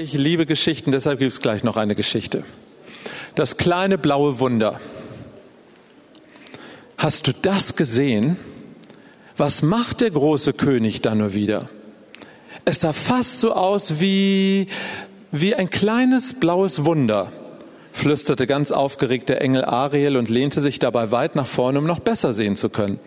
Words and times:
Ich 0.00 0.12
liebe 0.12 0.46
Geschichten, 0.46 0.92
deshalb 0.92 1.18
gibt 1.18 1.32
es 1.32 1.40
gleich 1.40 1.64
noch 1.64 1.76
eine 1.76 1.96
Geschichte. 1.96 2.44
Das 3.34 3.56
kleine 3.56 3.98
blaue 3.98 4.38
Wunder. 4.38 4.80
Hast 6.96 7.26
du 7.26 7.32
das 7.32 7.74
gesehen? 7.74 8.36
Was 9.36 9.62
macht 9.62 10.00
der 10.00 10.12
große 10.12 10.52
König 10.52 11.02
da 11.02 11.16
nur 11.16 11.34
wieder? 11.34 11.68
Es 12.64 12.82
sah 12.82 12.92
fast 12.92 13.40
so 13.40 13.52
aus 13.52 13.98
wie, 13.98 14.68
wie 15.32 15.56
ein 15.56 15.68
kleines 15.68 16.38
blaues 16.38 16.84
Wunder, 16.84 17.32
flüsterte 17.98 18.46
ganz 18.46 18.70
aufgeregt 18.70 19.28
der 19.28 19.42
Engel 19.42 19.64
Ariel 19.64 20.16
und 20.16 20.28
lehnte 20.28 20.60
sich 20.60 20.78
dabei 20.78 21.10
weit 21.10 21.36
nach 21.36 21.46
vorne, 21.46 21.78
um 21.78 21.84
noch 21.84 21.98
besser 21.98 22.32
sehen 22.32 22.56
zu 22.56 22.70
können. 22.70 22.98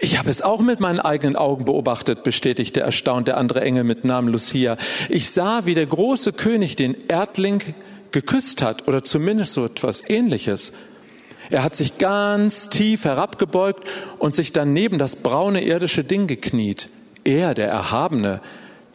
Ich 0.00 0.18
habe 0.18 0.30
es 0.30 0.42
auch 0.42 0.60
mit 0.60 0.80
meinen 0.80 1.00
eigenen 1.00 1.36
Augen 1.36 1.64
beobachtet, 1.64 2.22
bestätigte 2.22 2.80
erstaunt 2.80 3.28
der 3.28 3.36
andere 3.36 3.62
Engel 3.62 3.84
mit 3.84 4.04
Namen 4.04 4.28
Lucia. 4.28 4.76
Ich 5.08 5.30
sah, 5.30 5.66
wie 5.66 5.74
der 5.74 5.86
große 5.86 6.32
König 6.32 6.76
den 6.76 6.96
Erdling 7.08 7.62
geküsst 8.10 8.62
hat 8.62 8.86
oder 8.88 9.02
zumindest 9.02 9.54
so 9.54 9.64
etwas 9.64 10.08
ähnliches. 10.08 10.72
Er 11.50 11.62
hat 11.62 11.76
sich 11.76 11.98
ganz 11.98 12.68
tief 12.68 13.04
herabgebeugt 13.04 13.86
und 14.18 14.34
sich 14.34 14.52
dann 14.52 14.72
neben 14.72 14.98
das 14.98 15.16
braune 15.16 15.64
irdische 15.64 16.04
Ding 16.04 16.26
gekniet. 16.26 16.88
Er, 17.24 17.54
der 17.54 17.68
Erhabene, 17.68 18.40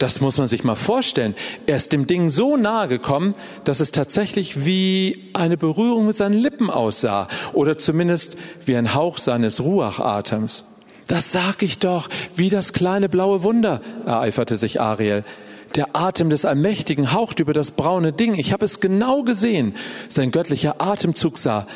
das 0.00 0.22
muss 0.22 0.38
man 0.38 0.48
sich 0.48 0.64
mal 0.64 0.76
vorstellen. 0.76 1.34
Er 1.66 1.76
ist 1.76 1.92
dem 1.92 2.06
Ding 2.06 2.30
so 2.30 2.56
nahe 2.56 2.88
gekommen, 2.88 3.34
dass 3.64 3.80
es 3.80 3.92
tatsächlich 3.92 4.64
wie 4.64 5.28
eine 5.34 5.58
Berührung 5.58 6.06
mit 6.06 6.16
seinen 6.16 6.38
Lippen 6.38 6.70
aussah 6.70 7.28
oder 7.52 7.76
zumindest 7.76 8.36
wie 8.64 8.76
ein 8.76 8.94
Hauch 8.94 9.18
seines 9.18 9.60
Ruachatems. 9.60 10.64
Das 11.06 11.32
sag 11.32 11.62
ich 11.62 11.78
doch, 11.78 12.08
wie 12.34 12.48
das 12.48 12.72
kleine 12.72 13.10
blaue 13.10 13.42
Wunder, 13.42 13.82
ereiferte 14.06 14.56
sich 14.56 14.80
Ariel. 14.80 15.22
Der 15.76 15.94
Atem 15.94 16.30
des 16.30 16.46
Allmächtigen 16.46 17.12
haucht 17.12 17.38
über 17.38 17.52
das 17.52 17.72
braune 17.72 18.12
Ding. 18.12 18.34
Ich 18.34 18.54
habe 18.54 18.64
es 18.64 18.80
genau 18.80 19.22
gesehen. 19.22 19.74
Sein 20.08 20.30
göttlicher 20.30 20.80
Atemzug 20.80 21.36
sah 21.36 21.66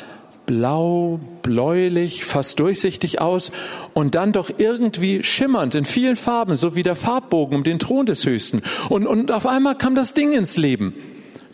blau, 0.45 1.19
bläulich, 1.41 2.25
fast 2.25 2.59
durchsichtig 2.59 3.21
aus 3.21 3.51
und 3.93 4.15
dann 4.15 4.31
doch 4.31 4.49
irgendwie 4.57 5.23
schimmernd 5.23 5.75
in 5.75 5.85
vielen 5.85 6.15
Farben, 6.15 6.55
so 6.55 6.75
wie 6.75 6.83
der 6.83 6.95
Farbbogen 6.95 7.57
um 7.57 7.63
den 7.63 7.79
Thron 7.79 8.05
des 8.05 8.25
Höchsten. 8.25 8.61
Und, 8.89 9.07
und 9.07 9.31
auf 9.31 9.45
einmal 9.47 9.77
kam 9.77 9.95
das 9.95 10.13
Ding 10.13 10.31
ins 10.31 10.57
Leben. 10.57 10.93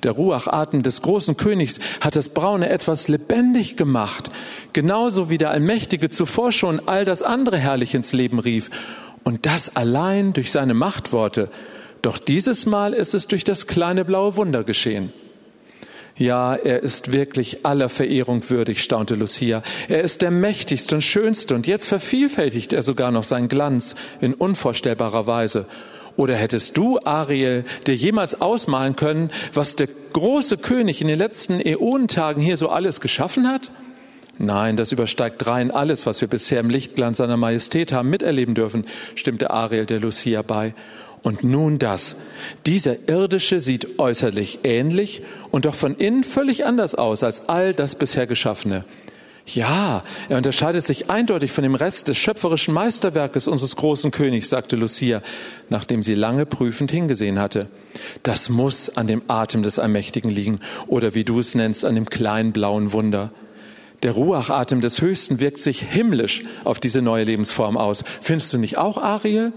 Der 0.04 0.14
Ruachatem 0.14 0.82
des 0.82 1.02
großen 1.04 1.38
Königs 1.38 1.80
hat 2.00 2.16
das 2.16 2.30
Braune 2.30 2.70
etwas 2.70 3.08
lebendig 3.08 3.78
gemacht, 3.78 4.32
genauso 4.74 5.30
wie 5.30 5.38
der 5.38 5.52
Allmächtige 5.52 6.10
zuvor 6.10 6.52
schon 6.52 6.82
all 6.88 7.06
das 7.06 7.22
andere 7.22 7.58
herrlich 7.58 7.94
ins 7.94 8.12
Leben 8.14 8.40
rief. 8.40 8.70
Und 9.24 9.46
das 9.46 9.76
allein 9.76 10.34
durch 10.34 10.52
seine 10.52 10.74
Machtworte. 10.74 11.50
Doch 12.02 12.18
dieses 12.18 12.66
Mal 12.66 12.94
ist 12.94 13.14
es 13.14 13.28
durch 13.28 13.44
das 13.44 13.68
kleine 13.68 14.04
blaue 14.04 14.36
Wunder 14.36 14.64
geschehen. 14.64 15.14
Ja, 16.22 16.54
er 16.54 16.84
ist 16.84 17.14
wirklich 17.14 17.66
aller 17.66 17.90
Verehrung 17.90 18.48
würdig, 18.48 18.84
staunte 18.84 19.16
Lucia. 19.16 19.64
Er 19.88 20.02
ist 20.02 20.22
der 20.22 20.30
mächtigste 20.30 20.94
und 20.94 21.02
schönste 21.02 21.56
und 21.56 21.66
jetzt 21.66 21.88
vervielfältigt 21.88 22.74
er 22.74 22.84
sogar 22.84 23.10
noch 23.10 23.24
seinen 23.24 23.48
Glanz 23.48 23.96
in 24.20 24.36
unvorstellbarer 24.36 25.26
Weise. 25.26 25.66
Oder 26.18 26.36
hättest 26.36 26.78
du, 26.78 27.00
Ariel, 27.04 27.66
dir 27.88 27.96
jemals 27.96 28.40
ausmalen 28.40 28.96
können, 28.96 29.32
was 29.56 29.76
der 29.76 29.90
große 30.14 30.58
König 30.58 31.02
in 31.02 31.08
den 31.08 31.18
letzten 31.18 31.60
Äonentagen 31.60 32.44
hier 32.44 32.58
so 32.58 32.70
alles 32.70 33.02
geschaffen 33.02 33.48
hat? 33.48 33.72
Nein, 34.38 34.78
das 34.78 34.92
übersteigt 34.92 35.48
rein 35.48 35.72
alles, 35.72 36.06
was 36.06 36.22
wir 36.22 36.28
bisher 36.28 36.60
im 36.60 36.70
Lichtglanz 36.70 37.18
seiner 37.18 37.38
Majestät 37.38 37.94
haben 37.94 38.12
miterleben 38.12 38.54
dürfen, 38.54 38.86
stimmte 39.16 39.50
Ariel 39.50 39.88
der 39.88 40.00
Lucia 40.00 40.44
bei. 40.44 40.76
Und 41.24 41.44
nun 41.44 41.78
das. 41.78 42.16
Dieser 42.66 43.08
irdische 43.08 43.60
sieht 43.60 44.00
äußerlich 44.00 44.60
ähnlich 44.64 45.22
und 45.52 45.66
doch 45.66 45.76
von 45.76 45.96
innen 45.96 46.24
völlig 46.24 46.66
anders 46.66 46.96
aus 46.96 47.24
als 47.24 47.48
all 47.48 47.74
das 47.74 47.96
bisher 47.96 48.26
Geschaffene. 48.26 48.86
Ja, 49.46 50.04
er 50.30 50.38
unterscheidet 50.38 50.86
sich 50.86 51.10
eindeutig 51.10 51.52
von 51.52 51.64
dem 51.64 51.76
Rest 51.76 52.08
des 52.08 52.18
schöpferischen 52.18 52.74
Meisterwerkes 52.74 53.48
unseres 53.48 53.76
großen 53.76 54.12
Königs, 54.12 54.50
sagte 54.50 54.76
Lucia, 54.76 55.22
nachdem 55.70 56.04
sie 56.04 56.14
lange 56.16 56.46
prüfend 56.46 56.92
hingesehen 56.92 57.40
hatte. 57.40 57.68
Das 58.24 58.50
muss 58.50 58.90
an 58.90 59.08
dem 59.08 59.24
Atem 59.28 59.64
des 59.64 59.80
Allmächtigen 59.80 60.30
liegen 60.30 60.60
oder 60.88 61.16
wie 61.16 61.24
du 61.24 61.40
es 61.40 61.56
nennst, 61.56 61.86
an 61.86 61.96
dem 61.96 62.06
kleinen 62.06 62.52
blauen 62.52 62.94
Wunder. 62.94 63.32
Der 64.04 64.14
Ruachatem 64.14 64.82
des 64.82 65.02
Höchsten 65.02 65.40
wirkt 65.40 65.60
sich 65.60 65.82
himmlisch 65.82 66.44
auf 66.64 66.80
diese 66.80 67.02
neue 67.02 67.24
Lebensform 67.24 67.78
aus. 67.78 68.04
Findest 68.22 68.54
du 68.54 68.58
nicht 68.58 68.78
auch, 68.78 68.98
Ariel? 68.98 69.54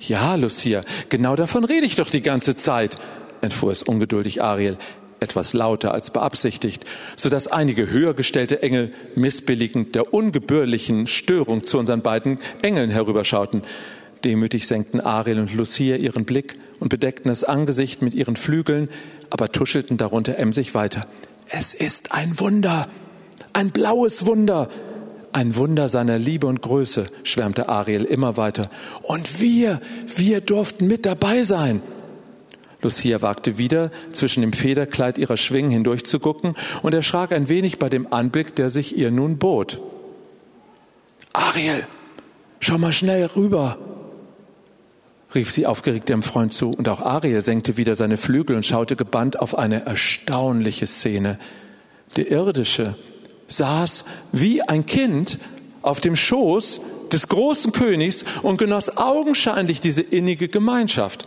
Ja, 0.00 0.34
Lucia, 0.36 0.82
genau 1.08 1.36
davon 1.36 1.64
rede 1.64 1.86
ich 1.86 1.96
doch 1.96 2.10
die 2.10 2.22
ganze 2.22 2.56
Zeit, 2.56 2.96
entfuhr 3.40 3.72
es 3.72 3.82
ungeduldig 3.82 4.42
Ariel 4.42 4.78
etwas 5.20 5.52
lauter 5.52 5.92
als 5.92 6.10
beabsichtigt, 6.10 6.84
so 7.16 7.28
dass 7.28 7.48
einige 7.48 7.90
höher 7.90 8.14
gestellte 8.14 8.62
Engel 8.62 8.92
missbilligend 9.14 9.94
der 9.94 10.12
ungebührlichen 10.14 11.06
Störung 11.06 11.64
zu 11.64 11.78
unseren 11.78 12.02
beiden 12.02 12.38
Engeln 12.62 12.90
herüberschauten. 12.90 13.62
Demütig 14.24 14.66
senkten 14.66 15.00
Ariel 15.00 15.40
und 15.40 15.54
Lucia 15.54 15.96
ihren 15.96 16.24
Blick 16.24 16.56
und 16.80 16.88
bedeckten 16.88 17.28
das 17.28 17.44
Angesicht 17.44 18.02
mit 18.02 18.14
ihren 18.14 18.36
Flügeln, 18.36 18.88
aber 19.30 19.52
tuschelten 19.52 19.96
darunter 19.96 20.38
emsig 20.38 20.74
weiter. 20.74 21.06
Es 21.48 21.74
ist 21.74 22.12
ein 22.12 22.38
Wunder, 22.40 22.88
ein 23.52 23.70
blaues 23.70 24.26
Wunder, 24.26 24.68
ein 25.38 25.54
Wunder 25.54 25.88
seiner 25.88 26.18
Liebe 26.18 26.48
und 26.48 26.62
Größe, 26.62 27.06
schwärmte 27.22 27.68
Ariel 27.68 28.04
immer 28.04 28.36
weiter. 28.36 28.70
Und 29.02 29.40
wir, 29.40 29.80
wir 30.16 30.40
durften 30.40 30.88
mit 30.88 31.06
dabei 31.06 31.44
sein. 31.44 31.80
Lucia 32.82 33.22
wagte 33.22 33.56
wieder, 33.56 33.92
zwischen 34.10 34.40
dem 34.40 34.52
Federkleid 34.52 35.16
ihrer 35.16 35.36
Schwingen 35.36 35.70
hindurchzugucken 35.70 36.56
und 36.82 36.92
erschrak 36.92 37.32
ein 37.32 37.48
wenig 37.48 37.78
bei 37.78 37.88
dem 37.88 38.12
Anblick, 38.12 38.56
der 38.56 38.70
sich 38.70 38.96
ihr 38.96 39.12
nun 39.12 39.38
bot. 39.38 39.78
Ariel, 41.32 41.86
schau 42.58 42.78
mal 42.78 42.92
schnell 42.92 43.26
rüber, 43.26 43.78
rief 45.36 45.52
sie 45.52 45.66
aufgeregt 45.66 46.10
ihrem 46.10 46.24
Freund 46.24 46.52
zu, 46.52 46.70
und 46.70 46.88
auch 46.88 47.00
Ariel 47.00 47.42
senkte 47.42 47.76
wieder 47.76 47.94
seine 47.94 48.16
Flügel 48.16 48.56
und 48.56 48.66
schaute 48.66 48.96
gebannt 48.96 49.38
auf 49.38 49.56
eine 49.56 49.86
erstaunliche 49.86 50.88
Szene. 50.88 51.38
Der 52.16 52.28
Irdische 52.28 52.96
saß 53.48 54.04
wie 54.32 54.62
ein 54.62 54.86
Kind 54.86 55.38
auf 55.82 56.00
dem 56.00 56.16
Schoß 56.16 56.80
des 57.12 57.28
großen 57.28 57.72
Königs 57.72 58.24
und 58.42 58.58
genoss 58.58 58.96
augenscheinlich 58.96 59.80
diese 59.80 60.02
innige 60.02 60.48
Gemeinschaft. 60.48 61.26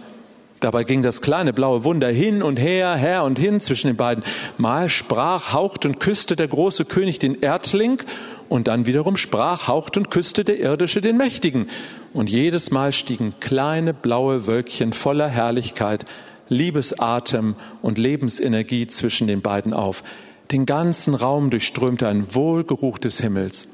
Dabei 0.62 0.84
ging 0.84 1.02
das 1.02 1.22
kleine 1.22 1.54
blaue 1.54 1.84
Wunder 1.84 2.10
hin 2.10 2.44
und 2.44 2.58
her, 2.58 2.94
her 2.96 3.24
und 3.24 3.40
hin 3.40 3.60
zwischen 3.60 3.88
den 3.88 3.96
beiden. 3.98 4.24
Mal 4.60 4.90
sprach, 4.90 5.54
haucht 5.54 5.88
und 5.88 6.00
küsste 6.00 6.36
der 6.36 6.48
große 6.48 6.86
König 6.86 7.18
den 7.18 7.42
Erdling 7.42 8.00
und 8.48 8.68
dann 8.68 8.86
wiederum 8.86 9.18
sprach, 9.18 9.68
haucht 9.68 9.98
und 9.98 10.12
küsste 10.12 10.46
der 10.46 10.60
irdische 10.60 11.02
den 11.02 11.18
Mächtigen. 11.18 11.68
Und 12.14 12.30
jedes 12.30 12.70
Mal 12.70 12.92
stiegen 12.92 13.34
kleine 13.40 13.96
blaue 13.96 14.46
Wölkchen 14.46 14.94
voller 14.94 15.30
Herrlichkeit, 15.30 16.06
Liebesatem 16.48 17.56
und 17.82 17.98
Lebensenergie 17.98 18.86
zwischen 18.86 19.26
den 19.26 19.42
beiden 19.42 19.74
auf. 19.74 20.04
Den 20.52 20.66
ganzen 20.66 21.16
Raum 21.16 21.50
durchströmte 21.50 22.08
ein 22.08 22.36
Wohlgeruch 22.36 22.98
des 22.98 23.22
Himmels. 23.22 23.70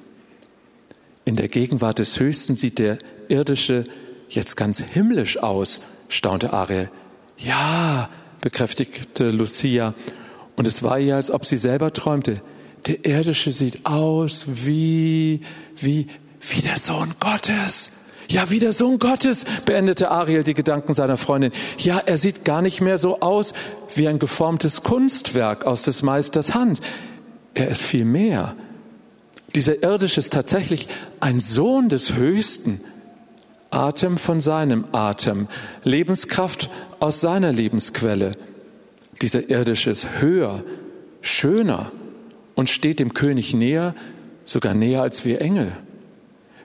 In 1.26 1.36
der 1.36 1.48
Gegenwart 1.48 2.00
des 2.00 2.20
Höchsten 2.20 2.56
sieht 2.56 2.78
der 2.78 3.00
irdische 3.30 3.84
jetzt 4.30 4.56
ganz 4.56 4.80
himmlisch 4.80 5.38
aus 5.38 5.82
staunte 6.08 6.54
Ariel. 6.54 6.92
Ja, 7.38 8.10
bekräftigte 8.42 9.32
Lucia. 9.32 9.96
Und 10.56 10.68
es 10.68 10.84
war 10.84 11.00
ihr, 11.00 11.16
als 11.16 11.32
ob 11.32 11.46
sie 11.46 11.58
selber 11.58 11.94
träumte. 11.94 12.42
Der 12.86 13.06
irdische 13.06 13.54
sieht 13.54 13.86
aus 13.86 14.46
wie, 14.48 15.42
wie, 15.76 16.08
wie 16.40 16.62
der 16.62 16.78
Sohn 16.78 17.16
Gottes. 17.20 17.92
Ja, 18.30 18.50
wie 18.50 18.60
der 18.60 18.74
Sohn 18.74 19.00
Gottes, 19.00 19.46
beendete 19.66 20.12
Ariel 20.12 20.44
die 20.44 20.54
Gedanken 20.54 20.94
seiner 20.94 21.18
Freundin. 21.18 21.52
Ja, 21.78 22.02
er 22.06 22.18
sieht 22.18 22.44
gar 22.44 22.62
nicht 22.62 22.82
mehr 22.82 22.98
so 22.98 23.22
aus 23.22 23.54
wie 23.96 24.08
ein 24.08 24.20
geformtes 24.20 24.84
Kunstwerk 24.84 25.66
aus 25.66 25.84
des 25.84 26.04
Meisters 26.04 26.54
Hand. 26.54 26.82
Er 27.54 27.70
ist 27.70 27.82
viel 27.82 28.06
mehr. 28.06 28.56
Dieser 29.56 29.82
irdische 29.82 30.20
ist 30.20 30.34
tatsächlich 30.34 30.88
ein 31.20 31.40
Sohn 31.40 31.90
des 31.90 32.16
Höchsten. 32.16 32.82
Atem 33.70 34.18
von 34.18 34.40
seinem 34.40 34.86
Atem, 34.92 35.48
Lebenskraft 35.84 36.70
aus 37.00 37.22
seiner 37.22 37.52
Lebensquelle. 37.52 38.34
Dieser 39.22 39.50
irdische 39.50 39.90
ist 39.90 40.20
höher, 40.20 40.64
schöner 41.22 41.92
und 42.56 42.70
steht 42.70 43.00
dem 43.00 43.14
König 43.14 43.54
näher, 43.54 43.94
sogar 44.46 44.74
näher 44.74 45.02
als 45.02 45.26
wir 45.26 45.42
Engel. 45.42 45.72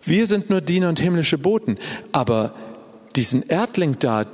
Wir 0.04 0.26
sind 0.26 0.50
nur 0.50 0.60
Diener 0.60 0.88
und 0.88 1.00
himmlische 1.00 1.38
Boten, 1.38 1.78
aber 2.12 2.54
diesen 3.14 3.48
Erdling 3.48 3.98
da, 3.98 4.26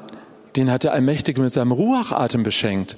den 0.56 0.70
hat 0.70 0.84
der 0.84 0.92
Allmächtige 0.92 1.40
mit 1.40 1.52
seinem 1.52 1.72
Ruachatem 1.72 2.42
beschenkt. 2.42 2.96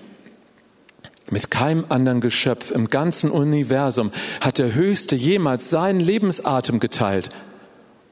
Mit 1.31 1.50
keinem 1.50 1.84
anderen 1.88 2.20
Geschöpf 2.20 2.70
im 2.70 2.90
ganzen 2.90 3.31
Universum 3.31 4.11
hat 4.40 4.58
der 4.58 4.75
Höchste 4.75 5.14
jemals 5.17 5.70
seinen 5.70 6.00
Lebensatem 6.00 6.81
geteilt. 6.81 7.31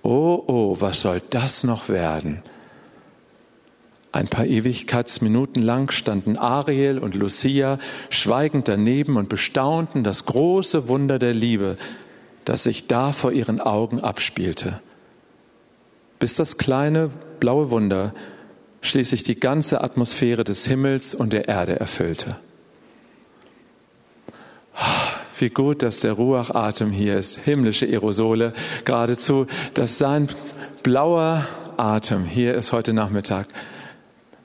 Oh, 0.03 0.43
oh, 0.47 0.77
was 0.79 1.01
soll 1.01 1.21
das 1.31 1.65
noch 1.65 1.89
werden? 1.89 2.43
Ein 4.11 4.29
paar 4.29 4.47
Ewigkeitsminuten 4.47 5.63
lang 5.63 5.93
standen 5.93 6.39
Ariel 6.39 6.99
und 6.99 7.15
Lucia 7.15 7.79
schweigend 8.09 8.67
daneben 8.67 9.17
und 9.17 9.29
bestaunten 9.29 10.03
das 10.03 10.25
große 10.25 10.89
Wunder 10.89 11.19
der 11.19 11.35
Liebe, 11.35 11.77
das 12.49 12.63
sich 12.63 12.87
da 12.87 13.13
vor 13.13 13.33
ihren 13.33 13.61
Augen 13.61 14.01
abspielte. 14.01 14.81
Bis 16.19 16.37
das 16.37 16.57
kleine 16.57 17.11
blaue 17.41 17.71
Wunder 17.71 18.15
schließlich 18.81 19.23
die 19.23 19.39
ganze 19.39 19.83
Atmosphäre 19.83 20.45
des 20.45 20.67
Himmels 20.67 21.15
und 21.15 21.35
der 21.35 21.47
Erde 21.47 21.79
erfüllte. 21.79 22.37
Wie 25.39 25.51
gut, 25.51 25.83
dass 25.83 26.01
der 26.01 26.15
Ruachatem 26.15 26.91
hier 26.91 27.17
ist, 27.17 27.39
himmlische 27.39 27.87
Aerosole 27.87 28.55
geradezu, 28.87 29.47
dass 29.75 29.99
sein 29.99 30.29
blauer 30.83 31.47
Atem 31.77 32.25
hier 32.25 32.55
ist 32.55 32.73
heute 32.73 32.95
Nachmittag, 32.95 33.47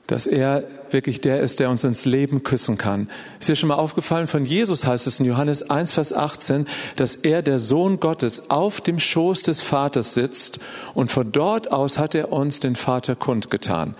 dass 0.06 0.26
er 0.26 0.64
wirklich 0.90 1.20
der 1.20 1.40
ist, 1.40 1.60
der 1.60 1.70
uns 1.70 1.82
ins 1.82 2.04
Leben 2.04 2.42
küssen 2.42 2.76
kann. 2.76 3.08
Ist 3.40 3.48
dir 3.48 3.56
schon 3.56 3.68
mal 3.68 3.76
aufgefallen, 3.76 4.26
von 4.26 4.44
Jesus 4.44 4.86
heißt 4.86 5.06
es 5.06 5.18
in 5.18 5.26
Johannes 5.26 5.68
1, 5.68 5.92
Vers 5.92 6.12
18, 6.12 6.66
dass 6.96 7.16
er, 7.16 7.42
der 7.42 7.58
Sohn 7.58 8.00
Gottes, 8.00 8.50
auf 8.50 8.80
dem 8.80 8.98
Schoß 9.00 9.42
des 9.42 9.62
Vaters 9.62 10.14
sitzt 10.14 10.60
und 10.92 11.10
von 11.10 11.32
dort 11.32 11.72
aus 11.72 11.98
hat 11.98 12.14
er 12.14 12.32
uns 12.32 12.60
den 12.60 12.76
Vater 12.76 13.16
kundgetan. 13.16 13.94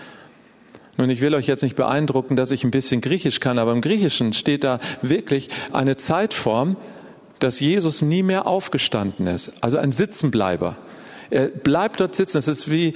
Nun, 0.97 1.09
ich 1.09 1.21
will 1.21 1.33
euch 1.33 1.47
jetzt 1.47 1.63
nicht 1.63 1.75
beeindrucken, 1.75 2.35
dass 2.35 2.51
ich 2.51 2.63
ein 2.63 2.71
bisschen 2.71 3.01
Griechisch 3.01 3.39
kann, 3.39 3.59
aber 3.59 3.73
im 3.73 3.81
Griechischen 3.81 4.31
steht 4.31 4.63
da 4.63 4.79
wirklich 5.01 5.49
eine 5.73 5.97
Zeitform, 5.97 6.77
dass 7.39 7.59
Jesus 7.59 8.01
nie 8.01 8.23
mehr 8.23 8.47
aufgestanden 8.47 9.27
ist. 9.27 9.51
Also 9.59 9.77
ein 9.77 9.91
Sitzenbleiber. 9.91 10.77
Er 11.29 11.47
bleibt 11.47 11.99
dort 11.99 12.15
sitzen. 12.15 12.37
Es 12.37 12.47
ist 12.47 12.69
wie 12.69 12.93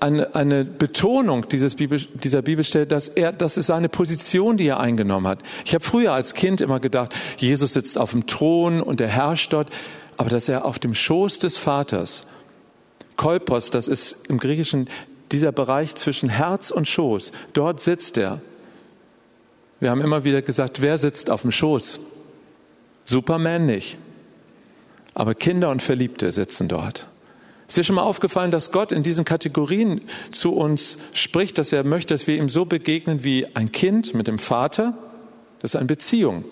eine, 0.00 0.34
eine 0.34 0.64
Betonung 0.64 1.48
dieses 1.48 1.74
Bibel, 1.74 2.00
dieser 2.14 2.42
Bibelstelle, 2.42 2.86
dass 2.86 3.08
er, 3.08 3.32
das 3.32 3.56
ist 3.56 3.66
seine 3.66 3.88
Position, 3.88 4.56
die 4.56 4.66
er 4.66 4.80
eingenommen 4.80 5.26
hat. 5.26 5.40
Ich 5.64 5.74
habe 5.74 5.84
früher 5.84 6.12
als 6.12 6.34
Kind 6.34 6.60
immer 6.60 6.80
gedacht, 6.80 7.14
Jesus 7.38 7.74
sitzt 7.74 7.98
auf 7.98 8.12
dem 8.12 8.26
Thron 8.26 8.80
und 8.80 9.00
er 9.00 9.08
herrscht 9.08 9.52
dort, 9.52 9.70
aber 10.16 10.30
dass 10.30 10.48
er 10.48 10.64
auf 10.64 10.78
dem 10.78 10.94
Schoß 10.94 11.38
des 11.38 11.56
Vaters, 11.56 12.26
Kolpos, 13.16 13.70
das 13.70 13.88
ist 13.88 14.28
im 14.28 14.38
Griechischen 14.38 14.88
dieser 15.32 15.52
Bereich 15.52 15.94
zwischen 15.94 16.28
Herz 16.28 16.70
und 16.70 16.88
Schoß, 16.88 17.32
dort 17.52 17.80
sitzt 17.80 18.16
er. 18.16 18.40
Wir 19.80 19.90
haben 19.90 20.00
immer 20.00 20.24
wieder 20.24 20.42
gesagt, 20.42 20.82
wer 20.82 20.98
sitzt 20.98 21.30
auf 21.30 21.42
dem 21.42 21.52
Schoß? 21.52 22.00
Superman 23.04 23.66
nicht. 23.66 23.96
Aber 25.14 25.34
Kinder 25.34 25.70
und 25.70 25.82
Verliebte 25.82 26.32
sitzen 26.32 26.68
dort. 26.68 27.06
Ist 27.68 27.76
dir 27.76 27.84
schon 27.84 27.96
mal 27.96 28.02
aufgefallen, 28.02 28.50
dass 28.50 28.72
Gott 28.72 28.92
in 28.92 29.02
diesen 29.02 29.26
Kategorien 29.26 30.00
zu 30.30 30.54
uns 30.54 30.96
spricht, 31.12 31.58
dass 31.58 31.70
er 31.70 31.84
möchte, 31.84 32.14
dass 32.14 32.26
wir 32.26 32.36
ihm 32.36 32.48
so 32.48 32.64
begegnen 32.64 33.24
wie 33.24 33.46
ein 33.54 33.70
Kind 33.72 34.14
mit 34.14 34.26
dem 34.26 34.38
Vater? 34.38 34.94
Das 35.60 35.72
ist 35.72 35.76
eine 35.76 35.84
Beziehung. 35.84 36.46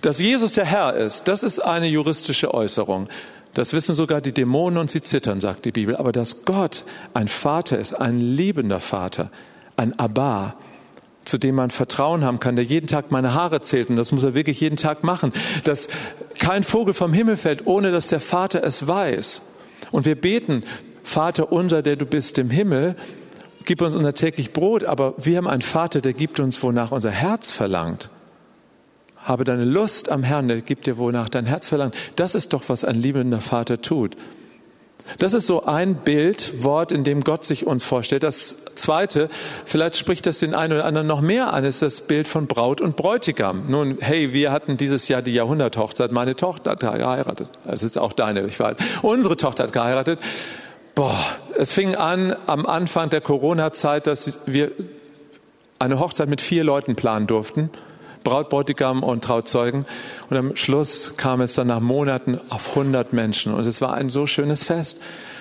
Dass 0.00 0.18
Jesus 0.18 0.54
der 0.54 0.64
Herr 0.64 0.94
ist, 0.94 1.28
das 1.28 1.42
ist 1.42 1.60
eine 1.60 1.86
juristische 1.86 2.54
Äußerung. 2.54 3.08
Das 3.52 3.74
wissen 3.74 3.94
sogar 3.94 4.22
die 4.22 4.32
Dämonen 4.32 4.78
und 4.78 4.90
sie 4.90 5.02
zittern, 5.02 5.40
sagt 5.42 5.66
die 5.66 5.72
Bibel. 5.72 5.96
Aber 5.96 6.12
dass 6.12 6.46
Gott 6.46 6.84
ein 7.12 7.28
Vater 7.28 7.78
ist, 7.78 7.92
ein 7.92 8.18
liebender 8.18 8.80
Vater, 8.80 9.30
ein 9.76 9.98
Abba, 9.98 10.56
zu 11.26 11.36
dem 11.36 11.56
man 11.56 11.70
Vertrauen 11.70 12.24
haben 12.24 12.40
kann, 12.40 12.56
der 12.56 12.64
jeden 12.64 12.86
Tag 12.86 13.10
meine 13.10 13.34
Haare 13.34 13.60
zählt, 13.60 13.90
und 13.90 13.96
das 13.96 14.12
muss 14.12 14.24
er 14.24 14.34
wirklich 14.34 14.60
jeden 14.60 14.76
Tag 14.76 15.04
machen, 15.04 15.32
dass 15.64 15.88
kein 16.38 16.64
Vogel 16.64 16.94
vom 16.94 17.12
Himmel 17.12 17.36
fällt, 17.36 17.66
ohne 17.66 17.92
dass 17.92 18.08
der 18.08 18.20
Vater 18.20 18.64
es 18.64 18.86
weiß. 18.86 19.42
Und 19.90 20.06
wir 20.06 20.14
beten, 20.14 20.64
Vater 21.02 21.52
unser, 21.52 21.82
der 21.82 21.96
du 21.96 22.06
bist 22.06 22.38
im 22.38 22.50
Himmel, 22.50 22.96
gib 23.64 23.82
uns 23.82 23.94
unser 23.94 24.14
täglich 24.14 24.52
Brot, 24.52 24.84
aber 24.84 25.14
wir 25.18 25.36
haben 25.36 25.46
einen 25.46 25.62
Vater, 25.62 26.00
der 26.00 26.12
gibt 26.12 26.40
uns, 26.40 26.62
wonach 26.62 26.90
unser 26.90 27.10
Herz 27.10 27.50
verlangt. 27.50 28.10
Habe 29.16 29.44
deine 29.44 29.64
Lust 29.64 30.10
am 30.10 30.22
Herrn, 30.22 30.48
der 30.48 30.60
gibt 30.62 30.86
dir, 30.86 30.96
wonach 30.96 31.28
dein 31.28 31.46
Herz 31.46 31.66
verlangt. 31.66 31.94
Das 32.16 32.34
ist 32.34 32.52
doch, 32.52 32.62
was 32.68 32.84
ein 32.84 32.94
liebender 32.94 33.40
Vater 33.40 33.82
tut. 33.82 34.16
Das 35.18 35.32
ist 35.32 35.46
so 35.46 35.64
ein 35.64 35.94
Bildwort, 35.96 36.92
in 36.92 37.02
dem 37.02 37.22
Gott 37.22 37.44
sich 37.44 37.66
uns 37.66 37.84
vorstellt. 37.84 38.22
Das 38.22 38.56
zweite, 38.74 39.30
vielleicht 39.64 39.96
spricht 39.96 40.26
das 40.26 40.38
den 40.38 40.54
einen 40.54 40.74
oder 40.74 40.84
anderen 40.84 41.06
noch 41.06 41.20
mehr 41.20 41.52
an, 41.52 41.64
ist 41.64 41.82
das 41.82 42.02
Bild 42.02 42.28
von 42.28 42.46
Braut 42.46 42.80
und 42.80 42.96
Bräutigam. 42.96 43.70
Nun, 43.70 43.96
hey, 44.00 44.32
wir 44.32 44.52
hatten 44.52 44.76
dieses 44.76 45.08
Jahr 45.08 45.22
die 45.22 45.32
Jahrhunderthochzeit. 45.32 46.12
Meine 46.12 46.36
Tochter 46.36 46.72
hat 46.72 46.80
geheiratet. 46.80 47.48
Das 47.64 47.82
ist 47.82 47.96
auch 47.96 48.12
deine, 48.12 48.46
ich 48.46 48.60
weiß. 48.60 48.76
Unsere 49.02 49.36
Tochter 49.36 49.64
hat 49.64 49.72
geheiratet. 49.72 50.20
Boah, 50.94 51.18
es 51.56 51.72
fing 51.72 51.94
an 51.94 52.36
am 52.46 52.66
Anfang 52.66 53.08
der 53.08 53.20
Corona-Zeit, 53.20 54.06
dass 54.06 54.40
wir 54.46 54.72
eine 55.78 56.00
Hochzeit 56.00 56.28
mit 56.28 56.40
vier 56.40 56.64
Leuten 56.64 56.96
planen 56.96 57.26
durften. 57.26 57.70
Braut, 58.28 58.50
Bräutigam 58.50 59.02
und 59.02 59.24
Trauzeugen. 59.24 59.86
Und 60.28 60.36
am 60.36 60.54
Schluss 60.56 61.14
kam 61.16 61.40
es 61.40 61.54
dann 61.54 61.68
nach 61.68 61.80
Monaten 61.80 62.38
auf 62.50 62.70
100 62.76 63.14
Menschen. 63.14 63.54
Und 63.54 63.66
es 63.66 63.80
war 63.80 63.94
ein 63.94 64.10
so 64.10 64.26
schönes 64.26 64.64
Fest. 64.64 65.00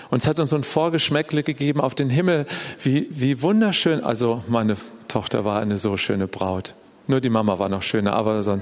Und 0.09 0.21
es 0.21 0.27
hat 0.27 0.39
uns 0.39 0.51
so 0.51 0.55
ein 0.55 0.63
Vorgeschmäckle 0.63 1.43
gegeben 1.43 1.81
auf 1.81 1.95
den 1.95 2.09
Himmel. 2.09 2.45
Wie, 2.81 3.07
wie 3.09 3.41
wunderschön. 3.41 4.01
Also 4.01 4.41
meine 4.47 4.77
Tochter 5.09 5.43
war 5.43 5.59
eine 5.59 5.77
so 5.77 5.97
schöne 5.97 6.29
Braut. 6.29 6.75
Nur 7.07 7.21
die 7.21 7.29
Mama 7.29 7.57
war 7.57 7.69
noch 7.69 7.83
schöner, 7.83 8.13
aber 8.13 8.43
so. 8.43 8.61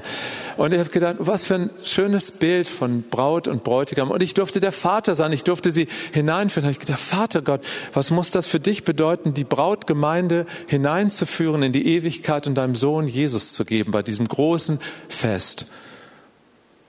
Und 0.58 0.74
ich 0.74 0.80
habe 0.80 0.90
gedacht, 0.90 1.16
was 1.20 1.48
für 1.48 1.56
ein 1.56 1.70
schönes 1.84 2.32
Bild 2.32 2.70
von 2.70 3.04
Braut 3.04 3.48
und 3.48 3.64
Bräutigam. 3.64 4.12
Und 4.12 4.22
ich 4.22 4.36
durfte 4.36 4.60
der 4.60 4.72
Vater 4.72 5.16
sein, 5.16 5.32
ich 5.32 5.44
durfte 5.44 5.72
sie 5.72 5.88
hineinführen. 6.14 6.70
Ich 6.70 6.80
gedacht, 6.80 7.00
Vater 7.00 7.42
Gott, 7.42 7.62
was 7.94 8.12
muss 8.12 8.30
das 8.30 8.46
für 8.46 8.60
dich 8.60 8.84
bedeuten, 8.84 9.34
die 9.34 9.44
Brautgemeinde 9.44 10.46
hineinzuführen 10.68 11.64
in 11.64 11.74
die 11.74 11.88
Ewigkeit 11.88 12.46
und 12.46 12.56
deinem 12.56 12.76
Sohn 12.76 13.08
Jesus 13.08 13.54
zu 13.54 13.66
geben 13.66 13.92
bei 13.92 14.04
diesem 14.04 14.28
großen 14.28 14.80
Fest? 15.10 15.66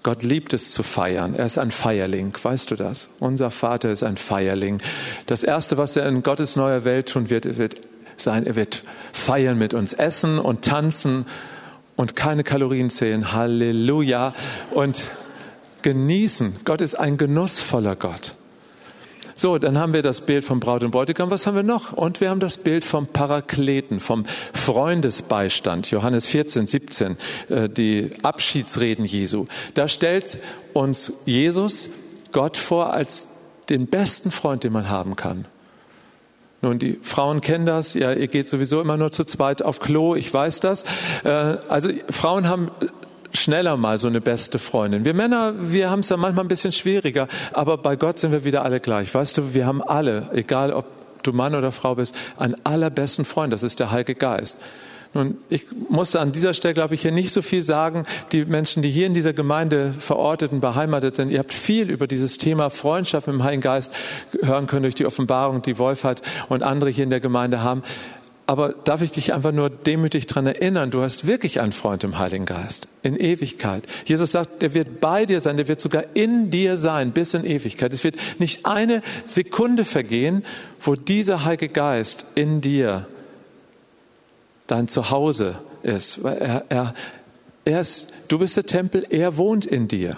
Gott 0.02 0.22
liebt 0.22 0.54
es 0.54 0.70
zu 0.70 0.84
feiern. 0.84 1.34
Er 1.34 1.46
ist 1.46 1.58
ein 1.58 1.72
Feierling. 1.72 2.32
Weißt 2.40 2.70
du 2.70 2.76
das? 2.76 3.08
Unser 3.18 3.50
Vater 3.50 3.90
ist 3.90 4.04
ein 4.04 4.16
Feierling. 4.16 4.80
Das 5.26 5.42
erste, 5.42 5.78
was 5.78 5.96
er 5.96 6.06
in 6.06 6.22
Gottes 6.22 6.54
neuer 6.54 6.84
Welt 6.84 7.08
tun 7.08 7.28
wird, 7.28 7.58
wird 7.58 7.80
sein. 8.20 8.46
Er 8.46 8.56
wird 8.56 8.82
feiern 9.12 9.58
mit 9.58 9.74
uns, 9.74 9.92
essen 9.92 10.38
und 10.38 10.62
tanzen 10.62 11.26
und 11.96 12.16
keine 12.16 12.44
Kalorien 12.44 12.90
zählen. 12.90 13.32
Halleluja. 13.32 14.34
Und 14.72 15.10
genießen. 15.82 16.56
Gott 16.64 16.80
ist 16.80 16.96
ein 16.96 17.16
genussvoller 17.16 17.94
Gott. 17.94 18.34
So, 19.38 19.58
dann 19.58 19.78
haben 19.78 19.92
wir 19.92 20.00
das 20.00 20.22
Bild 20.22 20.44
vom 20.44 20.60
Braut 20.60 20.82
und 20.82 20.90
Bräutigam. 20.90 21.30
Was 21.30 21.46
haben 21.46 21.56
wir 21.56 21.62
noch? 21.62 21.92
Und 21.92 22.22
wir 22.22 22.30
haben 22.30 22.40
das 22.40 22.56
Bild 22.56 22.86
vom 22.86 23.06
Parakleten, 23.06 24.00
vom 24.00 24.24
Freundesbeistand. 24.54 25.90
Johannes 25.90 26.26
14, 26.26 26.66
17, 26.66 27.16
äh, 27.50 27.68
die 27.68 28.12
Abschiedsreden 28.22 29.04
Jesu. 29.04 29.44
Da 29.74 29.88
stellt 29.88 30.38
uns 30.72 31.12
Jesus 31.26 31.90
Gott 32.32 32.56
vor 32.56 32.94
als 32.94 33.28
den 33.68 33.88
besten 33.88 34.30
Freund, 34.30 34.64
den 34.64 34.72
man 34.72 34.88
haben 34.88 35.16
kann. 35.16 35.44
Nun, 36.62 36.78
die 36.78 36.98
Frauen 37.02 37.40
kennen 37.40 37.66
das. 37.66 37.94
Ja, 37.94 38.12
ihr 38.12 38.28
geht 38.28 38.48
sowieso 38.48 38.80
immer 38.80 38.96
nur 38.96 39.10
zu 39.10 39.24
zweit 39.24 39.62
auf 39.62 39.78
Klo. 39.78 40.14
Ich 40.14 40.32
weiß 40.32 40.60
das. 40.60 40.84
Äh, 41.24 41.28
also 41.28 41.90
Frauen 42.10 42.48
haben 42.48 42.70
schneller 43.32 43.76
mal 43.76 43.98
so 43.98 44.08
eine 44.08 44.20
beste 44.20 44.58
Freundin. 44.58 45.04
Wir 45.04 45.14
Männer, 45.14 45.54
wir 45.58 45.90
haben 45.90 46.00
es 46.00 46.08
ja 46.08 46.16
manchmal 46.16 46.44
ein 46.44 46.48
bisschen 46.48 46.72
schwieriger, 46.72 47.28
aber 47.52 47.76
bei 47.76 47.96
Gott 47.96 48.18
sind 48.18 48.32
wir 48.32 48.44
wieder 48.44 48.64
alle 48.64 48.80
gleich. 48.80 49.14
Weißt 49.14 49.36
du, 49.38 49.54
wir 49.54 49.66
haben 49.66 49.82
alle, 49.82 50.30
egal 50.32 50.72
ob 50.72 50.86
du 51.22 51.32
Mann 51.32 51.54
oder 51.54 51.72
Frau 51.72 51.94
bist, 51.96 52.14
einen 52.38 52.54
allerbesten 52.64 53.24
Freund. 53.24 53.52
Das 53.52 53.62
ist 53.62 53.80
der 53.80 53.90
Heilige 53.90 54.14
Geist. 54.14 54.58
Nun, 55.16 55.38
ich 55.48 55.64
muss 55.88 56.14
an 56.14 56.32
dieser 56.32 56.52
Stelle, 56.52 56.74
glaube 56.74 56.94
ich, 56.94 57.00
hier 57.00 57.10
nicht 57.10 57.32
so 57.32 57.40
viel 57.40 57.62
sagen. 57.62 58.04
Die 58.32 58.44
Menschen, 58.44 58.82
die 58.82 58.90
hier 58.90 59.06
in 59.06 59.14
dieser 59.14 59.32
Gemeinde 59.32 59.94
verortet 59.98 60.52
und 60.52 60.60
beheimatet 60.60 61.16
sind, 61.16 61.30
ihr 61.30 61.38
habt 61.38 61.54
viel 61.54 61.90
über 61.90 62.06
dieses 62.06 62.36
Thema 62.36 62.68
Freundschaft 62.68 63.26
mit 63.26 63.34
dem 63.34 63.42
Heiligen 63.42 63.62
Geist 63.62 63.94
hören 64.42 64.66
können 64.66 64.82
durch 64.82 64.94
die 64.94 65.06
Offenbarung, 65.06 65.62
die 65.62 65.78
Wolf 65.78 66.04
hat 66.04 66.20
und 66.50 66.62
andere 66.62 66.90
hier 66.90 67.04
in 67.04 67.08
der 67.08 67.20
Gemeinde 67.20 67.62
haben. 67.62 67.82
Aber 68.46 68.74
darf 68.84 69.00
ich 69.00 69.10
dich 69.10 69.32
einfach 69.32 69.52
nur 69.52 69.70
demütig 69.70 70.26
daran 70.26 70.46
erinnern, 70.46 70.90
du 70.90 71.00
hast 71.00 71.26
wirklich 71.26 71.62
einen 71.62 71.72
Freund 71.72 72.04
im 72.04 72.18
Heiligen 72.18 72.44
Geist, 72.44 72.86
in 73.02 73.16
Ewigkeit. 73.16 73.84
Jesus 74.04 74.32
sagt, 74.32 74.60
der 74.60 74.74
wird 74.74 75.00
bei 75.00 75.24
dir 75.24 75.40
sein, 75.40 75.56
der 75.56 75.66
wird 75.66 75.80
sogar 75.80 76.04
in 76.12 76.50
dir 76.50 76.76
sein, 76.76 77.12
bis 77.12 77.32
in 77.32 77.46
Ewigkeit. 77.46 77.94
Es 77.94 78.04
wird 78.04 78.16
nicht 78.38 78.66
eine 78.66 79.00
Sekunde 79.24 79.86
vergehen, 79.86 80.44
wo 80.78 80.94
dieser 80.94 81.46
Heilige 81.46 81.70
Geist 81.70 82.26
in 82.34 82.60
dir 82.60 83.06
dein 84.66 84.88
Zuhause 84.88 85.56
ist. 85.82 86.18
Er, 86.18 86.64
er, 86.68 86.94
er 87.64 87.80
ist, 87.80 88.08
du 88.28 88.38
bist 88.38 88.56
der 88.56 88.64
Tempel, 88.64 89.06
er 89.10 89.36
wohnt 89.36 89.66
in 89.66 89.88
dir. 89.88 90.16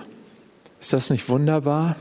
Ist 0.80 0.92
das 0.92 1.10
nicht 1.10 1.28
wunderbar? 1.28 1.96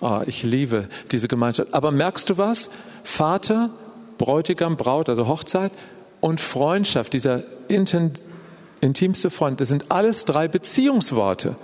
Oh, 0.00 0.20
ich 0.26 0.42
liebe 0.42 0.88
diese 1.10 1.28
Gemeinschaft. 1.28 1.74
Aber 1.74 1.90
merkst 1.90 2.30
du 2.30 2.38
was? 2.38 2.70
Vater, 3.02 3.70
Bräutigam, 4.16 4.76
Braut, 4.76 5.08
also 5.08 5.26
Hochzeit 5.26 5.72
und 6.20 6.40
Freundschaft, 6.40 7.12
dieser 7.12 7.42
intimste 7.68 9.30
Freund, 9.30 9.60
das 9.60 9.68
sind 9.68 9.90
alles 9.90 10.24
drei 10.24 10.48
Beziehungsworte. 10.48 11.56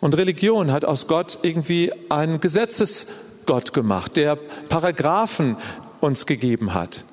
Und 0.00 0.16
Religion 0.16 0.72
hat 0.72 0.84
aus 0.84 1.08
Gott 1.08 1.38
irgendwie 1.42 1.92
einen 2.10 2.40
Gesetzesgott 2.40 3.72
gemacht, 3.72 4.16
der 4.16 4.36
Paragraphen 4.36 5.56
uns 6.00 6.26
gegeben 6.26 6.74
hat. 6.74 7.04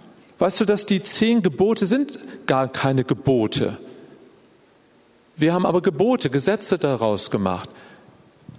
Weißt 0.43 0.59
du, 0.59 0.65
dass 0.65 0.85
die 0.85 1.01
zehn 1.01 1.41
Gebote 1.41 1.87
sind 1.87 2.19
gar 2.47 2.67
keine 2.67 3.05
Gebote. 3.05 3.77
Wir 5.37 5.53
haben 5.53 5.65
aber 5.65 5.81
Gebote, 5.81 6.29
Gesetze 6.29 6.77
daraus 6.77 7.31
gemacht. 7.31 7.69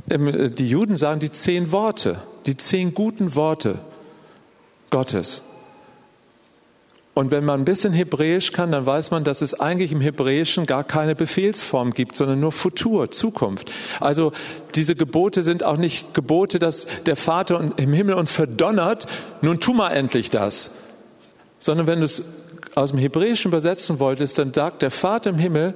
Äh, 0.08 0.48
die 0.48 0.66
Juden 0.66 0.96
sagen 0.96 1.20
die 1.20 1.30
zehn 1.30 1.72
Worte, 1.72 2.22
die 2.46 2.56
zehn 2.56 2.94
guten 2.94 3.34
Worte 3.34 3.80
Gottes. 4.88 5.42
Und 7.12 7.30
wenn 7.30 7.44
man 7.44 7.60
ein 7.60 7.64
bisschen 7.66 7.92
Hebräisch 7.92 8.52
kann, 8.52 8.72
dann 8.72 8.86
weiß 8.86 9.10
man, 9.10 9.22
dass 9.22 9.42
es 9.42 9.60
eigentlich 9.60 9.92
im 9.92 10.00
Hebräischen 10.00 10.64
gar 10.64 10.84
keine 10.84 11.14
Befehlsform 11.14 11.92
gibt, 11.92 12.16
sondern 12.16 12.40
nur 12.40 12.52
Futur, 12.52 13.10
Zukunft. 13.10 13.70
Also 14.00 14.32
diese 14.74 14.96
Gebote 14.96 15.42
sind 15.42 15.62
auch 15.62 15.76
nicht 15.76 16.14
Gebote, 16.14 16.58
dass 16.58 16.86
der 17.04 17.16
Vater 17.16 17.62
im 17.76 17.92
Himmel 17.92 18.14
uns 18.14 18.30
verdonnert, 18.30 19.04
nun 19.42 19.60
tu 19.60 19.74
mal 19.74 19.90
endlich 19.90 20.30
das. 20.30 20.70
Sondern 21.64 21.86
wenn 21.86 22.00
du 22.00 22.04
es 22.04 22.22
aus 22.74 22.90
dem 22.90 22.98
Hebräischen 22.98 23.50
übersetzen 23.50 23.98
wolltest, 23.98 24.38
dann 24.38 24.52
sagt 24.52 24.82
der 24.82 24.90
Vater 24.90 25.30
im 25.30 25.38
Himmel, 25.38 25.72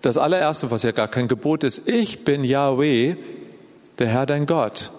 das 0.00 0.16
allererste, 0.16 0.70
was 0.70 0.84
ja 0.84 0.92
gar 0.92 1.08
kein 1.08 1.28
Gebot 1.28 1.64
ist, 1.64 1.86
ich 1.86 2.24
bin 2.24 2.44
Yahweh, 2.44 3.16
der 3.98 4.08
Herr 4.08 4.24
dein 4.24 4.46
Gott. 4.46 4.90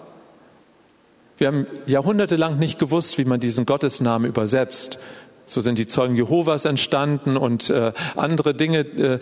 Wir 1.36 1.48
haben 1.48 1.66
jahrhundertelang 1.86 2.60
nicht 2.60 2.78
gewusst, 2.78 3.18
wie 3.18 3.24
man 3.24 3.40
diesen 3.40 3.66
Gottesnamen 3.66 4.28
übersetzt. 4.28 5.00
So 5.46 5.60
sind 5.60 5.78
die 5.78 5.88
Zeugen 5.88 6.14
Jehovas 6.14 6.64
entstanden 6.64 7.36
und 7.36 7.68
äh, 7.68 7.90
andere 8.14 8.54
Dinge. 8.54 8.78
Äh, 8.82 9.18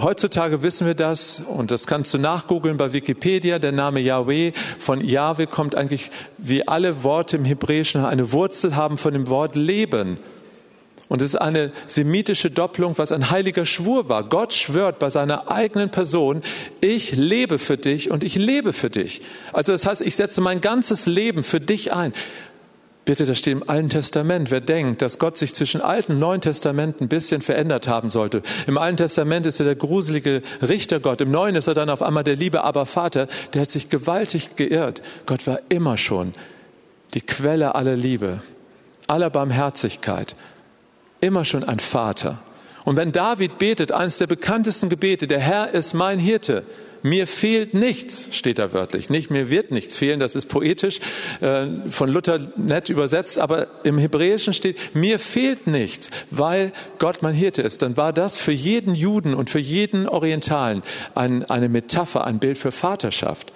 heutzutage 0.00 0.62
wissen 0.62 0.86
wir 0.86 0.94
das 0.94 1.40
und 1.40 1.70
das 1.70 1.86
kannst 1.86 2.14
du 2.14 2.18
nachgoogeln 2.18 2.76
bei 2.76 2.92
Wikipedia. 2.92 3.58
Der 3.58 3.72
Name 3.72 4.00
Yahweh 4.00 4.52
von 4.78 5.04
Yahweh 5.04 5.46
kommt 5.46 5.74
eigentlich 5.74 6.10
wie 6.38 6.66
alle 6.66 7.02
Worte 7.02 7.36
im 7.36 7.44
Hebräischen 7.44 8.04
eine 8.04 8.32
Wurzel 8.32 8.76
haben 8.76 8.98
von 8.98 9.12
dem 9.12 9.28
Wort 9.28 9.56
Leben. 9.56 10.18
Und 11.08 11.22
es 11.22 11.30
ist 11.30 11.36
eine 11.36 11.72
semitische 11.86 12.50
Doppelung, 12.50 12.98
was 12.98 13.12
ein 13.12 13.30
heiliger 13.30 13.64
Schwur 13.64 14.10
war. 14.10 14.24
Gott 14.24 14.52
schwört 14.52 14.98
bei 14.98 15.08
seiner 15.08 15.50
eigenen 15.50 15.90
Person, 15.90 16.42
ich 16.82 17.12
lebe 17.12 17.58
für 17.58 17.78
dich 17.78 18.10
und 18.10 18.24
ich 18.24 18.34
lebe 18.34 18.74
für 18.74 18.90
dich. 18.90 19.22
Also 19.54 19.72
das 19.72 19.86
heißt, 19.86 20.02
ich 20.02 20.16
setze 20.16 20.42
mein 20.42 20.60
ganzes 20.60 21.06
Leben 21.06 21.42
für 21.42 21.60
dich 21.60 21.94
ein. 21.94 22.12
Bitte, 23.08 23.24
das 23.24 23.38
steht 23.38 23.54
im 23.54 23.70
Alten 23.70 23.88
Testament. 23.88 24.50
Wer 24.50 24.60
denkt, 24.60 25.00
dass 25.00 25.18
Gott 25.18 25.38
sich 25.38 25.54
zwischen 25.54 25.80
Alten 25.80 26.12
und 26.12 26.18
Neuen 26.18 26.42
Testament 26.42 27.00
ein 27.00 27.08
bisschen 27.08 27.40
verändert 27.40 27.88
haben 27.88 28.10
sollte. 28.10 28.42
Im 28.66 28.76
Alten 28.76 28.98
Testament 28.98 29.46
ist 29.46 29.60
er 29.60 29.64
der 29.64 29.76
gruselige 29.76 30.42
Richtergott. 30.60 31.22
Im 31.22 31.30
Neuen 31.30 31.56
ist 31.56 31.68
er 31.68 31.72
dann 31.72 31.88
auf 31.88 32.02
einmal 32.02 32.22
der 32.22 32.36
liebe 32.36 32.64
Aber 32.64 32.84
Vater. 32.84 33.26
Der 33.54 33.62
hat 33.62 33.70
sich 33.70 33.88
gewaltig 33.88 34.56
geirrt. 34.56 35.00
Gott 35.24 35.46
war 35.46 35.58
immer 35.70 35.96
schon 35.96 36.34
die 37.14 37.22
Quelle 37.22 37.74
aller 37.76 37.96
Liebe, 37.96 38.42
aller 39.06 39.30
Barmherzigkeit 39.30 40.36
immer 41.22 41.46
schon 41.46 41.64
ein 41.64 41.78
Vater. 41.78 42.40
Und 42.84 42.98
wenn 42.98 43.12
David 43.12 43.56
betet, 43.56 43.90
eines 43.90 44.18
der 44.18 44.26
bekanntesten 44.26 44.90
Gebete, 44.90 45.26
der 45.26 45.40
Herr 45.40 45.70
ist 45.70 45.94
mein 45.94 46.18
Hirte, 46.18 46.64
mir 47.02 47.26
fehlt 47.26 47.74
nichts, 47.74 48.28
steht 48.32 48.58
da 48.58 48.72
wörtlich. 48.72 49.10
Nicht 49.10 49.30
mir 49.30 49.50
wird 49.50 49.70
nichts 49.70 49.96
fehlen, 49.96 50.20
das 50.20 50.34
ist 50.34 50.46
poetisch 50.46 51.00
äh, 51.40 51.66
von 51.88 52.08
Luther 52.08 52.40
nett 52.56 52.88
übersetzt, 52.88 53.38
aber 53.38 53.68
im 53.84 53.98
Hebräischen 53.98 54.54
steht, 54.54 54.94
mir 54.94 55.18
fehlt 55.18 55.66
nichts, 55.66 56.10
weil 56.30 56.72
Gott 56.98 57.22
mein 57.22 57.34
Hirte 57.34 57.62
ist. 57.62 57.82
Dann 57.82 57.96
war 57.96 58.12
das 58.12 58.36
für 58.38 58.52
jeden 58.52 58.94
Juden 58.94 59.34
und 59.34 59.50
für 59.50 59.58
jeden 59.58 60.08
Orientalen 60.08 60.82
ein, 61.14 61.44
eine 61.44 61.68
Metapher, 61.68 62.24
ein 62.24 62.38
Bild 62.38 62.58
für 62.58 62.72
Vaterschaft. 62.72 63.52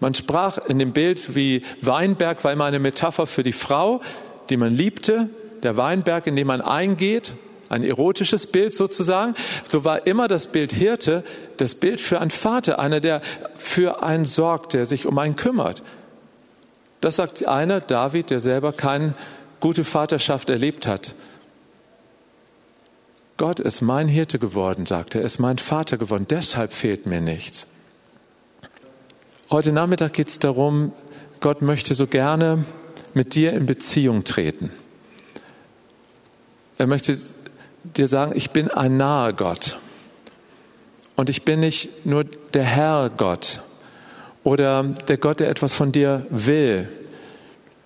Man 0.00 0.14
sprach 0.14 0.58
in 0.58 0.78
dem 0.78 0.92
Bild 0.92 1.34
wie 1.34 1.62
Weinberg 1.82 2.44
war 2.44 2.52
immer 2.52 2.66
eine 2.66 2.78
Metapher 2.78 3.26
für 3.26 3.42
die 3.42 3.52
Frau, 3.52 4.00
die 4.48 4.56
man 4.56 4.72
liebte, 4.72 5.28
der 5.62 5.76
Weinberg, 5.76 6.26
in 6.26 6.36
dem 6.36 6.46
man 6.46 6.60
eingeht, 6.60 7.32
ein 7.68 7.84
erotisches 7.84 8.46
Bild 8.46 8.74
sozusagen, 8.74 9.34
so 9.68 9.84
war 9.84 10.06
immer 10.06 10.28
das 10.28 10.46
Bild 10.46 10.72
Hirte 10.72 11.24
das 11.56 11.74
Bild 11.74 12.00
für 12.00 12.20
einen 12.20 12.30
Vater, 12.30 12.78
einer, 12.78 13.00
der 13.00 13.20
für 13.56 14.02
einen 14.02 14.24
sorgt, 14.24 14.74
der 14.74 14.86
sich 14.86 15.06
um 15.06 15.18
einen 15.18 15.36
kümmert. 15.36 15.82
Das 17.00 17.16
sagt 17.16 17.46
einer, 17.46 17.80
David, 17.80 18.30
der 18.30 18.40
selber 18.40 18.72
keine 18.72 19.14
gute 19.60 19.84
Vaterschaft 19.84 20.50
erlebt 20.50 20.86
hat. 20.86 21.14
Gott 23.36 23.60
ist 23.60 23.82
mein 23.82 24.08
Hirte 24.08 24.38
geworden, 24.38 24.84
sagt 24.84 25.14
er, 25.14 25.22
ist 25.22 25.38
mein 25.38 25.58
Vater 25.58 25.96
geworden, 25.96 26.26
deshalb 26.28 26.72
fehlt 26.72 27.06
mir 27.06 27.20
nichts. 27.20 27.68
Heute 29.50 29.72
Nachmittag 29.72 30.12
geht 30.12 30.28
es 30.28 30.38
darum, 30.40 30.92
Gott 31.40 31.62
möchte 31.62 31.94
so 31.94 32.06
gerne 32.06 32.64
mit 33.14 33.34
dir 33.34 33.52
in 33.52 33.64
Beziehung 33.66 34.24
treten. 34.24 34.72
Er 36.78 36.86
möchte 36.86 37.16
dir 37.84 38.06
sagen, 38.08 38.32
ich 38.34 38.50
bin 38.50 38.70
ein 38.70 38.96
naher 38.96 39.32
Gott. 39.32 39.78
Und 41.16 41.28
ich 41.30 41.44
bin 41.44 41.60
nicht 41.60 42.06
nur 42.06 42.24
der 42.54 42.64
Herr 42.64 43.10
Gott 43.10 43.62
oder 44.44 44.84
der 44.84 45.16
Gott, 45.16 45.40
der 45.40 45.50
etwas 45.50 45.74
von 45.74 45.90
dir 45.90 46.26
will, 46.30 46.88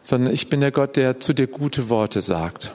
sondern 0.04 0.34
ich 0.34 0.48
bin 0.48 0.60
der 0.60 0.70
Gott, 0.70 0.96
der 0.96 1.20
zu 1.20 1.32
dir 1.32 1.46
gute 1.46 1.88
Worte 1.88 2.20
sagt. 2.20 2.74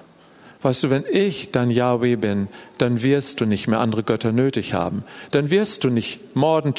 Weißt 0.63 0.83
du, 0.83 0.89
wenn 0.89 1.03
ich 1.09 1.51
dein 1.51 1.69
Yahweh 1.69 2.15
bin, 2.15 2.47
dann 2.79 3.03
wirst 3.03 3.39
du 3.39 3.45
nicht 3.45 3.67
mehr 3.67 3.79
andere 3.79 4.01
Götter 4.01 4.31
nötig 4.31 4.74
haben. 4.74 5.03
Dann 5.29 5.51
wirst 5.51 5.83
du 5.83 5.89
nicht 5.89 6.36
morden, 6.36 6.74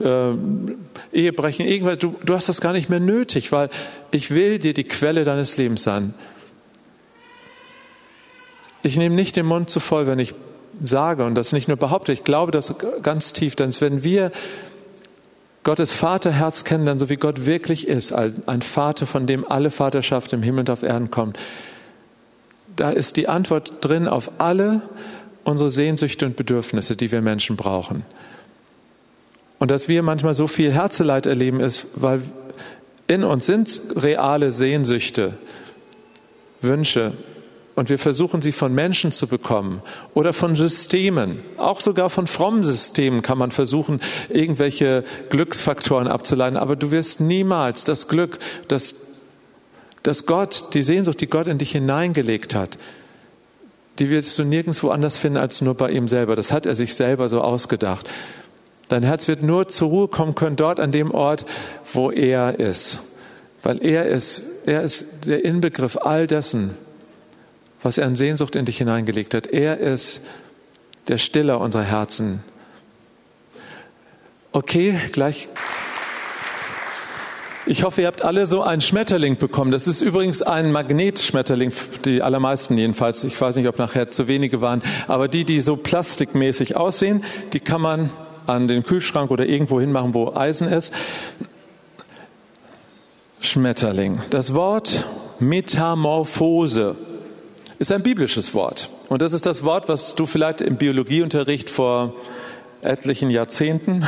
äh, 0.00 1.16
Ehe 1.16 1.32
brechen, 1.34 1.66
irgendwas. 1.66 1.98
Du, 1.98 2.14
du 2.24 2.34
hast 2.34 2.48
das 2.48 2.62
gar 2.62 2.72
nicht 2.72 2.88
mehr 2.88 3.00
nötig, 3.00 3.52
weil 3.52 3.68
ich 4.10 4.30
will 4.30 4.58
dir 4.58 4.72
die 4.72 4.84
Quelle 4.84 5.24
deines 5.24 5.58
Lebens 5.58 5.82
sein. 5.82 6.14
Ich 8.82 8.96
nehme 8.96 9.14
nicht 9.14 9.36
den 9.36 9.46
Mund 9.46 9.70
zu 9.70 9.80
voll, 9.80 10.06
wenn 10.06 10.18
ich 10.18 10.34
sage 10.82 11.24
und 11.24 11.34
das 11.34 11.52
nicht 11.52 11.68
nur 11.68 11.76
behaupte, 11.76 12.12
ich 12.12 12.24
glaube 12.24 12.50
das 12.50 12.74
ganz 13.02 13.32
tief, 13.32 13.56
denn 13.56 13.74
wenn 13.80 14.02
wir 14.04 14.32
Gottes 15.64 15.94
Vaterherz 15.94 16.64
kennenlernen, 16.64 16.98
so 16.98 17.08
wie 17.08 17.16
Gott 17.16 17.46
wirklich 17.46 17.86
ist, 17.86 18.12
ein 18.12 18.62
Vater, 18.62 19.06
von 19.06 19.26
dem 19.26 19.48
alle 19.48 19.70
Vaterschaft 19.70 20.32
im 20.32 20.42
Himmel 20.42 20.60
und 20.60 20.70
auf 20.70 20.82
Erden 20.82 21.10
kommt, 21.10 21.38
da 22.74 22.90
ist 22.90 23.16
die 23.16 23.28
Antwort 23.28 23.74
drin 23.80 24.08
auf 24.08 24.32
alle 24.38 24.82
unsere 25.44 25.70
Sehnsüchte 25.70 26.26
und 26.26 26.36
Bedürfnisse, 26.36 26.96
die 26.96 27.12
wir 27.12 27.20
Menschen 27.20 27.56
brauchen. 27.56 28.04
Und 29.58 29.70
dass 29.70 29.88
wir 29.88 30.02
manchmal 30.02 30.34
so 30.34 30.48
viel 30.48 30.72
Herzeleid 30.72 31.26
erleben, 31.26 31.60
ist, 31.60 31.86
weil 31.94 32.22
in 33.06 33.22
uns 33.22 33.46
sind 33.46 33.80
reale 33.94 34.50
Sehnsüchte, 34.50 35.34
Wünsche, 36.60 37.12
und 37.74 37.88
wir 37.88 37.98
versuchen 37.98 38.42
sie 38.42 38.52
von 38.52 38.74
Menschen 38.74 39.12
zu 39.12 39.26
bekommen 39.26 39.82
oder 40.14 40.32
von 40.32 40.54
Systemen. 40.54 41.42
Auch 41.56 41.80
sogar 41.80 42.10
von 42.10 42.26
frommen 42.26 42.64
Systemen 42.64 43.22
kann 43.22 43.38
man 43.38 43.50
versuchen, 43.50 44.00
irgendwelche 44.28 45.04
Glücksfaktoren 45.30 46.06
abzuleiten. 46.06 46.58
Aber 46.58 46.76
du 46.76 46.90
wirst 46.90 47.20
niemals 47.20 47.84
das 47.84 48.08
Glück, 48.08 48.38
das, 48.68 48.96
das 50.02 50.26
Gott, 50.26 50.74
die 50.74 50.82
Sehnsucht, 50.82 51.20
die 51.20 51.28
Gott 51.28 51.48
in 51.48 51.58
dich 51.58 51.72
hineingelegt 51.72 52.54
hat, 52.54 52.76
die 53.98 54.10
wirst 54.10 54.38
du 54.38 54.44
nirgendwo 54.44 54.90
anders 54.90 55.16
finden 55.16 55.38
als 55.38 55.62
nur 55.62 55.74
bei 55.74 55.90
ihm 55.90 56.08
selber. 56.08 56.36
Das 56.36 56.52
hat 56.52 56.66
er 56.66 56.74
sich 56.74 56.94
selber 56.94 57.28
so 57.28 57.40
ausgedacht. 57.40 58.06
Dein 58.88 59.02
Herz 59.02 59.28
wird 59.28 59.42
nur 59.42 59.68
zur 59.68 59.88
Ruhe 59.88 60.08
kommen 60.08 60.34
können 60.34 60.56
dort 60.56 60.78
an 60.78 60.92
dem 60.92 61.10
Ort, 61.10 61.46
wo 61.94 62.10
er 62.10 62.58
ist. 62.58 63.00
Weil 63.62 63.82
er 63.82 64.06
ist, 64.06 64.42
er 64.66 64.82
ist 64.82 65.06
der 65.24 65.44
Inbegriff 65.44 65.96
all 65.96 66.26
dessen, 66.26 66.76
was 67.82 67.98
er 67.98 68.06
an 68.06 68.16
Sehnsucht 68.16 68.56
in 68.56 68.64
dich 68.64 68.78
hineingelegt 68.78 69.34
hat. 69.34 69.46
Er 69.46 69.78
ist 69.78 70.22
der 71.08 71.18
Stiller 71.18 71.60
unserer 71.60 71.84
Herzen. 71.84 72.42
Okay, 74.52 74.98
gleich. 75.12 75.48
Ich 77.64 77.84
hoffe, 77.84 78.02
ihr 78.02 78.06
habt 78.08 78.22
alle 78.22 78.46
so 78.46 78.60
einen 78.62 78.80
Schmetterling 78.80 79.36
bekommen. 79.36 79.70
Das 79.70 79.86
ist 79.86 80.02
übrigens 80.02 80.42
ein 80.42 80.72
Magnetschmetterling, 80.72 81.72
die 82.04 82.20
allermeisten 82.20 82.76
jedenfalls. 82.76 83.22
Ich 83.24 83.40
weiß 83.40 83.56
nicht, 83.56 83.68
ob 83.68 83.78
nachher 83.78 84.10
zu 84.10 84.26
wenige 84.26 84.60
waren, 84.60 84.82
aber 85.06 85.28
die, 85.28 85.44
die 85.44 85.60
so 85.60 85.76
plastikmäßig 85.76 86.76
aussehen, 86.76 87.24
die 87.52 87.60
kann 87.60 87.80
man 87.80 88.10
an 88.46 88.66
den 88.66 88.82
Kühlschrank 88.82 89.30
oder 89.30 89.46
irgendwo 89.46 89.80
hinmachen, 89.80 90.12
wo 90.12 90.34
Eisen 90.34 90.68
ist. 90.68 90.92
Schmetterling. 93.40 94.20
Das 94.30 94.54
Wort 94.54 95.06
Metamorphose 95.38 96.96
ist 97.82 97.90
ein 97.90 98.02
biblisches 98.04 98.54
Wort. 98.54 98.90
Und 99.08 99.22
das 99.22 99.32
ist 99.32 99.44
das 99.44 99.64
Wort, 99.64 99.88
was 99.88 100.14
du 100.14 100.24
vielleicht 100.24 100.60
im 100.60 100.76
Biologieunterricht 100.76 101.68
vor 101.68 102.14
etlichen 102.80 103.28
Jahrzehnten 103.28 104.06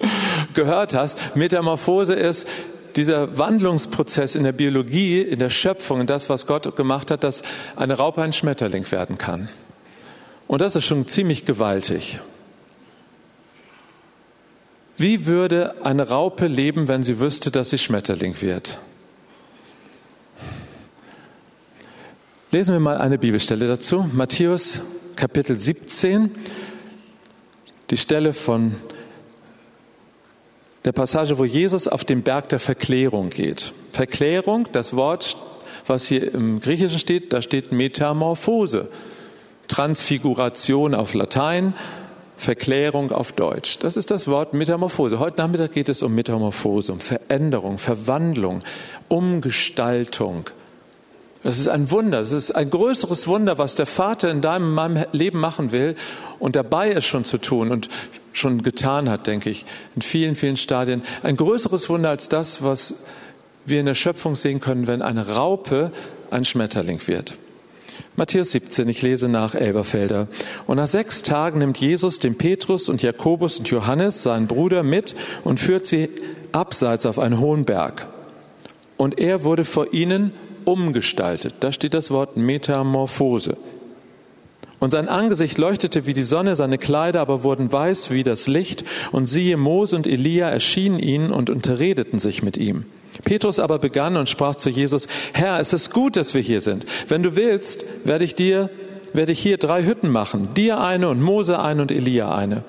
gehört 0.54 0.92
hast. 0.92 1.34
Metamorphose 1.34 2.14
ist 2.14 2.46
dieser 2.96 3.38
Wandlungsprozess 3.38 4.34
in 4.34 4.44
der 4.44 4.52
Biologie, 4.52 5.22
in 5.22 5.38
der 5.38 5.48
Schöpfung, 5.48 6.02
in 6.02 6.06
das, 6.06 6.28
was 6.28 6.46
Gott 6.46 6.76
gemacht 6.76 7.10
hat, 7.10 7.24
dass 7.24 7.42
eine 7.76 7.94
Raupe 7.94 8.20
ein 8.20 8.34
Schmetterling 8.34 8.90
werden 8.92 9.16
kann. 9.16 9.48
Und 10.46 10.60
das 10.60 10.76
ist 10.76 10.84
schon 10.84 11.08
ziemlich 11.08 11.46
gewaltig. 11.46 12.20
Wie 14.98 15.24
würde 15.24 15.76
eine 15.82 16.08
Raupe 16.08 16.46
leben, 16.46 16.88
wenn 16.88 17.02
sie 17.02 17.20
wüsste, 17.20 17.50
dass 17.50 17.70
sie 17.70 17.78
Schmetterling 17.78 18.42
wird? 18.42 18.78
Lesen 22.54 22.72
wir 22.72 22.78
mal 22.78 22.98
eine 22.98 23.18
Bibelstelle 23.18 23.66
dazu. 23.66 24.08
Matthäus 24.12 24.80
Kapitel 25.16 25.56
17, 25.56 26.30
die 27.90 27.96
Stelle 27.96 28.32
von 28.32 28.76
der 30.84 30.92
Passage, 30.92 31.36
wo 31.38 31.44
Jesus 31.44 31.88
auf 31.88 32.04
den 32.04 32.22
Berg 32.22 32.50
der 32.50 32.60
Verklärung 32.60 33.30
geht. 33.30 33.72
Verklärung, 33.90 34.68
das 34.70 34.94
Wort, 34.94 35.36
was 35.88 36.06
hier 36.06 36.32
im 36.32 36.60
Griechischen 36.60 37.00
steht, 37.00 37.32
da 37.32 37.42
steht 37.42 37.72
Metamorphose. 37.72 38.88
Transfiguration 39.66 40.94
auf 40.94 41.12
Latein, 41.12 41.74
Verklärung 42.36 43.10
auf 43.10 43.32
Deutsch. 43.32 43.80
Das 43.80 43.96
ist 43.96 44.12
das 44.12 44.28
Wort 44.28 44.54
Metamorphose. 44.54 45.18
Heute 45.18 45.38
Nachmittag 45.38 45.72
geht 45.72 45.88
es 45.88 46.04
um 46.04 46.14
Metamorphose, 46.14 46.92
um 46.92 47.00
Veränderung, 47.00 47.78
Verwandlung, 47.78 48.62
Umgestaltung. 49.08 50.44
Das 51.44 51.58
ist 51.58 51.68
ein 51.68 51.90
Wunder. 51.90 52.20
Das 52.20 52.32
ist 52.32 52.52
ein 52.52 52.70
größeres 52.70 53.28
Wunder, 53.28 53.58
was 53.58 53.74
der 53.74 53.84
Vater 53.86 54.30
in 54.30 54.40
deinem 54.40 54.68
in 54.68 54.74
meinem 54.74 55.04
Leben 55.12 55.38
machen 55.38 55.72
will 55.72 55.94
und 56.38 56.56
dabei 56.56 56.90
ist 56.90 57.04
schon 57.04 57.24
zu 57.24 57.36
tun 57.36 57.70
und 57.70 57.88
schon 58.32 58.62
getan 58.62 59.10
hat, 59.10 59.26
denke 59.26 59.50
ich, 59.50 59.66
in 59.94 60.02
vielen, 60.02 60.36
vielen 60.36 60.56
Stadien. 60.56 61.02
Ein 61.22 61.36
größeres 61.36 61.88
Wunder 61.90 62.08
als 62.08 62.30
das, 62.30 62.62
was 62.62 62.96
wir 63.66 63.78
in 63.78 63.86
der 63.86 63.94
Schöpfung 63.94 64.36
sehen 64.36 64.60
können, 64.60 64.86
wenn 64.86 65.02
eine 65.02 65.28
Raupe 65.28 65.92
ein 66.30 66.46
Schmetterling 66.46 67.06
wird. 67.06 67.34
Matthäus 68.16 68.52
17, 68.52 68.88
ich 68.88 69.02
lese 69.02 69.28
nach 69.28 69.54
Elberfelder. 69.54 70.28
Und 70.66 70.78
nach 70.78 70.88
sechs 70.88 71.22
Tagen 71.22 71.58
nimmt 71.58 71.76
Jesus 71.78 72.18
den 72.18 72.38
Petrus 72.38 72.88
und 72.88 73.02
Jakobus 73.02 73.58
und 73.58 73.68
Johannes, 73.68 74.22
seinen 74.22 74.46
Bruder, 74.46 74.82
mit 74.82 75.14
und 75.44 75.60
führt 75.60 75.86
sie 75.86 76.08
abseits 76.52 77.04
auf 77.04 77.18
einen 77.18 77.38
hohen 77.38 77.66
Berg. 77.66 78.06
Und 78.96 79.18
er 79.18 79.44
wurde 79.44 79.64
vor 79.64 79.92
ihnen 79.92 80.32
umgestaltet. 80.64 81.54
Da 81.60 81.72
steht 81.72 81.94
das 81.94 82.10
Wort 82.10 82.36
Metamorphose. 82.36 83.56
Und 84.80 84.90
sein 84.90 85.08
Angesicht 85.08 85.56
leuchtete 85.56 86.06
wie 86.06 86.12
die 86.12 86.24
Sonne, 86.24 86.56
seine 86.56 86.76
Kleider 86.76 87.20
aber 87.20 87.42
wurden 87.42 87.72
weiß 87.72 88.10
wie 88.10 88.22
das 88.22 88.48
Licht. 88.48 88.84
Und 89.12 89.26
siehe, 89.26 89.56
Mose 89.56 89.96
und 89.96 90.06
Elia 90.06 90.50
erschienen 90.50 90.98
ihnen 90.98 91.32
und 91.32 91.48
unterredeten 91.48 92.18
sich 92.18 92.42
mit 92.42 92.56
ihm. 92.56 92.84
Petrus 93.24 93.58
aber 93.58 93.78
begann 93.78 94.16
und 94.16 94.28
sprach 94.28 94.56
zu 94.56 94.68
Jesus, 94.68 95.06
Herr, 95.32 95.58
es 95.58 95.72
ist 95.72 95.92
gut, 95.92 96.16
dass 96.16 96.34
wir 96.34 96.42
hier 96.42 96.60
sind. 96.60 96.84
Wenn 97.08 97.22
du 97.22 97.36
willst, 97.36 97.84
werde 98.04 98.24
ich 98.24 98.34
dir, 98.34 98.68
werde 99.12 99.32
ich 99.32 99.38
hier 99.38 99.56
drei 99.56 99.84
Hütten 99.84 100.10
machen, 100.10 100.48
dir 100.54 100.80
eine 100.80 101.08
und 101.08 101.22
Mose 101.22 101.60
eine 101.60 101.82
und 101.82 101.92
Elia 101.92 102.34
eine. 102.34 102.64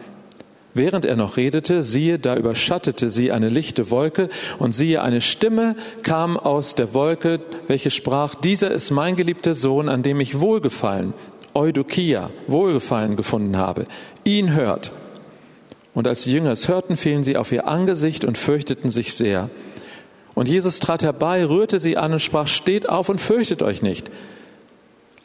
Während 0.77 1.05
er 1.05 1.15
noch 1.15 1.37
redete, 1.37 1.83
siehe, 1.83 2.19
da 2.19 2.35
überschattete 2.35 3.09
sie 3.09 3.31
eine 3.31 3.47
lichte 3.47 3.89
Wolke, 3.91 4.27
und 4.59 4.73
siehe, 4.73 5.01
eine 5.01 5.21
Stimme 5.21 5.77
kam 6.03 6.35
aus 6.35 6.75
der 6.75 6.93
Wolke, 6.93 7.39
welche 7.67 7.89
sprach, 7.89 8.35
dieser 8.35 8.71
ist 8.71 8.91
mein 8.91 9.15
geliebter 9.15 9.55
Sohn, 9.55 9.87
an 9.87 10.03
dem 10.03 10.19
ich 10.19 10.41
wohlgefallen, 10.41 11.13
Eudokia, 11.53 12.29
wohlgefallen 12.47 13.15
gefunden 13.15 13.55
habe. 13.55 13.85
Ihn 14.25 14.53
hört. 14.53 14.91
Und 15.93 16.09
als 16.09 16.23
die 16.23 16.33
Jünger 16.33 16.51
es 16.51 16.67
hörten, 16.67 16.97
fielen 16.97 17.23
sie 17.23 17.37
auf 17.37 17.53
ihr 17.53 17.69
Angesicht 17.69 18.25
und 18.25 18.37
fürchteten 18.37 18.91
sich 18.91 19.13
sehr. 19.13 19.49
Und 20.33 20.49
Jesus 20.49 20.81
trat 20.81 21.03
herbei, 21.03 21.45
rührte 21.45 21.79
sie 21.79 21.95
an 21.95 22.11
und 22.11 22.19
sprach, 22.19 22.47
steht 22.49 22.89
auf 22.89 23.07
und 23.07 23.21
fürchtet 23.21 23.63
euch 23.63 23.81
nicht. 23.81 24.11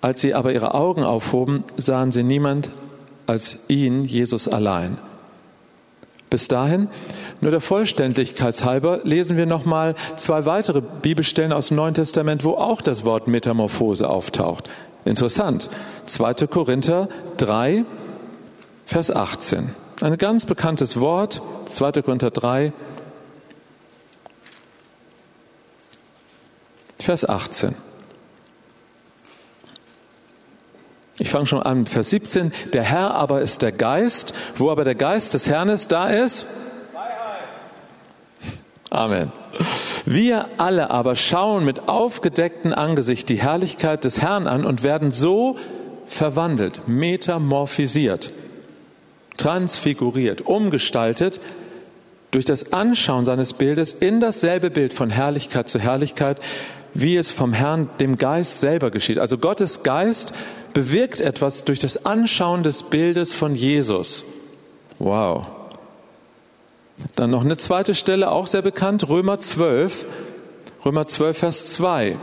Als 0.00 0.20
sie 0.20 0.32
aber 0.32 0.52
ihre 0.52 0.74
Augen 0.74 1.02
aufhoben, 1.02 1.64
sahen 1.76 2.12
sie 2.12 2.22
niemand 2.22 2.70
als 3.26 3.58
ihn, 3.66 4.04
Jesus 4.04 4.46
allein. 4.46 4.96
Bis 6.30 6.46
dahin, 6.46 6.88
nur 7.40 7.50
der 7.50 7.60
Vollständigkeit 7.60 8.64
halber, 8.64 9.00
lesen 9.02 9.36
wir 9.36 9.46
nochmal 9.46 9.96
zwei 10.14 10.46
weitere 10.46 10.80
Bibelstellen 10.80 11.52
aus 11.52 11.68
dem 11.68 11.76
Neuen 11.76 11.94
Testament, 11.94 12.44
wo 12.44 12.52
auch 12.52 12.80
das 12.82 13.04
Wort 13.04 13.26
Metamorphose 13.26 14.08
auftaucht. 14.08 14.68
Interessant. 15.04 15.68
2. 16.06 16.46
Korinther 16.46 17.08
3, 17.38 17.84
Vers 18.86 19.10
18. 19.10 19.70
Ein 20.00 20.18
ganz 20.18 20.46
bekanntes 20.46 21.00
Wort, 21.00 21.42
2. 21.66 22.02
Korinther 22.02 22.30
3, 22.30 22.72
Vers 27.00 27.28
18. 27.28 27.74
Ich 31.20 31.28
fange 31.28 31.46
schon 31.46 31.62
an, 31.62 31.84
Vers 31.84 32.10
17. 32.10 32.50
Der 32.72 32.82
Herr 32.82 33.14
aber 33.14 33.42
ist 33.42 33.60
der 33.60 33.72
Geist. 33.72 34.32
Wo 34.56 34.70
aber 34.70 34.84
der 34.84 34.94
Geist 34.94 35.34
des 35.34 35.50
Herrn 35.50 35.68
ist, 35.68 35.92
da 35.92 36.08
ist 36.08 36.46
Freiheit. 36.92 37.10
Amen. 38.88 39.32
Wir 40.06 40.46
alle 40.56 40.90
aber 40.90 41.16
schauen 41.16 41.66
mit 41.66 41.90
aufgedecktem 41.90 42.72
Angesicht 42.72 43.28
die 43.28 43.40
Herrlichkeit 43.40 44.04
des 44.04 44.22
Herrn 44.22 44.46
an 44.46 44.64
und 44.64 44.82
werden 44.82 45.12
so 45.12 45.56
verwandelt, 46.06 46.88
metamorphisiert, 46.88 48.32
transfiguriert, 49.36 50.40
umgestaltet 50.40 51.38
durch 52.30 52.46
das 52.46 52.72
Anschauen 52.72 53.26
seines 53.26 53.52
Bildes 53.52 53.92
in 53.92 54.20
dasselbe 54.20 54.70
Bild 54.70 54.94
von 54.94 55.10
Herrlichkeit 55.10 55.68
zu 55.68 55.78
Herrlichkeit, 55.78 56.40
wie 56.94 57.16
es 57.16 57.30
vom 57.30 57.52
Herrn, 57.52 57.88
dem 58.00 58.16
Geist 58.16 58.60
selber 58.60 58.90
geschieht. 58.90 59.18
Also 59.18 59.38
Gottes 59.38 59.82
Geist 59.82 60.32
bewirkt 60.72 61.20
etwas 61.20 61.64
durch 61.64 61.80
das 61.80 62.04
Anschauen 62.04 62.62
des 62.62 62.84
Bildes 62.84 63.32
von 63.32 63.54
Jesus. 63.54 64.24
Wow. 64.98 65.46
Dann 67.16 67.30
noch 67.30 67.44
eine 67.44 67.56
zweite 67.56 67.94
Stelle, 67.94 68.30
auch 68.30 68.46
sehr 68.46 68.62
bekannt, 68.62 69.08
Römer 69.08 69.40
12, 69.40 70.04
Römer 70.84 71.06
12, 71.06 71.38
Vers 71.38 71.72
2. 71.74 72.18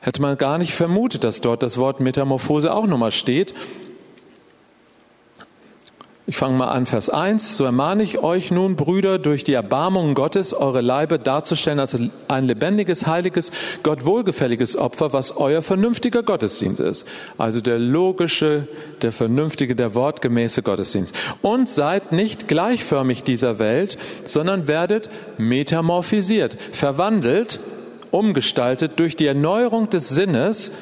Hätte 0.00 0.22
man 0.22 0.38
gar 0.38 0.58
nicht 0.58 0.74
vermutet, 0.74 1.24
dass 1.24 1.40
dort 1.40 1.62
das 1.62 1.78
Wort 1.78 2.00
Metamorphose 2.00 2.72
auch 2.72 2.86
nochmal 2.86 3.12
steht. 3.12 3.54
Ich 6.30 6.36
fange 6.36 6.58
mal 6.58 6.68
an, 6.68 6.84
Vers 6.84 7.08
1. 7.08 7.56
So 7.56 7.64
ermahne 7.64 8.02
ich 8.02 8.18
euch 8.18 8.50
nun, 8.50 8.76
Brüder, 8.76 9.18
durch 9.18 9.44
die 9.44 9.54
Erbarmungen 9.54 10.14
Gottes, 10.14 10.52
eure 10.52 10.82
Leibe 10.82 11.18
darzustellen 11.18 11.80
als 11.80 11.98
ein 12.28 12.44
lebendiges, 12.44 13.06
heiliges, 13.06 13.50
Gott 13.82 14.04
wohlgefälliges 14.04 14.76
Opfer, 14.76 15.14
was 15.14 15.38
euer 15.38 15.62
vernünftiger 15.62 16.22
Gottesdienst 16.22 16.80
ist. 16.80 17.08
Also 17.38 17.62
der 17.62 17.78
logische, 17.78 18.68
der 19.00 19.12
vernünftige, 19.12 19.74
der 19.74 19.94
wortgemäße 19.94 20.60
Gottesdienst. 20.62 21.14
Und 21.40 21.66
seid 21.66 22.12
nicht 22.12 22.46
gleichförmig 22.46 23.22
dieser 23.22 23.58
Welt, 23.58 23.96
sondern 24.26 24.68
werdet 24.68 25.08
metamorphisiert, 25.38 26.58
verwandelt, 26.72 27.58
umgestaltet 28.10 29.00
durch 29.00 29.16
die 29.16 29.26
Erneuerung 29.26 29.88
des 29.88 30.10
Sinnes, 30.10 30.72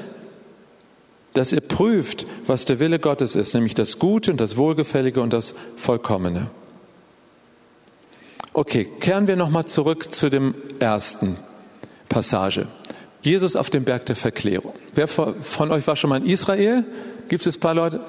dass 1.37 1.53
ihr 1.53 1.61
prüft, 1.61 2.27
was 2.47 2.65
der 2.65 2.81
Wille 2.81 2.99
Gottes 2.99 3.35
ist, 3.35 3.55
nämlich 3.55 3.75
das 3.75 3.99
Gute 3.99 4.31
und 4.31 4.41
das 4.41 4.57
Wohlgefällige 4.57 5.21
und 5.21 5.33
das 5.33 5.55
Vollkommene. 5.77 6.51
Okay, 8.53 8.89
kehren 9.01 9.27
wir 9.27 9.37
nochmal 9.37 9.67
zurück 9.67 10.11
zu 10.11 10.31
dem 10.31 10.55
ersten 10.79 11.37
Passage. 12.09 12.67
Jesus 13.21 13.55
auf 13.55 13.69
dem 13.69 13.85
Berg 13.85 14.07
der 14.07 14.17
Verklärung. 14.17 14.73
Wer 14.95 15.09
von 15.09 15.71
euch 15.71 15.87
war 15.87 15.97
schon 15.97 16.11
mal 16.11 16.23
in 16.23 16.27
Israel? 16.27 16.85
Gibt 17.29 17.47
es 17.47 17.59
ein 17.59 17.61
paar 17.61 17.75
Leute? 17.75 18.01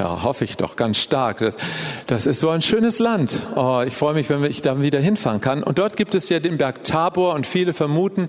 Ja, 0.00 0.22
hoffe 0.22 0.44
ich 0.44 0.56
doch 0.56 0.76
ganz 0.76 0.96
stark. 0.96 1.40
Das, 1.40 1.58
das 2.06 2.24
ist 2.24 2.40
so 2.40 2.48
ein 2.48 2.62
schönes 2.62 3.00
Land. 3.00 3.42
Oh, 3.54 3.82
ich 3.86 3.94
freue 3.94 4.14
mich, 4.14 4.30
wenn 4.30 4.42
ich 4.44 4.62
da 4.62 4.80
wieder 4.80 4.98
hinfahren 4.98 5.42
kann. 5.42 5.62
Und 5.62 5.78
dort 5.78 5.98
gibt 5.98 6.14
es 6.14 6.30
ja 6.30 6.40
den 6.40 6.56
Berg 6.56 6.84
Tabor 6.84 7.34
und 7.34 7.46
viele 7.46 7.74
vermuten, 7.74 8.28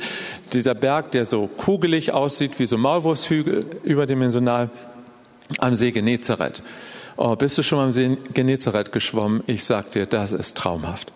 dieser 0.51 0.75
Berg, 0.75 1.11
der 1.11 1.25
so 1.25 1.47
kugelig 1.47 2.11
aussieht, 2.11 2.59
wie 2.59 2.65
so 2.65 2.77
Maulwurfshügel, 2.77 3.65
überdimensional, 3.85 4.69
am 5.59 5.75
See 5.75 5.91
Genezareth. 5.91 6.61
Oh, 7.15 7.37
bist 7.37 7.57
du 7.57 7.63
schon 7.63 7.77
mal 7.77 7.85
am 7.85 7.93
See 7.93 8.17
Genezareth 8.33 8.91
geschwommen? 8.91 9.41
Ich 9.47 9.63
sag 9.63 9.91
dir, 9.91 10.07
das 10.07 10.33
ist 10.33 10.57
traumhaft. 10.57 11.13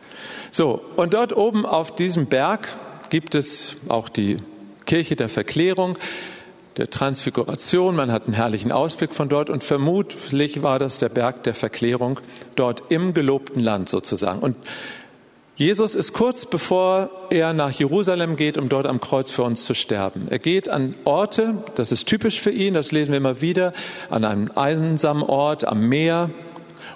So, 0.51 0.79
und 0.95 1.13
dort 1.13 1.35
oben 1.35 1.65
auf 1.65 1.93
diesem 1.93 2.27
Berg 2.27 2.69
gibt 3.09 3.35
es 3.35 3.75
auch 3.89 4.07
die 4.07 4.37
Kirche 4.85 5.17
der 5.17 5.27
Verklärung 5.27 5.97
der 6.77 6.89
Transfiguration. 6.89 7.95
Man 7.95 8.11
hat 8.11 8.25
einen 8.25 8.33
herrlichen 8.33 8.71
Ausblick 8.71 9.13
von 9.13 9.29
dort 9.29 9.49
und 9.49 9.63
vermutlich 9.63 10.61
war 10.61 10.79
das 10.79 10.99
der 10.99 11.09
Berg 11.09 11.43
der 11.43 11.53
Verklärung 11.53 12.19
dort 12.55 12.83
im 12.89 13.13
gelobten 13.13 13.61
Land 13.61 13.89
sozusagen. 13.89 14.39
Und 14.39 14.55
Jesus 15.55 15.95
ist 15.95 16.11
kurz 16.11 16.45
bevor 16.45 17.09
er 17.29 17.53
nach 17.53 17.71
Jerusalem 17.71 18.35
geht, 18.35 18.57
um 18.57 18.67
dort 18.67 18.85
am 18.85 18.99
Kreuz 18.99 19.31
für 19.31 19.43
uns 19.43 19.63
zu 19.63 19.73
sterben. 19.73 20.27
Er 20.29 20.39
geht 20.39 20.67
an 20.67 20.95
Orte, 21.05 21.55
das 21.75 21.93
ist 21.93 22.07
typisch 22.07 22.41
für 22.41 22.51
ihn, 22.51 22.73
das 22.73 22.91
lesen 22.91 23.11
wir 23.11 23.17
immer 23.17 23.39
wieder, 23.39 23.71
an 24.09 24.25
einem 24.25 24.51
einsamen 24.53 25.23
Ort 25.23 25.65
am 25.65 25.87
Meer 25.87 26.29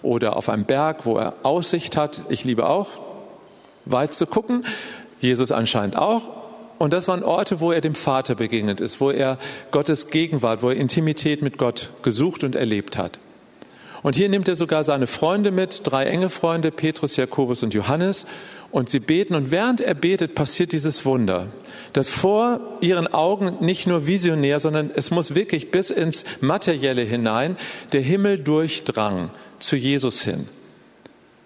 oder 0.02 0.36
auf 0.36 0.50
einem 0.50 0.66
Berg, 0.66 1.06
wo 1.06 1.18
er 1.18 1.36
Aussicht 1.44 1.96
hat. 1.96 2.22
Ich 2.28 2.44
liebe 2.44 2.68
auch, 2.68 2.90
weit 3.86 4.14
zu 4.14 4.28
gucken. 4.28 4.66
Jesus 5.22 5.54
anscheinend 5.54 5.96
auch. 5.98 6.39
Und 6.80 6.94
das 6.94 7.08
waren 7.10 7.24
Orte, 7.24 7.60
wo 7.60 7.72
er 7.72 7.82
dem 7.82 7.94
Vater 7.94 8.36
begegnet 8.36 8.80
ist, 8.80 9.02
wo 9.02 9.12
er 9.12 9.38
Gottes 9.72 10.10
Gegenwart, 10.10 10.64
wo 10.64 10.70
er 10.70 10.78
Intimität 10.78 11.42
mit 11.42 11.58
Gott 11.58 11.92
gesucht 12.02 12.44
und 12.44 12.56
erlebt 12.56 12.98
hat. 12.98 13.20
Und 14.02 14.16
hier 14.16 14.30
nimmt 14.30 14.48
er 14.48 14.56
sogar 14.56 14.86
seine 14.86 15.08
Freunde 15.08 15.52
mit, 15.52 15.82
drei 15.84 16.06
enge 16.06 16.30
Freunde, 16.30 16.72
Petrus, 16.72 17.18
Jakobus 17.18 17.64
und 17.64 17.74
Johannes. 17.74 18.26
Und 18.72 18.88
sie 18.88 19.02
beten. 19.02 19.36
Und 19.36 19.52
während 19.52 19.82
er 19.82 19.94
betet, 19.94 20.36
passiert 20.36 20.72
dieses 20.72 21.04
Wunder, 21.04 21.48
dass 21.92 22.10
vor 22.10 22.62
ihren 22.80 23.08
Augen 23.08 23.58
nicht 23.60 23.88
nur 23.88 24.08
visionär, 24.08 24.62
sondern 24.62 24.90
es 24.96 25.12
muss 25.12 25.36
wirklich 25.36 25.72
bis 25.72 25.90
ins 25.90 26.24
Materielle 26.40 27.02
hinein 27.02 27.58
der 27.92 28.02
Himmel 28.02 28.38
durchdrang 28.38 29.32
zu 29.60 29.76
Jesus 29.76 30.22
hin. 30.22 30.48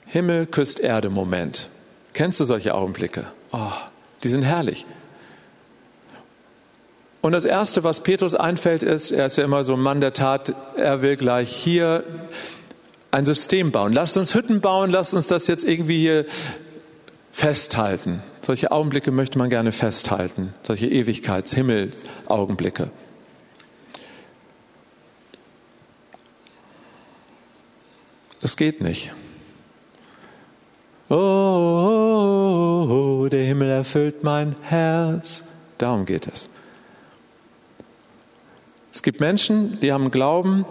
Himmel 0.06 0.46
küsst 0.46 0.80
Erde 0.80 1.10
Moment. 1.10 1.70
Kennst 2.14 2.40
du 2.40 2.46
solche 2.46 2.76
Augenblicke? 2.76 3.26
Oh, 3.52 3.72
die 4.24 4.30
sind 4.30 4.44
herrlich. 4.44 4.86
Und 7.24 7.32
das 7.32 7.46
Erste, 7.46 7.84
was 7.86 8.02
Petrus 8.02 8.36
einfällt, 8.36 8.84
ist, 8.84 9.12
er 9.12 9.28
ist 9.28 9.38
ja 9.38 9.46
immer 9.46 9.64
so 9.64 9.76
ein 9.76 9.80
Mann 9.80 10.02
der 10.02 10.12
Tat, 10.12 10.54
er 10.76 11.02
will 11.02 11.16
gleich 11.16 11.56
hier 11.56 12.04
ein 13.12 13.26
System 13.26 13.72
bauen. 13.72 13.94
Lasst 13.94 14.18
uns 14.18 14.36
Hütten 14.36 14.60
bauen, 14.60 14.90
lasst 14.90 15.14
uns 15.14 15.28
das 15.28 15.48
jetzt 15.48 15.64
irgendwie 15.64 16.00
hier 16.00 16.26
festhalten. 17.32 18.22
Solche 18.42 18.74
Augenblicke 18.74 19.12
möchte 19.12 19.40
man 19.40 19.50
gerne 19.50 19.72
festhalten, 19.72 20.54
solche 20.64 20.88
Ewigkeits-Himmels-Augenblicke. 20.88 22.92
Das 28.42 28.58
geht 28.58 28.82
nicht. 28.82 29.14
Oh, 31.08 31.16
oh, 31.16 32.90
oh, 32.92 33.30
der 33.30 33.46
Himmel 33.46 33.70
erfüllt 33.70 34.26
mein 34.26 34.58
Herz. 34.64 35.46
Darum 35.78 36.04
geht 36.04 36.28
es. 36.28 36.50
Es 39.04 39.06
gibt 39.06 39.20
Menschen, 39.20 39.82
die 39.82 39.92
haben 39.92 40.12
Glauben, 40.12 40.66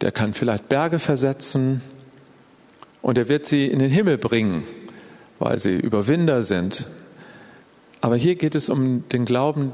der 0.00 0.12
kann 0.12 0.32
vielleicht 0.32 0.68
Berge 0.68 1.00
versetzen 1.00 1.82
und 3.02 3.18
er 3.18 3.28
wird 3.28 3.46
sie 3.46 3.66
in 3.66 3.80
den 3.80 3.90
Himmel 3.90 4.16
bringen, 4.16 4.62
weil 5.40 5.58
sie 5.58 5.74
Überwinder 5.74 6.44
sind. 6.44 6.86
Aber 8.00 8.14
hier 8.14 8.36
geht 8.36 8.54
es 8.54 8.68
um 8.68 9.08
den 9.08 9.24
Glauben, 9.24 9.72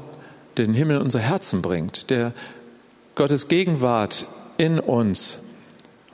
den 0.57 0.73
Himmel 0.73 0.95
in 0.95 1.03
unser 1.03 1.19
Herzen 1.19 1.61
bringt, 1.61 2.09
der 2.09 2.33
Gottes 3.13 3.47
Gegenwart 3.47 4.25
in 4.57 4.79
uns 4.79 5.37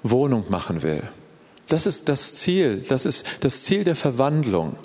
Wohnung 0.03 0.43
machen 0.49 0.83
will. 0.83 1.03
Das 1.69 1.85
ist 1.85 2.09
das 2.09 2.35
Ziel, 2.35 2.83
das 2.89 3.05
ist 3.05 3.25
das 3.39 3.63
Ziel 3.63 3.85
der 3.85 3.95
Verwandlung. 3.95 4.75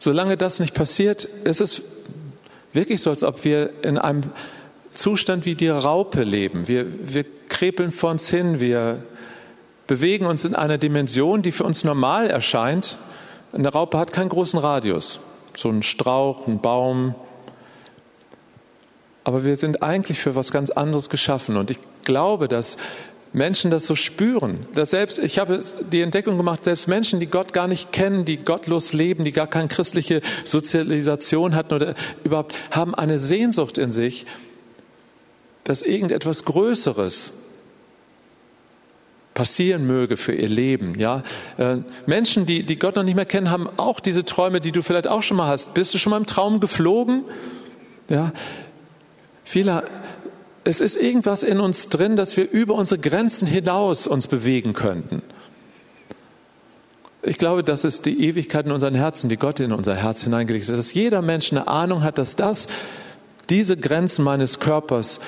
Solange 0.00 0.36
das 0.36 0.58
nicht 0.58 0.74
passiert, 0.74 1.26
ist 1.44 1.60
es 1.60 1.82
wirklich 2.72 3.00
so, 3.00 3.10
als 3.10 3.22
ob 3.22 3.44
wir 3.44 3.70
in 3.84 3.98
einem 3.98 4.22
Zustand 4.94 5.44
wie 5.44 5.54
die 5.54 5.68
Raupe 5.68 6.22
leben. 6.22 6.68
Wir, 6.68 6.86
wir 7.12 7.24
krepeln 7.48 7.92
vor 7.92 8.10
uns 8.10 8.28
hin, 8.28 8.60
wir 8.60 9.02
bewegen 9.86 10.26
uns 10.26 10.44
in 10.44 10.54
einer 10.54 10.78
Dimension, 10.78 11.42
die 11.42 11.52
für 11.52 11.64
uns 11.64 11.84
normal 11.84 12.30
erscheint. 12.30 12.96
Eine 13.52 13.68
Raupe 13.68 13.98
hat 13.98 14.12
keinen 14.12 14.28
großen 14.28 14.58
Radius, 14.58 15.20
so 15.56 15.68
ein 15.68 15.82
Strauch, 15.82 16.46
ein 16.46 16.60
Baum. 16.60 17.14
Aber 19.24 19.44
wir 19.44 19.56
sind 19.56 19.82
eigentlich 19.82 20.18
für 20.18 20.34
was 20.34 20.50
ganz 20.52 20.70
anderes 20.70 21.08
geschaffen. 21.08 21.56
Und 21.56 21.70
ich 21.70 21.78
glaube, 22.04 22.48
dass 22.48 22.76
Menschen 23.32 23.70
das 23.70 23.86
so 23.86 23.96
spüren. 23.96 24.66
Dass 24.74 24.90
selbst, 24.90 25.18
ich 25.18 25.38
habe 25.38 25.60
die 25.90 26.02
Entdeckung 26.02 26.36
gemacht, 26.36 26.64
selbst 26.64 26.88
Menschen, 26.88 27.20
die 27.20 27.26
Gott 27.26 27.52
gar 27.52 27.66
nicht 27.66 27.90
kennen, 27.90 28.24
die 28.24 28.36
gottlos 28.36 28.92
leben, 28.92 29.24
die 29.24 29.32
gar 29.32 29.48
keine 29.48 29.68
christliche 29.68 30.20
Sozialisation 30.44 31.54
hatten 31.54 31.74
oder 31.74 31.94
überhaupt, 32.22 32.54
haben 32.70 32.94
eine 32.94 33.18
Sehnsucht 33.18 33.76
in 33.76 33.90
sich, 33.90 34.26
dass 35.64 35.82
irgendetwas 35.82 36.44
Größeres 36.44 37.32
passieren 39.32 39.86
möge 39.86 40.16
für 40.16 40.32
ihr 40.32 40.48
Leben. 40.48 40.98
Ja, 40.98 41.22
äh, 41.58 41.78
Menschen, 42.06 42.46
die, 42.46 42.62
die 42.62 42.78
Gott 42.78 42.94
noch 42.94 43.02
nicht 43.02 43.16
mehr 43.16 43.26
kennen, 43.26 43.50
haben 43.50 43.68
auch 43.78 43.98
diese 43.98 44.24
Träume, 44.24 44.60
die 44.60 44.70
du 44.70 44.82
vielleicht 44.82 45.08
auch 45.08 45.22
schon 45.22 45.36
mal 45.36 45.48
hast. 45.48 45.74
Bist 45.74 45.92
du 45.92 45.98
schon 45.98 46.10
mal 46.10 46.18
im 46.18 46.26
Traum 46.26 46.60
geflogen? 46.60 47.24
Ja, 48.08 48.32
viele 49.42 49.84
es 50.64 50.80
ist 50.80 50.96
irgendwas 50.96 51.42
in 51.42 51.60
uns 51.60 51.90
drin, 51.90 52.16
dass 52.16 52.36
wir 52.36 52.50
über 52.50 52.74
unsere 52.74 52.98
Grenzen 52.98 53.46
hinaus 53.46 54.06
uns 54.06 54.26
bewegen 54.26 54.72
könnten. 54.72 55.22
Ich 57.22 57.38
glaube, 57.38 57.62
das 57.62 57.84
ist 57.84 58.06
die 58.06 58.26
Ewigkeit 58.26 58.66
in 58.66 58.72
unseren 58.72 58.94
Herzen, 58.94 59.28
die 59.28 59.36
Gott 59.36 59.60
in 59.60 59.72
unser 59.72 59.94
Herz 59.94 60.24
hineingelegt 60.24 60.68
hat, 60.68 60.76
dass 60.76 60.92
jeder 60.92 61.22
Mensch 61.22 61.52
eine 61.52 61.68
Ahnung 61.68 62.02
hat, 62.02 62.18
dass 62.18 62.36
das, 62.36 62.66
diese 63.50 63.76
Grenzen 63.76 64.24
meines 64.24 64.58
Körpers 64.58 65.20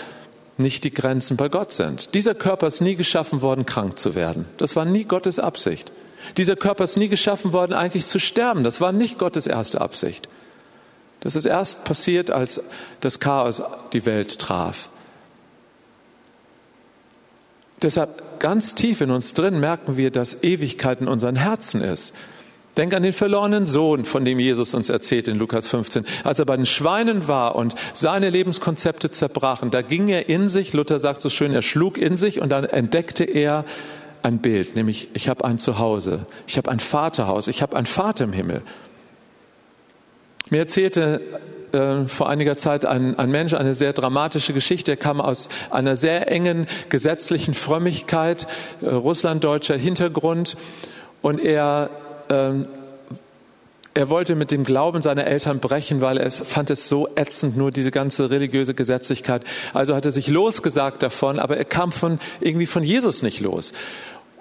nicht 0.56 0.84
die 0.84 0.92
Grenzen 0.92 1.36
bei 1.36 1.48
Gott 1.48 1.72
sind. 1.72 2.14
Dieser 2.14 2.34
Körper 2.34 2.66
ist 2.66 2.80
nie 2.80 2.96
geschaffen 2.96 3.42
worden, 3.42 3.66
krank 3.66 3.98
zu 3.98 4.14
werden. 4.14 4.46
Das 4.56 4.76
war 4.76 4.84
nie 4.84 5.04
Gottes 5.04 5.38
Absicht. 5.38 5.92
Dieser 6.36 6.56
Körper 6.56 6.84
ist 6.84 6.96
nie 6.96 7.08
geschaffen 7.08 7.52
worden, 7.52 7.72
eigentlich 7.72 8.06
zu 8.06 8.18
sterben. 8.18 8.64
Das 8.64 8.80
war 8.80 8.92
nicht 8.92 9.18
Gottes 9.18 9.46
erste 9.46 9.80
Absicht. 9.80 10.28
Das 11.20 11.36
ist 11.36 11.44
erst 11.44 11.84
passiert, 11.84 12.30
als 12.30 12.60
das 13.00 13.20
Chaos 13.20 13.62
die 13.92 14.06
Welt 14.06 14.38
traf. 14.38 14.88
Deshalb 17.82 18.40
ganz 18.40 18.74
tief 18.74 19.00
in 19.00 19.10
uns 19.10 19.34
drin 19.34 19.60
merken 19.60 19.96
wir, 19.96 20.10
dass 20.10 20.42
Ewigkeit 20.42 21.00
in 21.00 21.08
unseren 21.08 21.36
Herzen 21.36 21.82
ist. 21.82 22.14
Denk 22.76 22.92
an 22.92 23.02
den 23.02 23.14
verlorenen 23.14 23.64
Sohn, 23.64 24.04
von 24.04 24.24
dem 24.24 24.38
Jesus 24.38 24.74
uns 24.74 24.90
erzählt 24.90 25.28
in 25.28 25.38
Lukas 25.38 25.68
15. 25.68 26.04
Als 26.24 26.38
er 26.38 26.44
bei 26.44 26.56
den 26.56 26.66
Schweinen 26.66 27.26
war 27.26 27.56
und 27.56 27.74
seine 27.94 28.28
Lebenskonzepte 28.28 29.10
zerbrachen, 29.10 29.70
da 29.70 29.80
ging 29.80 30.08
er 30.08 30.28
in 30.28 30.50
sich, 30.50 30.74
Luther 30.74 30.98
sagt 30.98 31.22
so 31.22 31.30
schön, 31.30 31.54
er 31.54 31.62
schlug 31.62 31.96
in 31.96 32.18
sich 32.18 32.40
und 32.40 32.50
dann 32.50 32.64
entdeckte 32.64 33.24
er 33.24 33.64
ein 34.22 34.38
Bild, 34.38 34.76
nämlich 34.76 35.08
ich 35.14 35.28
habe 35.28 35.44
ein 35.44 35.58
Zuhause, 35.58 36.26
ich 36.46 36.58
habe 36.58 36.70
ein 36.70 36.80
Vaterhaus, 36.80 37.46
ich 37.48 37.62
habe 37.62 37.76
einen 37.76 37.86
Vater 37.86 38.24
im 38.24 38.32
Himmel. 38.32 38.62
Mir 40.50 40.58
erzählte 40.58 41.22
äh, 41.72 42.06
vor 42.06 42.28
einiger 42.28 42.56
Zeit 42.56 42.84
ein, 42.84 43.18
ein 43.18 43.30
Mensch 43.30 43.54
eine 43.54 43.74
sehr 43.74 43.92
dramatische 43.92 44.52
Geschichte. 44.52 44.92
Er 44.92 44.96
kam 44.96 45.20
aus 45.20 45.48
einer 45.70 45.96
sehr 45.96 46.30
engen 46.30 46.66
gesetzlichen 46.88 47.54
Frömmigkeit, 47.54 48.46
äh, 48.82 48.88
russlanddeutscher 48.88 49.76
Hintergrund 49.76 50.56
und 51.22 51.40
er 51.40 51.90
ähm, 52.30 52.66
er 53.96 54.10
wollte 54.10 54.34
mit 54.34 54.50
dem 54.50 54.64
Glauben 54.64 55.00
seiner 55.00 55.26
Eltern 55.26 55.58
brechen, 55.58 56.02
weil 56.02 56.18
er 56.18 56.30
fand 56.30 56.68
es 56.68 56.86
so 56.86 57.08
ätzend, 57.16 57.56
nur 57.56 57.70
diese 57.70 57.90
ganze 57.90 58.30
religiöse 58.30 58.74
Gesetzlichkeit. 58.74 59.42
Also 59.72 59.94
hat 59.94 60.04
er 60.04 60.10
sich 60.10 60.28
losgesagt 60.28 61.02
davon, 61.02 61.38
aber 61.38 61.56
er 61.56 61.64
kam 61.64 61.92
von, 61.92 62.18
irgendwie 62.40 62.66
von 62.66 62.82
Jesus 62.82 63.22
nicht 63.22 63.40
los. 63.40 63.72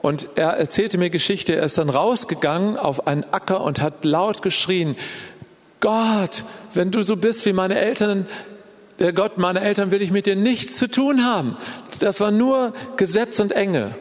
Und 0.01 0.27
er 0.35 0.57
erzählte 0.57 0.97
mir 0.97 1.09
Geschichte, 1.09 1.55
er 1.55 1.63
ist 1.63 1.77
dann 1.77 1.89
rausgegangen 1.89 2.77
auf 2.77 3.07
einen 3.07 3.23
Acker 3.31 3.61
und 3.61 3.81
hat 3.81 4.03
laut 4.03 4.41
geschrien, 4.41 4.97
Gott, 5.79 6.43
wenn 6.73 6.91
du 6.91 7.01
so 7.03 7.15
bist 7.15 7.45
wie 7.45 7.53
meine 7.53 7.79
Eltern, 7.79 8.27
der 8.99 9.13
Gott 9.13 9.37
meiner 9.37 9.61
Eltern 9.61 9.89
will 9.91 10.01
ich 10.01 10.11
mit 10.11 10.25
dir 10.25 10.35
nichts 10.35 10.77
zu 10.77 10.89
tun 10.89 11.23
haben. 11.23 11.55
Das 11.99 12.19
war 12.19 12.31
nur 12.31 12.73
Gesetz 12.97 13.39
und 13.39 13.53
Enge. 13.53 13.95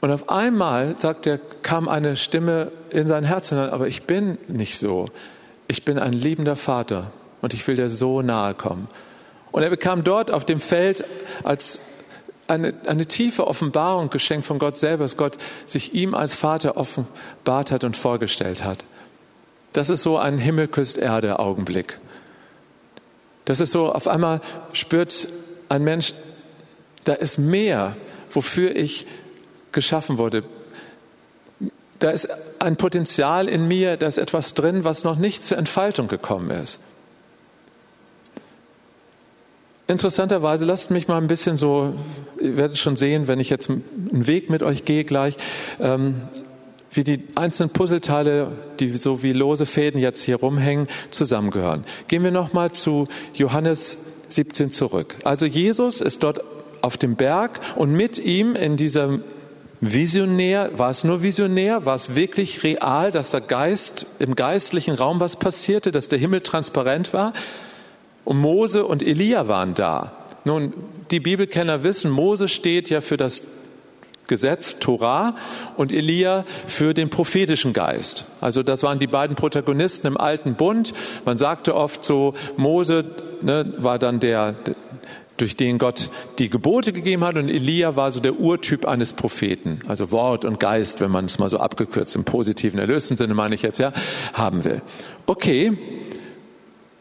Und 0.00 0.10
auf 0.10 0.28
einmal, 0.28 0.98
sagt 0.98 1.26
er, 1.26 1.38
kam 1.62 1.88
eine 1.88 2.16
Stimme 2.16 2.72
in 2.90 3.06
sein 3.06 3.24
Herz 3.24 3.50
hinein, 3.50 3.70
aber 3.70 3.86
ich 3.86 4.04
bin 4.04 4.38
nicht 4.48 4.78
so. 4.78 5.08
Ich 5.68 5.84
bin 5.84 5.98
ein 5.98 6.12
liebender 6.12 6.56
Vater 6.56 7.12
und 7.42 7.54
ich 7.54 7.66
will 7.68 7.76
dir 7.76 7.90
so 7.90 8.22
nahe 8.22 8.54
kommen. 8.54 8.88
Und 9.52 9.62
er 9.62 9.70
bekam 9.70 10.04
dort 10.04 10.30
auf 10.30 10.44
dem 10.44 10.60
Feld 10.60 11.04
als 11.44 11.80
eine, 12.48 12.74
eine 12.86 13.06
tiefe 13.06 13.46
Offenbarung 13.46 14.10
geschenkt 14.10 14.46
von 14.46 14.58
Gott 14.58 14.76
selber, 14.76 15.04
dass 15.04 15.16
Gott 15.16 15.38
sich 15.66 15.94
ihm 15.94 16.14
als 16.14 16.34
Vater 16.34 16.76
offenbart 16.76 17.70
hat 17.70 17.84
und 17.84 17.96
vorgestellt 17.96 18.64
hat. 18.64 18.84
Das 19.72 19.90
ist 19.90 20.02
so 20.02 20.18
ein 20.18 20.38
Himmel 20.38 20.66
küsst 20.66 20.98
Erde 20.98 21.38
Augenblick. 21.38 22.00
Das 23.44 23.60
ist 23.60 23.70
so, 23.70 23.92
auf 23.92 24.08
einmal 24.08 24.40
spürt 24.72 25.28
ein 25.68 25.84
Mensch, 25.84 26.14
da 27.04 27.12
ist 27.14 27.38
mehr, 27.38 27.96
wofür 28.30 28.74
ich 28.74 29.06
geschaffen 29.72 30.18
wurde. 30.18 30.44
Da 31.98 32.10
ist 32.10 32.28
ein 32.58 32.76
Potenzial 32.76 33.48
in 33.48 33.68
mir, 33.68 33.96
da 33.96 34.06
ist 34.06 34.18
etwas 34.18 34.54
drin, 34.54 34.84
was 34.84 35.04
noch 35.04 35.16
nicht 35.16 35.42
zur 35.42 35.58
Entfaltung 35.58 36.08
gekommen 36.08 36.50
ist. 36.50 36.78
Interessanterweise, 39.86 40.64
lasst 40.64 40.90
mich 40.90 41.08
mal 41.08 41.18
ein 41.18 41.26
bisschen 41.26 41.56
so, 41.56 41.94
ihr 42.40 42.56
werdet 42.56 42.78
schon 42.78 42.94
sehen, 42.94 43.26
wenn 43.26 43.40
ich 43.40 43.50
jetzt 43.50 43.68
einen 43.68 44.26
Weg 44.26 44.48
mit 44.48 44.62
euch 44.62 44.84
gehe 44.84 45.04
gleich, 45.04 45.36
ähm, 45.80 46.22
wie 46.92 47.02
die 47.02 47.24
einzelnen 47.34 47.70
Puzzleteile, 47.70 48.52
die 48.78 48.96
so 48.96 49.22
wie 49.22 49.32
lose 49.32 49.66
Fäden 49.66 50.00
jetzt 50.00 50.22
hier 50.22 50.36
rumhängen, 50.36 50.86
zusammengehören. 51.10 51.84
Gehen 52.08 52.22
wir 52.24 52.30
nochmal 52.30 52.70
zu 52.70 53.08
Johannes 53.34 53.98
17 54.28 54.70
zurück. 54.70 55.16
Also 55.24 55.46
Jesus 55.46 56.00
ist 56.00 56.22
dort 56.22 56.40
auf 56.82 56.96
dem 56.96 57.16
Berg 57.16 57.60
und 57.76 57.92
mit 57.92 58.18
ihm 58.18 58.54
in 58.54 58.76
diesem 58.76 59.24
Visionär, 59.80 60.78
war 60.78 60.90
es 60.90 61.04
nur 61.04 61.22
visionär, 61.22 61.86
war 61.86 61.96
es 61.96 62.14
wirklich 62.14 62.62
real, 62.64 63.12
dass 63.12 63.30
der 63.30 63.40
Geist 63.40 64.04
im 64.18 64.36
geistlichen 64.36 64.94
Raum 64.94 65.20
was 65.20 65.36
passierte, 65.36 65.90
dass 65.90 66.08
der 66.08 66.18
Himmel 66.18 66.42
transparent 66.42 67.14
war? 67.14 67.32
Und 68.24 68.38
Mose 68.38 68.84
und 68.84 69.02
Elia 69.02 69.48
waren 69.48 69.74
da. 69.74 70.12
Nun, 70.44 70.74
die 71.10 71.20
Bibelkenner 71.20 71.82
wissen, 71.82 72.10
Mose 72.10 72.48
steht 72.48 72.90
ja 72.90 73.00
für 73.00 73.16
das 73.16 73.42
Gesetz, 74.26 74.78
Torah, 74.78 75.34
und 75.76 75.92
Elia 75.92 76.44
für 76.66 76.94
den 76.94 77.10
prophetischen 77.10 77.72
Geist. 77.72 78.24
Also 78.40 78.62
das 78.62 78.82
waren 78.82 78.98
die 78.98 79.08
beiden 79.08 79.34
Protagonisten 79.34 80.06
im 80.06 80.16
alten 80.16 80.54
Bund. 80.54 80.92
Man 81.24 81.36
sagte 81.36 81.74
oft 81.74 82.04
so, 82.04 82.34
Mose 82.56 83.04
ne, 83.42 83.72
war 83.78 83.98
dann 83.98 84.20
der, 84.20 84.54
durch 85.40 85.56
den 85.56 85.78
Gott 85.78 86.10
die 86.38 86.50
Gebote 86.50 86.92
gegeben 86.92 87.24
hat 87.24 87.36
und 87.36 87.48
Elia 87.48 87.96
war 87.96 88.12
so 88.12 88.20
der 88.20 88.38
Urtyp 88.38 88.86
eines 88.86 89.12
Propheten. 89.12 89.80
Also 89.88 90.10
Wort 90.10 90.44
und 90.44 90.60
Geist, 90.60 91.00
wenn 91.00 91.10
man 91.10 91.24
es 91.24 91.38
mal 91.38 91.48
so 91.48 91.58
abgekürzt 91.58 92.14
im 92.14 92.24
positiven, 92.24 92.78
erlösten 92.78 93.16
Sinne 93.16 93.34
meine 93.34 93.54
ich 93.54 93.62
jetzt 93.62 93.78
ja, 93.78 93.92
haben 94.32 94.64
will. 94.64 94.82
Okay, 95.26 95.78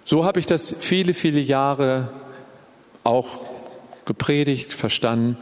so 0.05 0.25
habe 0.25 0.39
ich 0.39 0.45
das 0.45 0.75
viele, 0.79 1.13
viele 1.13 1.39
Jahre 1.39 2.09
auch 3.03 3.45
gepredigt, 4.05 4.73
verstanden. 4.73 5.37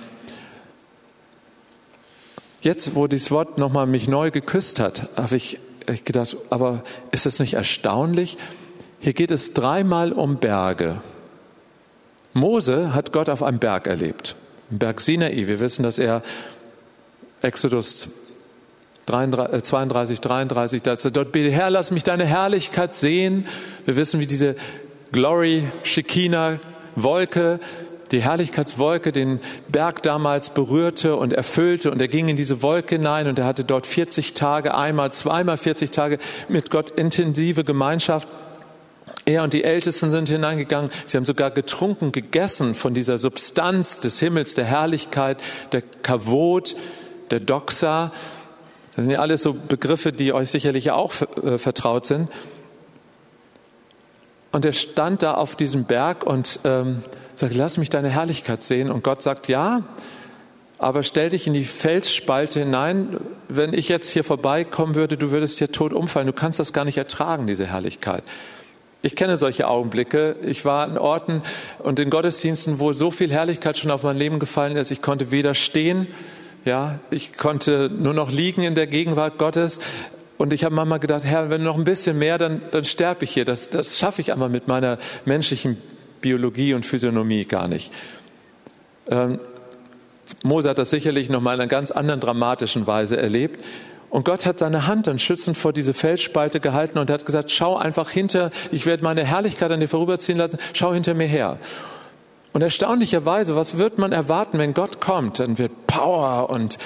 Jetzt, 2.61 2.95
wo 2.95 3.07
dieses 3.07 3.31
Wort 3.31 3.57
nochmal 3.57 3.85
mich 3.85 4.07
neu 4.07 4.31
geküsst 4.31 4.79
hat, 4.79 5.09
habe 5.15 5.35
ich 5.35 5.59
gedacht, 6.03 6.35
aber 6.49 6.83
ist 7.11 7.25
das 7.25 7.39
nicht 7.39 7.53
erstaunlich? 7.53 8.37
Hier 8.99 9.13
geht 9.13 9.31
es 9.31 9.53
dreimal 9.53 10.11
um 10.11 10.37
Berge. 10.37 11.01
Mose 12.37 12.93
hat 12.93 13.11
Gott 13.11 13.29
auf 13.29 13.43
einem 13.43 13.59
Berg 13.59 13.87
erlebt, 13.87 14.35
Berg 14.69 15.01
Sinai. 15.01 15.47
Wir 15.47 15.59
wissen, 15.59 15.83
dass 15.83 15.99
er 15.99 16.21
Exodus 17.41 18.09
32, 19.05 20.19
33, 20.19 20.81
dass 20.81 21.05
er 21.05 21.11
dort 21.11 21.31
betet, 21.31 21.53
Herr, 21.53 21.69
lass 21.69 21.91
mich 21.91 22.03
deine 22.03 22.25
Herrlichkeit 22.25 22.95
sehen. 22.95 23.45
Wir 23.85 23.95
wissen, 23.95 24.19
wie 24.19 24.25
diese 24.25 24.55
Glory, 25.11 25.63
Shekinah, 25.83 26.59
Wolke 26.95 27.59
die 28.11 28.21
Herrlichkeitswolke 28.21 29.11
den 29.11 29.39
Berg 29.67 30.01
damals 30.03 30.49
berührte 30.49 31.15
und 31.15 31.33
erfüllte 31.33 31.91
und 31.91 32.01
er 32.01 32.07
ging 32.07 32.29
in 32.29 32.35
diese 32.35 32.61
Wolke 32.61 32.95
hinein 32.95 33.27
und 33.27 33.39
er 33.39 33.45
hatte 33.45 33.63
dort 33.63 33.85
40 33.85 34.33
Tage, 34.33 34.75
einmal, 34.75 35.11
zweimal 35.11 35.57
40 35.57 35.91
Tage 35.91 36.17
mit 36.47 36.69
Gott 36.69 36.89
intensive 36.91 37.63
Gemeinschaft. 37.63 38.27
Er 39.27 39.43
und 39.43 39.51
die 39.51 39.65
Ältesten 39.65 40.09
sind 40.09 40.29
hineingegangen. 40.29 40.89
Sie 41.05 41.17
haben 41.17 41.25
sogar 41.25 41.51
getrunken, 41.51 42.13
gegessen 42.13 42.75
von 42.75 42.93
dieser 42.93 43.17
Substanz 43.17 43.99
des 43.99 44.21
Himmels, 44.21 44.53
der 44.53 44.63
Herrlichkeit, 44.63 45.37
der 45.73 45.81
Kavot, 45.81 46.77
der 47.29 47.41
Doxa. 47.41 48.13
Das 48.95 49.03
sind 49.03 49.11
ja 49.11 49.19
alles 49.19 49.43
so 49.43 49.53
Begriffe, 49.53 50.13
die 50.13 50.31
euch 50.31 50.49
sicherlich 50.49 50.91
auch 50.91 51.13
äh, 51.43 51.57
vertraut 51.57 52.05
sind. 52.05 52.29
Und 54.53 54.63
er 54.63 54.71
stand 54.71 55.23
da 55.23 55.33
auf 55.33 55.57
diesem 55.57 55.83
Berg 55.83 56.25
und 56.25 56.61
ähm, 56.63 57.03
sagt, 57.35 57.53
lass 57.53 57.77
mich 57.77 57.89
deine 57.89 58.07
Herrlichkeit 58.07 58.63
sehen. 58.63 58.89
Und 58.89 59.03
Gott 59.03 59.21
sagt, 59.21 59.49
ja, 59.49 59.83
aber 60.77 61.03
stell 61.03 61.31
dich 61.31 61.47
in 61.47 61.53
die 61.53 61.65
Felsspalte 61.65 62.61
hinein. 62.61 63.17
Wenn 63.49 63.73
ich 63.73 63.89
jetzt 63.89 64.09
hier 64.09 64.23
vorbeikommen 64.23 64.95
würde, 64.95 65.17
du 65.17 65.31
würdest 65.31 65.57
hier 65.57 65.69
tot 65.69 65.91
umfallen. 65.91 66.27
Du 66.27 66.33
kannst 66.33 66.61
das 66.61 66.71
gar 66.71 66.85
nicht 66.85 66.97
ertragen, 66.97 67.45
diese 67.45 67.65
Herrlichkeit. 67.65 68.23
Ich 69.01 69.15
kenne 69.15 69.37
solche 69.37 69.67
Augenblicke. 69.67 70.35
Ich 70.41 70.65
war 70.65 70.87
an 70.87 70.97
Orten 70.97 71.43
und 71.79 71.99
in 71.99 72.09
Gottesdiensten, 72.09 72.79
wo 72.79 72.93
so 72.93 73.11
viel 73.11 73.31
Herrlichkeit 73.31 73.77
schon 73.77 73.91
auf 73.91 74.03
mein 74.03 74.17
Leben 74.17 74.39
gefallen 74.39 74.75
ist. 74.75 74.91
Ich 74.91 75.01
konnte 75.01 75.31
weder 75.31 75.53
stehen, 75.53 76.07
ja, 76.65 76.99
ich 77.11 77.33
konnte 77.33 77.89
nur 77.89 78.13
noch 78.13 78.31
liegen 78.31 78.63
in 78.63 78.75
der 78.75 78.87
Gegenwart 78.87 79.37
Gottes. 79.37 79.79
Und 80.37 80.53
ich 80.53 80.63
habe 80.63 80.75
manchmal 80.75 80.99
gedacht, 80.99 81.23
Herr, 81.23 81.49
wenn 81.49 81.63
noch 81.63 81.77
ein 81.77 81.83
bisschen 81.83 82.19
mehr, 82.19 82.37
dann, 82.37 82.61
dann 82.71 82.85
sterbe 82.85 83.23
ich 83.23 83.31
hier. 83.31 83.45
Das, 83.45 83.69
das 83.69 83.97
schaffe 83.97 84.21
ich 84.21 84.33
einmal 84.33 84.49
mit 84.49 84.67
meiner 84.67 84.97
menschlichen 85.25 85.77
Biologie 86.21 86.73
und 86.73 86.85
Physiognomie 86.85 87.45
gar 87.45 87.67
nicht. 87.67 87.91
Ähm, 89.09 89.39
Mose 90.43 90.69
hat 90.69 90.77
das 90.77 90.89
sicherlich 90.89 91.29
noch 91.29 91.41
mal 91.41 91.53
in 91.53 91.61
einer 91.61 91.69
ganz 91.69 91.91
anderen 91.91 92.19
dramatischen 92.19 92.85
Weise 92.85 93.17
erlebt. 93.17 93.63
Und 94.09 94.25
Gott 94.25 94.45
hat 94.45 94.59
seine 94.59 94.87
Hand 94.87 95.07
dann 95.07 95.19
schützend 95.19 95.57
vor 95.57 95.73
diese 95.73 95.93
Felsspalte 95.93 96.59
gehalten 96.59 96.97
und 96.97 97.11
hat 97.11 97.25
gesagt, 97.25 97.51
schau 97.51 97.75
einfach 97.75 98.09
hinter, 98.09 98.51
ich 98.71 98.85
werde 98.85 99.03
meine 99.03 99.25
Herrlichkeit 99.25 99.71
an 99.71 99.79
dir 99.79 99.89
vorüberziehen 99.89 100.37
lassen, 100.37 100.59
schau 100.73 100.93
hinter 100.93 101.13
mir 101.13 101.27
her. 101.27 101.59
Und 102.53 102.61
erstaunlicherweise, 102.61 103.55
was 103.55 103.77
wird 103.77 103.97
man 103.97 104.13
erwarten, 104.13 104.57
wenn 104.57 104.73
Gott 104.73 105.01
kommt? 105.01 105.39
Dann 105.39 105.57
wird 105.57 105.87
Power 105.87 106.49
und 106.49 106.77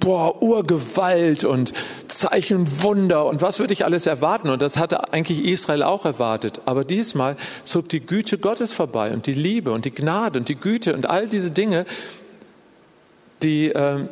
boah, 0.00 0.42
Urgewalt 0.42 1.44
und 1.44 1.72
Zeichen 2.08 2.82
Wunder 2.82 3.26
und 3.26 3.42
was 3.42 3.58
würde 3.58 3.72
ich 3.72 3.84
alles 3.84 4.06
erwarten? 4.06 4.48
Und 4.48 4.62
das 4.62 4.78
hatte 4.78 5.12
eigentlich 5.12 5.44
Israel 5.44 5.82
auch 5.82 6.04
erwartet. 6.04 6.60
Aber 6.64 6.84
diesmal 6.84 7.36
zog 7.64 7.88
die 7.88 8.00
Güte 8.00 8.38
Gottes 8.38 8.72
vorbei 8.72 9.12
und 9.12 9.26
die 9.26 9.34
Liebe 9.34 9.72
und 9.72 9.84
die 9.84 9.94
Gnade 9.94 10.38
und 10.38 10.48
die 10.48 10.56
Güte 10.56 10.94
und 10.94 11.08
all 11.08 11.28
diese 11.28 11.50
Dinge, 11.50 11.86
die, 13.42 13.70
äh, 13.70 14.08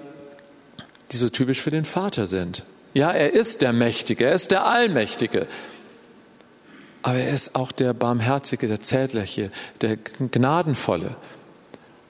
die 1.15 1.19
so 1.19 1.29
typisch 1.29 1.61
für 1.61 1.71
den 1.71 1.85
Vater 1.85 2.27
sind. 2.27 2.65
Ja, 2.93 3.11
er 3.13 3.33
ist 3.33 3.63
der 3.63 3.73
Mächtige, 3.73 4.27
er 4.27 4.35
ist 4.35 4.51
der 4.51 4.67
Allmächtige. 4.67 5.47
Aber 7.03 7.19
er 7.19 7.33
ist 7.33 7.55
auch 7.55 7.71
der 7.71 7.93
Barmherzige, 7.93 8.67
der 8.67 8.81
Zärtliche, 8.81 9.51
der 9.81 9.97
Gnadenvolle. 9.97 11.17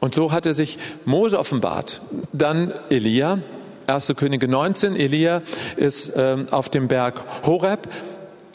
Und 0.00 0.14
so 0.14 0.32
hat 0.32 0.46
er 0.46 0.54
sich 0.54 0.78
Mose 1.04 1.38
offenbart, 1.38 2.00
dann 2.32 2.72
Elia, 2.90 3.38
1. 3.86 4.14
Könige 4.16 4.48
19. 4.48 4.96
Elia 4.96 5.42
ist 5.76 6.12
ähm, 6.16 6.48
auf 6.50 6.68
dem 6.68 6.88
Berg 6.88 7.22
Horeb. 7.44 7.88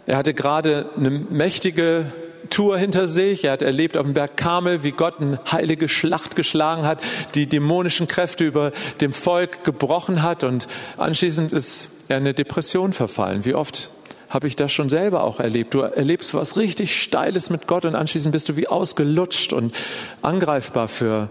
Er 0.05 0.17
hatte 0.17 0.33
gerade 0.33 0.89
eine 0.97 1.11
mächtige 1.11 2.11
Tour 2.49 2.77
hinter 2.77 3.07
sich. 3.07 3.45
Er 3.45 3.53
hat 3.53 3.61
erlebt 3.61 3.97
auf 3.97 4.05
dem 4.05 4.13
Berg 4.13 4.37
Kamel, 4.37 4.83
wie 4.83 4.91
Gott 4.91 5.15
eine 5.19 5.39
heilige 5.51 5.87
Schlacht 5.87 6.35
geschlagen 6.35 6.83
hat, 6.83 6.99
die 7.35 7.47
dämonischen 7.47 8.07
Kräfte 8.07 8.45
über 8.45 8.71
dem 9.01 9.13
Volk 9.13 9.63
gebrochen 9.63 10.23
hat 10.23 10.43
und 10.43 10.67
anschließend 10.97 11.53
ist 11.53 11.89
er 12.07 12.17
in 12.17 12.23
eine 12.23 12.33
Depression 12.33 12.93
verfallen. 12.93 13.45
Wie 13.45 13.53
oft 13.53 13.91
habe 14.29 14.47
ich 14.47 14.55
das 14.55 14.71
schon 14.71 14.89
selber 14.89 15.23
auch 15.23 15.39
erlebt. 15.39 15.73
Du 15.73 15.79
erlebst 15.79 16.33
was 16.33 16.55
richtig 16.57 17.01
Steiles 17.01 17.49
mit 17.49 17.67
Gott 17.67 17.85
und 17.85 17.95
anschließend 17.95 18.31
bist 18.31 18.47
du 18.47 18.55
wie 18.55 18.67
ausgelutscht 18.67 19.53
und 19.53 19.75
angreifbar 20.21 20.87
für 20.87 21.29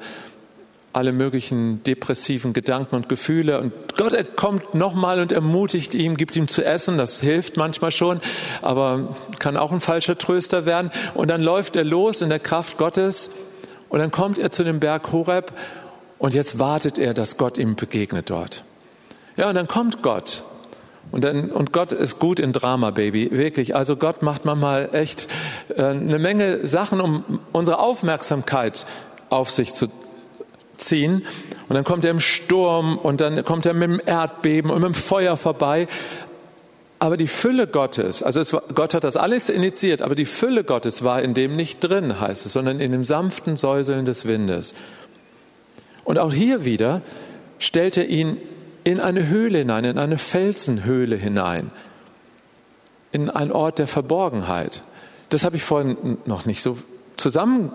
alle 0.98 1.12
möglichen 1.12 1.82
depressiven 1.84 2.52
Gedanken 2.52 2.96
und 2.96 3.08
Gefühle. 3.08 3.60
Und 3.60 3.72
Gott 3.96 4.14
kommt 4.36 4.74
nochmal 4.74 5.20
und 5.20 5.30
ermutigt 5.30 5.94
ihn, 5.94 6.16
gibt 6.16 6.34
ihm 6.34 6.48
zu 6.48 6.64
essen. 6.64 6.98
Das 6.98 7.20
hilft 7.20 7.56
manchmal 7.56 7.92
schon, 7.92 8.20
aber 8.60 9.16
kann 9.38 9.56
auch 9.56 9.70
ein 9.70 9.80
falscher 9.80 10.18
Tröster 10.18 10.66
werden. 10.66 10.90
Und 11.14 11.28
dann 11.28 11.40
läuft 11.40 11.76
er 11.76 11.84
los 11.84 12.20
in 12.20 12.28
der 12.28 12.40
Kraft 12.40 12.78
Gottes. 12.78 13.30
Und 13.88 14.00
dann 14.00 14.10
kommt 14.10 14.38
er 14.38 14.50
zu 14.50 14.64
dem 14.64 14.80
Berg 14.80 15.12
Horeb. 15.12 15.52
Und 16.18 16.34
jetzt 16.34 16.58
wartet 16.58 16.98
er, 16.98 17.14
dass 17.14 17.36
Gott 17.36 17.56
ihm 17.58 17.76
begegnet 17.76 18.28
dort. 18.28 18.64
Ja, 19.36 19.48
und 19.48 19.54
dann 19.54 19.68
kommt 19.68 20.02
Gott. 20.02 20.42
Und, 21.12 21.22
dann, 21.22 21.50
und 21.50 21.72
Gott 21.72 21.92
ist 21.92 22.18
gut 22.18 22.40
in 22.40 22.52
Drama, 22.52 22.90
Baby, 22.90 23.30
wirklich. 23.30 23.76
Also 23.76 23.96
Gott 23.96 24.22
macht 24.22 24.44
manchmal 24.44 24.90
echt 24.92 25.28
äh, 25.74 25.82
eine 25.82 26.18
Menge 26.18 26.66
Sachen, 26.66 27.00
um 27.00 27.40
unsere 27.52 27.78
Aufmerksamkeit 27.78 28.84
auf 29.30 29.50
sich 29.50 29.74
zu 29.74 29.88
ziehen. 30.78 31.26
Und 31.68 31.74
dann 31.74 31.84
kommt 31.84 32.04
er 32.04 32.10
im 32.10 32.20
Sturm 32.20 32.98
und 32.98 33.20
dann 33.20 33.44
kommt 33.44 33.66
er 33.66 33.74
mit 33.74 33.90
dem 33.90 34.00
Erdbeben 34.04 34.70
und 34.70 34.80
mit 34.80 34.86
dem 34.86 34.94
Feuer 34.94 35.36
vorbei. 35.36 35.86
Aber 37.00 37.16
die 37.16 37.28
Fülle 37.28 37.68
Gottes, 37.68 38.22
also 38.22 38.40
es, 38.40 38.56
Gott 38.74 38.94
hat 38.94 39.04
das 39.04 39.16
alles 39.16 39.50
initiiert, 39.50 40.02
aber 40.02 40.16
die 40.16 40.26
Fülle 40.26 40.64
Gottes 40.64 41.04
war 41.04 41.22
in 41.22 41.32
dem 41.32 41.54
nicht 41.54 41.78
drin, 41.80 42.20
heißt 42.20 42.46
es, 42.46 42.52
sondern 42.52 42.80
in 42.80 42.90
dem 42.90 43.04
sanften 43.04 43.56
Säuseln 43.56 44.04
des 44.04 44.26
Windes. 44.26 44.74
Und 46.04 46.18
auch 46.18 46.32
hier 46.32 46.64
wieder 46.64 47.02
stellt 47.60 47.96
er 47.96 48.08
ihn 48.08 48.38
in 48.82 48.98
eine 48.98 49.28
Höhle 49.28 49.58
hinein, 49.58 49.84
in 49.84 49.98
eine 49.98 50.18
Felsenhöhle 50.18 51.16
hinein, 51.16 51.70
in 53.12 53.30
einen 53.30 53.52
Ort 53.52 53.78
der 53.78 53.86
Verborgenheit. 53.86 54.82
Das 55.28 55.44
habe 55.44 55.56
ich 55.56 55.62
vorhin 55.62 56.18
noch 56.24 56.46
nicht 56.46 56.62
so 56.62 56.78
zusammen 57.16 57.70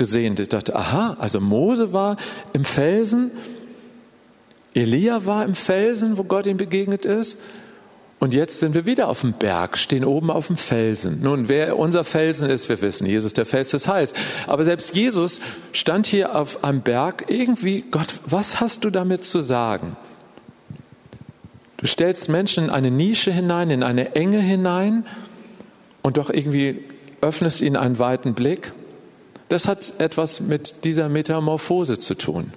gesehen. 0.00 0.34
Ich 0.40 0.48
dachte, 0.48 0.74
aha, 0.74 1.16
also 1.20 1.40
Mose 1.40 1.92
war 1.92 2.16
im 2.54 2.64
Felsen, 2.64 3.30
Elia 4.74 5.26
war 5.26 5.44
im 5.44 5.54
Felsen, 5.54 6.16
wo 6.16 6.24
Gott 6.24 6.46
ihm 6.46 6.56
begegnet 6.56 7.04
ist. 7.04 7.38
Und 8.18 8.34
jetzt 8.34 8.60
sind 8.60 8.74
wir 8.74 8.86
wieder 8.86 9.08
auf 9.08 9.20
dem 9.20 9.34
Berg, 9.34 9.78
stehen 9.78 10.04
oben 10.04 10.30
auf 10.30 10.46
dem 10.46 10.56
Felsen. 10.56 11.20
Nun, 11.22 11.48
wer 11.48 11.78
unser 11.78 12.04
Felsen 12.04 12.50
ist, 12.50 12.68
wir 12.68 12.80
wissen, 12.82 13.06
Jesus 13.06 13.32
der 13.34 13.46
Fels 13.46 13.70
des 13.70 13.88
Heils. 13.88 14.12
Aber 14.46 14.64
selbst 14.64 14.94
Jesus 14.96 15.40
stand 15.72 16.06
hier 16.06 16.34
auf 16.34 16.64
einem 16.64 16.80
Berg, 16.80 17.26
irgendwie, 17.28 17.82
Gott, 17.90 18.16
was 18.26 18.60
hast 18.60 18.84
du 18.84 18.90
damit 18.90 19.24
zu 19.24 19.40
sagen? 19.40 19.96
Du 21.76 21.86
stellst 21.86 22.28
Menschen 22.28 22.64
in 22.64 22.70
eine 22.70 22.90
Nische 22.90 23.32
hinein, 23.32 23.70
in 23.70 23.82
eine 23.82 24.14
Enge 24.14 24.40
hinein 24.40 25.04
und 26.02 26.16
doch 26.16 26.30
irgendwie 26.30 26.84
öffnest 27.20 27.60
ihnen 27.60 27.76
einen 27.76 27.98
weiten 27.98 28.34
Blick. 28.34 28.72
Das 29.50 29.66
hat 29.66 29.94
etwas 29.98 30.40
mit 30.40 30.84
dieser 30.84 31.08
Metamorphose 31.08 31.98
zu 31.98 32.14
tun. 32.14 32.52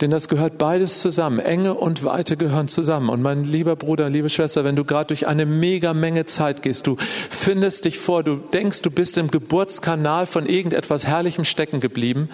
Denn 0.00 0.10
das 0.10 0.28
gehört 0.28 0.56
beides 0.56 1.02
zusammen. 1.02 1.38
Enge 1.38 1.74
und 1.74 2.02
Weite 2.02 2.38
gehören 2.38 2.66
zusammen. 2.66 3.10
Und 3.10 3.20
mein 3.20 3.44
lieber 3.44 3.76
Bruder, 3.76 4.08
liebe 4.08 4.30
Schwester, 4.30 4.64
wenn 4.64 4.74
du 4.74 4.84
gerade 4.84 5.08
durch 5.08 5.26
eine 5.26 5.44
mega 5.44 5.92
Menge 5.92 6.24
Zeit 6.24 6.62
gehst, 6.62 6.86
du 6.86 6.96
findest 6.98 7.84
dich 7.84 7.98
vor, 7.98 8.22
du 8.22 8.36
denkst, 8.36 8.80
du 8.82 8.90
bist 8.90 9.18
im 9.18 9.30
Geburtskanal 9.30 10.24
von 10.24 10.46
irgendetwas 10.46 11.06
Herrlichem 11.06 11.44
stecken 11.44 11.78
geblieben, 11.78 12.30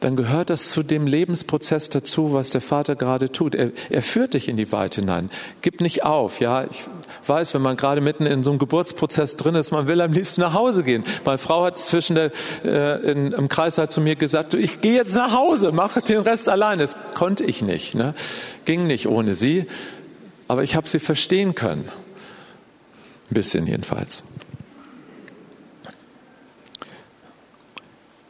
dann 0.00 0.14
gehört 0.16 0.50
das 0.50 0.70
zu 0.70 0.82
dem 0.82 1.06
Lebensprozess 1.06 1.88
dazu, 1.88 2.34
was 2.34 2.50
der 2.50 2.60
Vater 2.60 2.96
gerade 2.96 3.32
tut. 3.32 3.54
Er, 3.54 3.70
er 3.88 4.02
führt 4.02 4.34
dich 4.34 4.48
in 4.48 4.56
die 4.56 4.70
Weite 4.70 5.00
hinein. 5.00 5.30
Gib 5.62 5.80
nicht 5.80 6.04
auf. 6.04 6.40
Ja, 6.40 6.64
ich 6.64 6.84
weiß, 7.26 7.54
wenn 7.54 7.62
man 7.62 7.76
gerade 7.76 8.00
mitten 8.00 8.26
in 8.26 8.44
so 8.44 8.50
einem 8.50 8.58
Geburtsprozess 8.58 9.36
drin 9.36 9.54
ist, 9.54 9.72
man 9.72 9.86
will 9.86 10.00
am 10.00 10.12
liebsten 10.12 10.42
nach 10.42 10.52
Hause 10.52 10.82
gehen. 10.82 11.02
Meine 11.24 11.38
Frau 11.38 11.64
hat 11.64 11.78
zwischen 11.78 12.14
der, 12.14 12.30
äh, 12.64 13.10
in, 13.10 13.32
im 13.32 13.48
Kreis 13.48 13.78
halt 13.78 13.90
zu 13.90 14.00
mir 14.00 14.16
gesagt, 14.16 14.52
du, 14.52 14.58
ich 14.58 14.82
gehe 14.82 14.94
jetzt 14.94 15.14
nach 15.16 15.32
Hause, 15.32 15.72
mach 15.72 16.00
den 16.02 16.20
Rest 16.20 16.48
allein. 16.48 16.78
Das 16.78 16.96
konnte 17.14 17.44
ich 17.44 17.62
nicht. 17.62 17.94
Ne? 17.94 18.14
Ging 18.66 18.86
nicht 18.86 19.08
ohne 19.08 19.34
sie. 19.34 19.66
Aber 20.46 20.62
ich 20.62 20.76
habe 20.76 20.88
sie 20.88 20.98
verstehen 20.98 21.54
können. 21.54 21.88
Ein 23.30 23.34
bisschen 23.34 23.66
jedenfalls. 23.66 24.24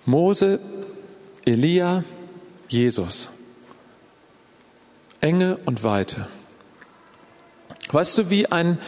Mose 0.06 0.60
Elia, 1.46 2.02
Jesus. 2.68 3.28
Enge 5.20 5.58
und 5.64 5.84
Weite. 5.84 6.26
Weißt 7.92 8.18
du, 8.18 8.30
wie 8.30 8.50
ein 8.50 8.78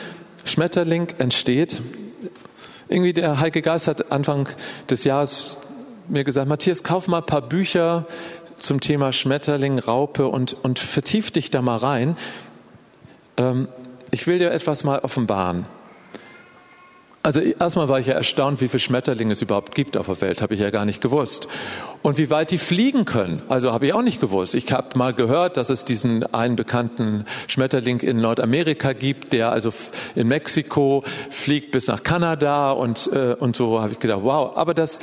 Schmetterling 0.45 1.07
entsteht? 1.19 1.81
Irgendwie 2.89 3.13
der 3.13 3.39
Heilige 3.39 3.63
Geist 3.63 3.87
hat 3.87 4.11
Anfang 4.11 4.49
des 4.91 5.05
Jahres 5.05 5.59
mir 6.09 6.25
gesagt, 6.25 6.49
Matthias, 6.49 6.83
kauf 6.83 7.07
mal 7.07 7.19
ein 7.19 7.27
paar 7.27 7.43
Bücher 7.43 8.07
zum 8.59 8.81
Thema 8.81 9.13
Schmetterling, 9.13 9.79
Raupe 9.79 10.27
und, 10.27 10.55
und 10.65 10.81
vertief 10.81 11.31
dich 11.31 11.53
da 11.53 11.63
mal 11.63 11.77
rein. 11.77 12.17
Ähm, 13.37 13.69
ich 14.11 14.27
will 14.27 14.41
dir 14.41 14.51
etwas 14.51 14.83
mal 14.83 14.99
offenbaren. 14.99 15.65
Also 17.23 17.41
erstmal 17.41 17.89
war 17.89 17.99
ich 17.99 18.07
ja 18.07 18.15
erstaunt, 18.15 18.61
wie 18.61 18.69
viele 18.69 18.79
Schmetterlinge 18.79 19.33
es 19.33 19.43
überhaupt 19.43 19.75
gibt 19.75 19.97
auf 19.97 20.07
der 20.07 20.21
Welt, 20.21 20.41
habe 20.41 20.55
ich 20.55 20.61
ja 20.61 20.71
gar 20.71 20.85
nicht 20.85 21.03
gewusst. 21.03 21.49
Und 22.01 22.17
wie 22.17 22.31
weit 22.31 22.53
die 22.53 22.59
fliegen 22.59 23.05
können, 23.05 23.43
also 23.49 23.73
habe 23.73 23.87
ich 23.87 23.93
auch 23.93 24.03
nicht 24.03 24.21
gewusst. 24.21 24.55
Ich 24.55 24.73
habe 24.73 24.97
mal 24.97 25.13
gehört, 25.13 25.57
dass 25.57 25.69
es 25.69 25.85
diesen 25.85 26.23
einen 26.33 26.55
bekannten 26.55 27.25
Schmetterling 27.49 28.01
in 28.01 28.21
Nordamerika 28.21 28.93
gibt, 28.93 29.33
der 29.33 29.51
also 29.51 29.73
in 30.15 30.29
Mexiko 30.29 31.03
fliegt 31.31 31.73
bis 31.73 31.89
nach 31.89 32.05
Kanada 32.05 32.71
und, 32.71 33.11
äh, 33.13 33.35
und 33.39 33.57
so 33.57 33.83
habe 33.83 33.93
ich 33.93 33.99
gedacht, 33.99 34.21
wow. 34.23 34.57
Aber 34.57 34.73
dass 34.73 35.01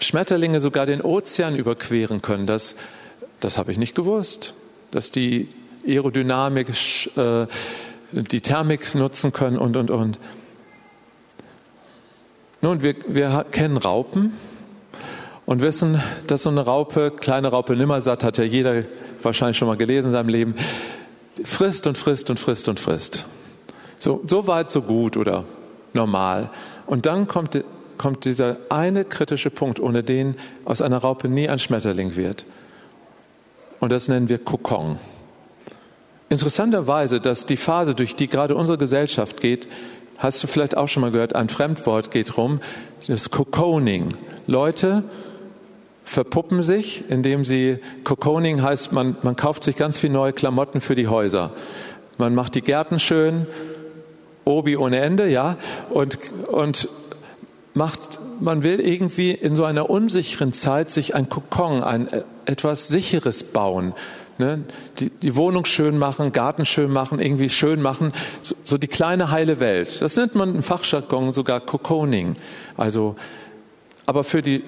Schmetterlinge 0.00 0.60
sogar 0.60 0.84
den 0.84 1.00
Ozean 1.00 1.56
überqueren 1.56 2.20
können, 2.20 2.46
das, 2.46 2.76
das 3.40 3.56
habe 3.56 3.72
ich 3.72 3.78
nicht 3.78 3.94
gewusst. 3.94 4.54
Dass 4.90 5.10
die 5.10 5.48
Aerodynamik, 5.86 6.68
äh, 7.16 7.46
die 8.12 8.40
Thermik 8.42 8.94
nutzen 8.94 9.32
können 9.32 9.56
und, 9.56 9.76
und, 9.76 9.90
und. 9.90 10.18
Nun, 12.60 12.82
wir, 12.82 12.96
wir 13.06 13.46
kennen 13.52 13.76
Raupen 13.76 14.32
und 15.46 15.62
wissen, 15.62 16.02
dass 16.26 16.42
so 16.42 16.50
eine 16.50 16.62
Raupe, 16.62 17.12
kleine 17.12 17.48
Raupe 17.48 17.76
Nimmersatt, 17.76 18.24
hat 18.24 18.36
ja 18.36 18.42
jeder 18.42 18.82
wahrscheinlich 19.22 19.56
schon 19.56 19.68
mal 19.68 19.76
gelesen 19.76 20.08
in 20.08 20.12
seinem 20.12 20.28
Leben, 20.28 20.54
frisst 21.44 21.86
und 21.86 21.96
frisst 21.96 22.30
und 22.30 22.40
frisst 22.40 22.68
und 22.68 22.80
frisst. 22.80 23.26
So, 24.00 24.24
so 24.26 24.48
weit, 24.48 24.72
so 24.72 24.82
gut 24.82 25.16
oder 25.16 25.44
normal. 25.92 26.50
Und 26.86 27.06
dann 27.06 27.28
kommt, 27.28 27.62
kommt 27.96 28.24
dieser 28.24 28.56
eine 28.70 29.04
kritische 29.04 29.50
Punkt, 29.50 29.78
ohne 29.78 30.02
den 30.02 30.34
aus 30.64 30.82
einer 30.82 30.98
Raupe 30.98 31.28
nie 31.28 31.48
ein 31.48 31.60
Schmetterling 31.60 32.16
wird. 32.16 32.44
Und 33.78 33.92
das 33.92 34.08
nennen 34.08 34.28
wir 34.28 34.38
Kokon. 34.38 34.98
Interessanterweise, 36.28 37.20
dass 37.20 37.46
die 37.46 37.56
Phase, 37.56 37.94
durch 37.94 38.16
die 38.16 38.28
gerade 38.28 38.56
unsere 38.56 38.78
Gesellschaft 38.78 39.40
geht, 39.40 39.68
hast 40.18 40.42
du 40.42 40.46
vielleicht 40.46 40.76
auch 40.76 40.88
schon 40.88 41.00
mal 41.00 41.10
gehört, 41.10 41.34
ein 41.34 41.48
Fremdwort 41.48 42.10
geht 42.10 42.36
rum, 42.36 42.60
das 43.06 43.30
Cocooning. 43.30 44.08
Leute 44.46 45.04
verpuppen 46.04 46.62
sich, 46.62 47.08
indem 47.08 47.44
sie, 47.44 47.78
Cocooning 48.04 48.62
heißt, 48.62 48.92
man, 48.92 49.16
man 49.22 49.36
kauft 49.36 49.64
sich 49.64 49.76
ganz 49.76 49.98
viel 49.98 50.10
neue 50.10 50.32
Klamotten 50.32 50.80
für 50.80 50.94
die 50.94 51.08
Häuser. 51.08 51.52
Man 52.16 52.34
macht 52.34 52.54
die 52.54 52.62
Gärten 52.62 52.98
schön, 52.98 53.46
Obi 54.44 54.76
ohne 54.76 55.00
Ende, 55.00 55.28
ja, 55.28 55.56
und, 55.90 56.18
und 56.50 56.88
macht, 57.74 58.18
man 58.40 58.62
will 58.62 58.80
irgendwie 58.80 59.32
in 59.32 59.54
so 59.54 59.64
einer 59.64 59.90
unsicheren 59.90 60.52
Zeit 60.52 60.90
sich 60.90 61.14
ein 61.14 61.28
Kokon, 61.28 61.82
ein 61.84 62.08
äh, 62.08 62.24
etwas 62.46 62.88
Sicheres 62.88 63.44
bauen. 63.44 63.94
Ne? 64.38 64.64
Die, 65.00 65.10
die 65.10 65.34
Wohnung 65.34 65.64
schön 65.64 65.98
machen, 65.98 66.32
Garten 66.32 66.64
schön 66.64 66.92
machen, 66.92 67.18
irgendwie 67.18 67.50
schön 67.50 67.82
machen, 67.82 68.12
so, 68.40 68.54
so 68.62 68.78
die 68.78 68.86
kleine 68.86 69.30
heile 69.30 69.58
Welt. 69.58 70.00
Das 70.00 70.16
nennt 70.16 70.34
man 70.36 70.54
im 70.54 70.62
Fachjargon 70.62 71.32
sogar 71.32 71.60
Cocooning. 71.60 72.36
Also, 72.76 73.16
aber 74.06 74.22
für 74.22 74.40
die, 74.40 74.62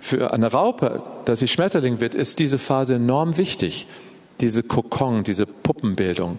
für 0.00 0.32
eine 0.32 0.52
Raupe, 0.52 1.02
dass 1.24 1.40
sie 1.40 1.48
Schmetterling 1.48 2.00
wird, 2.00 2.14
ist 2.14 2.38
diese 2.38 2.58
Phase 2.58 2.94
enorm 2.94 3.36
wichtig. 3.36 3.88
Diese 4.40 4.62
Kokon, 4.62 5.24
diese 5.24 5.44
Puppenbildung. 5.44 6.38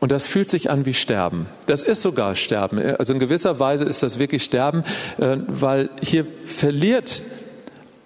Und 0.00 0.10
das 0.10 0.26
fühlt 0.26 0.50
sich 0.50 0.70
an 0.70 0.86
wie 0.86 0.94
Sterben. 0.94 1.46
Das 1.66 1.82
ist 1.82 2.02
sogar 2.02 2.34
Sterben. 2.34 2.78
Also 2.80 3.12
in 3.12 3.18
gewisser 3.18 3.60
Weise 3.60 3.84
ist 3.84 4.02
das 4.02 4.18
wirklich 4.18 4.42
Sterben, 4.42 4.82
äh, 5.18 5.36
weil 5.46 5.90
hier 6.00 6.26
verliert 6.44 7.22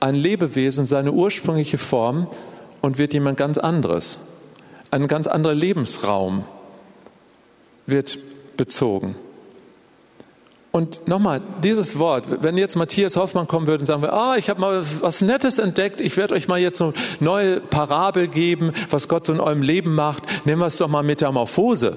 ein 0.01 0.15
Lebewesen 0.15 0.87
seine 0.87 1.13
ursprüngliche 1.13 1.79
Form 1.79 2.27
und 2.87 2.99
wird 2.99 3.13
jemand 3.15 3.37
ganz 3.37 3.59
anderes. 3.59 4.21
Ein 4.93 5.09
ganz 5.09 5.27
anderer 5.27 5.57
Lebensraum 5.57 6.45
wird 7.87 8.17
bezogen. 8.57 9.17
Und 10.71 11.09
nochmal, 11.09 11.41
dieses 11.65 11.99
Wort, 11.99 12.27
wenn 12.43 12.57
jetzt 12.57 12.77
Matthias 12.77 13.17
Hoffmann 13.17 13.49
kommen 13.49 13.67
würde 13.67 13.81
und 13.83 13.87
sagen, 13.87 14.05
ah, 14.05 14.37
ich 14.37 14.49
habe 14.49 14.61
mal 14.61 14.85
was 15.01 15.21
Nettes 15.21 15.59
entdeckt, 15.59 16.01
ich 16.01 16.17
werde 16.17 16.35
euch 16.35 16.47
mal 16.47 16.61
jetzt 16.61 16.81
eine 16.81 16.93
neue 17.19 17.61
Parabel 17.61 18.29
geben, 18.29 18.73
was 18.91 19.09
Gott 19.09 19.27
so 19.27 19.33
in 19.33 19.41
eurem 19.41 19.63
Leben 19.63 19.93
macht, 19.97 20.23
nehmen 20.47 20.61
wir 20.61 20.67
es 20.67 20.79
doch 20.79 20.89
mal 20.89 21.03
Metamorphose. 21.03 21.97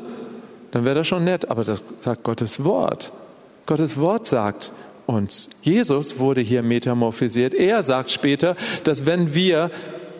Dann 0.72 0.86
wäre 0.86 0.96
das 0.96 1.08
schon 1.08 1.24
nett, 1.24 1.52
aber 1.52 1.64
das 1.64 1.86
sagt 2.02 2.24
Gottes 2.24 2.64
Wort. 2.64 3.12
Gottes 3.68 4.00
Wort 4.00 4.26
sagt 4.26 4.72
uns, 5.06 5.50
Jesus 5.62 6.18
wurde 6.18 6.42
hier 6.42 6.64
metamorphisiert. 6.64 7.54
Er 7.54 7.84
sagt 7.84 8.10
später, 8.10 8.56
dass 8.86 9.06
wenn 9.06 9.36
wir 9.36 9.70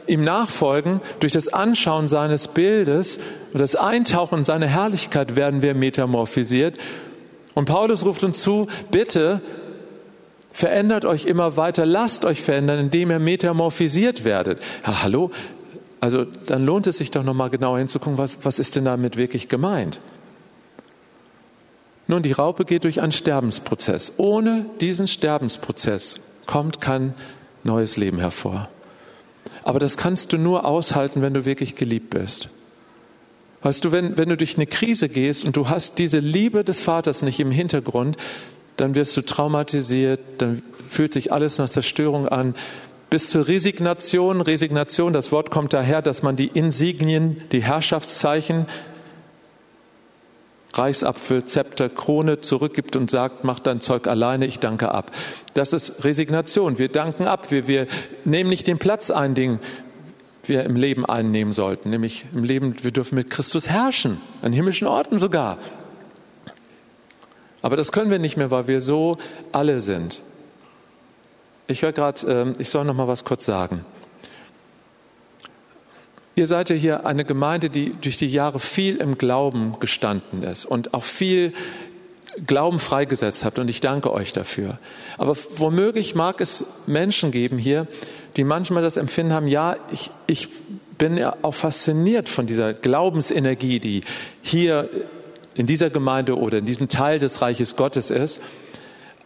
ihm 0.10 0.24
nachfolgen, 0.24 1.02
durch 1.20 1.34
das 1.34 1.48
Anschauen 1.48 2.08
seines 2.08 2.48
Bildes 2.48 3.20
und 3.54 3.62
das 3.62 3.76
Eintauchen 3.76 4.40
in 4.40 4.46
seine 4.46 4.68
Herrlichkeit 4.68 5.36
werden 5.36 5.62
wir 5.62 5.74
metamorphisiert. 5.74 6.78
Und 7.54 7.66
Paulus 7.66 8.06
ruft 8.06 8.24
uns 8.24 8.42
zu, 8.42 8.68
bitte 8.92 9.42
verändert 10.52 11.06
euch 11.06 11.26
immer 11.26 11.58
weiter, 11.58 11.86
lasst 11.86 12.26
euch 12.26 12.42
verändern, 12.42 12.80
indem 12.80 13.12
ihr 13.12 13.20
metamorphisiert 13.20 14.24
werdet. 14.24 14.62
Ja, 14.86 15.04
hallo? 15.04 15.32
Also 16.02 16.26
dann 16.26 16.66
lohnt 16.66 16.88
es 16.88 16.98
sich 16.98 17.12
doch 17.12 17.24
nochmal 17.24 17.50
genauer 17.50 17.80
hinzugucken, 17.80 18.18
was, 18.18 18.40
was 18.44 18.60
ist 18.60 18.76
denn 18.76 18.86
damit 18.86 19.18
wirklich 19.18 19.50
gemeint? 19.50 20.00
Nun, 22.08 22.24
die 22.24 22.32
Raupe 22.32 22.66
geht 22.66 22.86
durch 22.86 23.02
einen 23.02 23.12
Sterbensprozess. 23.12 24.14
Ohne 24.18 24.66
diesen 24.82 25.08
Sterbensprozess 25.08 26.22
kommt 26.48 26.82
kein 26.82 27.14
neues 27.64 27.98
Leben 27.98 28.18
hervor. 28.18 28.70
Aber 29.64 29.80
das 29.80 29.98
kannst 29.98 30.34
du 30.34 30.38
nur 30.38 30.66
aushalten, 30.66 31.22
wenn 31.22 31.34
du 31.34 31.46
wirklich 31.46 31.76
geliebt 31.76 32.10
bist. 32.10 32.50
Weißt 33.62 33.84
du, 33.84 33.92
wenn, 33.92 34.18
wenn 34.18 34.30
du 34.30 34.38
durch 34.38 34.56
eine 34.56 34.68
Krise 34.68 35.10
gehst 35.10 35.44
und 35.44 35.56
du 35.56 35.68
hast 35.68 36.00
diese 36.00 36.20
Liebe 36.20 36.64
des 36.64 36.80
Vaters 36.80 37.22
nicht 37.22 37.40
im 37.40 37.52
Hintergrund, 37.52 38.18
dann 38.78 38.96
wirst 38.96 39.18
du 39.18 39.22
traumatisiert, 39.22 40.22
dann 40.38 40.62
fühlt 40.90 41.12
sich 41.12 41.34
alles 41.34 41.58
nach 41.58 41.70
Zerstörung 41.70 42.28
an. 42.28 42.56
Bis 43.10 43.30
zur 43.30 43.48
Resignation, 43.48 44.40
Resignation, 44.40 45.14
das 45.14 45.32
Wort 45.32 45.52
kommt 45.52 45.74
daher, 45.74 46.02
dass 46.02 46.24
man 46.24 46.36
die 46.36 46.48
Insignien, 46.48 47.42
die 47.52 47.64
Herrschaftszeichen 47.64 48.68
Reichsapfel, 50.74 51.46
Zepter, 51.46 51.90
Krone 51.90 52.42
zurückgibt 52.42 52.96
und 52.96 53.10
sagt, 53.10 53.44
mach 53.44 53.60
dein 53.60 53.82
Zeug 53.82 54.08
alleine, 54.08 54.46
ich 54.46 54.60
danke 54.60 54.92
ab. 54.92 55.12
Das 55.54 55.74
ist 55.74 56.04
Resignation. 56.04 56.78
Wir 56.78 56.90
danken 56.90 57.26
ab. 57.26 57.52
Wir, 57.52 57.68
wir 57.68 57.88
nehmen 58.24 58.50
nicht 58.50 58.68
den 58.68 58.78
Platz 58.78 59.10
ein, 59.10 59.34
den 59.34 59.60
wir 60.44 60.64
im 60.64 60.76
Leben 60.76 61.06
einnehmen 61.06 61.54
sollten. 61.54 61.90
Nämlich 61.90 62.26
im 62.34 62.44
Leben, 62.44 62.76
wir 62.84 62.92
dürfen 62.92 63.16
mit 63.16 63.30
Christus 63.30 63.70
herrschen, 63.70 64.22
an 64.42 64.54
himmlischen 64.54 64.88
Orten 64.88 65.20
sogar. 65.20 65.58
Aber 67.62 67.76
das 67.76 67.92
können 67.92 68.12
wir 68.12 68.20
nicht 68.20 68.38
mehr, 68.38 68.52
weil 68.52 68.68
wir 68.68 68.82
so 68.82 69.18
alle 69.52 69.82
sind. 69.82 70.24
Ich 71.68 71.82
höre 71.82 71.92
gerade, 71.92 72.56
äh, 72.58 72.62
ich 72.62 72.70
soll 72.70 72.86
noch 72.86 72.94
mal 72.96 73.08
was 73.08 73.26
kurz 73.26 73.46
sagen. 73.46 73.86
Ihr 76.40 76.48
seid 76.48 76.70
ja 76.70 76.76
hier 76.78 77.06
eine 77.06 77.26
Gemeinde, 77.26 77.70
die 77.70 77.94
durch 78.00 78.16
die 78.16 78.26
Jahre 78.26 78.62
viel 78.62 78.96
im 78.96 79.18
Glauben 79.18 79.76
gestanden 79.82 80.42
ist 80.42 80.64
und 80.64 80.94
auch 80.94 81.04
viel 81.04 81.52
Glauben 82.48 82.80
freigesetzt 82.80 83.44
habt 83.44 83.60
und 83.60 83.70
ich 83.70 83.82
danke 83.82 84.14
euch 84.14 84.32
dafür. 84.32 84.80
Aber 85.18 85.36
womöglich 85.58 86.16
mag 86.16 86.40
es 86.40 86.64
Menschen 86.86 87.32
geben 87.32 87.58
hier, 87.58 87.88
die 88.38 88.46
manchmal 88.46 88.82
das 88.82 88.96
Empfinden 88.96 89.34
haben, 89.34 89.50
ja, 89.50 89.76
ich, 89.92 90.12
ich 90.28 90.48
bin 90.98 91.18
ja 91.18 91.36
auch 91.42 91.56
fasziniert 91.56 92.30
von 92.30 92.48
dieser 92.48 92.74
Glaubensenergie, 92.74 93.82
die 93.82 94.04
hier 94.42 94.90
in 95.56 95.66
dieser 95.66 95.90
Gemeinde 95.90 96.38
oder 96.38 96.60
in 96.60 96.66
diesem 96.66 96.88
Teil 96.88 97.20
des 97.20 97.42
Reiches 97.42 97.76
Gottes 97.76 98.12
ist. 98.12 98.40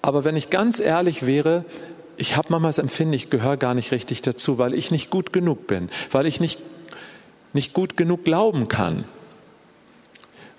Aber 0.01 0.26
wenn 0.26 0.36
ich 0.36 0.49
ganz 0.49 0.80
ehrlich 0.80 1.28
wäre, 1.28 1.64
ich 2.18 2.38
habe 2.38 2.47
manchmal 2.49 2.70
das 2.70 2.80
Empfinden, 2.80 3.14
ich 3.14 3.30
gehöre 3.30 3.57
gar 3.57 3.76
nicht 3.76 3.91
richtig 3.91 4.24
dazu, 4.24 4.57
weil 4.57 4.74
ich 4.74 4.89
nicht 4.89 5.11
gut 5.11 5.32
genug 5.32 5.68
bin, 5.68 5.89
weil 6.11 6.26
ich 6.26 6.39
nicht, 6.39 6.59
nicht 7.53 7.73
gut 7.73 7.97
genug 7.97 8.25
glauben 8.25 8.67
kann. 8.67 9.05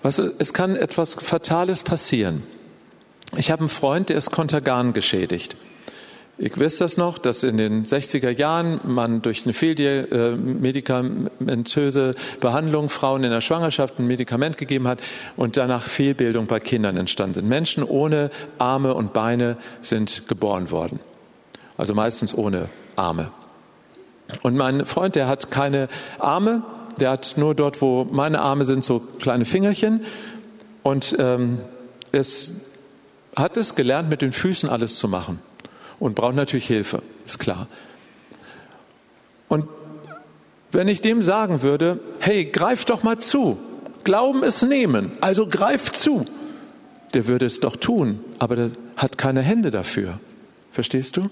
Es 0.02 0.52
kann 0.52 0.76
etwas 0.76 1.14
Fatales 1.14 1.82
passieren. 1.82 2.42
Ich 3.36 3.50
habe 3.50 3.60
einen 3.60 3.68
Freund, 3.68 4.10
der 4.10 4.18
ist 4.18 4.30
Kontergan 4.30 4.92
geschädigt. 4.92 5.56
Ich 6.36 6.58
weiß 6.58 6.78
das 6.78 6.96
noch, 6.96 7.18
dass 7.18 7.44
in 7.44 7.58
den 7.58 7.86
60er 7.86 8.30
Jahren 8.30 8.80
man 8.84 9.22
durch 9.22 9.44
eine 9.44 9.52
fehlmedikamentöse 9.52 12.16
Behandlung 12.40 12.88
Frauen 12.88 13.22
in 13.22 13.30
der 13.30 13.40
Schwangerschaft 13.40 14.00
ein 14.00 14.08
Medikament 14.08 14.56
gegeben 14.56 14.88
hat 14.88 14.98
und 15.36 15.56
danach 15.56 15.86
Fehlbildung 15.86 16.46
bei 16.46 16.58
Kindern 16.58 16.96
entstanden 16.96 17.34
sind. 17.34 17.48
Menschen 17.48 17.84
ohne 17.84 18.30
Arme 18.58 18.94
und 18.94 19.12
Beine 19.12 19.58
sind 19.80 20.26
geboren 20.26 20.72
worden. 20.72 20.98
Also 21.76 21.94
meistens 21.94 22.34
ohne 22.34 22.68
Arme. 22.96 23.30
Und 24.42 24.56
mein 24.56 24.86
Freund, 24.86 25.14
der 25.14 25.28
hat 25.28 25.52
keine 25.52 25.86
Arme, 26.18 26.64
der 26.98 27.10
hat 27.10 27.34
nur 27.36 27.54
dort, 27.54 27.80
wo 27.82 28.04
meine 28.04 28.40
Arme 28.40 28.64
sind, 28.64 28.84
so 28.84 29.00
kleine 29.00 29.44
Fingerchen. 29.44 30.04
Und 30.82 31.16
ähm, 31.18 31.60
es 32.12 32.54
hat 33.36 33.56
es 33.56 33.74
gelernt, 33.74 34.10
mit 34.10 34.22
den 34.22 34.32
Füßen 34.32 34.68
alles 34.68 34.96
zu 34.96 35.08
machen 35.08 35.40
und 35.98 36.14
braucht 36.14 36.34
natürlich 36.34 36.66
Hilfe, 36.66 37.02
ist 37.24 37.38
klar. 37.38 37.66
Und 39.48 39.68
wenn 40.72 40.88
ich 40.88 41.00
dem 41.00 41.22
sagen 41.22 41.62
würde, 41.62 42.00
hey, 42.20 42.44
greif 42.44 42.84
doch 42.84 43.02
mal 43.02 43.18
zu, 43.18 43.58
Glauben 44.04 44.42
ist 44.42 44.62
nehmen, 44.62 45.12
also 45.22 45.46
greif 45.46 45.92
zu, 45.92 46.26
der 47.14 47.26
würde 47.26 47.46
es 47.46 47.60
doch 47.60 47.76
tun, 47.76 48.20
aber 48.38 48.56
der 48.56 48.70
hat 48.96 49.16
keine 49.16 49.40
Hände 49.40 49.70
dafür. 49.70 50.20
Verstehst 50.70 51.16
du? 51.16 51.30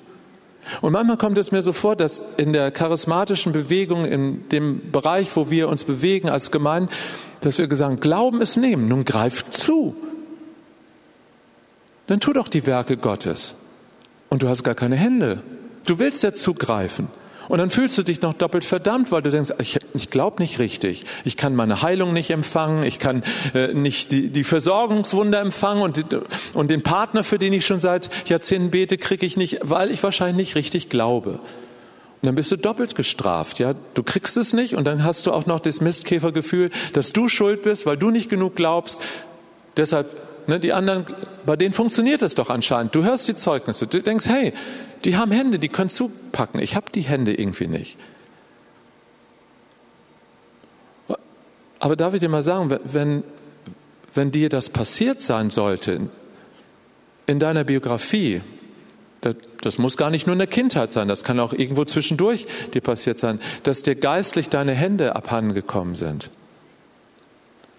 Und 0.80 0.92
manchmal 0.92 1.16
kommt 1.16 1.38
es 1.38 1.52
mir 1.52 1.62
so 1.62 1.72
vor, 1.72 1.96
dass 1.96 2.22
in 2.36 2.52
der 2.52 2.70
charismatischen 2.70 3.52
Bewegung, 3.52 4.04
in 4.04 4.48
dem 4.50 4.92
Bereich, 4.92 5.34
wo 5.34 5.50
wir 5.50 5.68
uns 5.68 5.84
bewegen 5.84 6.28
als 6.28 6.50
Gemeinde, 6.50 6.92
dass 7.40 7.58
wir 7.58 7.66
gesagt 7.66 8.00
Glauben 8.00 8.40
ist 8.40 8.56
nehmen, 8.56 8.88
nun 8.88 9.04
greift 9.04 9.54
zu. 9.54 9.96
Dann 12.06 12.20
tu 12.20 12.32
doch 12.32 12.48
die 12.48 12.66
Werke 12.66 12.96
Gottes 12.96 13.54
und 14.28 14.42
du 14.42 14.48
hast 14.48 14.62
gar 14.62 14.74
keine 14.74 14.96
Hände. 14.96 15.42
Du 15.84 15.98
willst 15.98 16.22
ja 16.22 16.32
zugreifen. 16.32 17.08
Und 17.48 17.58
dann 17.58 17.70
fühlst 17.70 17.98
du 17.98 18.02
dich 18.02 18.22
noch 18.22 18.34
doppelt 18.34 18.64
verdammt, 18.64 19.12
weil 19.12 19.22
du 19.22 19.30
denkst, 19.30 19.50
ich, 19.58 19.78
ich 19.94 20.10
glaube 20.10 20.42
nicht 20.42 20.58
richtig. 20.58 21.04
Ich 21.24 21.36
kann 21.36 21.54
meine 21.54 21.82
Heilung 21.82 22.12
nicht 22.12 22.30
empfangen, 22.30 22.84
ich 22.84 22.98
kann 22.98 23.22
äh, 23.54 23.74
nicht 23.74 24.12
die, 24.12 24.28
die 24.28 24.44
Versorgungswunder 24.44 25.40
empfangen 25.40 25.82
und, 25.82 26.04
und 26.54 26.70
den 26.70 26.82
Partner, 26.82 27.24
für 27.24 27.38
den 27.38 27.52
ich 27.52 27.66
schon 27.66 27.80
seit 27.80 28.10
Jahrzehnten 28.28 28.70
bete, 28.70 28.98
kriege 28.98 29.26
ich 29.26 29.36
nicht, 29.36 29.58
weil 29.62 29.90
ich 29.90 30.02
wahrscheinlich 30.02 30.36
nicht 30.36 30.54
richtig 30.56 30.88
glaube. 30.88 31.40
Und 32.22 32.26
dann 32.26 32.36
bist 32.36 32.52
du 32.52 32.56
doppelt 32.56 32.94
gestraft. 32.94 33.58
Ja, 33.58 33.74
du 33.94 34.02
kriegst 34.04 34.36
es 34.36 34.52
nicht 34.52 34.76
und 34.76 34.84
dann 34.84 35.02
hast 35.02 35.26
du 35.26 35.32
auch 35.32 35.46
noch 35.46 35.58
das 35.58 35.80
Mistkäfergefühl, 35.80 36.70
dass 36.92 37.12
du 37.12 37.28
schuld 37.28 37.62
bist, 37.64 37.84
weil 37.84 37.96
du 37.96 38.10
nicht 38.10 38.30
genug 38.30 38.54
glaubst. 38.54 39.00
Deshalb 39.76 40.08
Ne, 40.46 40.58
die 40.58 40.72
anderen, 40.72 41.06
bei 41.46 41.56
denen 41.56 41.72
funktioniert 41.72 42.22
es 42.22 42.34
doch 42.34 42.50
anscheinend. 42.50 42.94
Du 42.94 43.04
hörst 43.04 43.28
die 43.28 43.36
Zeugnisse, 43.36 43.86
du 43.86 44.02
denkst, 44.02 44.26
hey, 44.26 44.52
die 45.04 45.16
haben 45.16 45.30
Hände, 45.30 45.58
die 45.58 45.68
können 45.68 45.90
zupacken. 45.90 46.60
Ich 46.60 46.74
habe 46.74 46.90
die 46.92 47.02
Hände 47.02 47.34
irgendwie 47.34 47.68
nicht. 47.68 47.96
Aber 51.78 51.96
darf 51.96 52.14
ich 52.14 52.20
dir 52.20 52.28
mal 52.28 52.42
sagen, 52.42 52.78
wenn, 52.84 53.24
wenn 54.14 54.30
dir 54.30 54.48
das 54.48 54.70
passiert 54.70 55.20
sein 55.20 55.50
sollte, 55.50 56.08
in 57.26 57.40
deiner 57.40 57.64
Biografie, 57.64 58.40
das, 59.20 59.36
das 59.60 59.78
muss 59.78 59.96
gar 59.96 60.10
nicht 60.10 60.26
nur 60.26 60.34
in 60.34 60.38
der 60.38 60.48
Kindheit 60.48 60.92
sein, 60.92 61.08
das 61.08 61.24
kann 61.24 61.40
auch 61.40 61.52
irgendwo 61.52 61.84
zwischendurch 61.84 62.46
dir 62.72 62.82
passiert 62.82 63.18
sein, 63.18 63.40
dass 63.64 63.82
dir 63.82 63.94
geistlich 63.94 64.48
deine 64.48 64.74
Hände 64.74 65.16
abhanden 65.16 65.54
gekommen 65.54 65.96
sind. 65.96 66.30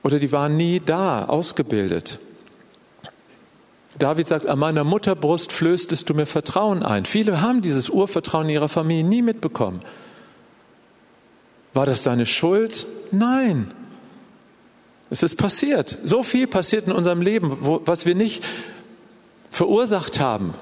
Oder 0.03 0.19
die 0.19 0.31
waren 0.31 0.57
nie 0.57 0.81
da, 0.85 1.25
ausgebildet. 1.25 2.19
David 3.99 4.27
sagt, 4.27 4.47
an 4.47 4.59
meiner 4.59 4.83
Mutterbrust 4.83 5.51
flößtest 5.51 6.09
du 6.09 6.13
mir 6.13 6.25
Vertrauen 6.25 6.83
ein. 6.83 7.05
Viele 7.05 7.41
haben 7.41 7.61
dieses 7.61 7.89
Urvertrauen 7.89 8.45
in 8.45 8.55
ihrer 8.55 8.69
Familie 8.69 9.03
nie 9.03 9.21
mitbekommen. 9.21 9.81
War 11.73 11.85
das 11.85 12.03
seine 12.03 12.25
Schuld? 12.25 12.87
Nein. 13.11 13.73
Es 15.09 15.21
ist 15.21 15.35
passiert. 15.35 15.99
So 16.03 16.23
viel 16.23 16.47
passiert 16.47 16.87
in 16.87 16.93
unserem 16.93 17.21
Leben, 17.21 17.57
wo, 17.61 17.81
was 17.85 18.05
wir 18.05 18.15
nicht 18.15 18.43
verursacht 19.51 20.19
haben. 20.19 20.55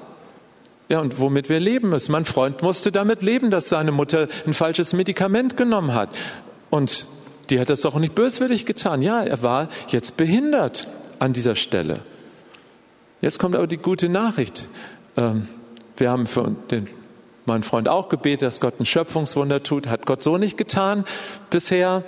Ja, 0.88 1.00
und 1.00 1.18
womit 1.18 1.48
wir 1.48 1.58
leben 1.58 1.88
müssen. 1.88 2.12
Mein 2.12 2.26
Freund 2.26 2.60
musste 2.60 2.92
damit 2.92 3.22
leben, 3.22 3.50
dass 3.50 3.70
seine 3.70 3.92
Mutter 3.92 4.28
ein 4.46 4.52
falsches 4.52 4.92
Medikament 4.92 5.56
genommen 5.56 5.94
hat. 5.94 6.10
Und 6.68 7.06
die 7.48 7.60
hat 7.60 7.70
das 7.70 7.80
doch 7.80 7.94
nicht 7.94 8.14
böswillig 8.14 8.66
getan. 8.66 9.00
Ja, 9.00 9.22
er 9.22 9.42
war 9.42 9.68
jetzt 9.88 10.18
behindert 10.18 10.88
an 11.18 11.32
dieser 11.32 11.56
Stelle. 11.56 12.00
Jetzt 13.22 13.38
kommt 13.38 13.54
aber 13.54 13.68
die 13.68 13.78
gute 13.78 14.08
Nachricht. 14.08 14.68
Ähm, 15.16 15.46
wir 15.96 16.10
haben 16.10 16.26
für 16.26 16.56
den, 16.72 16.88
meinen 17.46 17.62
Freund 17.62 17.88
auch 17.88 18.08
gebetet, 18.08 18.42
dass 18.42 18.60
Gott 18.60 18.80
ein 18.80 18.84
Schöpfungswunder 18.84 19.62
tut. 19.62 19.86
Hat 19.86 20.06
Gott 20.06 20.24
so 20.24 20.38
nicht 20.38 20.58
getan 20.58 21.04
bisher. 21.48 22.02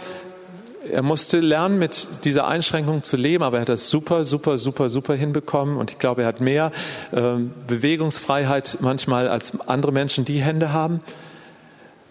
Er 0.91 1.03
musste 1.03 1.39
lernen, 1.39 1.79
mit 1.79 2.25
dieser 2.25 2.49
Einschränkung 2.49 3.05
zu 3.05 3.17
leben, 3.17 3.45
aber 3.45 3.59
er 3.59 3.61
hat 3.63 3.69
das 3.69 3.91
super, 3.91 4.25
super, 4.25 4.59
super, 4.59 4.91
super 4.91 5.15
hinbekommen. 5.15 5.77
Und 5.77 5.93
ich 5.93 5.99
glaube, 5.99 6.23
er 6.23 6.29
hat 6.29 6.41
mehr 6.41 6.73
ähm, 7.13 7.53
Bewegungsfreiheit 7.69 8.79
manchmal 8.81 9.29
als 9.29 9.59
andere 9.61 9.93
Menschen, 9.93 10.25
die 10.25 10.43
Hände 10.43 10.73
haben. 10.73 11.01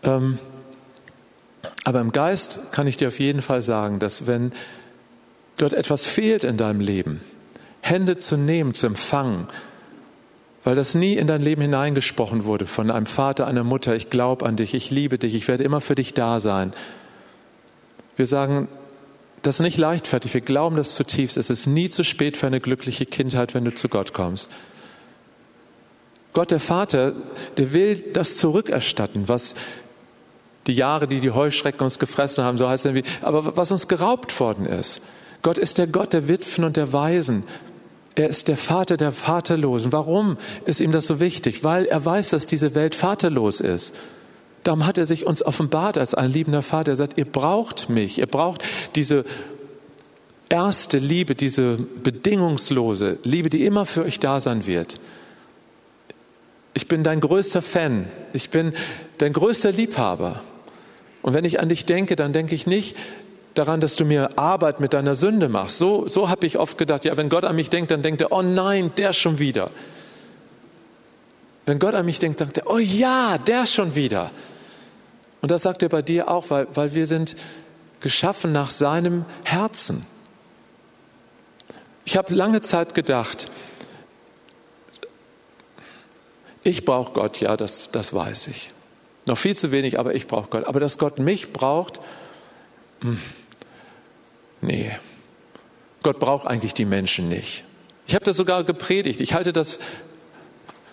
Ähm, 0.03 0.39
aber 1.83 1.99
im 1.99 2.13
Geist 2.13 2.61
kann 2.71 2.87
ich 2.87 2.95
dir 2.95 3.09
auf 3.09 3.19
jeden 3.19 3.41
Fall 3.41 3.63
sagen, 3.63 3.99
dass 3.99 4.27
wenn 4.27 4.53
dort 5.57 5.73
etwas 5.73 6.05
fehlt 6.05 6.45
in 6.45 6.55
deinem 6.55 6.79
Leben, 6.79 7.21
Hände 7.83 8.17
zu 8.17 8.37
nehmen, 8.37 8.73
zu 8.73 8.87
empfangen, 8.87 9.47
weil 10.63 10.75
das 10.75 10.95
nie 10.95 11.15
in 11.15 11.27
dein 11.27 11.41
Leben 11.41 11.61
hineingesprochen 11.61 12.45
wurde 12.45 12.65
von 12.65 12.89
einem 12.89 13.05
Vater, 13.05 13.45
einer 13.45 13.65
Mutter, 13.65 13.93
ich 13.93 14.09
glaube 14.09 14.45
an 14.45 14.55
dich, 14.55 14.73
ich 14.73 14.89
liebe 14.89 15.17
dich, 15.17 15.35
ich 15.35 15.49
werde 15.49 15.65
immer 15.65 15.81
für 15.81 15.95
dich 15.95 16.13
da 16.13 16.39
sein. 16.39 16.71
Wir 18.15 18.25
sagen, 18.25 18.69
das 19.41 19.55
ist 19.55 19.61
nicht 19.61 19.77
leichtfertig, 19.77 20.33
wir 20.33 20.39
glauben 20.39 20.77
das 20.77 20.95
zutiefst, 20.95 21.35
es 21.35 21.49
ist 21.49 21.67
nie 21.67 21.89
zu 21.89 22.05
spät 22.05 22.37
für 22.37 22.47
eine 22.47 22.61
glückliche 22.61 23.05
Kindheit, 23.05 23.53
wenn 23.53 23.65
du 23.65 23.75
zu 23.75 23.89
Gott 23.89 24.13
kommst. 24.13 24.49
Gott 26.31 26.51
der 26.51 26.61
Vater, 26.61 27.13
der 27.57 27.73
will 27.73 28.01
das 28.13 28.37
zurückerstatten, 28.37 29.27
was 29.27 29.55
die 30.67 30.73
Jahre, 30.73 31.09
die 31.09 31.19
die 31.19 31.31
Heuschrecken 31.31 31.83
uns 31.83 31.99
gefressen 31.99 32.45
haben, 32.45 32.57
so 32.57 32.69
heißt 32.69 32.85
es, 32.85 33.03
aber 33.21 33.57
was 33.57 33.71
uns 33.71 33.89
geraubt 33.89 34.39
worden 34.39 34.65
ist. 34.65 35.01
Gott 35.41 35.57
ist 35.57 35.77
der 35.77 35.87
Gott 35.87 36.13
der 36.13 36.29
Witwen 36.29 36.63
und 36.63 36.77
der 36.77 36.93
Waisen. 36.93 37.43
Er 38.15 38.29
ist 38.29 38.47
der 38.47 38.57
Vater 38.57 38.97
der 38.97 39.11
Vaterlosen. 39.11 39.91
Warum 39.91 40.37
ist 40.65 40.79
ihm 40.79 40.91
das 40.91 41.07
so 41.07 41.19
wichtig? 41.19 41.63
Weil 41.63 41.85
er 41.85 42.03
weiß, 42.03 42.29
dass 42.29 42.45
diese 42.45 42.75
Welt 42.75 42.95
vaterlos 42.95 43.59
ist. 43.59 43.93
Darum 44.63 44.85
hat 44.85 44.97
er 44.97 45.05
sich 45.05 45.25
uns 45.25 45.43
offenbart 45.43 45.97
als 45.97 46.13
ein 46.13 46.31
liebender 46.31 46.61
Vater. 46.61 46.91
Er 46.91 46.95
sagt, 46.95 47.17
ihr 47.17 47.25
braucht 47.25 47.89
mich. 47.89 48.19
Ihr 48.19 48.27
braucht 48.27 48.63
diese 48.95 49.25
erste 50.49 50.99
Liebe, 50.99 51.33
diese 51.33 51.77
bedingungslose 51.77 53.17
Liebe, 53.23 53.49
die 53.49 53.65
immer 53.65 53.85
für 53.85 54.03
euch 54.03 54.19
da 54.19 54.39
sein 54.39 54.67
wird. 54.67 54.99
Ich 56.75 56.87
bin 56.87 57.03
dein 57.03 57.19
größter 57.19 57.61
Fan. 57.61 58.07
Ich 58.31 58.51
bin 58.51 58.73
dein 59.17 59.33
größter 59.33 59.71
Liebhaber. 59.71 60.41
Und 61.23 61.33
wenn 61.33 61.45
ich 61.45 61.59
an 61.59 61.69
dich 61.69 61.85
denke, 61.85 62.15
dann 62.15 62.33
denke 62.33 62.53
ich 62.53 62.67
nicht, 62.67 62.95
daran, 63.53 63.81
dass 63.81 63.95
du 63.95 64.05
mir 64.05 64.37
Arbeit 64.37 64.79
mit 64.79 64.93
deiner 64.93 65.15
Sünde 65.15 65.49
machst. 65.49 65.77
So, 65.77 66.07
so 66.07 66.29
habe 66.29 66.45
ich 66.45 66.57
oft 66.57 66.77
gedacht, 66.77 67.05
ja, 67.05 67.15
wenn 67.17 67.29
Gott 67.29 67.45
an 67.45 67.55
mich 67.55 67.69
denkt, 67.69 67.91
dann 67.91 68.01
denkt 68.01 68.21
er, 68.21 68.31
oh 68.31 68.41
nein, 68.41 68.91
der 68.97 69.13
schon 69.13 69.39
wieder. 69.39 69.71
Wenn 71.65 71.79
Gott 71.79 71.93
an 71.93 72.05
mich 72.05 72.19
denkt, 72.19 72.39
sagt 72.39 72.57
er, 72.57 72.69
oh 72.69 72.79
ja, 72.79 73.37
der 73.37 73.65
schon 73.65 73.95
wieder. 73.95 74.31
Und 75.41 75.51
das 75.51 75.63
sagt 75.63 75.83
er 75.83 75.89
bei 75.89 76.01
dir 76.01 76.29
auch, 76.29 76.49
weil, 76.49 76.67
weil 76.73 76.95
wir 76.95 77.07
sind 77.07 77.35
geschaffen 77.99 78.51
nach 78.51 78.71
seinem 78.71 79.25
Herzen. 79.45 80.05
Ich 82.05 82.17
habe 82.17 82.33
lange 82.33 82.61
Zeit 82.61 82.93
gedacht, 82.93 83.49
ich 86.63 86.85
brauche 86.85 87.13
Gott, 87.13 87.39
ja, 87.39 87.57
das, 87.57 87.91
das 87.91 88.13
weiß 88.13 88.47
ich. 88.47 88.71
Noch 89.25 89.37
viel 89.37 89.55
zu 89.55 89.71
wenig, 89.71 89.99
aber 89.99 90.15
ich 90.15 90.27
brauche 90.27 90.49
Gott. 90.49 90.65
Aber 90.65 90.79
dass 90.79 90.97
Gott 90.97 91.19
mich 91.19 91.53
braucht, 91.53 91.99
mh, 93.01 93.11
hm, 93.11 93.21
Nee, 94.63 94.91
Gott 96.03 96.19
braucht 96.19 96.47
eigentlich 96.47 96.73
die 96.73 96.85
Menschen 96.85 97.27
nicht. 97.27 97.65
Ich 98.07 98.15
habe 98.15 98.23
das 98.23 98.37
sogar 98.37 98.63
gepredigt. 98.63 99.19
Ich 99.19 99.33
halte 99.33 99.51
das 99.51 99.79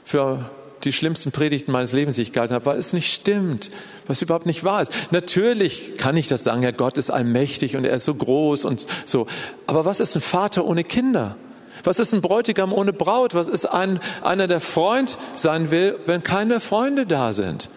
für 0.04 0.50
die 0.82 0.92
schlimmsten 0.92 1.30
Predigten 1.30 1.70
meines 1.70 1.92
Lebens, 1.92 2.16
die 2.16 2.22
ich 2.22 2.32
gehalten 2.32 2.54
habe, 2.54 2.66
weil 2.66 2.78
es 2.78 2.92
nicht 2.92 3.12
stimmt, 3.12 3.70
was 4.08 4.22
überhaupt 4.22 4.46
nicht 4.46 4.64
wahr 4.64 4.82
ist. 4.82 4.92
Natürlich 5.12 5.96
kann 5.98 6.16
ich 6.16 6.26
das 6.26 6.42
sagen, 6.42 6.62
ja, 6.62 6.72
Gott 6.72 6.98
ist 6.98 7.10
allmächtig 7.10 7.76
und 7.76 7.84
er 7.84 7.94
ist 7.94 8.06
so 8.06 8.14
groß 8.14 8.64
und 8.64 8.86
so. 9.04 9.26
Aber 9.66 9.84
was 9.84 10.00
ist 10.00 10.16
ein 10.16 10.22
Vater 10.22 10.64
ohne 10.64 10.82
Kinder? 10.82 11.36
Was 11.84 12.00
ist 12.00 12.12
ein 12.12 12.22
Bräutigam 12.22 12.72
ohne 12.72 12.92
Braut? 12.92 13.34
Was 13.34 13.46
ist 13.46 13.66
ein, 13.66 14.00
einer, 14.22 14.48
der 14.48 14.60
Freund 14.60 15.16
sein 15.34 15.70
will, 15.70 15.98
wenn 16.06 16.24
keine 16.24 16.58
Freunde 16.58 17.06
da 17.06 17.34
sind? 17.34 17.68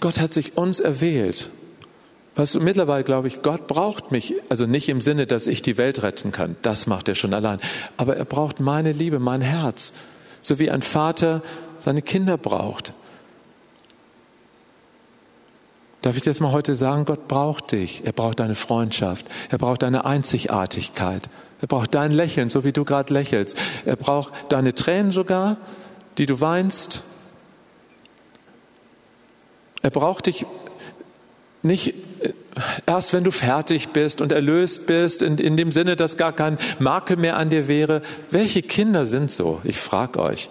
Gott 0.00 0.20
hat 0.20 0.32
sich 0.32 0.56
uns 0.56 0.80
erwählt. 0.80 1.50
Du, 2.36 2.60
mittlerweile 2.60 3.02
glaube 3.02 3.28
ich, 3.28 3.40
Gott 3.40 3.66
braucht 3.66 4.12
mich, 4.12 4.34
also 4.50 4.66
nicht 4.66 4.90
im 4.90 5.00
Sinne, 5.00 5.26
dass 5.26 5.46
ich 5.46 5.62
die 5.62 5.78
Welt 5.78 6.02
retten 6.02 6.32
kann, 6.32 6.56
das 6.60 6.86
macht 6.86 7.08
er 7.08 7.14
schon 7.14 7.32
allein, 7.32 7.58
aber 7.96 8.16
er 8.16 8.26
braucht 8.26 8.60
meine 8.60 8.92
Liebe, 8.92 9.18
mein 9.18 9.40
Herz, 9.40 9.94
so 10.42 10.58
wie 10.58 10.70
ein 10.70 10.82
Vater 10.82 11.42
seine 11.80 12.02
Kinder 12.02 12.36
braucht. 12.36 12.92
Darf 16.02 16.16
ich 16.16 16.22
das 16.22 16.40
mal 16.40 16.52
heute 16.52 16.76
sagen? 16.76 17.04
Gott 17.04 17.26
braucht 17.26 17.72
dich. 17.72 18.04
Er 18.04 18.12
braucht 18.12 18.38
deine 18.38 18.54
Freundschaft. 18.54 19.26
Er 19.50 19.58
braucht 19.58 19.82
deine 19.82 20.04
Einzigartigkeit. 20.04 21.28
Er 21.60 21.66
braucht 21.66 21.94
dein 21.94 22.12
Lächeln, 22.12 22.48
so 22.48 22.62
wie 22.62 22.72
du 22.72 22.84
gerade 22.84 23.12
lächelst. 23.12 23.56
Er 23.84 23.96
braucht 23.96 24.32
deine 24.50 24.72
Tränen 24.74 25.10
sogar, 25.10 25.56
die 26.18 26.26
du 26.26 26.40
weinst. 26.40 27.02
Er 29.82 29.90
braucht 29.90 30.26
dich 30.26 30.46
nicht 31.66 31.94
äh, 32.20 32.32
erst, 32.86 33.12
wenn 33.12 33.24
du 33.24 33.30
fertig 33.30 33.88
bist 33.88 34.20
und 34.20 34.32
erlöst 34.32 34.86
bist, 34.86 35.22
in, 35.22 35.38
in 35.38 35.56
dem 35.56 35.72
Sinne, 35.72 35.96
dass 35.96 36.16
gar 36.16 36.32
kein 36.32 36.58
Makel 36.78 37.16
mehr 37.16 37.36
an 37.36 37.50
dir 37.50 37.68
wäre. 37.68 38.02
Welche 38.30 38.62
Kinder 38.62 39.06
sind 39.06 39.30
so? 39.30 39.60
Ich 39.64 39.78
frage 39.78 40.20
euch. 40.20 40.48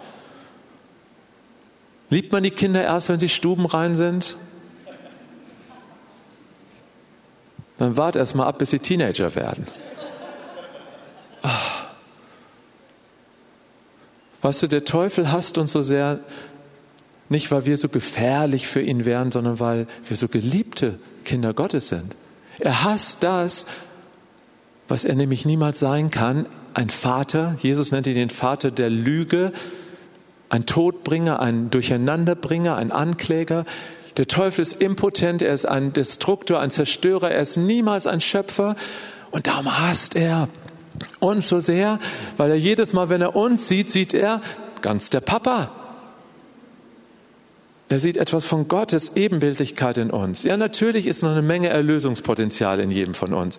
Liebt 2.08 2.32
man 2.32 2.42
die 2.42 2.50
Kinder 2.50 2.84
erst, 2.84 3.08
wenn 3.08 3.18
sie 3.18 3.28
stubenrein 3.28 3.96
sind? 3.96 4.36
Dann 7.78 7.96
wart 7.96 8.16
erst 8.16 8.36
mal 8.36 8.46
ab, 8.46 8.58
bis 8.58 8.70
sie 8.70 8.78
Teenager 8.78 9.34
werden. 9.34 9.66
Ach. 11.42 11.86
Weißt 14.42 14.62
du, 14.62 14.66
der 14.68 14.84
Teufel 14.84 15.32
hasst 15.32 15.58
uns 15.58 15.72
so 15.72 15.82
sehr, 15.82 16.20
nicht 17.28 17.50
weil 17.50 17.66
wir 17.66 17.76
so 17.76 17.88
gefährlich 17.88 18.66
für 18.66 18.80
ihn 18.80 19.04
wären, 19.04 19.32
sondern 19.32 19.58
weil 19.60 19.86
wir 20.06 20.16
so 20.16 20.28
geliebte 20.28 20.98
Kinder 21.24 21.54
Gottes 21.54 21.88
sind. 21.88 22.14
Er 22.58 22.84
hasst 22.84 23.22
das, 23.22 23.66
was 24.88 25.04
er 25.04 25.14
nämlich 25.14 25.44
niemals 25.44 25.78
sein 25.78 26.10
kann, 26.10 26.46
ein 26.74 26.90
Vater, 26.90 27.56
Jesus 27.60 27.90
nennt 27.90 28.06
ihn 28.06 28.14
den 28.14 28.30
Vater 28.30 28.70
der 28.70 28.90
Lüge, 28.90 29.52
ein 30.48 30.66
Todbringer, 30.66 31.40
ein 31.40 31.70
Durcheinanderbringer, 31.70 32.76
ein 32.76 32.92
Ankläger, 32.92 33.64
der 34.16 34.26
Teufel 34.26 34.62
ist 34.62 34.80
impotent, 34.80 35.42
er 35.42 35.52
ist 35.52 35.66
ein 35.66 35.92
Destruktor, 35.92 36.60
ein 36.60 36.70
Zerstörer, 36.70 37.30
er 37.30 37.42
ist 37.42 37.56
niemals 37.56 38.06
ein 38.06 38.20
Schöpfer. 38.20 38.76
Und 39.30 39.46
darum 39.46 39.78
hasst 39.78 40.16
er. 40.16 40.48
Uns 41.18 41.48
so 41.48 41.60
sehr, 41.60 41.98
weil 42.38 42.50
er 42.50 42.56
jedes 42.56 42.94
Mal, 42.94 43.10
wenn 43.10 43.20
er 43.20 43.36
uns 43.36 43.68
sieht, 43.68 43.90
sieht 43.90 44.14
er 44.14 44.40
ganz 44.80 45.10
der 45.10 45.20
Papa. 45.20 45.70
Er 47.88 48.00
sieht 48.00 48.16
etwas 48.16 48.46
von 48.46 48.66
Gottes 48.66 49.12
Ebenbildlichkeit 49.14 49.96
in 49.98 50.10
uns. 50.10 50.42
Ja, 50.42 50.56
natürlich 50.56 51.06
ist 51.06 51.22
noch 51.22 51.30
eine 51.30 51.42
Menge 51.42 51.68
Erlösungspotenzial 51.68 52.80
in 52.80 52.90
jedem 52.90 53.14
von 53.14 53.32
uns. 53.32 53.58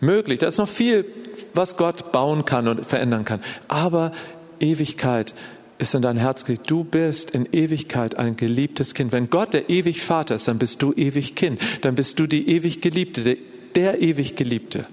Möglich. 0.00 0.38
Da 0.38 0.46
ist 0.46 0.56
noch 0.56 0.68
viel, 0.68 1.04
was 1.52 1.76
Gott 1.76 2.10
bauen 2.10 2.46
kann 2.46 2.68
und 2.68 2.86
verändern 2.86 3.26
kann. 3.26 3.40
Aber 3.68 4.12
Ewigkeit 4.60 5.34
ist 5.76 5.94
in 5.94 6.00
dein 6.00 6.16
Herz 6.16 6.44
gelegt. 6.46 6.70
Du 6.70 6.84
bist 6.84 7.32
in 7.32 7.46
Ewigkeit 7.52 8.16
ein 8.16 8.36
geliebtes 8.36 8.94
Kind. 8.94 9.12
Wenn 9.12 9.28
Gott 9.28 9.52
der 9.52 9.68
ewig 9.68 10.02
Vater 10.02 10.36
ist, 10.36 10.48
dann 10.48 10.58
bist 10.58 10.80
du 10.82 10.92
ewig 10.94 11.34
Kind. 11.34 11.60
Dann 11.82 11.94
bist 11.94 12.18
du 12.18 12.26
die 12.26 12.48
ewig 12.48 12.80
Geliebte, 12.80 13.22
der, 13.22 13.36
der 13.74 14.00
ewig 14.00 14.36
Geliebte. 14.36 14.86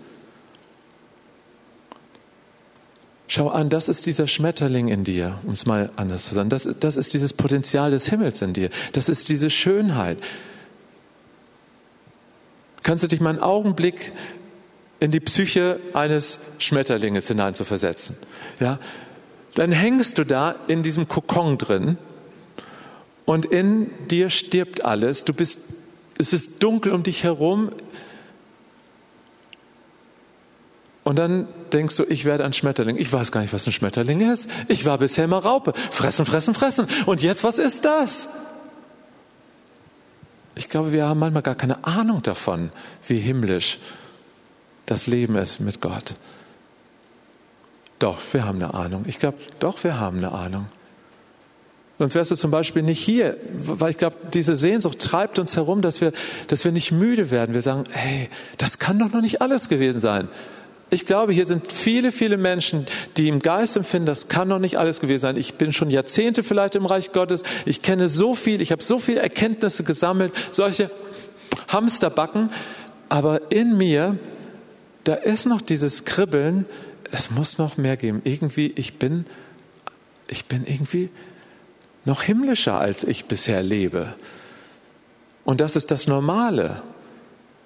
Schau 3.28 3.50
an, 3.50 3.70
das 3.70 3.90
ist 3.90 4.06
dieser 4.06 4.26
Schmetterling 4.26 4.88
in 4.88 5.04
dir, 5.04 5.40
um 5.46 5.52
es 5.54 5.66
mal 5.66 5.92
anders 5.98 6.28
zu 6.30 6.36
sagen. 6.36 6.50
Das, 6.50 6.68
das 6.80 6.96
ist 6.96 7.14
dieses 7.14 7.34
Potenzial 7.34 7.92
des 7.92 8.08
Himmels 8.10 8.42
in 8.42 8.54
dir. 8.54 8.70
Das 8.94 9.10
ist 9.10 9.28
diese 9.28 9.50
Schönheit. 9.50 10.18
Kannst 12.84 13.04
du 13.04 13.10
dich 13.10 13.20
mal 13.20 13.32
einen 13.32 13.40
Augenblick 13.40 14.14
in 15.02 15.12
die 15.12 15.20
Psyche 15.20 15.80
eines 15.94 16.40
Schmetterlinges 16.58 17.28
hineinzuversetzen? 17.28 18.16
Ja, 18.62 18.80
dann 19.56 19.74
hängst 19.74 20.18
du 20.18 20.24
da 20.24 20.56
in 20.68 20.82
diesem 20.84 21.10
Kokon 21.10 21.58
drin 21.58 21.98
und 23.26 23.46
in 23.46 23.90
dir 24.08 24.30
stirbt 24.30 24.86
alles. 24.86 25.26
Du 25.26 25.34
bist, 25.34 25.66
es 26.18 26.32
ist 26.32 26.64
dunkel 26.64 26.94
um 26.94 27.04
dich 27.04 27.26
herum. 27.26 27.72
Und 31.08 31.16
dann 31.16 31.48
denkst 31.72 31.96
du, 31.96 32.04
ich 32.04 32.26
werde 32.26 32.44
ein 32.44 32.52
Schmetterling. 32.52 32.98
Ich 32.98 33.14
weiß 33.14 33.32
gar 33.32 33.40
nicht, 33.40 33.54
was 33.54 33.66
ein 33.66 33.72
Schmetterling 33.72 34.20
ist. 34.20 34.50
Ich 34.68 34.86
war 34.86 34.98
bisher 34.98 35.24
immer 35.24 35.38
Raupe. 35.38 35.72
Fressen, 35.90 36.26
fressen, 36.26 36.54
fressen. 36.54 36.86
Und 37.06 37.24
jetzt, 37.24 37.46
was 37.46 37.60
ist 37.60 37.86
das? 37.86 38.28
Ich 40.56 40.68
glaube, 40.68 40.92
wir 40.92 41.06
haben 41.06 41.18
manchmal 41.18 41.44
gar 41.44 41.56
keine 41.56 41.86
Ahnung 41.86 42.24
davon, 42.24 42.74
wie 43.08 43.20
himmlisch 43.20 43.80
das 44.86 45.08
Leben 45.08 45.38
ist 45.38 45.62
mit 45.62 45.80
Gott. 45.80 46.16
Doch, 48.00 48.20
wir 48.34 48.44
haben 48.44 48.62
eine 48.62 48.74
Ahnung. 48.74 49.06
Ich 49.08 49.18
glaube, 49.18 49.38
doch, 49.62 49.86
wir 49.86 49.98
haben 49.98 50.18
eine 50.18 50.34
Ahnung. 50.34 50.68
Sonst 52.00 52.16
wärst 52.16 52.32
du 52.32 52.36
zum 52.36 52.52
Beispiel 52.52 52.84
nicht 52.84 53.00
hier, 53.00 53.38
weil 53.54 53.92
ich 53.92 53.98
glaube, 53.98 54.18
diese 54.34 54.58
Sehnsucht 54.58 55.00
treibt 55.00 55.40
uns 55.40 55.56
herum, 55.56 55.82
dass 55.82 56.02
wir, 56.02 56.12
dass 56.48 56.66
wir 56.66 56.74
nicht 56.74 56.92
müde 56.92 57.32
werden. 57.32 57.56
Wir 57.56 57.62
sagen, 57.62 57.86
hey, 57.92 58.30
das 58.58 58.78
kann 58.78 59.00
doch 59.00 59.14
noch 59.14 59.22
nicht 59.22 59.42
alles 59.42 59.70
gewesen 59.70 60.02
sein. 60.02 60.28
Ich 60.90 61.06
glaube, 61.06 61.34
hier 61.34 61.46
sind 61.46 61.72
viele, 61.72 62.14
viele 62.14 62.38
Menschen, 62.38 62.88
die 63.18 63.28
im 63.28 63.40
Geist 63.40 63.76
empfinden, 63.76 64.06
das 64.06 64.30
kann 64.30 64.48
noch 64.48 64.60
nicht 64.60 64.80
alles 64.80 65.02
gewesen 65.02 65.22
sein. 65.22 65.38
Ich 65.38 65.56
bin 65.56 65.74
schon 65.74 65.90
Jahrzehnte 65.90 66.44
vielleicht 66.44 66.76
im 66.76 66.86
Reich 66.86 67.12
Gottes. 67.12 67.44
Ich 67.66 67.82
kenne 67.82 68.08
so 68.08 68.36
viel, 68.36 68.62
ich 68.62 68.72
habe 68.72 68.82
so 68.82 68.98
viele 68.98 69.20
Erkenntnisse 69.20 69.84
gesammelt, 69.84 70.32
solche 70.50 70.90
Hamsterbacken. 71.68 72.52
Aber 73.10 73.52
in 73.52 73.76
mir, 73.78 74.18
da 75.04 75.14
ist 75.14 75.46
noch 75.46 75.62
dieses 75.62 76.06
Kribbeln, 76.06 76.66
es 77.12 77.32
muss 77.32 77.58
noch 77.58 77.76
mehr 77.78 77.98
geben. 77.98 78.22
Irgendwie, 78.24 78.72
ich 78.76 78.98
bin, 78.98 79.26
ich 80.28 80.46
bin 80.46 80.66
irgendwie 80.66 81.10
noch 82.06 82.24
himmlischer, 82.24 82.80
als 82.80 83.04
ich 83.04 83.26
bisher 83.26 83.62
lebe. 83.62 84.14
Und 85.44 85.60
das 85.60 85.76
ist 85.76 85.92
das 85.92 86.08
Normale. 86.08 86.82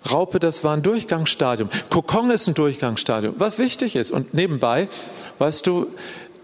Raupe, 0.09 0.39
das 0.39 0.63
war 0.63 0.75
ein 0.75 0.81
Durchgangsstadium. 0.81 1.69
Kokon 1.89 2.31
ist 2.31 2.47
ein 2.47 2.53
Durchgangsstadium, 2.53 3.35
was 3.37 3.59
wichtig 3.59 3.95
ist. 3.95 4.11
Und 4.11 4.33
nebenbei, 4.33 4.89
weißt 5.37 5.67
du, 5.67 5.87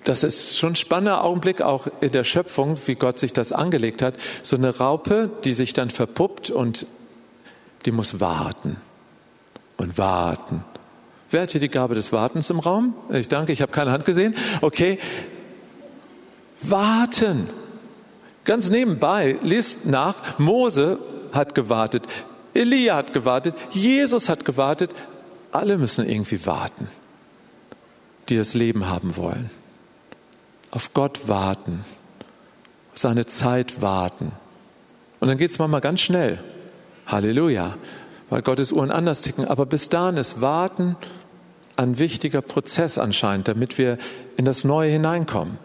das 0.03 0.23
ist 0.23 0.57
schon 0.57 0.73
ein 0.73 0.75
spannender 0.75 1.23
Augenblick 1.23 1.61
auch 1.61 1.87
in 2.01 2.11
der 2.11 2.23
Schöpfung, 2.23 2.77
wie 2.85 2.95
Gott 2.95 3.19
sich 3.19 3.33
das 3.33 3.51
angelegt 3.51 4.01
hat. 4.01 4.13
So 4.43 4.55
eine 4.55 4.77
Raupe, 4.77 5.31
die 5.43 5.53
sich 5.53 5.73
dann 5.73 5.89
verpuppt 5.89 6.49
und 6.49 6.85
die 7.85 7.91
muss 7.91 8.19
warten 8.19 8.77
und 9.77 9.97
warten 9.97 10.63
Wer 11.29 11.41
hat 11.41 11.51
hier 11.51 11.61
die 11.61 11.69
Gabe 11.69 11.93
des 11.93 12.13
Wartens 12.13 12.49
im 12.49 12.59
Raum? 12.59 12.93
Ich 13.11 13.27
danke, 13.27 13.51
ich 13.51 13.61
habe 13.61 13.71
keine 13.71 13.91
Hand 13.91 14.05
gesehen. 14.05 14.33
Okay. 14.61 14.97
Warten. 16.61 17.47
Ganz 18.45 18.69
nebenbei, 18.69 19.37
liest 19.41 19.85
nach, 19.85 20.39
Mose 20.39 20.99
hat 21.33 21.53
gewartet, 21.53 22.03
Elia 22.57 22.95
hat 22.95 23.13
gewartet, 23.13 23.55
Jesus 23.71 24.29
hat 24.29 24.45
gewartet. 24.45 24.91
Alle 25.51 25.77
müssen 25.77 26.07
irgendwie 26.07 26.45
warten, 26.45 26.87
die 28.29 28.37
das 28.37 28.53
Leben 28.53 28.87
haben 28.87 29.15
wollen. 29.15 29.49
Auf 30.71 30.93
Gott 30.93 31.27
warten, 31.27 31.85
seine 32.93 33.25
Zeit 33.25 33.81
warten. 33.81 34.31
Und 35.19 35.29
dann 35.29 35.37
geht 35.37 35.49
es 35.49 35.59
manchmal 35.59 35.81
ganz 35.81 36.01
schnell. 36.01 36.43
Halleluja 37.05 37.77
weil 38.29 38.41
Gottes 38.41 38.71
Uhren 38.71 38.91
anders 38.91 39.21
ticken. 39.21 39.45
Aber 39.45 39.65
bis 39.65 39.89
dahin 39.89 40.17
ist 40.17 40.41
Warten 40.41 40.95
ein 41.75 41.99
wichtiger 41.99 42.41
Prozess 42.41 42.97
anscheinend, 42.97 43.47
damit 43.47 43.77
wir 43.77 43.97
in 44.35 44.45
das 44.45 44.63
Neue 44.63 44.91
hineinkommen. 44.91 45.57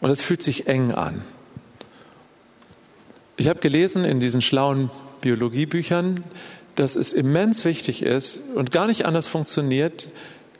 Und 0.00 0.10
es 0.10 0.22
fühlt 0.22 0.42
sich 0.42 0.66
eng 0.66 0.92
an. 0.92 1.22
Ich 3.36 3.48
habe 3.48 3.60
gelesen 3.60 4.04
in 4.04 4.20
diesen 4.20 4.40
schlauen 4.40 4.90
Biologiebüchern, 5.28 6.24
dass 6.74 6.96
es 6.96 7.12
immens 7.12 7.66
wichtig 7.66 8.02
ist 8.02 8.40
und 8.54 8.72
gar 8.72 8.86
nicht 8.86 9.04
anders 9.04 9.28
funktioniert. 9.28 10.08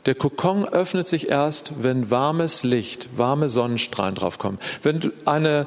Der 0.05 0.13
Kokon 0.13 0.63
öffnet 0.63 1.07
sich 1.07 1.29
erst, 1.29 1.73
wenn 1.81 2.11
warmes 2.11 2.63
Licht, 2.63 3.09
warme 3.17 3.49
Sonnenstrahlen 3.49 4.13
draufkommen. 4.13 4.59
Wenn 4.83 5.11
eine 5.25 5.65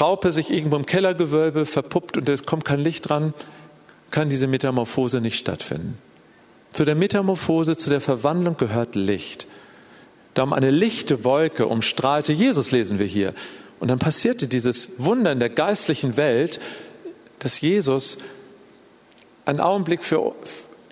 Raupe 0.00 0.30
sich 0.30 0.52
irgendwo 0.52 0.76
im 0.76 0.86
Kellergewölbe 0.86 1.66
verpuppt 1.66 2.16
und 2.16 2.28
es 2.28 2.46
kommt 2.46 2.64
kein 2.64 2.78
Licht 2.78 3.08
dran, 3.08 3.34
kann 4.12 4.28
diese 4.28 4.46
Metamorphose 4.46 5.20
nicht 5.20 5.36
stattfinden. 5.36 5.98
Zu 6.72 6.84
der 6.84 6.94
Metamorphose, 6.94 7.76
zu 7.76 7.90
der 7.90 8.00
Verwandlung 8.00 8.56
gehört 8.56 8.94
Licht. 8.94 9.48
Darum 10.34 10.52
eine 10.52 10.70
lichte 10.70 11.24
Wolke 11.24 11.66
umstrahlte 11.66 12.32
Jesus, 12.32 12.70
lesen 12.70 13.00
wir 13.00 13.06
hier. 13.06 13.34
Und 13.80 13.88
dann 13.88 13.98
passierte 13.98 14.46
dieses 14.46 14.98
Wunder 14.98 15.32
in 15.32 15.40
der 15.40 15.50
geistlichen 15.50 16.16
Welt, 16.16 16.60
dass 17.44 17.60
Jesus 17.60 18.18
einen 19.44 19.60
Augenblick 19.60 20.02
für, 20.02 20.34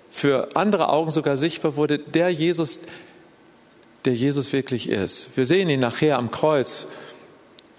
für 0.09 0.55
andere 0.55 0.89
Augen 0.89 1.11
sogar 1.11 1.37
sichtbar 1.37 1.75
wurde, 1.75 1.99
der 1.99 2.29
Jesus, 2.29 2.81
der 4.05 4.13
Jesus 4.13 4.53
wirklich 4.53 4.87
ist. 4.87 5.35
Wir 5.35 5.45
sehen 5.45 5.67
ihn 5.67 5.81
nachher 5.81 6.17
am 6.17 6.31
Kreuz, 6.31 6.87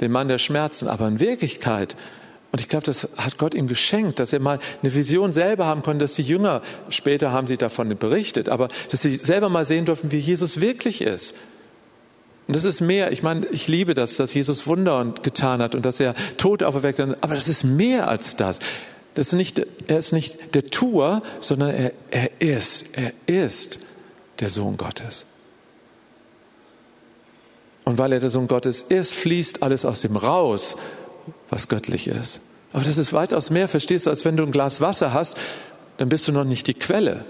den 0.00 0.12
Mann 0.12 0.28
der 0.28 0.38
Schmerzen, 0.38 0.88
aber 0.88 1.08
in 1.08 1.20
Wirklichkeit 1.20 1.96
und 2.54 2.60
ich 2.60 2.68
glaube, 2.68 2.84
das 2.84 3.08
hat 3.16 3.36
Gott 3.36 3.52
ihm 3.52 3.66
geschenkt, 3.66 4.20
dass 4.20 4.32
er 4.32 4.38
mal 4.38 4.60
eine 4.80 4.94
Vision 4.94 5.32
selber 5.32 5.66
haben 5.66 5.82
konnte, 5.82 6.04
dass 6.04 6.14
die 6.14 6.22
Jünger, 6.22 6.62
später 6.88 7.32
haben 7.32 7.48
sie 7.48 7.56
davon 7.56 7.88
berichtet, 7.98 8.48
aber 8.48 8.68
dass 8.90 9.02
sie 9.02 9.16
selber 9.16 9.48
mal 9.48 9.66
sehen 9.66 9.86
durften, 9.86 10.12
wie 10.12 10.18
Jesus 10.18 10.60
wirklich 10.60 11.02
ist. 11.02 11.34
Und 12.46 12.56
das 12.56 12.64
ist 12.64 12.80
mehr, 12.80 13.10
ich 13.10 13.22
meine, 13.22 13.46
ich 13.46 13.68
liebe 13.68 13.94
das, 13.94 14.16
dass 14.16 14.34
Jesus 14.34 14.66
Wunder 14.66 15.14
getan 15.22 15.62
hat 15.62 15.74
und 15.74 15.86
dass 15.86 15.98
er 15.98 16.14
Tod 16.36 16.62
auferweckt 16.62 16.98
hat, 16.98 17.22
aber 17.22 17.34
das 17.34 17.48
ist 17.48 17.64
mehr 17.64 18.08
als 18.08 18.36
das. 18.36 18.58
das 19.14 19.28
ist 19.28 19.32
nicht, 19.32 19.62
er 19.86 19.98
ist 19.98 20.12
nicht 20.12 20.54
der 20.54 20.66
Tuer, 20.66 21.22
sondern 21.40 21.70
er, 21.70 21.92
er 22.10 22.30
ist, 22.40 22.86
er 22.92 23.12
ist 23.26 23.78
der 24.40 24.50
Sohn 24.50 24.76
Gottes. 24.76 25.24
Und 27.84 27.98
weil 27.98 28.12
er 28.12 28.20
der 28.20 28.30
Sohn 28.30 28.48
Gottes 28.48 28.82
ist, 28.82 29.14
fließt 29.14 29.62
alles 29.62 29.84
aus 29.84 30.04
ihm 30.04 30.16
raus, 30.16 30.76
was 31.50 31.68
göttlich 31.68 32.08
ist. 32.08 32.40
Aber 32.72 32.84
das 32.84 32.98
ist 32.98 33.12
weitaus 33.12 33.50
mehr, 33.50 33.68
verstehst 33.68 34.06
du, 34.06 34.10
als 34.10 34.24
wenn 34.24 34.36
du 34.36 34.42
ein 34.42 34.50
Glas 34.50 34.80
Wasser 34.80 35.12
hast, 35.12 35.36
dann 35.96 36.08
bist 36.08 36.26
du 36.26 36.32
noch 36.32 36.44
nicht 36.44 36.66
die 36.66 36.74
Quelle. 36.74 37.24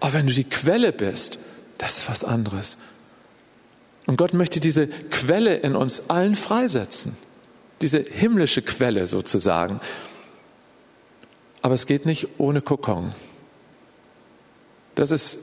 Aber 0.00 0.14
wenn 0.14 0.26
du 0.26 0.32
die 0.32 0.44
Quelle 0.44 0.92
bist, 0.92 1.38
das 1.78 1.98
ist 1.98 2.10
was 2.10 2.24
anderes. 2.24 2.76
Und 4.06 4.16
Gott 4.16 4.34
möchte 4.34 4.60
diese 4.60 4.86
Quelle 4.86 5.56
in 5.56 5.76
uns 5.76 6.10
allen 6.10 6.36
freisetzen. 6.36 7.16
Diese 7.80 7.98
himmlische 8.00 8.62
Quelle 8.62 9.06
sozusagen. 9.06 9.80
Aber 11.62 11.74
es 11.74 11.86
geht 11.86 12.06
nicht 12.06 12.28
ohne 12.38 12.60
Kokon. 12.60 13.14
Das 14.94 15.10
ist 15.10 15.38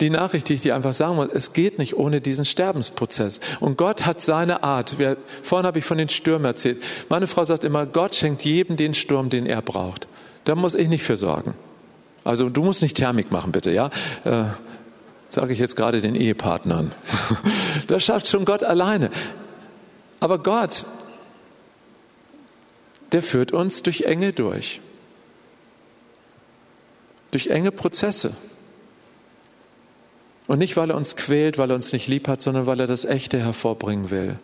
die 0.00 0.10
Nachricht, 0.10 0.48
die 0.48 0.54
ich 0.54 0.60
dir 0.60 0.76
einfach 0.76 0.92
sagen 0.92 1.16
muss, 1.16 1.28
es 1.32 1.54
geht 1.54 1.78
nicht 1.78 1.96
ohne 1.96 2.20
diesen 2.20 2.44
Sterbensprozess. 2.44 3.40
Und 3.60 3.78
Gott 3.78 4.04
hat 4.04 4.20
seine 4.20 4.62
Art. 4.62 4.98
Wir, 4.98 5.16
vorhin 5.42 5.66
habe 5.66 5.78
ich 5.78 5.84
von 5.84 5.96
den 5.96 6.10
Stürmen 6.10 6.44
erzählt. 6.44 6.82
Meine 7.08 7.26
Frau 7.26 7.44
sagt 7.44 7.64
immer, 7.64 7.86
Gott 7.86 8.14
schenkt 8.14 8.44
jedem 8.44 8.76
den 8.76 8.92
Sturm, 8.92 9.30
den 9.30 9.46
er 9.46 9.62
braucht. 9.62 10.06
Da 10.44 10.54
muss 10.54 10.74
ich 10.74 10.88
nicht 10.88 11.02
für 11.02 11.16
sorgen. 11.16 11.54
Also 12.24 12.50
du 12.50 12.62
musst 12.62 12.82
nicht 12.82 12.96
Thermik 12.96 13.30
machen, 13.30 13.52
bitte, 13.52 13.70
ja? 13.70 13.90
Sage 15.28 15.52
ich 15.52 15.58
jetzt 15.58 15.76
gerade 15.76 16.00
den 16.00 16.14
Ehepartnern. 16.14 16.92
das 17.88 18.04
schafft 18.04 18.28
schon 18.28 18.44
Gott 18.44 18.62
alleine. 18.62 19.10
Aber 20.20 20.38
Gott, 20.42 20.86
der 23.12 23.22
führt 23.22 23.52
uns 23.52 23.82
durch 23.82 24.02
enge 24.02 24.32
durch. 24.32 24.80
Durch 27.30 27.48
enge 27.48 27.70
Prozesse. 27.70 28.34
Und 30.46 30.58
nicht, 30.58 30.76
weil 30.76 30.90
er 30.90 30.96
uns 30.96 31.16
quält, 31.16 31.58
weil 31.58 31.70
er 31.70 31.76
uns 31.76 31.92
nicht 31.92 32.06
lieb 32.06 32.28
hat, 32.28 32.40
sondern 32.40 32.66
weil 32.66 32.78
er 32.80 32.86
das 32.86 33.04
Echte 33.04 33.38
hervorbringen 33.38 34.10
will. 34.10 34.38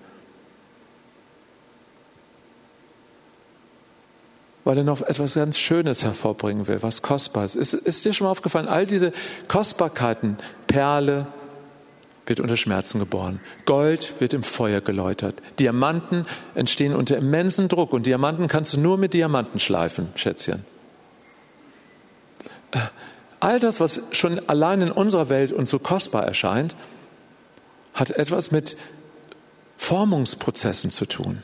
Weil 4.64 4.78
er 4.78 4.84
noch 4.84 5.02
etwas 5.02 5.34
ganz 5.34 5.58
Schönes 5.58 6.04
hervorbringen 6.04 6.68
will, 6.68 6.82
was 6.82 7.02
Kostbares. 7.02 7.56
Ist, 7.56 7.74
ist 7.74 8.04
dir 8.04 8.12
schon 8.12 8.26
mal 8.26 8.30
aufgefallen, 8.30 8.68
all 8.68 8.86
diese 8.86 9.12
Kostbarkeiten, 9.48 10.36
Perle 10.66 11.26
wird 12.26 12.38
unter 12.38 12.56
Schmerzen 12.56 13.00
geboren, 13.00 13.40
Gold 13.66 14.14
wird 14.20 14.32
im 14.34 14.44
Feuer 14.44 14.80
geläutert, 14.80 15.42
Diamanten 15.58 16.26
entstehen 16.54 16.94
unter 16.94 17.16
immensen 17.16 17.66
Druck 17.68 17.92
und 17.92 18.06
Diamanten 18.06 18.46
kannst 18.46 18.74
du 18.74 18.80
nur 18.80 18.96
mit 18.96 19.14
Diamanten 19.14 19.58
schleifen, 19.58 20.08
Schätzchen. 20.14 20.64
Äh, 22.70 22.78
All 23.42 23.58
das, 23.58 23.80
was 23.80 24.02
schon 24.12 24.38
allein 24.48 24.82
in 24.82 24.92
unserer 24.92 25.28
Welt 25.28 25.50
uns 25.50 25.68
so 25.68 25.80
kostbar 25.80 26.24
erscheint, 26.24 26.76
hat 27.92 28.12
etwas 28.12 28.52
mit 28.52 28.76
Formungsprozessen 29.78 30.92
zu 30.92 31.06
tun. 31.06 31.42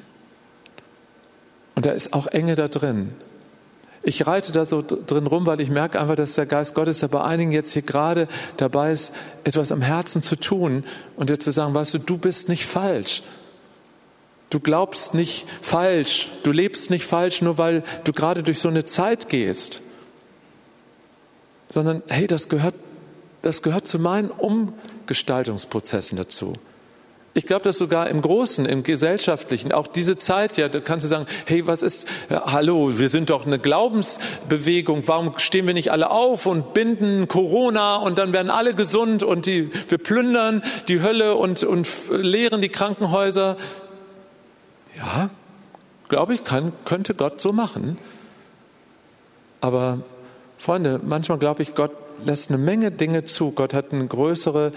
Und 1.79 1.87
da 1.87 1.93
ist 1.93 2.13
auch 2.13 2.27
Enge 2.27 2.57
da 2.57 2.67
drin. 2.67 3.13
Ich 4.03 4.27
reite 4.27 4.51
da 4.51 4.65
so 4.65 4.83
drin 4.83 5.27
rum, 5.27 5.47
weil 5.47 5.61
ich 5.61 5.71
merke 5.71 6.01
einfach, 6.01 6.17
dass 6.17 6.35
der 6.35 6.47
Geist 6.47 6.75
Gottes 6.75 6.99
da 6.99 7.07
bei 7.07 7.23
einigen 7.23 7.53
jetzt 7.53 7.73
hier 7.73 7.83
gerade 7.83 8.27
dabei 8.57 8.91
ist, 8.91 9.15
etwas 9.45 9.71
am 9.71 9.83
Herzen 9.83 10.23
zu 10.23 10.35
tun 10.35 10.83
und 11.15 11.31
jetzt 11.31 11.45
zu 11.45 11.53
sagen, 11.53 11.75
weißt 11.75 11.95
du, 11.95 11.99
du 11.99 12.19
bist 12.19 12.49
nicht 12.49 12.67
falsch. 12.67 13.23
Du 14.51 14.59
glaubst 14.59 15.15
nicht 15.15 15.47
falsch. 15.63 16.31
Du 16.43 16.51
lebst 16.51 16.91
nicht 16.91 17.05
falsch, 17.05 17.43
nur 17.43 17.59
weil 17.59 17.85
du 18.05 18.13
gerade 18.13 18.43
durch 18.43 18.59
so 18.59 18.69
eine 18.69 18.85
Zeit 18.85 19.29
gehst 19.29 19.81
sondern 21.71 22.03
hey, 22.09 22.27
das 22.27 22.49
gehört, 22.49 22.75
das 23.43 23.63
gehört 23.63 23.87
zu 23.87 23.99
meinen 23.99 24.31
Umgestaltungsprozessen 24.31 26.17
dazu. 26.17 26.55
Ich 27.39 27.47
glaube, 27.47 27.63
dass 27.63 27.79
sogar 27.79 28.11
im 28.11 28.21
Großen, 28.21 28.67
im 28.67 28.83
Gesellschaftlichen, 28.83 29.71
auch 29.71 29.87
diese 29.87 30.19
Zeit, 30.19 30.57
ja, 30.57 30.69
da 30.69 30.81
kannst 30.81 31.05
du 31.05 31.09
sagen, 31.09 31.27
hey, 31.47 31.69
was 31.69 31.85
ist, 31.85 32.09
ja, 32.31 32.51
hallo, 32.51 32.99
wir 32.99 33.09
sind 33.09 33.31
doch 33.31 33.47
eine 33.47 33.61
Glaubensbewegung, 33.61 35.07
warum 35.07 35.39
stehen 35.39 35.65
wir 35.65 35.73
nicht 35.73 35.93
alle 35.93 36.11
auf 36.11 36.47
und 36.47 36.75
binden 36.75 37.29
Corona 37.29 37.95
und 37.95 38.19
dann 38.19 38.33
werden 38.33 38.51
alle 38.51 38.75
gesund 38.75 39.23
und 39.23 39.47
die, 39.47 39.71
wir 39.87 39.99
plündern 39.99 40.63
die 40.89 41.01
Hölle 41.01 41.37
und, 41.37 41.63
und 41.63 41.87
leeren 42.11 42.61
die 42.61 42.71
Krankenhäuser? 42.71 43.57
Ja, 44.97 45.31
glaube 46.09 46.35
ich, 46.35 46.43
kann, 46.43 46.73
könnte 46.85 47.15
Gott 47.15 47.41
so 47.41 47.53
machen. 47.53 47.99
Aber 49.61 50.01
Freunde, 50.59 50.99
manchmal 51.05 51.39
glaube 51.39 51.63
ich, 51.63 51.77
Gott 51.77 51.93
lässt 52.25 52.51
eine 52.51 52.59
Menge 52.59 52.91
Dinge 52.91 53.27
zu. 53.27 53.53
Gott 53.53 53.75
hat 53.75 53.93
eine 53.93 54.09
größere 54.09 54.73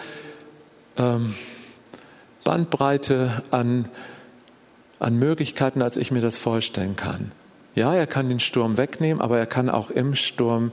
ähm, 0.99 1.33
Bandbreite 2.43 3.43
an, 3.51 3.85
an 4.99 5.17
Möglichkeiten, 5.17 5.81
als 5.81 5.97
ich 5.97 6.11
mir 6.11 6.21
das 6.21 6.37
vorstellen 6.37 6.95
kann. 6.95 7.31
Ja, 7.75 7.93
er 7.93 8.07
kann 8.07 8.29
den 8.29 8.39
Sturm 8.39 8.77
wegnehmen, 8.77 9.21
aber 9.21 9.39
er 9.39 9.45
kann 9.45 9.69
auch 9.69 9.89
im 9.89 10.15
Sturm 10.15 10.71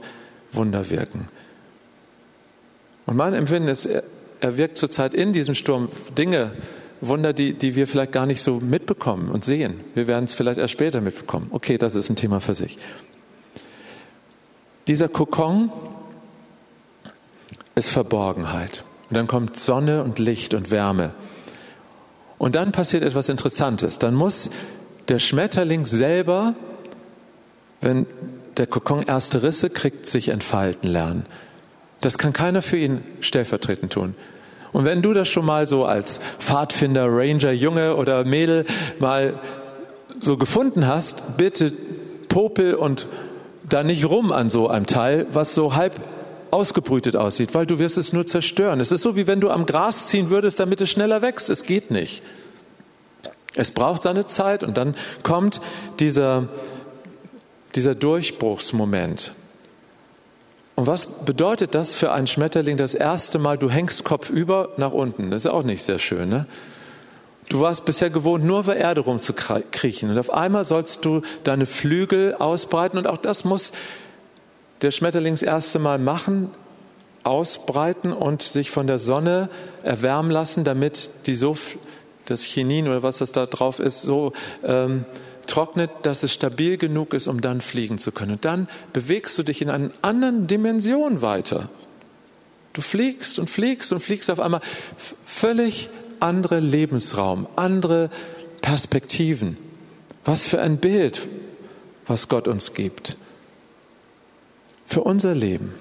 Wunder 0.51 0.89
wirken. 0.89 1.27
Und 3.05 3.15
mein 3.15 3.33
Empfinden 3.33 3.69
ist, 3.69 3.85
er, 3.85 4.03
wirkt 4.57 4.77
zurzeit 4.77 5.13
in 5.13 5.33
diesem 5.33 5.55
Sturm 5.55 5.89
Dinge, 6.17 6.51
Wunder, 7.01 7.31
die, 7.33 7.53
die 7.53 7.75
wir 7.75 7.87
vielleicht 7.87 8.11
gar 8.11 8.25
nicht 8.25 8.41
so 8.41 8.59
mitbekommen 8.59 9.31
und 9.31 9.45
sehen. 9.45 9.79
Wir 9.95 10.07
werden 10.07 10.25
es 10.25 10.35
vielleicht 10.35 10.59
erst 10.59 10.73
später 10.73 10.99
mitbekommen. 10.99 11.47
Okay, 11.51 11.77
das 11.77 11.95
ist 11.95 12.09
ein 12.09 12.17
Thema 12.17 12.41
für 12.41 12.55
sich. 12.55 12.77
Dieser 14.87 15.07
Kokon 15.07 15.71
ist 17.75 17.89
Verborgenheit. 17.89 18.83
Und 19.09 19.15
dann 19.15 19.27
kommt 19.27 19.55
Sonne 19.55 20.03
und 20.03 20.19
Licht 20.19 20.53
und 20.53 20.71
Wärme. 20.71 21.13
Und 22.39 22.55
dann 22.55 22.71
passiert 22.71 23.03
etwas 23.03 23.29
Interessantes. 23.29 23.99
Dann 23.99 24.15
muss 24.15 24.49
der 25.09 25.19
Schmetterling 25.19 25.85
selber, 25.85 26.55
wenn 27.81 28.07
der 28.57 28.65
Kokon 28.65 29.03
erste 29.03 29.43
Risse 29.43 29.69
kriegt, 29.69 30.07
sich 30.07 30.29
entfalten 30.29 30.89
lernen. 30.89 31.25
Das 32.01 32.17
kann 32.17 32.33
keiner 32.33 32.61
für 32.61 32.77
ihn 32.77 33.01
stellvertretend 33.19 33.93
tun. 33.93 34.15
Und 34.71 34.85
wenn 34.85 35.01
du 35.01 35.13
das 35.13 35.27
schon 35.27 35.45
mal 35.45 35.67
so 35.67 35.85
als 35.85 36.21
Pfadfinder, 36.39 37.07
Ranger, 37.07 37.51
Junge 37.51 37.95
oder 37.95 38.23
Mädel 38.23 38.65
mal 38.99 39.33
so 40.21 40.37
gefunden 40.37 40.87
hast, 40.87 41.37
bitte 41.37 41.73
popel 42.29 42.75
und 42.75 43.07
da 43.67 43.83
nicht 43.83 44.05
rum 44.05 44.31
an 44.31 44.49
so 44.49 44.69
einem 44.69 44.85
Teil, 44.85 45.27
was 45.31 45.53
so 45.55 45.75
halb 45.75 45.99
ausgebrütet 46.51 47.15
aussieht, 47.15 47.53
weil 47.53 47.65
du 47.65 47.79
wirst 47.79 47.97
es 47.97 48.13
nur 48.13 48.25
zerstören. 48.25 48.79
Es 48.79 48.91
ist 48.91 49.01
so, 49.01 49.15
wie 49.15 49.27
wenn 49.27 49.41
du 49.41 49.49
am 49.49 49.65
Gras 49.65 50.07
ziehen 50.07 50.29
würdest, 50.29 50.59
damit 50.59 50.81
es 50.81 50.89
schneller 50.89 51.21
wächst. 51.21 51.49
Es 51.49 51.63
geht 51.63 51.91
nicht. 51.91 52.23
Es 53.55 53.71
braucht 53.71 54.03
seine 54.03 54.25
Zeit 54.25 54.63
und 54.63 54.77
dann 54.77 54.95
kommt 55.23 55.59
dieser, 55.99 56.49
dieser 57.75 57.95
Durchbruchsmoment. 57.95 59.33
Und 60.75 60.87
was 60.87 61.07
bedeutet 61.07 61.75
das 61.75 61.93
für 61.93 62.11
einen 62.11 62.27
Schmetterling 62.27 62.77
das 62.77 62.93
erste 62.93 63.37
Mal, 63.37 63.57
du 63.57 63.69
hängst 63.69 64.05
kopfüber 64.05 64.69
nach 64.77 64.93
unten? 64.93 65.29
Das 65.29 65.43
ist 65.43 65.51
auch 65.51 65.63
nicht 65.63 65.83
sehr 65.83 65.99
schön, 65.99 66.29
ne? 66.29 66.45
Du 67.49 67.61
warst 67.61 67.83
bisher 67.83 68.11
gewohnt, 68.11 68.45
nur 68.45 68.59
über 68.59 68.75
Erde 68.75 69.01
rumzukriechen. 69.01 70.11
Und 70.11 70.19
auf 70.19 70.31
einmal 70.31 70.65
sollst 70.65 71.03
du 71.03 71.23
deine 71.43 71.65
Flügel 71.65 72.35
ausbreiten. 72.35 72.99
Und 72.99 73.07
auch 73.07 73.17
das 73.17 73.43
muss 73.43 73.71
der 74.81 74.91
Schmetterling 74.91 75.33
das 75.33 75.41
erste 75.41 75.79
Mal 75.79 75.99
machen, 75.99 76.49
ausbreiten 77.23 78.13
und 78.13 78.41
sich 78.41 78.71
von 78.71 78.87
der 78.87 78.99
Sonne 78.99 79.49
erwärmen 79.83 80.31
lassen, 80.31 80.63
damit 80.63 81.09
die 81.25 81.35
so, 81.35 81.57
das 82.25 82.43
Chinin 82.43 82.87
oder 82.87 83.03
was 83.03 83.17
das 83.17 83.31
da 83.31 83.45
drauf 83.45 83.79
ist, 83.79 84.01
so 84.01 84.33
ähm, 84.63 85.05
trocknet, 85.47 85.89
dass 86.03 86.23
es 86.23 86.33
stabil 86.33 86.77
genug 86.77 87.13
ist, 87.13 87.27
um 87.27 87.41
dann 87.41 87.59
fliegen 87.59 87.97
zu 87.97 88.11
können. 88.11 88.33
Und 88.33 88.45
dann 88.45 88.67
bewegst 88.93 89.37
du 89.37 89.43
dich 89.43 89.61
in 89.61 89.69
einer 89.69 89.89
anderen 90.01 90.47
Dimension 90.47 91.21
weiter. 91.21 91.69
Du 92.73 92.81
fliegst 92.81 93.39
und 93.39 93.49
fliegst 93.49 93.91
und 93.91 93.99
fliegst 93.99 94.29
auf 94.29 94.39
einmal 94.39 94.61
völlig 95.25 95.89
andere 96.19 96.59
Lebensraum, 96.59 97.47
andere 97.55 98.09
Perspektiven. 98.61 99.57
Was 100.23 100.45
für 100.45 100.61
ein 100.61 100.77
Bild, 100.77 101.27
was 102.05 102.29
Gott 102.29 102.47
uns 102.47 102.73
gibt. 102.73 103.17
Für 104.89 105.01
unser 105.01 105.35
Leben. 105.35 105.75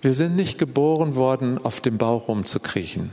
Wir 0.00 0.14
sind 0.14 0.36
nicht 0.36 0.58
geboren 0.58 1.16
worden, 1.16 1.58
auf 1.60 1.80
dem 1.80 1.98
Bauch 1.98 2.28
rumzukriechen. 2.28 3.10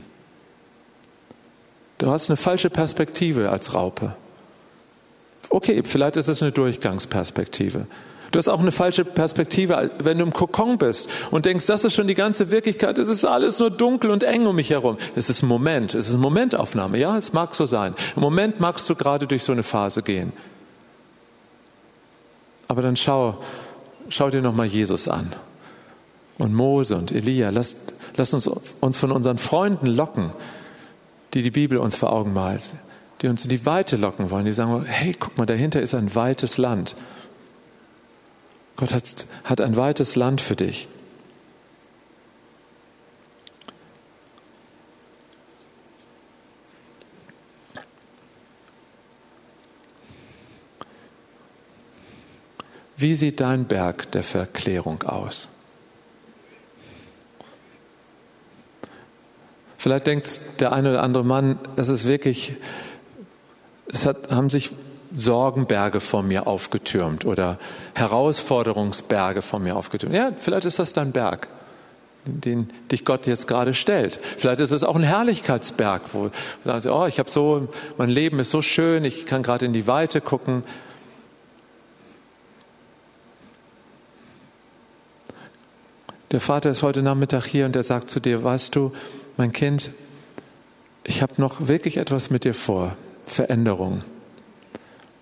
Du 1.98 2.12
hast 2.12 2.30
eine 2.30 2.36
falsche 2.36 2.70
Perspektive 2.70 3.50
als 3.50 3.74
Raupe. 3.74 4.14
Okay, 5.48 5.82
vielleicht 5.84 6.16
ist 6.16 6.28
es 6.28 6.42
eine 6.42 6.52
Durchgangsperspektive. 6.52 7.88
Du 8.30 8.38
hast 8.38 8.46
auch 8.46 8.60
eine 8.60 8.70
falsche 8.70 9.04
Perspektive, 9.04 9.90
wenn 9.98 10.18
du 10.18 10.24
im 10.24 10.32
Kokon 10.32 10.78
bist 10.78 11.08
und 11.32 11.44
denkst, 11.44 11.66
das 11.66 11.82
ist 11.82 11.94
schon 11.94 12.06
die 12.06 12.14
ganze 12.14 12.52
Wirklichkeit, 12.52 12.98
es 12.98 13.08
ist 13.08 13.24
alles 13.24 13.58
nur 13.58 13.70
dunkel 13.70 14.12
und 14.12 14.22
eng 14.22 14.46
um 14.46 14.54
mich 14.54 14.70
herum. 14.70 14.96
Es 15.16 15.28
ist 15.28 15.42
ein 15.42 15.48
Moment, 15.48 15.94
es 15.94 16.06
ist 16.06 16.14
eine 16.14 16.22
Momentaufnahme. 16.22 16.98
Ja, 16.98 17.18
es 17.18 17.32
mag 17.32 17.52
so 17.56 17.66
sein. 17.66 17.96
Im 18.14 18.22
Moment 18.22 18.60
magst 18.60 18.88
du 18.88 18.94
gerade 18.94 19.26
durch 19.26 19.42
so 19.42 19.50
eine 19.50 19.64
Phase 19.64 20.02
gehen. 20.02 20.32
Aber 22.68 22.82
dann 22.82 22.96
schau, 22.96 23.38
schau 24.10 24.30
dir 24.30 24.42
nochmal 24.42 24.66
Jesus 24.66 25.08
an. 25.08 25.32
Und 26.38 26.54
Mose 26.54 26.96
und 26.96 27.12
Elia, 27.12 27.50
lass, 27.50 27.76
lass 28.16 28.34
uns, 28.34 28.46
uns 28.46 28.98
von 28.98 29.12
unseren 29.12 29.38
Freunden 29.38 29.86
locken, 29.86 30.30
die 31.34 31.42
die 31.42 31.50
Bibel 31.50 31.78
uns 31.78 31.96
vor 31.96 32.12
Augen 32.12 32.32
malt, 32.32 32.62
die 33.22 33.28
uns 33.28 33.44
in 33.44 33.50
die 33.50 33.66
Weite 33.66 33.96
locken 33.96 34.30
wollen, 34.30 34.44
die 34.44 34.52
sagen, 34.52 34.84
hey, 34.86 35.14
guck 35.18 35.36
mal, 35.38 35.46
dahinter 35.46 35.80
ist 35.80 35.94
ein 35.94 36.14
weites 36.14 36.58
Land. 36.58 36.96
Gott 38.76 38.92
hat, 38.94 39.26
hat 39.44 39.60
ein 39.60 39.76
weites 39.76 40.16
Land 40.16 40.40
für 40.40 40.56
dich. 40.56 40.88
Wie 53.00 53.14
sieht 53.14 53.40
dein 53.40 53.64
Berg 53.64 54.12
der 54.12 54.22
Verklärung 54.22 55.02
aus? 55.04 55.48
Vielleicht 59.78 60.06
denkt 60.06 60.42
der 60.60 60.72
eine 60.72 60.90
oder 60.90 61.02
andere 61.02 61.24
Mann, 61.24 61.58
das 61.76 61.88
ist 61.88 62.06
wirklich, 62.06 62.52
es 63.90 64.04
hat, 64.04 64.30
haben 64.30 64.50
sich 64.50 64.72
Sorgenberge 65.16 66.00
vor 66.00 66.22
mir 66.22 66.46
aufgetürmt 66.46 67.24
oder 67.24 67.58
Herausforderungsberge 67.94 69.40
vor 69.40 69.60
mir 69.60 69.76
aufgetürmt. 69.76 70.14
Ja, 70.14 70.32
vielleicht 70.38 70.66
ist 70.66 70.78
das 70.78 70.92
dein 70.92 71.12
Berg, 71.12 71.48
den 72.26 72.68
dich 72.92 73.06
Gott 73.06 73.26
jetzt 73.26 73.48
gerade 73.48 73.72
stellt. 73.72 74.20
Vielleicht 74.22 74.60
ist 74.60 74.72
es 74.72 74.84
auch 74.84 74.94
ein 74.94 75.02
Herrlichkeitsberg, 75.02 76.02
wo 76.12 76.24
du 76.28 76.32
sagst, 76.66 76.86
oh, 76.86 77.06
ich 77.06 77.18
habe 77.18 77.30
so, 77.30 77.68
mein 77.96 78.10
Leben 78.10 78.38
ist 78.40 78.50
so 78.50 78.60
schön, 78.60 79.06
ich 79.06 79.24
kann 79.24 79.42
gerade 79.42 79.64
in 79.64 79.72
die 79.72 79.86
Weite 79.86 80.20
gucken. 80.20 80.64
Der 86.32 86.40
Vater 86.40 86.70
ist 86.70 86.84
heute 86.84 87.02
Nachmittag 87.02 87.44
hier 87.44 87.66
und 87.66 87.74
er 87.74 87.82
sagt 87.82 88.08
zu 88.08 88.20
dir, 88.20 88.44
weißt 88.44 88.76
du, 88.76 88.92
mein 89.36 89.50
Kind, 89.50 89.90
ich 91.02 91.22
habe 91.22 91.32
noch 91.38 91.66
wirklich 91.66 91.96
etwas 91.96 92.30
mit 92.30 92.44
dir 92.44 92.54
vor. 92.54 92.96
Veränderung, 93.26 94.02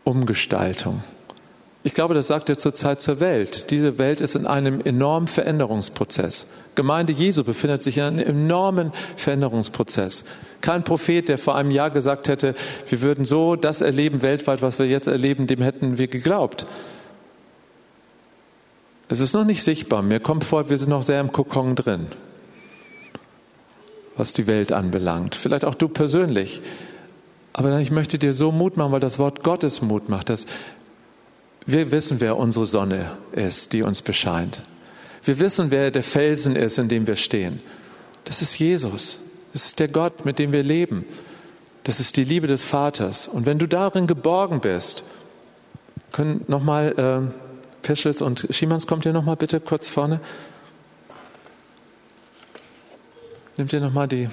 Umgestaltung. 0.04 1.02
Ich 1.82 1.94
glaube, 1.94 2.12
das 2.12 2.26
sagt 2.26 2.50
er 2.50 2.58
zurzeit 2.58 3.00
zur 3.00 3.20
Welt. 3.20 3.70
Diese 3.70 3.96
Welt 3.96 4.20
ist 4.20 4.36
in 4.36 4.46
einem 4.46 4.82
enormen 4.82 5.28
Veränderungsprozess. 5.28 6.46
Gemeinde 6.74 7.14
Jesu 7.14 7.42
befindet 7.42 7.82
sich 7.82 7.96
in 7.96 8.04
einem 8.04 8.18
enormen 8.18 8.92
Veränderungsprozess. 9.16 10.26
Kein 10.60 10.84
Prophet, 10.84 11.30
der 11.30 11.38
vor 11.38 11.56
einem 11.56 11.70
Jahr 11.70 11.90
gesagt 11.90 12.28
hätte, 12.28 12.54
wir 12.86 13.00
würden 13.00 13.24
so 13.24 13.56
das 13.56 13.80
erleben 13.80 14.20
weltweit, 14.20 14.60
was 14.60 14.78
wir 14.78 14.86
jetzt 14.86 15.06
erleben, 15.06 15.46
dem 15.46 15.62
hätten 15.62 15.96
wir 15.96 16.08
geglaubt. 16.08 16.66
Es 19.08 19.20
ist 19.20 19.32
noch 19.32 19.44
nicht 19.44 19.62
sichtbar. 19.62 20.02
Mir 20.02 20.20
kommt 20.20 20.44
vor, 20.44 20.68
wir 20.68 20.78
sind 20.78 20.90
noch 20.90 21.02
sehr 21.02 21.20
im 21.20 21.32
Kokon 21.32 21.74
drin 21.74 22.08
was 24.18 24.32
die 24.32 24.46
Welt 24.46 24.72
anbelangt. 24.72 25.36
Vielleicht 25.36 25.64
auch 25.64 25.76
du 25.76 25.88
persönlich. 25.88 26.60
Aber 27.52 27.78
ich 27.78 27.90
möchte 27.90 28.18
dir 28.18 28.34
so 28.34 28.52
Mut 28.52 28.76
machen, 28.76 28.92
weil 28.92 29.00
das 29.00 29.18
Wort 29.18 29.42
Gottes 29.42 29.80
Mut 29.80 30.08
macht, 30.08 30.28
dass 30.28 30.46
wir 31.64 31.92
wissen, 31.92 32.20
wer 32.20 32.36
unsere 32.36 32.66
Sonne 32.66 33.12
ist, 33.32 33.72
die 33.72 33.82
uns 33.82 34.02
bescheint. 34.02 34.62
Wir 35.22 35.38
wissen, 35.38 35.70
wer 35.70 35.90
der 35.90 36.02
Felsen 36.02 36.56
ist, 36.56 36.78
in 36.78 36.88
dem 36.88 37.06
wir 37.06 37.16
stehen. 37.16 37.60
Das 38.24 38.42
ist 38.42 38.58
Jesus. 38.58 39.20
Das 39.52 39.66
ist 39.66 39.80
der 39.80 39.88
Gott, 39.88 40.24
mit 40.24 40.38
dem 40.38 40.52
wir 40.52 40.62
leben. 40.62 41.04
Das 41.84 42.00
ist 42.00 42.16
die 42.16 42.24
Liebe 42.24 42.46
des 42.46 42.64
Vaters. 42.64 43.28
Und 43.28 43.46
wenn 43.46 43.58
du 43.58 43.66
darin 43.66 44.06
geborgen 44.06 44.60
bist, 44.60 45.04
können 46.12 46.44
nochmal 46.48 47.30
äh, 47.32 47.47
Pischels 47.82 48.22
und 48.22 48.46
Schimans, 48.50 48.86
kommt 48.86 49.04
ihr 49.06 49.12
nochmal 49.12 49.36
bitte 49.36 49.60
kurz 49.60 49.88
vorne. 49.88 50.20
Nimm 53.56 53.68
dir 53.68 53.80
nochmal 53.80 54.06
die. 54.06 54.28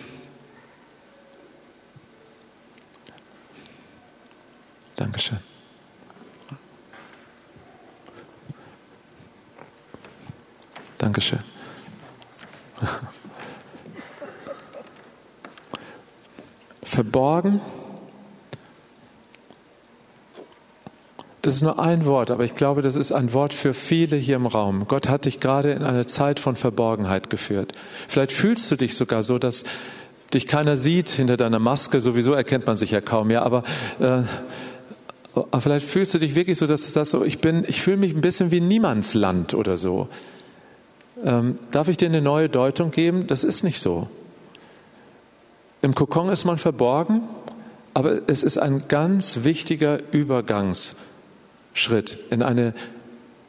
Dankeschön. 4.95 5.39
Dankeschön. 10.97 11.43
Verborgen 16.83 17.61
Das 21.45 21.53
ist 21.53 21.61
nur 21.61 21.77
ein 21.77 22.07
Wort, 22.07 22.31
aber 22.31 22.43
ich 22.43 22.55
glaube, 22.55 22.81
das 22.81 22.95
ist 22.95 23.11
ein 23.11 23.31
Wort 23.31 23.53
für 23.53 23.75
viele 23.75 24.17
hier 24.17 24.35
im 24.35 24.47
Raum. 24.47 24.87
Gott 24.87 25.07
hat 25.07 25.25
dich 25.25 25.39
gerade 25.39 25.73
in 25.73 25.83
eine 25.83 26.07
Zeit 26.07 26.39
von 26.39 26.55
Verborgenheit 26.55 27.29
geführt. 27.29 27.73
Vielleicht 28.07 28.31
fühlst 28.31 28.71
du 28.71 28.75
dich 28.75 28.95
sogar 28.95 29.21
so, 29.21 29.37
dass 29.37 29.63
dich 30.33 30.47
keiner 30.47 30.79
sieht 30.79 31.09
hinter 31.09 31.37
deiner 31.37 31.59
Maske. 31.59 32.01
Sowieso 32.01 32.33
erkennt 32.33 32.65
man 32.65 32.77
sich 32.77 32.89
ja 32.89 32.99
kaum, 32.99 33.29
ja. 33.29 33.43
Aber, 33.43 33.61
äh, 33.99 34.23
aber 35.35 35.61
vielleicht 35.61 35.85
fühlst 35.85 36.15
du 36.15 36.17
dich 36.17 36.33
wirklich 36.33 36.57
so, 36.57 36.65
dass 36.65 36.81
du 36.81 36.89
sagst, 36.89 37.11
so, 37.11 37.23
ich 37.23 37.37
ich 37.45 37.79
fühle 37.79 37.97
mich 37.97 38.15
ein 38.15 38.21
bisschen 38.21 38.49
wie 38.49 38.59
Niemandsland 38.59 39.53
oder 39.53 39.77
so. 39.77 40.07
Ähm, 41.23 41.59
darf 41.69 41.89
ich 41.89 41.97
dir 41.97 42.09
eine 42.09 42.23
neue 42.23 42.49
Deutung 42.49 42.89
geben? 42.89 43.27
Das 43.27 43.43
ist 43.43 43.63
nicht 43.63 43.79
so. 43.79 44.07
Im 45.83 45.93
Kokon 45.93 46.29
ist 46.29 46.45
man 46.45 46.57
verborgen, 46.57 47.21
aber 47.93 48.21
es 48.25 48.43
ist 48.43 48.57
ein 48.57 48.87
ganz 48.87 49.43
wichtiger 49.43 49.99
Übergangs 50.11 50.95
Schritt 51.75 52.17
in 52.31 52.41
eine 52.41 52.73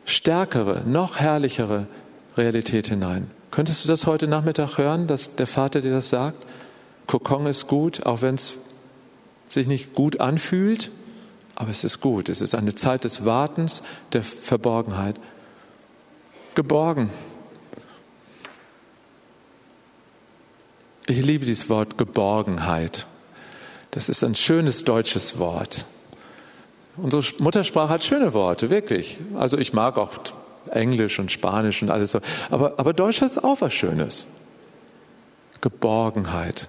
stärkere, 0.05 0.83
noch 0.85 1.19
herrlichere 1.19 1.87
Realität 2.37 2.89
hinein. 2.89 3.31
Könntest 3.51 3.85
du 3.85 3.89
das 3.89 4.07
heute 4.07 4.27
Nachmittag 4.27 4.77
hören, 4.77 5.07
dass 5.07 5.37
der 5.37 5.47
Vater 5.47 5.81
dir 5.81 5.93
das 5.93 6.11
sagt? 6.11 6.45
Kokon 7.07 7.47
ist 7.47 7.69
gut, 7.69 8.05
auch 8.05 8.21
wenn 8.21 8.35
es 8.35 8.57
sich 9.49 9.69
nicht 9.69 9.95
gut 9.95 10.21
anfühlt, 10.21 10.91
aber 11.55 11.71
es 11.71 11.85
ist 11.85 12.01
gut. 12.01 12.29
Es 12.29 12.43
ist 12.43 12.55
eine 12.55 12.75
Zeit 12.75 13.05
des 13.05 13.25
Wartens, 13.25 13.83
der 14.13 14.23
Verborgenheit. 14.23 15.17
Geborgen. 16.57 17.11
Ich 21.07 21.25
liebe 21.25 21.47
dieses 21.47 21.71
Wort 21.71 21.97
Geborgenheit. 21.97 23.07
Das 23.93 24.09
ist 24.09 24.25
ein 24.25 24.35
schönes 24.35 24.85
deutsches 24.85 25.39
Wort. 25.39 25.87
Unsere 26.97 27.23
Muttersprache 27.39 27.91
hat 27.91 28.05
schöne 28.05 28.33
Worte, 28.33 28.71
wirklich. 28.71 29.19
Also 29.37 29.59
ich 29.59 29.73
mag 29.73 29.99
auch 29.99 30.11
Englisch 30.71 31.19
und 31.19 31.31
Spanisch 31.31 31.83
und 31.83 31.91
alles 31.91 32.13
so. 32.13 32.21
Aber, 32.51 32.75
aber 32.79 32.93
Deutsch 32.93 33.21
hat 33.21 33.43
auch 33.45 33.61
was 33.61 33.73
Schönes. 33.73 34.27
Geborgenheit. 35.61 36.69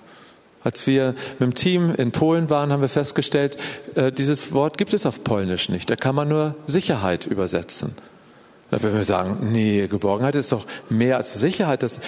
Als 0.63 0.85
wir 0.87 1.15
mit 1.39 1.41
dem 1.41 1.53
Team 1.53 1.93
in 1.95 2.11
Polen 2.11 2.49
waren, 2.49 2.71
haben 2.71 2.81
wir 2.81 2.89
festgestellt, 2.89 3.57
äh, 3.95 4.11
dieses 4.11 4.51
Wort 4.51 4.77
gibt 4.77 4.93
es 4.93 5.05
auf 5.05 5.23
Polnisch 5.23 5.69
nicht. 5.69 5.89
Da 5.89 5.95
kann 5.95 6.15
man 6.15 6.27
nur 6.27 6.55
Sicherheit 6.65 7.25
übersetzen. 7.25 7.95
Da 8.69 8.81
würden 8.81 8.97
wir 8.97 9.05
sagen, 9.05 9.51
nee, 9.51 9.87
Geborgenheit 9.87 10.35
ist 10.35 10.51
doch 10.51 10.65
mehr 10.89 11.17
als 11.17 11.33
Sicherheit. 11.33 11.83
Das, 11.83 12.01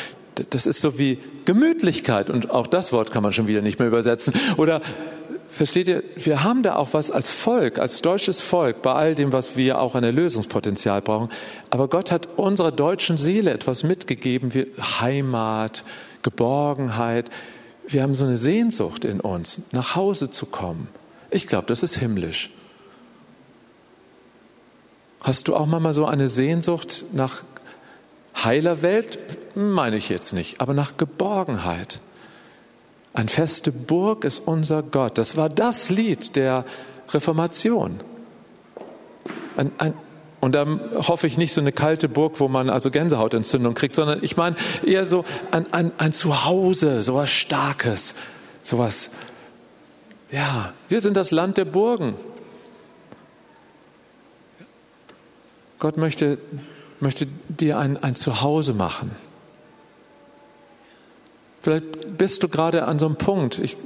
das 0.49 0.65
ist 0.65 0.82
so 0.82 0.99
wie 0.99 1.20
Gemütlichkeit. 1.45 2.30
Und 2.30 2.51
auch 2.51 2.67
das 2.67 2.91
Wort 2.91 3.11
kann 3.11 3.24
man 3.24 3.32
schon 3.32 3.47
wieder 3.47 3.61
nicht 3.61 3.80
mehr 3.80 3.88
übersetzen. 3.88 4.34
Oder 4.57 4.82
versteht 5.50 5.88
ihr, 5.88 6.04
wir 6.16 6.43
haben 6.43 6.64
da 6.64 6.76
auch 6.76 6.93
was 6.93 7.12
als 7.12 7.32
Volk, 7.32 7.80
als 7.80 8.02
deutsches 8.02 8.41
Volk, 8.41 8.82
bei 8.82 8.93
all 8.93 9.16
dem, 9.16 9.32
was 9.32 9.56
wir 9.56 9.80
auch 9.80 9.95
an 9.95 10.04
Erlösungspotenzial 10.04 11.02
brauchen. 11.02 11.30
Aber 11.70 11.88
Gott 11.88 12.12
hat 12.12 12.28
unserer 12.38 12.72
deutschen 12.72 13.18
Seele 13.18 13.52
etwas 13.52 13.84
mitgegeben, 13.84 14.54
wie 14.54 14.68
Heimat, 14.80 15.84
Geborgenheit. 16.22 17.30
Wir 17.88 18.04
haben 18.04 18.16
so 18.16 18.26
eine 18.26 18.38
Sehnsucht 18.38 19.06
in 19.06 19.20
uns, 19.20 19.62
nach 19.72 19.95
Hause 19.95 20.30
zu 20.30 20.45
kommen. 20.45 20.88
Ich 21.32 21.47
glaube, 21.47 21.68
das 21.68 21.84
ist 21.84 21.97
himmlisch. 21.97 22.52
Hast 25.22 25.47
du 25.47 25.56
auch 25.56 25.66
mal 25.66 25.93
so 25.93 26.06
eine 26.06 26.30
Sehnsucht 26.30 27.06
nach 27.12 27.43
heiler 28.36 28.82
Welt? 28.82 29.20
Meine 29.56 29.97
ich 29.97 30.10
jetzt 30.10 30.34
nicht, 30.34 30.62
aber 30.62 30.74
nach 30.74 30.97
Geborgenheit. 30.97 32.00
Ein 33.14 33.28
feste 33.28 33.72
Burg 33.72 34.24
ist 34.24 34.47
unser 34.47 34.84
Gott. 34.84 35.18
Das 35.18 35.36
war 35.36 35.49
das 35.49 35.89
Lied 35.89 36.36
der 36.36 36.66
Reformation. 37.10 37.99
Ein, 39.57 39.72
ein, 39.78 39.93
Und 40.39 40.53
dann 40.53 40.80
hoffe 40.95 41.28
ich 41.28 41.38
nicht 41.38 41.53
so 41.53 41.62
eine 41.62 41.72
kalte 41.72 42.07
Burg, 42.07 42.39
wo 42.39 42.47
man 42.47 42.70
also 42.70 42.91
Gänsehautentzündung 42.91 43.74
kriegt, 43.74 43.95
sondern 43.95 44.24
ich 44.24 44.38
meine 44.38 44.55
eher 44.86 45.05
so 45.07 45.26
ein, 45.51 45.66
ein, 45.74 45.91
ein 45.97 46.14
Zuhause, 46.14 47.03
sowas 47.03 47.32
Starkes, 47.32 48.16
sowas. 48.64 49.12
Ja, 50.32 50.74
wir 50.88 51.01
sind 51.01 51.18
das 51.18 51.32
Land 51.32 51.57
der 51.57 51.66
Burgen. 51.66 52.16
Gott 55.80 55.97
möchte, 55.97 56.38
möchte 56.99 57.28
dir 57.47 57.80
ein, 57.80 57.97
ein 57.97 58.16
Zuhause 58.16 58.74
machen. 58.74 59.16
Vielleicht 61.62 62.18
bist 62.18 62.43
du 62.43 62.47
gerade 62.47 62.86
an 62.86 62.99
so 62.99 63.05
einem 63.05 63.16
Punkt. 63.16 63.60
Ich 63.60 63.78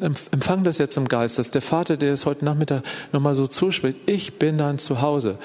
empfange 0.00 0.64
das 0.64 0.78
jetzt 0.78 0.96
im 0.96 1.08
Geist, 1.08 1.38
dass 1.38 1.50
der 1.50 1.62
Vater, 1.62 1.96
der 1.96 2.12
es 2.12 2.26
heute 2.26 2.44
Nachmittag 2.44 2.82
nochmal 3.12 3.36
so 3.36 3.46
zuspricht, 3.46 3.98
ich 4.06 4.38
bin 4.38 4.58
dein 4.58 4.78
Zuhause. 4.78 5.38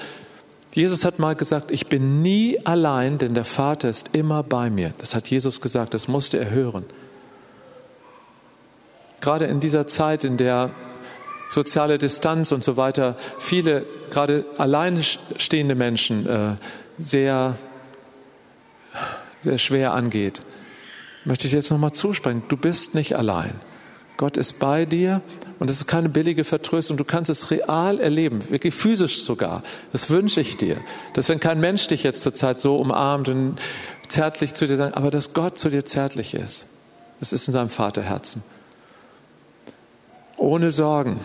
Jesus 0.72 1.04
hat 1.04 1.18
mal 1.18 1.34
gesagt, 1.34 1.70
ich 1.70 1.86
bin 1.86 2.22
nie 2.22 2.58
allein, 2.64 3.18
denn 3.18 3.34
der 3.34 3.44
Vater 3.44 3.88
ist 3.88 4.10
immer 4.12 4.42
bei 4.42 4.70
mir. 4.70 4.92
Das 4.98 5.14
hat 5.14 5.28
Jesus 5.28 5.60
gesagt, 5.60 5.94
das 5.94 6.08
musste 6.08 6.38
er 6.38 6.50
hören. 6.50 6.84
Gerade 9.20 9.46
in 9.46 9.60
dieser 9.60 9.86
Zeit, 9.86 10.24
in 10.24 10.36
der 10.36 10.70
soziale 11.50 11.98
Distanz 11.98 12.52
und 12.52 12.62
so 12.62 12.76
weiter 12.76 13.16
viele, 13.38 13.86
gerade 14.10 14.44
alleinstehende 14.58 15.74
Menschen, 15.74 16.26
äh, 16.26 16.56
sehr, 16.98 17.56
sehr 19.42 19.58
schwer 19.58 19.92
angeht, 19.94 20.42
möchte 21.28 21.46
ich 21.46 21.52
jetzt 21.52 21.70
nochmal 21.70 21.92
zusprechen. 21.92 22.42
Du 22.48 22.56
bist 22.56 22.94
nicht 22.94 23.14
allein. 23.14 23.60
Gott 24.16 24.36
ist 24.36 24.58
bei 24.58 24.86
dir 24.86 25.20
und 25.58 25.70
es 25.70 25.76
ist 25.76 25.86
keine 25.86 26.08
billige 26.08 26.42
Vertröstung. 26.42 26.96
Du 26.96 27.04
kannst 27.04 27.30
es 27.30 27.50
real 27.52 28.00
erleben, 28.00 28.50
wirklich 28.50 28.74
physisch 28.74 29.22
sogar. 29.22 29.62
Das 29.92 30.10
wünsche 30.10 30.40
ich 30.40 30.56
dir. 30.56 30.78
Dass 31.12 31.28
wenn 31.28 31.38
kein 31.38 31.60
Mensch 31.60 31.86
dich 31.86 32.02
jetzt 32.02 32.22
zurzeit 32.22 32.60
so 32.60 32.76
umarmt 32.76 33.28
und 33.28 33.58
zärtlich 34.08 34.54
zu 34.54 34.66
dir 34.66 34.76
sagt, 34.76 34.96
aber 34.96 35.10
dass 35.10 35.34
Gott 35.34 35.58
zu 35.58 35.68
dir 35.68 35.84
zärtlich 35.84 36.34
ist. 36.34 36.66
Das 37.20 37.32
ist 37.32 37.46
in 37.46 37.52
seinem 37.52 37.68
Vaterherzen. 37.68 38.42
Ohne 40.36 40.72
Sorgen. 40.72 41.20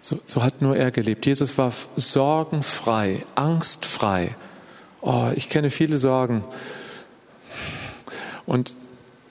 So, 0.00 0.20
so 0.24 0.42
hat 0.42 0.62
nur 0.62 0.76
er 0.76 0.92
gelebt. 0.92 1.26
Jesus 1.26 1.58
war 1.58 1.72
sorgenfrei, 1.96 3.24
angstfrei. 3.34 4.36
Oh, 5.00 5.30
ich 5.34 5.48
kenne 5.48 5.70
viele 5.70 5.98
Sorgen. 5.98 6.44
Und 8.46 8.76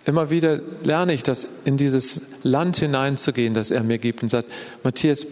immer 0.06 0.30
wieder 0.30 0.60
lerne 0.84 1.14
ich 1.14 1.24
das, 1.24 1.48
in 1.66 1.78
dieses 1.78 2.22
Land 2.44 2.78
hineinzugehen, 2.78 3.54
das 3.54 3.72
er 3.72 3.84
mir 3.84 3.98
gibt 3.98 4.24
und 4.24 4.30
sagt, 4.30 4.52
Matthias, 4.84 5.26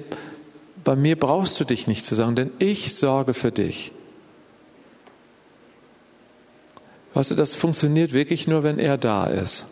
bei 0.84 0.96
mir 0.96 1.20
brauchst 1.20 1.60
du 1.60 1.64
dich 1.64 1.88
nicht 1.88 2.06
zu 2.06 2.16
sagen, 2.16 2.36
denn 2.36 2.52
ich 2.60 2.96
sorge 2.96 3.34
für 3.34 3.52
dich. 3.52 3.92
Weißt 7.14 7.32
du, 7.32 7.36
das 7.36 7.56
funktioniert 7.56 8.14
wirklich 8.14 8.48
nur, 8.48 8.64
wenn 8.64 8.80
er 8.80 8.98
da 8.98 9.26
ist. 9.26 9.68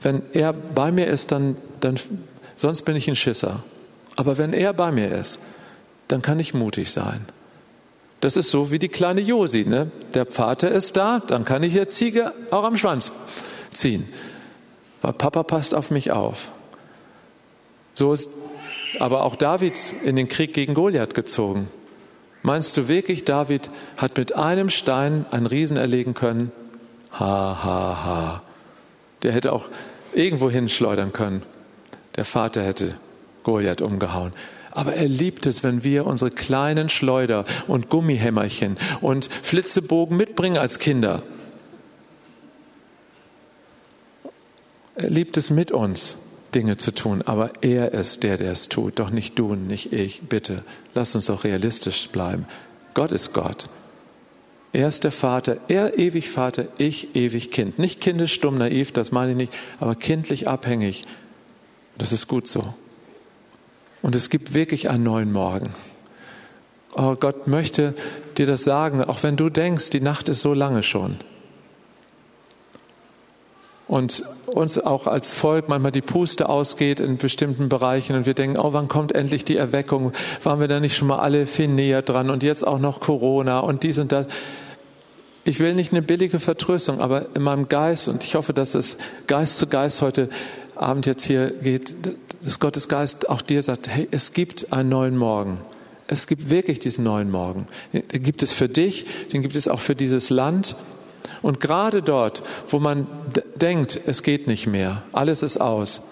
Wenn 0.00 0.22
er 0.32 0.52
bei 0.52 0.92
mir 0.92 1.08
ist, 1.08 1.32
dann, 1.32 1.56
dann 1.80 1.98
sonst 2.54 2.82
bin 2.82 2.96
ich 2.96 3.08
ein 3.08 3.16
Schisser. 3.16 3.64
Aber 4.16 4.38
wenn 4.38 4.52
er 4.52 4.72
bei 4.72 4.92
mir 4.92 5.10
ist, 5.10 5.38
dann 6.08 6.22
kann 6.22 6.38
ich 6.38 6.54
mutig 6.54 6.90
sein. 6.90 7.26
Das 8.20 8.36
ist 8.36 8.50
so 8.50 8.70
wie 8.70 8.78
die 8.78 8.88
kleine 8.88 9.20
Josi. 9.20 9.64
Ne? 9.64 9.90
Der 10.14 10.26
Vater 10.26 10.70
ist 10.70 10.96
da, 10.96 11.20
dann 11.20 11.44
kann 11.44 11.62
ich 11.62 11.72
der 11.72 11.88
Ziege 11.88 12.32
auch 12.50 12.64
am 12.64 12.76
Schwanz 12.76 13.12
ziehen. 13.70 14.08
Weil 15.02 15.14
Papa 15.14 15.42
passt 15.42 15.74
auf 15.74 15.90
mich 15.90 16.10
auf. 16.10 16.50
So 17.94 18.12
ist 18.12 18.30
aber 18.98 19.24
auch 19.24 19.36
David 19.36 19.94
in 20.04 20.16
den 20.16 20.28
Krieg 20.28 20.52
gegen 20.52 20.74
Goliath 20.74 21.14
gezogen. 21.14 21.68
Meinst 22.42 22.76
du 22.76 22.88
wirklich, 22.88 23.24
David 23.24 23.70
hat 23.96 24.16
mit 24.16 24.34
einem 24.34 24.70
Stein 24.70 25.26
einen 25.30 25.46
Riesen 25.46 25.76
erlegen 25.76 26.14
können? 26.14 26.52
Ha, 27.12 27.58
ha, 27.64 28.04
ha. 28.04 28.42
Der 29.22 29.32
hätte 29.32 29.52
auch 29.52 29.68
irgendwo 30.14 30.50
hinschleudern 30.50 31.12
können. 31.12 31.42
Der 32.16 32.24
Vater 32.24 32.62
hätte 32.62 32.96
Goliath 33.42 33.82
umgehauen. 33.82 34.32
Aber 34.70 34.94
er 34.94 35.08
liebt 35.08 35.46
es, 35.46 35.62
wenn 35.62 35.82
wir 35.82 36.06
unsere 36.06 36.30
kleinen 36.30 36.88
Schleuder 36.88 37.44
und 37.66 37.88
Gummihämmerchen 37.88 38.76
und 39.00 39.28
Flitzebogen 39.42 40.16
mitbringen 40.16 40.58
als 40.58 40.78
Kinder. 40.78 41.22
Er 44.94 45.10
liebt 45.10 45.36
es 45.36 45.50
mit 45.50 45.72
uns, 45.72 46.18
Dinge 46.54 46.76
zu 46.76 46.92
tun, 46.92 47.22
aber 47.22 47.52
er 47.62 47.92
ist 47.94 48.22
der, 48.22 48.36
der 48.36 48.52
es 48.52 48.68
tut, 48.68 48.98
doch 48.98 49.10
nicht 49.10 49.38
du 49.38 49.52
und 49.52 49.66
nicht 49.66 49.92
ich. 49.92 50.22
Bitte, 50.22 50.62
lass 50.94 51.14
uns 51.14 51.26
doch 51.26 51.44
realistisch 51.44 52.08
bleiben. 52.08 52.46
Gott 52.94 53.12
ist 53.12 53.32
Gott. 53.32 53.68
Er 54.72 54.88
ist 54.88 55.02
der 55.02 55.12
Vater, 55.12 55.56
er 55.68 55.98
ewig 55.98 56.30
Vater, 56.30 56.68
ich 56.78 57.16
ewig 57.16 57.50
Kind. 57.50 57.78
Nicht 57.78 58.00
kindisch, 58.00 58.32
stumm, 58.32 58.56
naiv, 58.56 58.92
das 58.92 59.10
meine 59.10 59.32
ich 59.32 59.36
nicht, 59.36 59.52
aber 59.80 59.96
kindlich 59.96 60.46
abhängig. 60.48 61.06
Das 61.98 62.12
ist 62.12 62.28
gut 62.28 62.46
so. 62.46 62.74
Und 64.02 64.16
es 64.16 64.30
gibt 64.30 64.54
wirklich 64.54 64.88
einen 64.90 65.04
neuen 65.04 65.32
Morgen. 65.32 65.70
Oh, 66.96 67.14
Gott 67.14 67.46
möchte 67.46 67.94
dir 68.36 68.46
das 68.46 68.64
sagen, 68.64 69.04
auch 69.04 69.22
wenn 69.22 69.36
du 69.36 69.48
denkst, 69.48 69.90
die 69.90 70.00
Nacht 70.00 70.28
ist 70.28 70.40
so 70.40 70.54
lange 70.54 70.82
schon. 70.82 71.16
Und 73.86 74.24
uns 74.46 74.78
auch 74.78 75.06
als 75.06 75.34
Volk 75.34 75.68
manchmal 75.68 75.92
die 75.92 76.00
Puste 76.00 76.48
ausgeht 76.48 77.00
in 77.00 77.16
bestimmten 77.16 77.68
Bereichen 77.68 78.14
und 78.16 78.24
wir 78.24 78.34
denken, 78.34 78.58
oh, 78.58 78.72
wann 78.72 78.88
kommt 78.88 79.12
endlich 79.12 79.44
die 79.44 79.56
Erweckung? 79.56 80.12
Waren 80.44 80.60
wir 80.60 80.68
da 80.68 80.78
nicht 80.78 80.96
schon 80.96 81.08
mal 81.08 81.18
alle 81.18 81.46
viel 81.46 81.68
näher 81.68 82.02
dran 82.02 82.30
und 82.30 82.42
jetzt 82.42 82.66
auch 82.66 82.78
noch 82.78 83.00
Corona 83.00 83.60
und 83.60 83.82
dies 83.82 83.98
und 83.98 84.12
das? 84.12 84.26
Ich 85.42 85.58
will 85.58 85.74
nicht 85.74 85.92
eine 85.92 86.02
billige 86.02 86.38
Vertröstung, 86.38 87.00
aber 87.00 87.26
in 87.34 87.42
meinem 87.42 87.68
Geist, 87.68 88.08
und 88.08 88.22
ich 88.22 88.34
hoffe, 88.34 88.52
dass 88.52 88.74
es 88.74 88.96
Geist 89.26 89.58
zu 89.58 89.66
Geist 89.66 90.02
heute 90.02 90.28
Abend 90.76 91.06
jetzt 91.06 91.24
hier 91.24 91.50
geht, 91.50 91.94
dass 92.42 92.60
Gottes 92.60 92.88
Geist 92.88 93.28
auch 93.28 93.42
dir 93.42 93.62
sagt, 93.62 93.88
hey, 93.88 94.08
es 94.10 94.32
gibt 94.32 94.72
einen 94.72 94.88
neuen 94.88 95.16
Morgen. 95.16 95.60
Es 96.06 96.26
gibt 96.26 96.50
wirklich 96.50 96.80
diesen 96.80 97.04
neuen 97.04 97.30
Morgen. 97.30 97.68
Den 97.92 98.22
gibt 98.22 98.42
es 98.42 98.52
für 98.52 98.68
dich, 98.68 99.06
den 99.32 99.42
gibt 99.42 99.56
es 99.56 99.68
auch 99.68 99.80
für 99.80 99.94
dieses 99.94 100.30
Land. 100.30 100.74
Und 101.42 101.60
gerade 101.60 102.02
dort, 102.02 102.42
wo 102.66 102.80
man 102.80 103.06
denkt, 103.56 104.00
es 104.06 104.22
geht 104.22 104.46
nicht 104.46 104.66
mehr, 104.66 105.02
alles 105.12 105.42
ist 105.42 105.58
aus. 105.58 106.02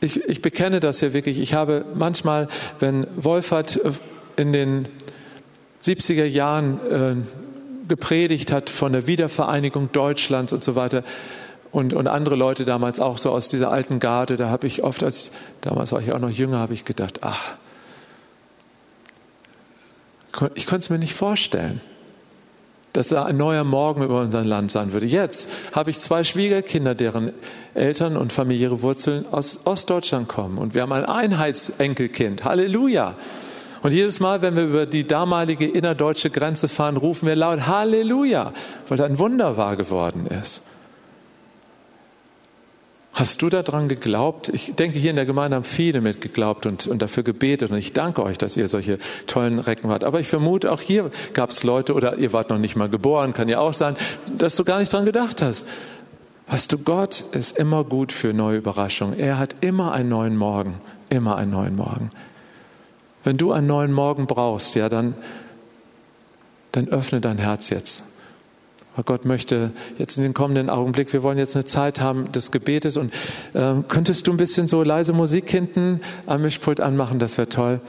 Ich, 0.00 0.24
ich 0.24 0.42
bekenne 0.42 0.80
das 0.80 1.00
hier 1.00 1.12
wirklich. 1.12 1.40
Ich 1.40 1.54
habe 1.54 1.84
manchmal, 1.94 2.48
wenn 2.78 3.06
Wolfert 3.16 3.76
äh, 3.84 3.92
in 4.36 4.52
den 4.52 4.88
70er 5.84 6.24
Jahren 6.24 6.80
äh, 6.90 7.16
gepredigt 7.88 8.52
hat 8.52 8.70
von 8.70 8.92
der 8.92 9.06
Wiedervereinigung 9.06 9.90
Deutschlands 9.92 10.52
und 10.52 10.62
so 10.62 10.74
weiter, 10.76 11.02
und, 11.70 11.92
und 11.92 12.06
andere 12.06 12.34
Leute 12.34 12.64
damals 12.64 13.00
auch 13.00 13.18
so 13.18 13.30
aus 13.30 13.48
dieser 13.48 13.70
alten 13.70 14.00
Garde, 14.00 14.36
da 14.36 14.48
habe 14.48 14.66
ich 14.66 14.82
oft, 14.82 15.02
als 15.02 15.32
damals 15.60 15.92
war 15.92 16.00
ich 16.00 16.12
auch 16.12 16.18
noch 16.18 16.30
jünger, 16.30 16.58
habe 16.58 16.74
ich 16.74 16.84
gedacht, 16.84 17.20
ach, 17.22 17.56
ich 20.54 20.66
konnte 20.66 20.84
es 20.84 20.90
mir 20.90 20.98
nicht 20.98 21.14
vorstellen, 21.14 21.80
dass 22.92 23.08
da 23.08 23.24
ein 23.24 23.36
neuer 23.36 23.64
Morgen 23.64 24.02
über 24.02 24.20
unser 24.20 24.44
Land 24.44 24.70
sein 24.70 24.92
würde. 24.92 25.06
Jetzt 25.06 25.50
habe 25.72 25.90
ich 25.90 25.98
zwei 25.98 26.24
Schwiegerkinder, 26.24 26.94
deren 26.94 27.32
Eltern 27.74 28.16
und 28.16 28.32
familiäre 28.32 28.82
Wurzeln 28.82 29.26
aus 29.30 29.60
Ostdeutschland 29.64 30.28
kommen. 30.28 30.58
Und 30.58 30.74
wir 30.74 30.82
haben 30.82 30.92
ein 30.92 31.04
Einheitsenkelkind. 31.04 32.44
Halleluja! 32.44 33.14
Und 33.82 33.92
jedes 33.92 34.20
Mal, 34.20 34.42
wenn 34.42 34.56
wir 34.56 34.64
über 34.64 34.86
die 34.86 35.06
damalige 35.06 35.66
innerdeutsche 35.66 36.30
Grenze 36.30 36.68
fahren, 36.68 36.96
rufen 36.96 37.28
wir 37.28 37.36
laut 37.36 37.66
Halleluja, 37.66 38.52
weil 38.88 38.98
da 38.98 39.04
ein 39.04 39.18
Wunder 39.18 39.56
wahr 39.56 39.76
geworden 39.76 40.26
ist. 40.26 40.62
Hast 43.18 43.42
du 43.42 43.48
daran 43.48 43.88
geglaubt? 43.88 44.48
Ich 44.48 44.76
denke, 44.76 44.96
hier 44.96 45.10
in 45.10 45.16
der 45.16 45.26
Gemeinde 45.26 45.56
haben 45.56 45.64
viele 45.64 46.00
mitgeglaubt 46.00 46.66
und, 46.66 46.86
und 46.86 47.02
dafür 47.02 47.24
gebetet. 47.24 47.72
Und 47.72 47.76
ich 47.76 47.92
danke 47.92 48.22
euch, 48.22 48.38
dass 48.38 48.56
ihr 48.56 48.68
solche 48.68 49.00
tollen 49.26 49.58
Recken 49.58 49.90
wart. 49.90 50.04
Aber 50.04 50.20
ich 50.20 50.28
vermute, 50.28 50.70
auch 50.70 50.80
hier 50.80 51.10
gab 51.32 51.50
es 51.50 51.64
Leute, 51.64 51.94
oder 51.94 52.16
ihr 52.18 52.32
wart 52.32 52.48
noch 52.48 52.58
nicht 52.58 52.76
mal 52.76 52.88
geboren, 52.88 53.32
kann 53.32 53.48
ja 53.48 53.58
auch 53.58 53.74
sein, 53.74 53.96
dass 54.36 54.54
du 54.54 54.62
gar 54.62 54.78
nicht 54.78 54.92
dran 54.92 55.04
gedacht 55.04 55.42
hast. 55.42 55.66
Weißt 56.46 56.70
du, 56.70 56.78
Gott 56.78 57.24
ist 57.32 57.58
immer 57.58 57.82
gut 57.82 58.12
für 58.12 58.32
neue 58.32 58.58
Überraschungen. 58.58 59.18
Er 59.18 59.40
hat 59.40 59.56
immer 59.62 59.90
einen 59.90 60.10
neuen 60.10 60.36
Morgen. 60.36 60.80
Immer 61.10 61.38
einen 61.38 61.50
neuen 61.50 61.74
Morgen. 61.74 62.10
Wenn 63.24 63.36
du 63.36 63.50
einen 63.50 63.66
neuen 63.66 63.92
Morgen 63.92 64.28
brauchst, 64.28 64.76
ja, 64.76 64.88
dann, 64.88 65.16
dann 66.70 66.86
öffne 66.86 67.20
dein 67.20 67.38
Herz 67.38 67.68
jetzt 67.70 68.04
Gott 69.04 69.24
möchte 69.24 69.72
jetzt 69.98 70.16
in 70.16 70.22
den 70.22 70.34
kommenden 70.34 70.70
Augenblick, 70.70 71.12
wir 71.12 71.22
wollen 71.22 71.38
jetzt 71.38 71.56
eine 71.56 71.64
Zeit 71.64 72.00
haben 72.00 72.32
des 72.32 72.50
Gebetes 72.50 72.96
und 72.96 73.12
äh, 73.54 73.74
könntest 73.88 74.26
du 74.26 74.32
ein 74.32 74.36
bisschen 74.36 74.68
so 74.68 74.82
leise 74.82 75.12
Musik 75.12 75.50
hinten 75.50 76.00
am 76.26 76.42
Mischpult 76.42 76.80
anmachen, 76.80 77.18
das 77.18 77.38
wäre 77.38 77.48
toll. 77.48 77.80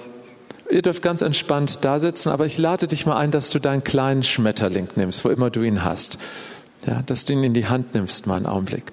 Ihr 0.70 0.84
dürft 0.84 1.02
ganz 1.02 1.22
entspannt 1.22 1.80
da 1.82 2.00
sitzen, 2.00 2.30
aber 2.30 2.46
ich 2.46 2.58
lade 2.58 2.88
dich 2.88 3.06
mal 3.06 3.18
ein, 3.18 3.32
dass 3.32 3.50
du 3.50 3.60
deinen 3.60 3.84
kleinen 3.84 4.22
Schmetterling 4.22 4.88
nimmst, 4.96 5.26
wo 5.26 5.30
immer 5.30 5.50
du 5.50 5.64
ihn 5.64 5.84
hast. 5.84 6.20
Ja, 6.86 7.02
dass 7.02 7.26
du 7.26 7.34
ihn 7.34 7.44
in 7.44 7.54
die 7.54 7.68
Hand 7.68 7.96
nimmst, 7.96 8.28
mal 8.28 8.36
einen 8.36 8.46
Augenblick. 8.46 8.86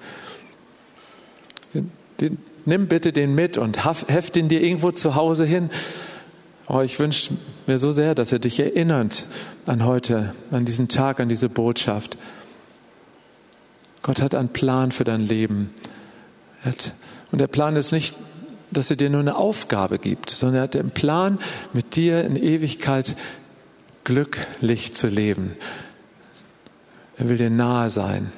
Den, 1.74 1.92
den, 2.20 2.38
nimm 2.64 2.88
bitte 2.88 3.12
den 3.12 3.34
mit 3.34 3.58
und 3.58 3.84
heft 3.84 4.36
ihn 4.36 4.48
dir 4.48 4.62
irgendwo 4.62 4.90
zu 4.90 5.14
Hause 5.14 5.44
hin. 5.44 5.70
Oh, 6.66 6.80
ich 6.80 6.98
wünsche 6.98 7.34
mir 7.66 7.78
so 7.78 7.92
sehr, 7.92 8.14
dass 8.14 8.32
er 8.32 8.38
dich 8.38 8.58
erinnert 8.58 9.26
an 9.66 9.84
heute, 9.84 10.34
an 10.50 10.64
diesen 10.64 10.88
Tag, 10.88 11.20
an 11.20 11.28
diese 11.28 11.48
Botschaft. 11.48 12.16
Gott 14.02 14.22
hat 14.22 14.34
einen 14.34 14.48
Plan 14.48 14.92
für 14.92 15.04
dein 15.04 15.20
Leben. 15.20 15.72
Und 17.32 17.40
der 17.40 17.48
Plan 17.48 17.76
ist 17.76 17.92
nicht, 17.92 18.16
dass 18.70 18.90
er 18.90 18.96
dir 18.96 19.10
nur 19.10 19.20
eine 19.20 19.36
Aufgabe 19.36 19.98
gibt, 19.98 20.30
sondern 20.30 20.56
er 20.56 20.62
hat 20.62 20.74
den 20.74 20.90
Plan, 20.90 21.38
mit 21.72 21.96
dir 21.96 22.24
in 22.24 22.36
Ewigkeit 22.36 23.16
glücklich 24.04 24.94
zu 24.94 25.08
leben. 25.08 25.56
Er 27.16 27.28
will 27.28 27.38
dir 27.38 27.50
nahe 27.50 27.90
sein. 27.90 28.32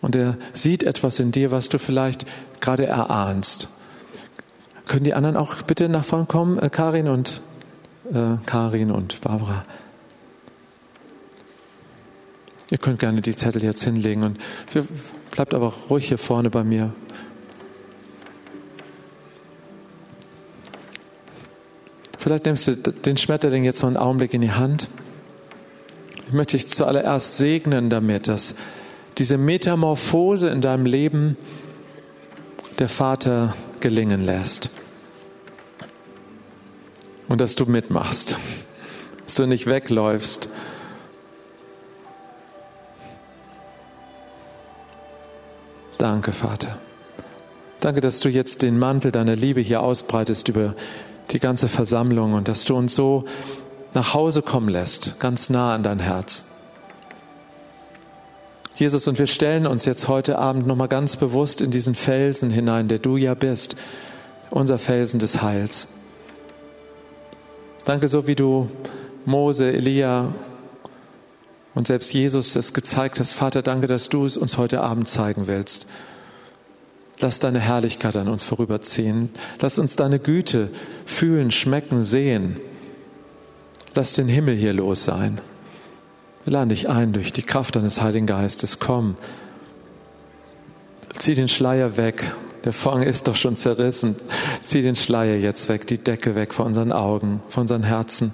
Und 0.00 0.14
er 0.14 0.36
sieht 0.52 0.82
etwas 0.82 1.18
in 1.18 1.32
dir, 1.32 1.50
was 1.50 1.68
du 1.68 1.78
vielleicht 1.78 2.26
gerade 2.60 2.86
erahnst. 2.86 3.68
Können 4.86 5.04
die 5.04 5.14
anderen 5.14 5.36
auch 5.36 5.62
bitte 5.62 5.88
nach 5.88 6.04
vorne 6.04 6.26
kommen, 6.26 6.58
äh, 6.58 6.70
Karin 6.70 7.08
und 7.08 7.40
äh, 8.12 8.36
Karin 8.46 8.92
und 8.92 9.20
Barbara? 9.20 9.64
Ihr 12.70 12.78
könnt 12.78 12.98
gerne 12.98 13.22
die 13.22 13.36
Zettel 13.36 13.62
jetzt 13.62 13.84
hinlegen 13.84 14.24
und 14.24 14.38
bleibt 15.30 15.54
aber 15.54 15.72
ruhig 15.88 16.08
hier 16.08 16.18
vorne 16.18 16.50
bei 16.50 16.64
mir. 16.64 16.92
Vielleicht 22.18 22.46
nimmst 22.46 22.66
du 22.66 22.74
den 22.74 23.16
Schmetterling 23.16 23.62
jetzt 23.62 23.82
noch 23.82 23.88
einen 23.88 23.96
Augenblick 23.96 24.34
in 24.34 24.40
die 24.40 24.50
Hand. 24.50 24.88
Ich 26.26 26.32
möchte 26.32 26.56
dich 26.56 26.68
zuallererst 26.68 27.36
segnen 27.36 27.88
damit, 27.88 28.26
dass 28.26 28.56
diese 29.18 29.38
Metamorphose 29.38 30.48
in 30.48 30.60
deinem 30.60 30.86
Leben 30.86 31.36
der 32.80 32.88
Vater 32.88 33.54
gelingen 33.78 34.24
lässt. 34.24 34.70
Und 37.28 37.40
dass 37.40 37.54
du 37.54 37.64
mitmachst, 37.66 38.36
dass 39.24 39.36
du 39.36 39.46
nicht 39.46 39.66
wegläufst. 39.66 40.48
Danke, 45.98 46.32
Vater. 46.32 46.78
Danke, 47.80 48.00
dass 48.00 48.20
du 48.20 48.28
jetzt 48.28 48.62
den 48.62 48.78
Mantel 48.78 49.12
deiner 49.12 49.36
Liebe 49.36 49.60
hier 49.60 49.82
ausbreitest 49.82 50.48
über 50.48 50.74
die 51.30 51.38
ganze 51.38 51.68
Versammlung 51.68 52.34
und 52.34 52.48
dass 52.48 52.64
du 52.64 52.76
uns 52.76 52.94
so 52.94 53.24
nach 53.94 54.14
Hause 54.14 54.42
kommen 54.42 54.68
lässt, 54.68 55.18
ganz 55.20 55.50
nah 55.50 55.74
an 55.74 55.82
dein 55.82 55.98
Herz. 55.98 56.44
Jesus, 58.76 59.08
und 59.08 59.18
wir 59.18 59.26
stellen 59.26 59.66
uns 59.66 59.86
jetzt 59.86 60.06
heute 60.06 60.38
Abend 60.38 60.66
nochmal 60.66 60.88
ganz 60.88 61.16
bewusst 61.16 61.62
in 61.62 61.70
diesen 61.70 61.94
Felsen 61.94 62.50
hinein, 62.50 62.88
der 62.88 62.98
du 62.98 63.16
ja 63.16 63.34
bist, 63.34 63.74
unser 64.50 64.78
Felsen 64.78 65.18
des 65.18 65.40
Heils. 65.40 65.88
Danke, 67.86 68.08
so 68.08 68.26
wie 68.26 68.34
du 68.34 68.68
Mose, 69.24 69.72
Elia 69.72 70.34
und 71.76 71.86
selbst 71.86 72.14
Jesus 72.14 72.56
es 72.56 72.72
gezeigt 72.72 73.20
hast. 73.20 73.34
Vater, 73.34 73.60
danke, 73.60 73.86
dass 73.86 74.08
du 74.08 74.24
es 74.24 74.38
uns 74.38 74.56
heute 74.56 74.80
Abend 74.80 75.08
zeigen 75.08 75.46
willst. 75.46 75.86
Lass 77.20 77.38
deine 77.38 77.60
Herrlichkeit 77.60 78.16
an 78.16 78.28
uns 78.28 78.44
vorüberziehen. 78.44 79.28
Lass 79.60 79.78
uns 79.78 79.94
deine 79.94 80.18
Güte 80.18 80.70
fühlen, 81.04 81.50
schmecken, 81.50 82.02
sehen. 82.02 82.56
Lass 83.94 84.14
den 84.14 84.26
Himmel 84.26 84.56
hier 84.56 84.72
los 84.72 85.04
sein. 85.04 85.38
Wir 86.44 86.54
laden 86.54 86.70
dich 86.70 86.88
ein 86.88 87.12
durch 87.12 87.34
die 87.34 87.42
Kraft 87.42 87.76
deines 87.76 88.00
Heiligen 88.00 88.26
Geistes. 88.26 88.78
Komm. 88.78 89.16
Zieh 91.18 91.34
den 91.34 91.48
Schleier 91.48 91.98
weg. 91.98 92.32
Der 92.64 92.72
Vorhang 92.72 93.02
ist 93.02 93.28
doch 93.28 93.36
schon 93.36 93.54
zerrissen. 93.54 94.16
Zieh 94.62 94.80
den 94.80 94.96
Schleier 94.96 95.36
jetzt 95.36 95.68
weg, 95.68 95.86
die 95.86 95.98
Decke 95.98 96.36
weg 96.36 96.54
von 96.54 96.68
unseren 96.68 96.92
Augen, 96.92 97.42
von 97.50 97.62
unseren 97.62 97.82
Herzen. 97.82 98.32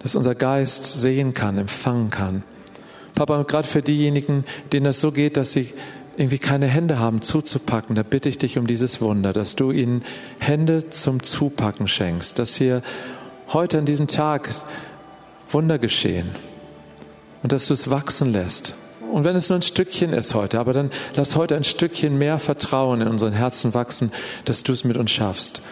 Dass 0.00 0.14
unser 0.14 0.34
Geist 0.34 0.84
sehen 0.84 1.32
kann, 1.32 1.58
empfangen 1.58 2.10
kann. 2.10 2.42
Papa, 3.14 3.42
gerade 3.42 3.66
für 3.66 3.82
diejenigen, 3.82 4.44
denen 4.72 4.84
das 4.84 5.00
so 5.00 5.10
geht, 5.10 5.36
dass 5.36 5.52
sie 5.52 5.72
irgendwie 6.16 6.38
keine 6.38 6.66
Hände 6.66 6.98
haben 6.98 7.22
zuzupacken, 7.22 7.94
da 7.94 8.02
bitte 8.02 8.28
ich 8.28 8.38
dich 8.38 8.58
um 8.58 8.66
dieses 8.66 9.00
Wunder, 9.00 9.32
dass 9.32 9.56
du 9.56 9.70
ihnen 9.70 10.02
Hände 10.38 10.88
zum 10.90 11.22
Zupacken 11.22 11.88
schenkst, 11.88 12.38
dass 12.38 12.56
hier 12.56 12.82
heute 13.52 13.78
an 13.78 13.84
diesem 13.84 14.06
Tag 14.06 14.50
Wunder 15.50 15.78
geschehen 15.78 16.30
und 17.42 17.52
dass 17.52 17.68
du 17.68 17.74
es 17.74 17.90
wachsen 17.90 18.32
lässt. 18.32 18.74
Und 19.12 19.24
wenn 19.24 19.36
es 19.36 19.48
nur 19.48 19.58
ein 19.58 19.62
Stückchen 19.62 20.12
ist 20.12 20.34
heute, 20.34 20.58
aber 20.58 20.72
dann 20.72 20.90
lass 21.14 21.36
heute 21.36 21.56
ein 21.56 21.64
Stückchen 21.64 22.18
mehr 22.18 22.38
Vertrauen 22.38 23.00
in 23.00 23.08
unseren 23.08 23.32
Herzen 23.32 23.72
wachsen, 23.72 24.10
dass 24.44 24.62
du 24.62 24.72
es 24.72 24.84
mit 24.84 24.96
uns 24.96 25.10
schaffst. 25.10 25.62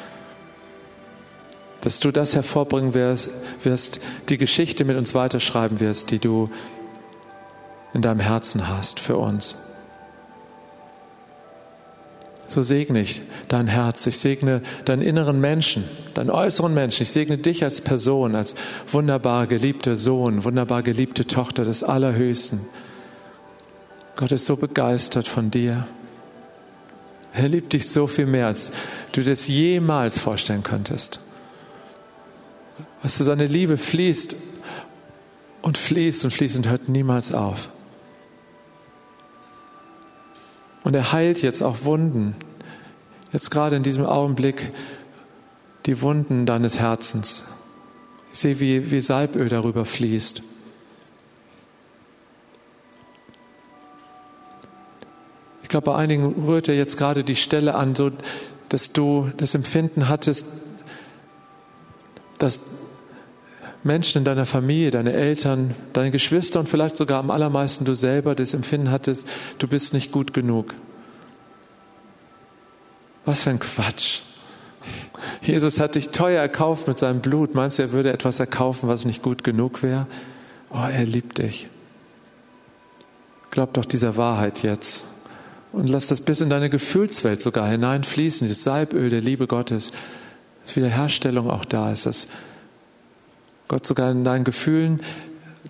Dass 1.84 2.00
du 2.00 2.10
das 2.10 2.34
hervorbringen 2.34 2.94
wirst, 2.94 3.28
wirst, 3.62 4.00
die 4.30 4.38
Geschichte 4.38 4.86
mit 4.86 4.96
uns 4.96 5.14
weiterschreiben 5.14 5.80
wirst, 5.80 6.10
die 6.10 6.18
du 6.18 6.48
in 7.92 8.00
deinem 8.00 8.20
Herzen 8.20 8.68
hast 8.68 9.00
für 9.00 9.18
uns. 9.18 9.56
So 12.48 12.62
segne 12.62 13.02
ich 13.02 13.20
dein 13.48 13.66
Herz, 13.66 14.06
ich 14.06 14.16
segne 14.18 14.62
deinen 14.86 15.02
inneren 15.02 15.40
Menschen, 15.40 15.84
deinen 16.14 16.30
äußeren 16.30 16.72
Menschen, 16.72 17.02
ich 17.02 17.10
segne 17.10 17.36
dich 17.36 17.64
als 17.64 17.82
Person, 17.82 18.34
als 18.34 18.54
wunderbar 18.90 19.46
geliebter 19.46 19.96
Sohn, 19.96 20.44
wunderbar 20.44 20.82
geliebte 20.82 21.26
Tochter 21.26 21.64
des 21.64 21.82
Allerhöchsten. 21.82 22.60
Gott 24.16 24.32
ist 24.32 24.46
so 24.46 24.56
begeistert 24.56 25.28
von 25.28 25.50
dir. 25.50 25.86
Er 27.34 27.48
liebt 27.48 27.74
dich 27.74 27.90
so 27.90 28.06
viel 28.06 28.26
mehr, 28.26 28.46
als 28.46 28.72
du 29.12 29.22
das 29.22 29.48
jemals 29.48 30.18
vorstellen 30.18 30.62
könntest. 30.62 31.20
Was 33.04 33.18
du, 33.18 33.24
seine 33.24 33.44
Liebe 33.46 33.76
fließt 33.76 34.34
und 35.60 35.76
fließt 35.76 36.24
und 36.24 36.30
fließt 36.30 36.56
und 36.56 36.68
hört 36.70 36.88
niemals 36.88 37.32
auf. 37.32 37.68
Und 40.84 40.94
er 40.94 41.12
heilt 41.12 41.42
jetzt 41.42 41.62
auch 41.62 41.84
Wunden. 41.84 42.34
Jetzt 43.30 43.50
gerade 43.50 43.76
in 43.76 43.82
diesem 43.82 44.06
Augenblick 44.06 44.72
die 45.84 46.00
Wunden 46.00 46.46
deines 46.46 46.78
Herzens. 46.78 47.44
Ich 48.32 48.38
sehe, 48.38 48.58
wie, 48.58 48.90
wie 48.90 49.02
Salböl 49.02 49.50
darüber 49.50 49.84
fließt. 49.84 50.42
Ich 55.62 55.68
glaube, 55.68 55.84
bei 55.84 55.94
einigen 55.94 56.46
rührt 56.46 56.68
er 56.68 56.74
jetzt 56.74 56.96
gerade 56.96 57.22
die 57.22 57.36
Stelle 57.36 57.74
an, 57.74 57.94
so 57.94 58.12
dass 58.70 58.94
du 58.94 59.30
das 59.36 59.54
Empfinden 59.54 60.08
hattest, 60.08 60.46
dass 62.38 62.60
Menschen 63.84 64.18
in 64.18 64.24
deiner 64.24 64.46
Familie, 64.46 64.90
deine 64.90 65.12
Eltern, 65.12 65.74
deine 65.92 66.10
Geschwister 66.10 66.58
und 66.58 66.68
vielleicht 66.68 66.96
sogar 66.96 67.18
am 67.18 67.30
allermeisten 67.30 67.84
du 67.84 67.94
selber 67.94 68.34
das 68.34 68.54
Empfinden 68.54 68.90
hattest, 68.90 69.28
du 69.58 69.68
bist 69.68 69.92
nicht 69.92 70.10
gut 70.10 70.32
genug. 70.32 70.74
Was 73.26 73.42
für 73.42 73.50
ein 73.50 73.58
Quatsch. 73.58 74.20
Jesus 75.42 75.80
hat 75.80 75.94
dich 75.94 76.10
teuer 76.10 76.40
erkauft 76.40 76.88
mit 76.88 76.98
seinem 76.98 77.20
Blut. 77.20 77.54
Meinst 77.54 77.78
du, 77.78 77.82
er 77.82 77.92
würde 77.92 78.12
etwas 78.12 78.40
erkaufen, 78.40 78.88
was 78.88 79.04
nicht 79.04 79.22
gut 79.22 79.44
genug 79.44 79.82
wäre? 79.82 80.06
Oh, 80.70 80.86
er 80.90 81.04
liebt 81.04 81.38
dich. 81.38 81.68
Glaub 83.50 83.72
doch 83.74 83.84
dieser 83.84 84.16
Wahrheit 84.16 84.62
jetzt. 84.62 85.06
Und 85.72 85.88
lass 85.88 86.08
das 86.08 86.20
bis 86.20 86.40
in 86.40 86.50
deine 86.50 86.70
Gefühlswelt 86.70 87.40
sogar 87.40 87.68
hineinfließen, 87.68 88.48
das 88.48 88.62
Salböl 88.62 89.10
der 89.10 89.20
Liebe 89.20 89.46
Gottes, 89.46 89.92
dass 90.62 90.76
Wiederherstellung 90.76 91.50
auch 91.50 91.64
da 91.64 91.92
ist, 91.92 92.06
dass 92.06 92.28
Gott 93.68 93.86
sogar 93.86 94.10
in 94.10 94.24
deinen 94.24 94.44
Gefühlen 94.44 95.00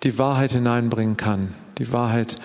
die 0.03 0.19
Wahrheit 0.19 0.53
hineinbringen 0.53 1.17
kann. 1.17 1.55
Die 1.79 1.93
Wahrheit, 1.93 2.37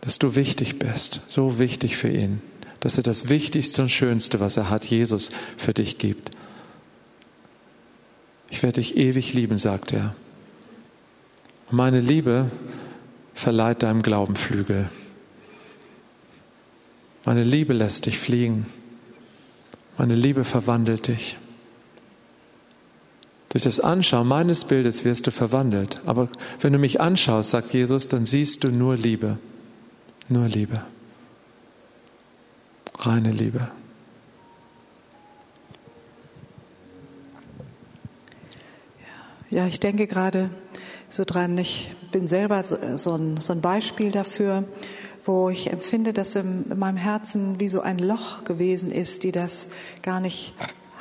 dass 0.00 0.18
du 0.18 0.34
wichtig 0.34 0.78
bist, 0.78 1.20
so 1.28 1.58
wichtig 1.58 1.96
für 1.96 2.08
ihn, 2.08 2.42
dass 2.80 2.96
er 2.96 3.02
das 3.02 3.28
Wichtigste 3.28 3.82
und 3.82 3.90
Schönste, 3.90 4.40
was 4.40 4.56
er 4.56 4.70
hat, 4.70 4.84
Jesus 4.84 5.30
für 5.56 5.74
dich 5.74 5.98
gibt. 5.98 6.30
Ich 8.48 8.62
werde 8.62 8.80
dich 8.80 8.96
ewig 8.96 9.32
lieben, 9.34 9.58
sagt 9.58 9.92
er. 9.92 10.14
Und 11.70 11.76
meine 11.76 12.00
Liebe 12.00 12.50
verleiht 13.34 13.82
deinem 13.82 14.02
Glauben 14.02 14.36
Flügel. 14.36 14.90
Meine 17.24 17.44
Liebe 17.44 17.74
lässt 17.74 18.06
dich 18.06 18.18
fliegen. 18.18 18.66
Meine 19.98 20.14
Liebe 20.14 20.44
verwandelt 20.44 21.08
dich. 21.08 21.36
Durch 23.50 23.64
das 23.64 23.80
Anschauen 23.80 24.28
meines 24.28 24.64
Bildes 24.64 25.04
wirst 25.04 25.26
du 25.26 25.32
verwandelt. 25.32 26.00
Aber 26.06 26.28
wenn 26.60 26.72
du 26.72 26.78
mich 26.78 27.00
anschaust, 27.00 27.50
sagt 27.50 27.74
Jesus, 27.74 28.06
dann 28.06 28.24
siehst 28.24 28.62
du 28.62 28.68
nur 28.68 28.96
Liebe. 28.96 29.38
Nur 30.28 30.46
Liebe. 30.46 30.82
Reine 32.98 33.32
Liebe. 33.32 33.70
Ja, 39.50 39.66
ich 39.66 39.80
denke 39.80 40.06
gerade 40.06 40.50
so 41.08 41.24
dran, 41.24 41.58
ich 41.58 41.92
bin 42.12 42.28
selber 42.28 42.62
so, 42.62 42.76
ein, 43.14 43.38
so 43.40 43.52
ein 43.52 43.60
Beispiel 43.60 44.12
dafür, 44.12 44.62
wo 45.24 45.50
ich 45.50 45.72
empfinde, 45.72 46.12
dass 46.12 46.36
in 46.36 46.78
meinem 46.78 46.96
Herzen 46.96 47.58
wie 47.58 47.68
so 47.68 47.80
ein 47.80 47.98
Loch 47.98 48.44
gewesen 48.44 48.92
ist, 48.92 49.24
die 49.24 49.32
das 49.32 49.70
gar 50.02 50.20
nicht 50.20 50.54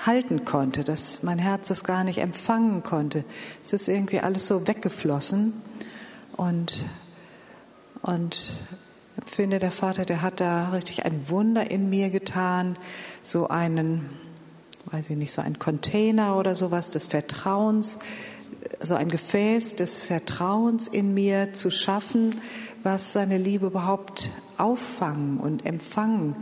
halten 0.06 0.46
konnte, 0.46 0.84
dass 0.84 1.24
mein 1.24 1.40
Herz 1.40 1.68
das 1.68 1.84
gar 1.84 2.04
nicht 2.04 2.20
empfangen 2.20 2.84
konnte. 2.84 3.24
Es 3.64 3.74
ist 3.74 3.88
irgendwie 3.88 4.20
alles 4.20 4.48
so 4.48 4.68
weggeflossen 4.68 5.54
und, 6.38 6.86
und 8.02 8.54
empfinde, 9.18 9.60
der 9.60 9.72
Vater, 9.72 10.06
der 10.06 10.22
hat 10.22 10.40
da 10.40 10.70
richtig 10.70 11.06
ein 11.06 11.30
Wunder 11.30 11.70
in 11.70 11.90
mir 11.90 12.10
getan, 12.10 12.78
so 13.22 13.48
einen, 13.50 14.10
weiß 14.86 15.10
ich 15.10 15.18
nicht, 15.18 15.34
so 15.34 15.42
ein 15.42 15.60
Container 15.60 16.38
oder 16.38 16.56
sowas 16.56 16.92
des 16.92 17.08
Vertrauens, 17.08 18.00
so 18.82 18.96
ein 18.96 19.10
Gefäß 19.10 19.76
des 19.76 20.02
Vertrauens 20.02 20.88
in 20.88 21.14
mir 21.14 21.54
zu 21.54 21.72
schaffen, 21.72 22.36
was 22.84 23.14
seine 23.14 23.38
Liebe 23.38 23.68
überhaupt 23.68 24.30
auffangen 24.58 25.40
und 25.40 25.66
empfangen 25.66 26.36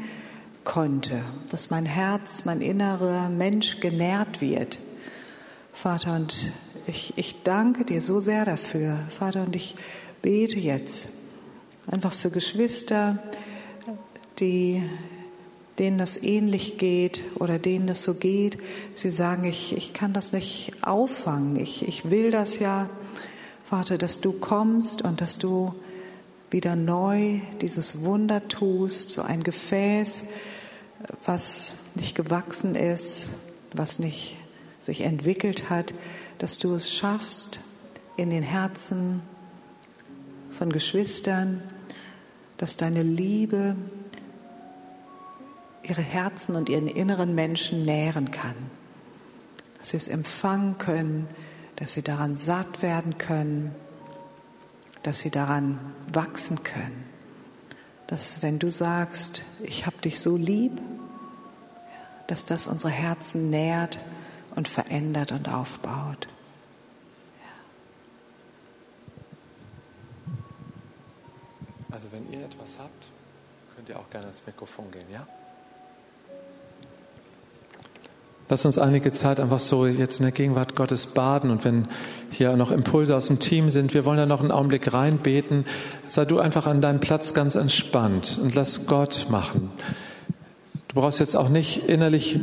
konnte, 0.67 1.21
dass 1.49 1.69
mein 1.69 1.85
Herz, 1.85 2.43
mein 2.43 2.59
innerer 2.59 3.29
Mensch 3.29 3.79
genährt 3.79 4.41
wird. 4.41 4.79
Vater, 5.71 6.13
und 6.13 6.51
ich, 6.87 7.13
ich 7.15 7.41
danke 7.43 7.85
dir 7.85 8.01
so 8.01 8.19
sehr 8.19 8.43
dafür, 8.43 8.99
Vater, 9.07 9.43
und 9.43 9.55
ich 9.55 9.75
bete 10.21 10.59
jetzt 10.59 11.13
einfach 11.89 12.11
für 12.11 12.31
Geschwister, 12.31 13.17
die, 14.39 14.83
denen 15.79 15.97
das 15.97 16.21
ähnlich 16.21 16.77
geht 16.77 17.21
oder 17.35 17.59
denen 17.59 17.87
es 17.87 18.03
so 18.03 18.15
geht. 18.15 18.57
Sie 18.93 19.09
sagen, 19.09 19.45
ich, 19.45 19.75
ich 19.75 19.93
kann 19.93 20.11
das 20.11 20.33
nicht 20.33 20.73
auffangen. 20.81 21.55
Ich, 21.55 21.87
ich 21.87 22.11
will 22.11 22.29
das 22.29 22.59
ja, 22.59 22.89
Vater, 23.63 23.97
dass 23.97 24.19
du 24.19 24.33
kommst 24.33 25.01
und 25.01 25.21
dass 25.21 25.39
du 25.39 25.73
wieder 26.51 26.75
neu 26.75 27.39
dieses 27.61 28.03
Wunder 28.03 28.45
tust, 28.49 29.11
so 29.11 29.21
ein 29.21 29.43
Gefäß, 29.43 30.27
was 31.25 31.75
nicht 31.95 32.15
gewachsen 32.15 32.75
ist, 32.75 33.31
was 33.73 33.99
nicht 33.99 34.37
sich 34.79 35.01
entwickelt 35.01 35.69
hat, 35.69 35.93
dass 36.37 36.59
du 36.59 36.75
es 36.75 36.93
schaffst, 36.93 37.59
in 38.17 38.31
den 38.31 38.43
Herzen 38.43 39.21
von 40.49 40.71
Geschwistern, 40.71 41.61
dass 42.57 42.75
deine 42.75 43.03
Liebe 43.03 43.75
ihre 45.83 46.01
Herzen 46.01 46.55
und 46.55 46.67
ihren 46.67 46.87
inneren 46.87 47.35
Menschen 47.35 47.83
nähren 47.83 48.31
kann, 48.31 48.55
dass 49.77 49.91
sie 49.91 49.97
es 49.97 50.07
empfangen 50.07 50.77
können, 50.79 51.27
dass 51.75 51.93
sie 51.93 52.01
daran 52.01 52.35
satt 52.35 52.81
werden 52.81 53.19
können, 53.19 53.73
dass 55.03 55.19
sie 55.19 55.29
daran 55.29 55.79
wachsen 56.11 56.63
können. 56.63 57.05
Dass 58.07 58.41
wenn 58.41 58.57
du 58.57 58.71
sagst, 58.71 59.43
ich 59.61 59.85
habe 59.85 59.97
dich 60.01 60.19
so 60.19 60.35
lieb, 60.35 60.81
dass 62.27 62.45
das 62.45 62.67
unsere 62.67 62.91
Herzen 62.91 63.49
nährt 63.49 63.99
und 64.55 64.67
verändert 64.67 65.31
und 65.31 65.49
aufbaut. 65.49 66.27
Also 71.89 72.07
wenn 72.11 72.31
ihr 72.31 72.45
etwas 72.45 72.77
habt, 72.79 73.09
könnt 73.75 73.89
ihr 73.89 73.97
auch 73.97 74.09
gerne 74.09 74.27
ins 74.27 74.45
Mikrofon 74.45 74.91
gehen, 74.91 75.05
ja? 75.11 75.25
Lass 78.49 78.65
uns 78.65 78.77
einige 78.77 79.11
Zeit 79.11 79.41
einfach 79.41 79.59
so 79.59 79.85
jetzt 79.85 80.19
in 80.19 80.23
der 80.23 80.31
Gegenwart 80.31 80.75
Gottes 80.75 81.07
baden 81.07 81.51
und 81.51 81.65
wenn 81.65 81.89
hier 82.29 82.55
noch 82.55 82.71
Impulse 82.71 83.15
aus 83.15 83.27
dem 83.27 83.39
Team 83.39 83.71
sind, 83.71 83.93
wir 83.93 84.05
wollen 84.05 84.17
da 84.17 84.25
noch 84.25 84.39
einen 84.39 84.51
Augenblick 84.51 84.93
reinbeten, 84.93 85.65
sei 86.07 86.23
du 86.23 86.39
einfach 86.39 86.65
an 86.65 86.81
deinem 86.81 87.01
Platz 87.01 87.33
ganz 87.33 87.55
entspannt 87.55 88.39
und 88.41 88.55
lass 88.55 88.85
Gott 88.87 89.27
machen. 89.29 89.71
Du 90.97 91.01
brauchst 91.01 91.19
jetzt 91.19 91.35
auch 91.35 91.49
nicht 91.49 91.87
innerlich 91.87 92.39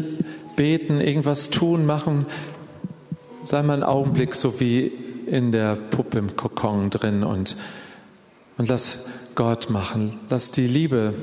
beten, 0.54 1.00
irgendwas 1.00 1.50
tun, 1.50 1.86
machen. 1.86 2.24
Sei 3.42 3.60
mal 3.64 3.72
einen 3.72 3.82
Augenblick 3.82 4.32
so 4.32 4.60
wie 4.60 4.86
in 5.26 5.50
der 5.50 5.74
Puppe 5.74 6.18
im 6.18 6.36
Kokon 6.36 6.88
drin 6.88 7.24
und, 7.24 7.56
und 8.56 8.68
lass 8.68 9.06
Gott 9.34 9.70
machen. 9.70 10.20
Lass 10.30 10.52
die 10.52 10.68
Liebe 10.68 11.14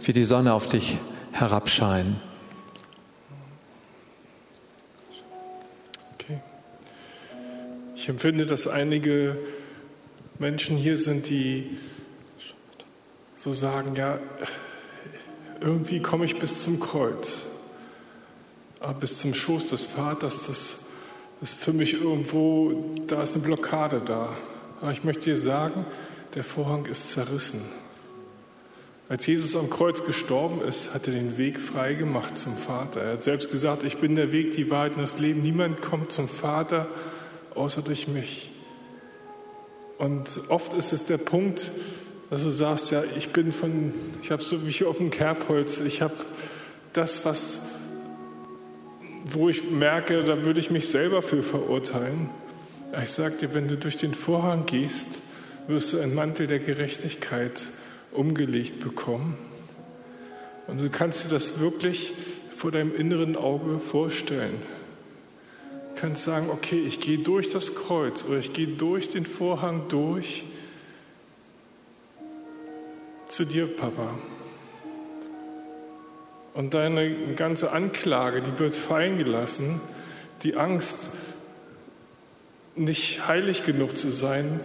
wie 0.00 0.14
die 0.14 0.24
Sonne 0.24 0.54
auf 0.54 0.66
dich 0.66 0.96
herabscheinen. 1.32 2.22
Ich 7.96 8.08
empfinde, 8.08 8.46
dass 8.46 8.66
einige 8.66 9.36
Menschen 10.38 10.78
hier 10.78 10.96
sind, 10.96 11.28
die 11.28 11.76
so 13.36 13.52
sagen, 13.52 13.94
ja, 13.94 14.18
irgendwie 15.62 16.00
komme 16.00 16.24
ich 16.24 16.38
bis 16.38 16.62
zum 16.62 16.80
Kreuz, 16.80 17.42
aber 18.80 18.94
bis 18.94 19.18
zum 19.18 19.34
Schoß 19.34 19.68
des 19.68 19.86
Vaters, 19.86 20.46
das 20.46 20.78
ist 21.40 21.58
für 21.58 21.72
mich 21.72 21.94
irgendwo, 21.94 23.00
da 23.06 23.22
ist 23.22 23.34
eine 23.34 23.44
Blockade 23.44 24.02
da. 24.04 24.36
Aber 24.80 24.92
ich 24.92 25.04
möchte 25.04 25.24
dir 25.24 25.36
sagen, 25.36 25.84
der 26.34 26.44
Vorhang 26.44 26.86
ist 26.86 27.10
zerrissen. 27.10 27.60
Als 29.08 29.26
Jesus 29.26 29.56
am 29.56 29.68
Kreuz 29.68 30.04
gestorben 30.04 30.62
ist, 30.66 30.94
hat 30.94 31.06
er 31.06 31.12
den 31.12 31.36
Weg 31.36 31.60
frei 31.60 31.94
gemacht 31.94 32.38
zum 32.38 32.56
Vater. 32.56 33.02
Er 33.02 33.12
hat 33.14 33.22
selbst 33.22 33.50
gesagt, 33.50 33.84
ich 33.84 33.98
bin 33.98 34.14
der 34.14 34.32
Weg, 34.32 34.52
die 34.52 34.70
Wahrheit 34.70 34.92
und 34.92 35.02
das 35.02 35.18
Leben. 35.18 35.42
Niemand 35.42 35.82
kommt 35.82 36.12
zum 36.12 36.28
Vater, 36.28 36.88
außer 37.54 37.82
durch 37.82 38.08
mich. 38.08 38.52
Und 39.98 40.40
oft 40.48 40.72
ist 40.74 40.92
es 40.92 41.04
der 41.04 41.18
Punkt, 41.18 41.70
dass 42.32 42.44
du 42.44 42.48
sagst, 42.48 42.90
ja, 42.92 43.04
ich 43.18 43.28
bin 43.28 43.52
von, 43.52 43.92
ich 44.22 44.30
habe 44.30 44.42
so 44.42 44.66
wie 44.66 44.84
auf 44.86 44.96
dem 44.96 45.10
Kerbholz, 45.10 45.80
ich 45.80 46.00
habe 46.00 46.14
das, 46.94 47.26
was, 47.26 47.66
wo 49.26 49.50
ich 49.50 49.70
merke, 49.70 50.24
da 50.24 50.42
würde 50.42 50.58
ich 50.58 50.70
mich 50.70 50.88
selber 50.88 51.20
für 51.20 51.42
verurteilen. 51.42 52.30
Ich 53.02 53.10
sage 53.10 53.34
dir, 53.36 53.52
wenn 53.52 53.68
du 53.68 53.76
durch 53.76 53.98
den 53.98 54.14
Vorhang 54.14 54.64
gehst, 54.64 55.18
wirst 55.66 55.92
du 55.92 56.00
einen 56.00 56.14
Mantel 56.14 56.46
der 56.46 56.58
Gerechtigkeit 56.58 57.64
umgelegt 58.12 58.80
bekommen. 58.80 59.36
Und 60.68 60.80
du 60.80 60.88
kannst 60.88 61.26
dir 61.26 61.28
das 61.28 61.60
wirklich 61.60 62.14
vor 62.56 62.70
deinem 62.70 62.94
inneren 62.94 63.36
Auge 63.36 63.78
vorstellen 63.78 64.54
kannst 66.02 66.24
sagen, 66.24 66.50
okay, 66.50 66.82
ich 66.84 66.98
gehe 66.98 67.18
durch 67.18 67.50
das 67.50 67.76
Kreuz 67.76 68.24
oder 68.24 68.38
ich 68.38 68.52
gehe 68.52 68.66
durch 68.66 69.10
den 69.10 69.24
Vorhang 69.24 69.84
durch 69.88 70.42
zu 73.32 73.46
dir, 73.46 73.66
Papa. 73.66 74.10
Und 76.52 76.74
deine 76.74 77.34
ganze 77.34 77.72
Anklage, 77.72 78.42
die 78.42 78.58
wird 78.58 78.74
fallen 78.74 79.16
gelassen. 79.16 79.80
Die 80.42 80.54
Angst, 80.56 81.12
nicht 82.76 83.26
heilig 83.26 83.64
genug 83.64 83.96
zu 83.96 84.10
sein, 84.10 84.60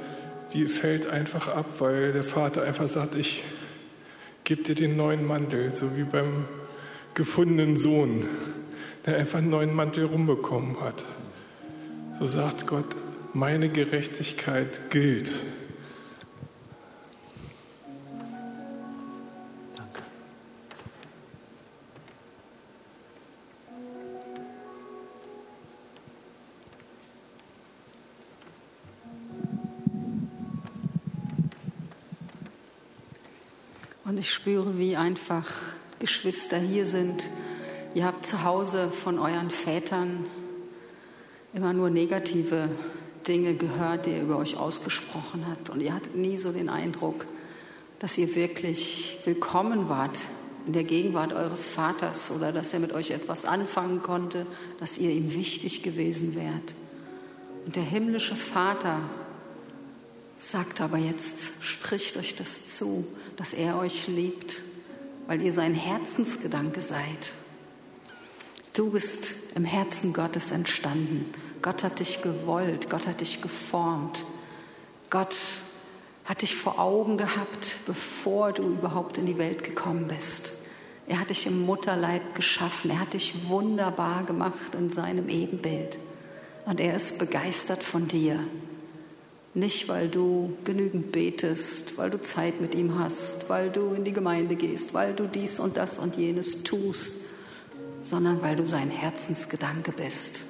die 0.54 0.68
fällt 0.68 1.08
einfach 1.08 1.48
ab, 1.48 1.66
weil 1.80 2.12
der 2.12 2.26
Vater 2.26 2.64
einfach 2.64 2.90
sagt, 2.90 3.16
ich 3.16 3.44
gebe 4.44 4.64
dir 4.64 4.76
den 4.76 4.98
neuen 4.98 5.26
Mantel, 5.26 5.72
so 5.72 5.96
wie 5.96 6.04
beim 6.04 6.46
gefundenen 7.14 7.78
Sohn, 7.78 8.26
der 9.06 9.16
einfach 9.16 9.40
einen 9.40 9.50
neuen 9.50 9.74
Mantel 9.74 10.06
rumbekommen 10.06 10.82
hat. 10.82 11.06
So 12.20 12.26
sagt 12.26 12.68
Gott, 12.68 12.96
meine 13.34 13.70
Gerechtigkeit 13.70 14.90
gilt. 14.90 15.30
Und 34.18 34.22
ich 34.22 34.34
spüre, 34.34 34.80
wie 34.80 34.96
einfach 34.96 35.46
Geschwister 36.00 36.58
hier 36.58 36.88
sind. 36.88 37.30
Ihr 37.94 38.04
habt 38.04 38.26
zu 38.26 38.44
Hause 38.44 38.90
von 38.90 39.20
euren 39.20 39.52
Vätern 39.52 40.26
immer 41.54 41.72
nur 41.72 41.92
negative 41.92 42.68
Dinge 43.28 43.54
gehört, 43.54 44.08
die 44.08 44.14
er 44.14 44.24
über 44.24 44.40
euch 44.40 44.58
ausgesprochen 44.58 45.46
hat. 45.46 45.70
Und 45.70 45.84
ihr 45.84 45.94
hattet 45.94 46.16
nie 46.16 46.36
so 46.36 46.52
den 46.52 46.68
Eindruck, 46.68 47.28
dass 48.00 48.18
ihr 48.18 48.34
wirklich 48.34 49.20
willkommen 49.26 49.88
wart 49.88 50.18
in 50.66 50.74
der 50.74 50.84
Gegenwart 50.84 51.32
eures 51.32 51.68
Vaters 51.68 52.32
oder 52.32 52.52
dass 52.52 52.74
er 52.74 52.80
mit 52.80 52.94
euch 52.94 53.12
etwas 53.12 53.46
anfangen 53.46 54.02
konnte, 54.02 54.48
dass 54.80 54.98
ihr 54.98 55.12
ihm 55.12 55.36
wichtig 55.36 55.84
gewesen 55.84 56.34
wärt. 56.34 56.74
Und 57.68 57.76
der 57.76 57.84
himmlische 57.84 58.36
Vater 58.36 59.00
sagt 60.40 60.82
aber 60.82 60.98
jetzt, 60.98 61.52
spricht 61.62 62.18
euch 62.18 62.36
das 62.36 62.66
zu, 62.66 63.06
dass 63.38 63.54
er 63.54 63.78
euch 63.78 64.08
liebt, 64.08 64.62
weil 65.28 65.42
ihr 65.42 65.54
sein 65.54 65.74
Herzensgedanke 65.74 66.82
seid. 66.82 67.34
Du 68.74 68.92
bist 68.92 69.36
im 69.56 69.66
Herzen 69.66 70.14
Gottes 70.14 70.52
entstanden. 70.52 71.34
Gott 71.62 71.84
hat 71.84 72.00
dich 72.00 72.22
gewollt, 72.22 72.90
Gott 72.90 73.08
hat 73.08 73.22
dich 73.22 73.42
geformt. 73.42 74.26
Gott 75.10 75.36
hat 76.26 76.42
dich 76.42 76.56
vor 76.56 76.80
Augen 76.80 77.18
gehabt, 77.18 77.78
bevor 77.86 78.52
du 78.52 78.64
überhaupt 78.64 79.18
in 79.18 79.26
die 79.26 79.38
Welt 79.38 79.64
gekommen 79.64 80.08
bist. 80.08 80.52
Er 81.08 81.22
hat 81.22 81.30
dich 81.30 81.48
im 81.48 81.66
Mutterleib 81.66 82.36
geschaffen. 82.36 82.92
Er 82.92 83.00
hat 83.00 83.14
dich 83.14 83.48
wunderbar 83.48 84.24
gemacht 84.24 84.76
in 84.78 84.90
seinem 84.90 85.30
Ebenbild. 85.30 86.00
Und 86.66 86.82
er 86.82 86.96
ist 86.96 87.18
begeistert 87.18 87.82
von 87.82 88.10
dir. 88.10 88.40
Nicht, 89.58 89.90
weil 89.90 90.08
du 90.08 90.56
genügend 90.66 91.12
betest, 91.12 91.98
weil 91.98 92.12
du 92.12 92.22
Zeit 92.22 92.62
mit 92.62 92.76
ihm 92.76 93.00
hast, 93.00 93.50
weil 93.50 93.72
du 93.72 93.96
in 93.96 94.04
die 94.04 94.14
Gemeinde 94.14 94.56
gehst, 94.56 94.94
weil 94.94 95.16
du 95.16 95.26
dies 95.26 95.60
und 95.60 95.78
das 95.78 95.98
und 95.98 96.16
jenes 96.16 96.62
tust, 96.62 97.14
sondern 98.04 98.44
weil 98.44 98.56
du 98.56 98.68
sein 98.68 98.92
Herzensgedanke 98.92 99.94
bist. 99.94 100.42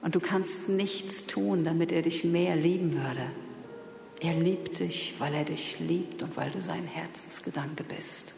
Und 0.00 0.14
du 0.14 0.20
kannst 0.20 0.70
nichts 0.70 1.26
tun, 1.26 1.64
damit 1.64 1.92
er 1.92 2.00
dich 2.00 2.24
mehr 2.24 2.56
lieben 2.56 2.94
würde. 2.94 3.26
Er 4.20 4.40
liebt 4.40 4.78
dich, 4.78 5.16
weil 5.18 5.34
er 5.34 5.44
dich 5.44 5.78
liebt 5.78 6.22
und 6.22 6.34
weil 6.34 6.50
du 6.50 6.62
sein 6.62 6.84
Herzensgedanke 6.84 7.84
bist. 7.84 8.32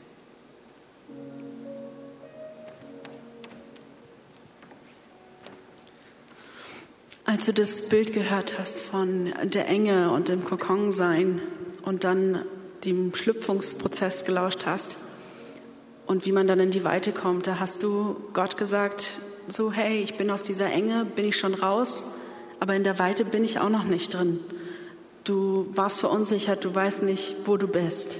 Als 7.26 7.46
du 7.46 7.55
das 7.55 7.88
Bild 7.88 8.12
gehört 8.12 8.59
hast 8.59 8.78
von 8.78 9.32
der 9.44 9.66
Enge 9.66 10.10
und 10.10 10.28
dem 10.28 10.44
Kokon 10.44 10.92
sein 10.92 11.40
und 11.80 12.05
dann 12.05 12.44
dem 12.84 13.14
Schlüpfungsprozess 13.14 14.26
gelauscht 14.26 14.66
hast 14.66 14.98
und 16.06 16.26
wie 16.26 16.32
man 16.32 16.46
dann 16.46 16.60
in 16.60 16.70
die 16.70 16.84
Weite 16.84 17.12
kommt, 17.12 17.46
da 17.46 17.59
hast 17.59 17.82
du 17.82 18.16
Gott 18.34 18.59
gesagt, 18.59 19.06
so 19.48 19.72
hey, 19.72 20.02
ich 20.02 20.18
bin 20.18 20.30
aus 20.30 20.42
dieser 20.42 20.70
Enge, 20.70 21.06
bin 21.06 21.24
ich 21.24 21.38
schon 21.38 21.55
raus, 21.55 22.05
aber 22.60 22.74
in 22.74 22.84
der 22.84 22.98
Weite 22.98 23.24
bin 23.24 23.42
ich 23.42 23.59
auch 23.59 23.70
noch 23.70 23.84
nicht 23.84 24.12
drin. 24.12 24.40
Du 25.24 25.66
warst 25.74 26.01
verunsichert, 26.01 26.62
du 26.62 26.74
weißt 26.74 27.05
nicht, 27.05 27.36
wo 27.46 27.56
du 27.56 27.66
bist, 27.66 28.18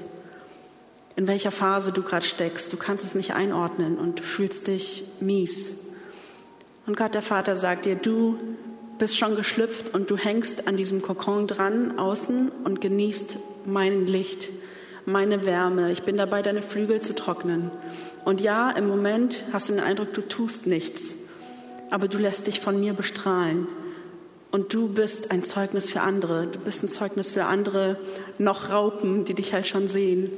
in 1.14 1.26
welcher 1.26 1.52
Phase 1.52 1.93
du 1.93 2.02
gerade 2.02 2.24
steckst, 2.24 2.72
du 2.72 2.78
kannst 2.78 3.05
es 3.05 3.14
nicht 3.14 3.35
einordnen 3.35 3.98
und 3.98 4.20
du 4.20 4.22
fühlst 4.22 4.66
dich 4.66 5.05
mies. 5.20 5.74
Und 6.86 6.97
Gott 6.97 7.12
der 7.14 7.20
Vater 7.20 7.59
sagt 7.59 7.85
dir, 7.85 7.97
du 7.97 8.39
bist 8.99 9.19
schon 9.19 9.37
geschlüpft 9.37 9.95
und 9.95 10.11
du 10.11 10.16
hängst 10.16 10.69
an 10.69 10.77
diesem 10.77 11.03
Kokon 11.03 11.47
dran 11.47 11.99
außen 11.99 12.51
und 12.65 12.81
genießt 12.81 13.39
mein 13.66 14.07
Licht, 14.07 14.49
meine 15.07 15.45
Wärme. 15.45 15.93
Ich 15.93 16.03
bin 16.03 16.16
dabei, 16.16 16.43
deine 16.43 16.62
Flügel 16.62 17.01
zu 17.01 17.15
trocknen. 17.15 17.71
Und 18.25 18.41
ja, 18.41 18.71
im 18.71 18.87
Moment 18.87 19.45
hast 19.53 19.69
du 19.69 19.75
den 19.75 19.83
Eindruck, 19.83 20.12
du 20.15 20.23
tust 20.23 20.66
nichts, 20.66 21.15
aber 21.91 22.09
du 22.09 22.19
lässt 22.19 22.47
dich 22.47 22.61
von 22.61 22.81
mir 22.81 22.93
bestrahlen. 22.95 23.66
Und 24.51 24.73
du 24.73 24.89
bist 24.89 25.33
ein 25.33 25.43
Zeugnis 25.43 25.91
für 25.91 26.01
andere. 26.01 26.47
Du 26.47 26.61
bist 26.61 26.85
ein 26.85 26.89
Zeugnis 26.89 27.33
für 27.33 27.45
andere 27.47 27.97
noch 28.39 28.71
Raupen, 28.71 29.25
die 29.25 29.35
dich 29.35 29.53
halt 29.53 29.66
schon 29.66 29.89
sehen. 29.89 30.31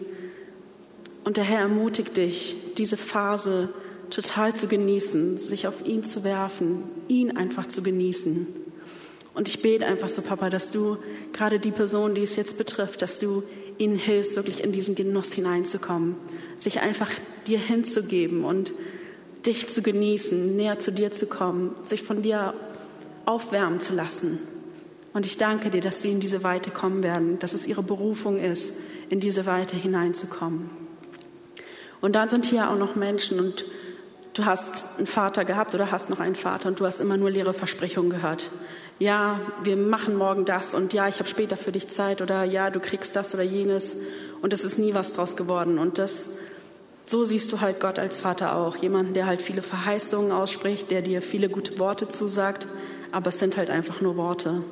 Und 1.23 1.37
der 1.37 1.45
Herr 1.45 1.61
ermutigt 1.61 2.17
dich, 2.17 2.57
diese 2.79 2.97
Phase 2.97 3.69
total 4.11 4.55
zu 4.55 4.67
genießen, 4.69 5.39
sich 5.39 5.67
auf 5.67 5.85
ihn 5.85 6.05
zu 6.05 6.25
werfen, 6.25 6.85
ihn 7.09 7.37
einfach 7.37 7.67
zu 7.67 7.83
genießen. 7.83 8.47
Und 9.35 9.49
ich 9.49 9.61
bete 9.61 9.87
einfach 9.87 10.09
so, 10.09 10.23
Papa, 10.23 10.49
dass 10.49 10.71
du 10.71 10.97
gerade 11.33 11.59
die 11.59 11.71
Person, 11.71 12.15
die 12.15 12.23
es 12.23 12.37
jetzt 12.37 12.57
betrifft, 12.57 13.03
dass 13.03 13.19
du 13.19 13.43
ihnen 13.79 13.99
hilfst, 13.99 14.37
wirklich 14.37 14.65
in 14.65 14.73
diesen 14.73 14.95
Genuss 14.95 15.33
hineinzukommen, 15.33 16.17
sich 16.57 16.81
einfach 16.81 17.11
dir 17.47 17.59
hinzugeben 17.59 18.45
und 18.45 18.73
dich 19.45 19.69
zu 19.69 19.83
genießen, 19.83 20.57
näher 20.57 20.79
zu 20.79 20.91
dir 20.91 21.13
zu 21.13 21.27
kommen, 21.27 21.75
sich 21.87 22.03
von 22.03 22.23
dir 22.23 22.55
aufwärmen 23.27 23.81
zu 23.81 23.93
lassen. 23.93 24.39
Und 25.13 25.27
ich 25.27 25.37
danke 25.37 25.71
dir, 25.71 25.81
dass 25.81 26.03
sie 26.03 26.13
in 26.13 26.21
diese 26.21 26.43
Weite 26.43 26.71
kommen 26.71 27.03
werden, 27.03 27.39
dass 27.39 27.53
es 27.53 27.67
ihre 27.67 27.83
Berufung 27.83 28.39
ist, 28.41 28.73
in 29.09 29.21
diese 29.21 29.47
Weite 29.47 29.77
hineinzukommen. 29.77 30.71
Und 32.01 32.15
dann 32.15 32.29
sind 32.29 32.47
hier 32.47 32.71
auch 32.71 32.79
noch 32.79 32.97
Menschen 32.97 33.41
und 33.41 33.65
du 34.39 34.45
hast 34.45 34.85
einen 34.99 35.07
Vater 35.07 35.45
gehabt 35.45 35.75
oder 35.75 35.91
hast 35.91 36.11
noch 36.11 36.21
einen 36.21 36.35
Vater 36.35 36.69
und 36.69 36.81
du 36.81 36.87
hast 36.87 37.01
immer 37.01 37.17
nur 37.17 37.31
leere 37.31 37.55
Versprechungen 37.55 38.11
gehört. 38.11 38.51
Ja, 38.99 39.41
wir 39.63 39.77
machen 39.77 40.17
morgen 40.17 40.45
das 40.45 40.75
und 40.75 40.93
ja, 40.93 41.09
ich 41.09 41.19
habe 41.19 41.29
später 41.29 41.57
für 41.57 41.73
dich 41.73 41.89
Zeit 41.89 42.23
oder 42.23 42.45
ja, 42.45 42.71
du 42.71 42.81
kriegst 42.81 43.15
das 43.15 43.35
oder 43.35 43.43
jenes 43.43 43.97
und 44.43 44.53
es 44.53 44.65
ist 44.65 44.79
nie 44.79 44.95
was 44.95 45.13
draus 45.13 45.37
geworden 45.37 45.79
und 45.79 45.99
das 45.99 46.31
so 47.05 47.25
siehst 47.25 47.53
du 47.53 47.61
halt 47.61 47.79
Gott 47.79 48.01
als 48.01 48.17
Vater 48.17 48.57
auch, 48.57 48.77
jemanden, 48.77 49.15
der 49.15 49.27
halt 49.27 49.41
viele 49.41 49.63
Verheißungen 49.63 50.33
ausspricht, 50.33 50.91
der 50.91 51.03
dir 51.03 51.23
viele 51.23 51.49
gute 51.49 51.79
Worte 51.79 52.09
zusagt, 52.09 52.67
aber 53.13 53.29
es 53.29 53.39
sind 53.39 53.57
halt 53.57 53.71
einfach 53.71 54.01
nur 54.01 54.17
Worte. 54.17 54.65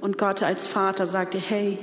Und 0.00 0.18
Gott 0.18 0.42
als 0.42 0.66
Vater 0.66 1.06
sagt 1.06 1.34
dir, 1.34 1.40
hey, 1.40 1.78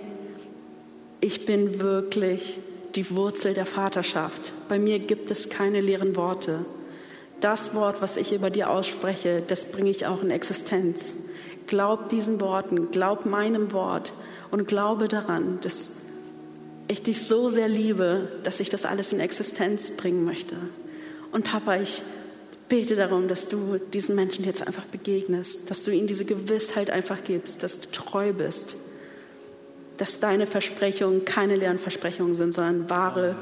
ich 1.22 1.46
bin 1.46 1.80
wirklich 1.80 2.60
die 2.96 3.10
Wurzel 3.16 3.54
der 3.54 3.66
Vaterschaft. 3.66 4.52
Bei 4.68 4.80
mir 4.80 5.00
gibt 5.00 5.32
es 5.32 5.50
keine 5.50 5.80
leeren 5.80 6.18
Worte 6.18 6.66
das 7.42 7.74
Wort, 7.74 8.02
was 8.02 8.18
ich 8.18 8.34
über 8.34 8.50
dir 8.50 8.70
ausspreche, 8.70 9.42
das 9.46 9.72
bringe 9.72 9.90
ich 9.90 10.06
auch 10.06 10.22
in 10.22 10.32
Existenz. 10.32 11.16
Glaub 11.68 12.10
diesen 12.10 12.42
Worten, 12.42 12.92
glaub 12.92 13.26
meinem 13.26 13.72
Wort 13.72 14.14
und 14.52 14.68
glaube 14.68 15.08
daran, 15.08 15.60
dass 15.62 15.92
ich 16.88 17.04
dich 17.04 17.24
so 17.24 17.50
sehr 17.50 17.68
liebe, 17.68 18.30
dass 18.44 18.60
ich 18.60 18.70
das 18.70 18.86
alles 18.86 19.14
in 19.14 19.20
Existenz 19.20 19.92
bringen 19.92 20.26
möchte. 20.26 20.56
Und 21.32 21.46
Papa, 21.46 21.76
ich 21.76 22.02
bete 22.68 22.96
darum, 22.96 23.28
dass 23.28 23.48
du 23.48 23.80
diesen 23.94 24.16
Menschen 24.16 24.44
jetzt 24.44 24.66
einfach 24.66 24.86
begegnest, 24.86 25.70
dass 25.70 25.84
du 25.84 25.92
ihnen 25.92 26.08
diese 26.08 26.26
Gewissheit 26.26 26.90
einfach 26.90 27.24
gibst, 27.24 27.62
dass 27.64 27.80
du 27.80 27.92
treu 27.92 28.34
bist, 28.34 28.76
dass 29.98 30.20
deine 30.20 30.48
Versprechungen 30.48 31.26
keine 31.26 31.56
leeren 31.56 31.80
Versprechungen 31.80 32.34
sind, 32.34 32.54
sondern 32.54 32.90
wahre 32.90 33.36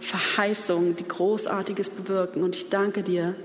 Verheißungen, 0.00 0.96
die 0.96 1.06
Großartiges 1.06 1.90
bewirken. 1.90 2.42
Und 2.42 2.56
ich 2.56 2.68
danke 2.68 3.02
dir, 3.02 3.36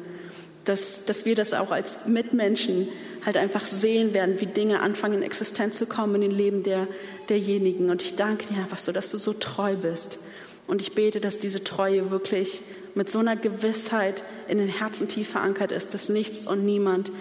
dass, 0.64 1.06
dass 1.06 1.26
wir 1.26 1.36
das 1.36 1.53
auch 1.53 1.72
als 1.72 2.06
Mitmenschen 2.07 2.88
halt 3.26 3.38
einfach 3.38 3.65
sehen 3.65 4.14
werden, 4.14 4.40
wie 4.40 4.45
Dinge 4.45 4.82
anfangen 4.82 5.15
in 5.15 5.23
Existenz 5.23 5.77
zu 5.77 5.86
kommen 5.86 6.15
in 6.15 6.22
den 6.22 6.32
Leben 6.32 6.64
der, 6.64 6.88
derjenigen. 7.30 7.90
Und 7.90 8.02
ich 8.02 8.15
danke 8.15 8.45
dir 8.48 8.57
einfach 8.57 8.77
so, 8.77 8.91
dass 8.91 9.11
du 9.11 9.18
so 9.18 9.34
treu 9.34 9.76
bist. 9.76 10.19
Und 10.68 10.82
ich 10.82 10.95
bete, 10.95 11.22
dass 11.22 11.38
diese 11.38 11.64
Treue 11.64 12.10
wirklich 12.10 12.61
mit 12.95 13.10
so 13.11 13.19
einer 13.19 13.36
Gewissheit 13.36 14.23
in 14.48 14.57
den 14.57 14.69
Herzen 14.69 15.07
tief 15.07 15.30
verankert 15.30 15.72
ist, 15.72 15.94
dass 15.94 16.10
nichts 16.10 16.48
und 16.48 16.65
niemand 16.65 17.11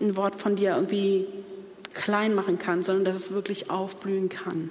ein 0.00 0.16
Wort 0.16 0.36
von 0.36 0.56
dir 0.56 0.74
irgendwie 0.74 1.26
klein 1.94 2.34
machen 2.34 2.58
kann, 2.58 2.82
sondern 2.82 3.04
dass 3.04 3.16
es 3.16 3.32
wirklich 3.32 3.70
aufblühen 3.70 4.28
kann. 4.28 4.70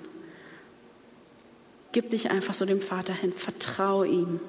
Gib 1.93 2.09
dich 2.09 2.31
einfach 2.31 2.55
so 2.55 2.65
dem 2.65 2.81
Vater 2.81 3.13
hin, 3.13 3.31
vertraue 3.31 4.07
ihm. 4.07 4.39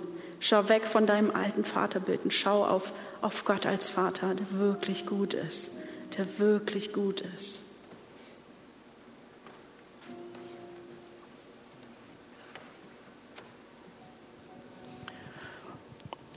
Schau 0.41 0.69
weg 0.71 0.87
von 0.87 1.07
deinem 1.07 1.31
alten 1.31 1.65
Vaterbild 1.65 2.25
und 2.25 2.33
schau 2.33 2.65
auf, 2.65 2.93
auf 3.21 3.45
Gott 3.45 3.67
als 3.67 3.89
Vater, 3.91 4.35
der 4.35 4.59
wirklich 4.59 5.07
gut 5.07 5.35
ist, 5.35 5.71
der 6.17 6.27
wirklich 6.39 6.95
gut 6.95 7.23
ist. 7.37 7.61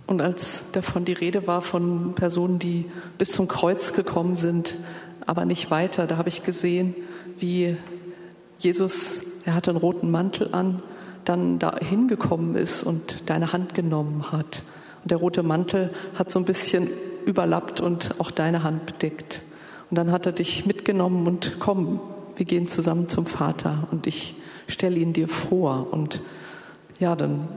Und 0.07 0.21
als 0.21 0.71
davon 0.73 1.05
die 1.05 1.13
Rede 1.13 1.47
war 1.47 1.61
von 1.61 2.15
Personen, 2.15 2.59
die 2.59 2.89
bis 3.17 3.31
zum 3.31 3.47
Kreuz 3.47 3.93
gekommen 3.93 4.35
sind, 4.35 4.75
aber 5.25 5.45
nicht 5.45 5.71
weiter, 5.71 6.05
da 6.05 6.17
habe 6.17 6.29
ich 6.29 6.43
gesehen, 6.43 6.95
wie 7.39 7.77
Jesus, 8.59 9.21
er 9.45 9.53
hatte 9.53 9.71
einen 9.71 9.79
roten 9.79 10.11
Mantel 10.11 10.53
an, 10.53 10.81
dann 11.27 11.59
da 11.59 11.77
hingekommen 11.77 12.55
ist 12.55 12.83
und 12.83 13.29
deine 13.29 13.53
Hand 13.53 13.73
genommen 13.73 14.31
hat. 14.31 14.63
Und 15.03 15.11
der 15.11 15.17
rote 15.17 15.43
Mantel 15.43 15.91
hat 16.15 16.31
so 16.31 16.39
ein 16.39 16.45
bisschen 16.45 16.89
überlappt 17.25 17.81
und 17.81 18.15
auch 18.19 18.31
deine 18.31 18.63
Hand 18.63 18.85
bedeckt. 18.85 19.41
Und 19.89 19.97
dann 19.97 20.11
hat 20.11 20.25
er 20.25 20.31
dich 20.31 20.65
mitgenommen 20.65 21.27
und 21.27 21.57
komm, 21.59 21.99
wir 22.35 22.45
gehen 22.45 22.67
zusammen 22.67 23.09
zum 23.09 23.25
Vater 23.25 23.87
und 23.91 24.07
ich 24.07 24.35
stelle 24.67 24.97
ihn 24.97 25.13
dir 25.13 25.27
vor. 25.27 25.87
Und 25.91 26.21
ja, 26.99 27.15
dann 27.15 27.47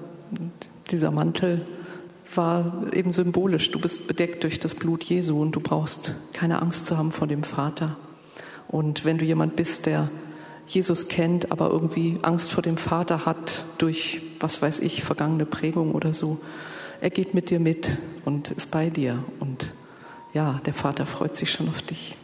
dieser 0.91 1.11
Mantel 1.11 1.63
war 2.35 2.85
eben 2.93 3.13
symbolisch. 3.13 3.71
Du 3.71 3.81
bist 3.81 4.07
bedeckt 4.07 4.45
durch 4.45 4.59
das 4.59 4.75
Blut 4.75 5.05
Jesu 5.05 5.41
und 5.41 5.53
du 5.53 5.61
brauchst 5.61 6.15
keine 6.33 6.63
Angst 6.63 6.87
zu 6.87 6.97
haben 6.97 7.11
vor 7.11 7.27
dem 7.27 7.43
Vater. 7.43 7.97
Und 8.69 9.05
wenn 9.05 9.19
du 9.19 9.25
jemand 9.25 9.57
bist, 9.57 9.87
der 9.87 10.09
Jesus 10.71 11.09
kennt, 11.09 11.51
aber 11.51 11.69
irgendwie 11.69 12.21
Angst 12.23 12.53
vor 12.53 12.63
dem 12.63 12.77
Vater 12.77 13.27
hat 13.27 13.65
durch, 13.79 14.23
was 14.39 14.63
weiß 14.63 14.79
ich, 14.81 15.03
vergangene 15.03 15.45
Prägung 15.45 15.93
oder 15.97 16.15
so. 16.15 16.41
Er 17.01 17.11
geht 17.11 17.35
mit 17.35 17.51
dir 17.51 17.59
mit 17.59 17.99
und 18.25 18.53
ist 18.53 18.71
bei 18.71 18.89
dir. 18.89 19.25
Und 19.41 19.75
ja, 20.33 20.61
der 20.67 20.73
Vater 20.73 21.07
freut 21.07 21.37
sich 21.37 21.51
schon 21.51 21.69
auf 21.69 21.83
dich. 21.83 22.17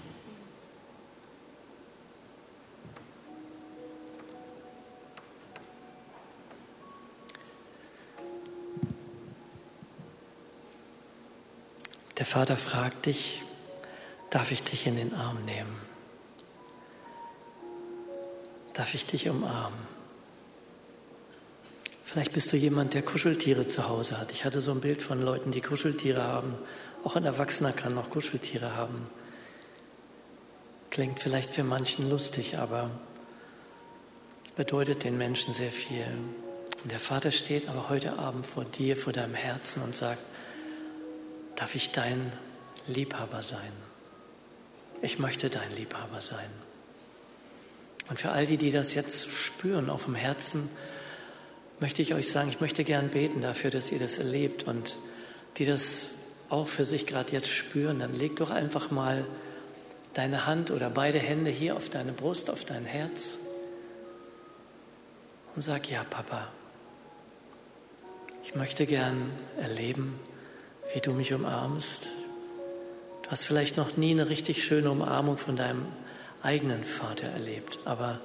Der 12.17 12.27
Vater 12.27 12.57
fragt 12.57 13.07
dich, 13.07 13.43
darf 14.31 14.53
ich 14.53 14.63
dich 14.63 14.87
in 14.87 14.95
den 14.95 15.15
Arm 15.15 15.45
nehmen? 15.45 15.86
Darf 18.77 18.93
ich 18.93 19.07
dich 19.07 19.29
umarmen. 19.29 19.79
Vielleicht 22.05 22.33
bist 22.33 22.53
du 22.53 22.57
jemand, 22.57 22.95
der 22.95 23.03
Kuscheltiere 23.03 23.67
zu 23.67 23.89
Hause 23.89 24.19
hat. 24.19 24.33
Ich 24.33 24.45
hatte 24.45 24.61
so 24.61 24.71
ein 24.71 24.81
Bild 24.81 25.03
von 25.03 25.21
Leuten, 25.21 25.51
die 25.51 25.63
Kuscheltiere 25.63 26.23
haben. 26.23 26.55
Auch 27.03 27.17
ein 27.17 27.25
Erwachsener 27.25 27.73
kann 27.73 27.95
noch 27.95 28.11
Kuscheltiere 28.11 28.77
haben. 28.77 29.09
Klingt 30.91 31.21
vielleicht 31.21 31.51
für 31.51 31.65
manchen 31.65 32.09
lustig, 32.09 32.59
aber 32.59 32.91
bedeutet 34.57 35.05
den 35.05 35.17
Menschen 35.17 35.55
sehr 35.55 35.73
viel. 35.73 36.07
Und 36.83 36.93
der 36.93 37.01
Vater 37.01 37.31
steht 37.31 37.69
aber 37.69 37.89
heute 37.89 38.19
Abend 38.19 38.47
vor 38.47 38.65
dir, 38.65 38.97
vor 38.97 39.13
deinem 39.13 39.35
Herzen 39.35 39.83
und 39.83 39.97
sagt, 39.97 40.23
darf 41.57 41.75
ich 41.75 41.93
dein 41.93 42.33
Liebhaber 42.87 43.43
sein? 43.43 43.73
Ich 45.01 45.19
möchte 45.19 45.49
dein 45.51 45.73
Liebhaber 45.73 46.21
sein. 46.21 46.66
Und 48.09 48.19
für 48.19 48.31
all 48.31 48.47
die, 48.47 48.57
die 48.57 48.71
das 48.71 48.95
jetzt 48.95 49.31
spüren 49.31 49.91
auf 49.91 50.05
dem 50.05 50.15
Herzen, 50.15 50.69
möchte 51.81 52.03
ich 52.03 52.15
euch 52.15 52.31
sagen, 52.31 52.49
ich 52.49 52.61
möchte 52.61 52.85
gern 52.85 53.09
beten 53.09 53.41
dafür, 53.41 53.71
dass 53.71 53.93
ihr 53.93 53.99
das 53.99 54.19
erlebt 54.19 54.65
und 54.65 54.97
die 55.59 55.65
das 55.65 56.11
auch 56.49 56.69
für 56.69 56.85
sich 56.85 57.07
gerade 57.07 57.33
jetzt 57.33 57.49
spüren, 57.49 57.99
dann 57.99 58.15
leg 58.15 58.37
doch 58.37 58.51
einfach 58.51 58.91
mal 58.91 59.27
deine 60.15 60.47
Hand 60.47 60.71
oder 60.71 60.89
beide 60.89 61.19
Hände 61.19 61.51
hier 61.51 61.77
auf 61.77 61.89
deine 61.89 62.13
Brust, 62.13 62.51
auf 62.51 62.65
dein 62.65 62.85
Herz 62.85 63.39
und 65.55 65.63
sag, 65.63 65.91
ja, 65.91 66.05
Papa, 66.09 66.49
ich 68.43 68.55
möchte 68.55 68.87
gern 68.87 69.31
erleben, 69.61 70.21
wie 70.95 71.01
du 71.01 71.13
mich 71.13 71.33
umarmst. 71.33 72.09
Du 73.23 73.31
hast 73.31 73.45
vielleicht 73.45 73.77
noch 73.77 73.97
nie 73.97 74.13
eine 74.13 74.29
richtig 74.29 74.63
schöne 74.63 74.91
Umarmung 74.91 75.37
von 75.37 75.57
deinem 75.57 75.87
eigenen 76.43 76.85
Vater 76.85 77.29
erlebt, 77.29 77.79
aber 77.85 78.21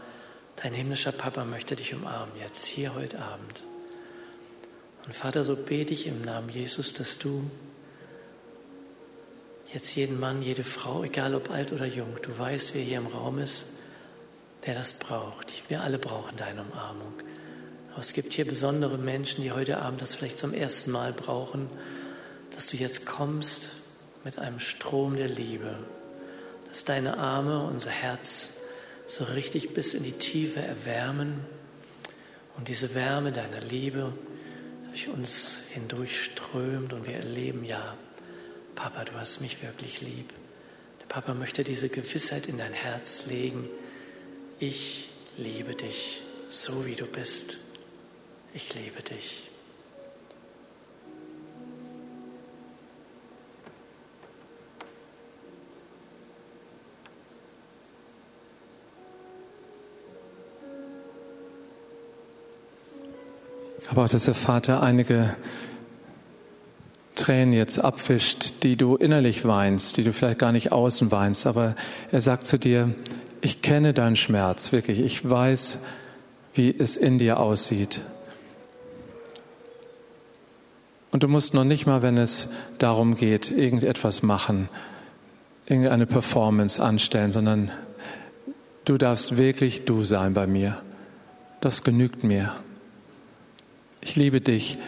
dein 0.57 0.73
himmlischer 0.73 1.11
Papa 1.11 1.45
möchte 1.45 1.75
dich 1.75 1.93
umarmen, 1.93 2.35
jetzt 2.39 2.65
hier 2.65 2.93
heute 2.93 3.19
Abend. 3.19 3.63
Und 5.05 5.15
Vater, 5.15 5.43
so 5.43 5.55
bete 5.55 5.93
ich 5.93 6.07
im 6.07 6.21
Namen 6.21 6.49
Jesus, 6.49 6.93
dass 6.93 7.17
du 7.17 7.49
jetzt 9.73 9.95
jeden 9.95 10.19
Mann, 10.19 10.41
jede 10.41 10.63
Frau, 10.63 11.03
egal 11.03 11.33
ob 11.33 11.49
alt 11.49 11.71
oder 11.71 11.85
jung, 11.85 12.17
du 12.21 12.37
weißt, 12.37 12.73
wer 12.73 12.81
hier 12.81 12.97
im 12.97 13.07
Raum 13.07 13.39
ist, 13.39 13.65
der 14.65 14.75
das 14.75 14.93
braucht. 14.93 15.69
Wir 15.69 15.81
alle 15.81 15.97
brauchen 15.97 16.37
deine 16.37 16.61
Umarmung. 16.61 17.13
Aber 17.91 17.99
es 17.99 18.13
gibt 18.13 18.33
hier 18.33 18.45
besondere 18.45 18.97
Menschen, 18.97 19.43
die 19.43 19.51
heute 19.51 19.79
Abend 19.79 20.01
das 20.01 20.13
vielleicht 20.13 20.37
zum 20.37 20.53
ersten 20.53 20.91
Mal 20.91 21.13
brauchen, 21.13 21.69
dass 22.55 22.67
du 22.67 22.77
jetzt 22.77 23.05
kommst 23.05 23.69
mit 24.23 24.37
einem 24.37 24.59
Strom 24.59 25.15
der 25.15 25.29
Liebe, 25.29 25.77
dass 26.71 26.85
deine 26.85 27.17
Arme 27.17 27.65
unser 27.65 27.89
Herz 27.89 28.57
so 29.05 29.25
richtig 29.25 29.73
bis 29.73 29.93
in 29.93 30.03
die 30.03 30.13
Tiefe 30.13 30.61
erwärmen 30.61 31.45
und 32.55 32.69
diese 32.69 32.95
Wärme 32.95 33.33
deiner 33.33 33.59
Liebe 33.59 34.13
durch 34.87 35.09
uns 35.09 35.57
hindurchströmt 35.73 36.93
und 36.93 37.07
wir 37.07 37.15
erleben, 37.15 37.65
ja, 37.65 37.97
Papa, 38.75 39.03
du 39.03 39.13
hast 39.13 39.41
mich 39.41 39.61
wirklich 39.61 40.01
lieb. 40.01 40.31
Der 41.01 41.07
Papa 41.07 41.33
möchte 41.33 41.65
diese 41.65 41.89
Gewissheit 41.89 42.47
in 42.47 42.57
dein 42.57 42.73
Herz 42.73 43.25
legen. 43.27 43.67
Ich 44.59 45.09
liebe 45.37 45.75
dich, 45.75 46.21
so 46.49 46.85
wie 46.85 46.95
du 46.95 47.05
bist. 47.05 47.57
Ich 48.53 48.73
liebe 48.75 49.01
dich. 49.01 49.50
Aber 63.91 64.05
auch, 64.05 64.09
dass 64.09 64.23
der 64.23 64.35
Vater 64.35 64.81
einige 64.81 65.35
Tränen 67.15 67.53
jetzt 67.53 67.77
abwischt, 67.77 68.63
die 68.63 68.77
du 68.77 68.95
innerlich 68.95 69.43
weinst, 69.43 69.97
die 69.97 70.05
du 70.05 70.13
vielleicht 70.13 70.39
gar 70.39 70.53
nicht 70.53 70.71
außen 70.71 71.11
weinst, 71.11 71.45
aber 71.45 71.75
er 72.09 72.21
sagt 72.21 72.47
zu 72.47 72.57
dir, 72.57 72.95
ich 73.41 73.61
kenne 73.61 73.93
deinen 73.93 74.15
Schmerz, 74.15 74.71
wirklich, 74.71 75.01
ich 75.01 75.29
weiß, 75.29 75.79
wie 76.53 76.73
es 76.73 76.95
in 76.95 77.19
dir 77.19 77.37
aussieht. 77.41 77.99
Und 81.11 81.23
du 81.23 81.27
musst 81.27 81.53
noch 81.53 81.65
nicht 81.65 81.85
mal, 81.85 82.01
wenn 82.01 82.17
es 82.17 82.47
darum 82.77 83.15
geht, 83.15 83.51
irgendetwas 83.51 84.23
machen, 84.23 84.69
irgendeine 85.65 86.05
Performance 86.05 86.81
anstellen, 86.81 87.33
sondern 87.33 87.71
du 88.85 88.97
darfst 88.97 89.35
wirklich 89.35 89.83
du 89.83 90.05
sein 90.05 90.33
bei 90.33 90.47
mir. 90.47 90.81
Das 91.59 91.83
genügt 91.83 92.23
mir. 92.23 92.55
Ich 94.03 94.15
liebe 94.15 94.41
dich 94.41 94.79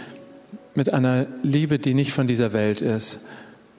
mit 0.74 0.92
einer 0.92 1.28
Liebe, 1.44 1.78
die 1.78 1.94
nicht 1.94 2.14
von 2.14 2.28
dieser 2.28 2.52
Welt 2.52 2.82
ist. 2.82 3.20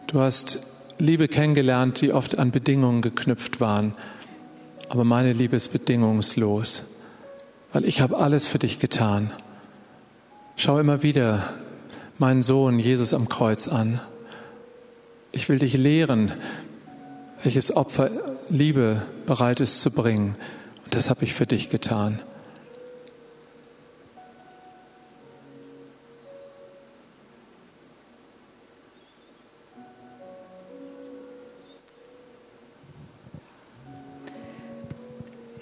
Du 0.06 0.20
hast 0.20 0.60
Liebe 0.98 1.26
kennengelernt, 1.26 2.00
die 2.00 2.12
oft 2.12 2.38
an 2.38 2.52
Bedingungen 2.52 3.02
geknüpft 3.02 3.60
waren. 3.60 3.94
Aber 4.88 5.02
meine 5.02 5.32
Liebe 5.32 5.56
ist 5.56 5.72
bedingungslos, 5.72 6.84
weil 7.72 7.84
ich 7.84 8.00
habe 8.00 8.16
alles 8.16 8.46
für 8.46 8.60
dich 8.60 8.78
getan. 8.78 9.32
Schau 10.56 10.78
immer 10.78 11.02
wieder 11.02 11.52
meinen 12.18 12.44
Sohn 12.44 12.78
Jesus 12.78 13.12
am 13.12 13.28
Kreuz 13.28 13.66
an. 13.66 14.00
Ich 15.32 15.48
will 15.48 15.58
dich 15.58 15.74
lehren, 15.74 16.30
welches 17.42 17.74
Opfer 17.74 18.10
Liebe 18.48 19.02
bereit 19.26 19.58
ist 19.58 19.80
zu 19.80 19.90
bringen. 19.90 20.36
Und 20.84 20.94
das 20.94 21.10
habe 21.10 21.24
ich 21.24 21.34
für 21.34 21.46
dich 21.46 21.70
getan. 21.70 22.20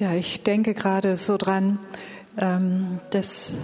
Ja, 0.03 0.15
ich 0.15 0.43
denke 0.43 0.75
gerade 0.75 1.17
so 1.17 1.37
dran, 1.37 1.79
ähm, 2.37 2.99
dass 3.11 3.55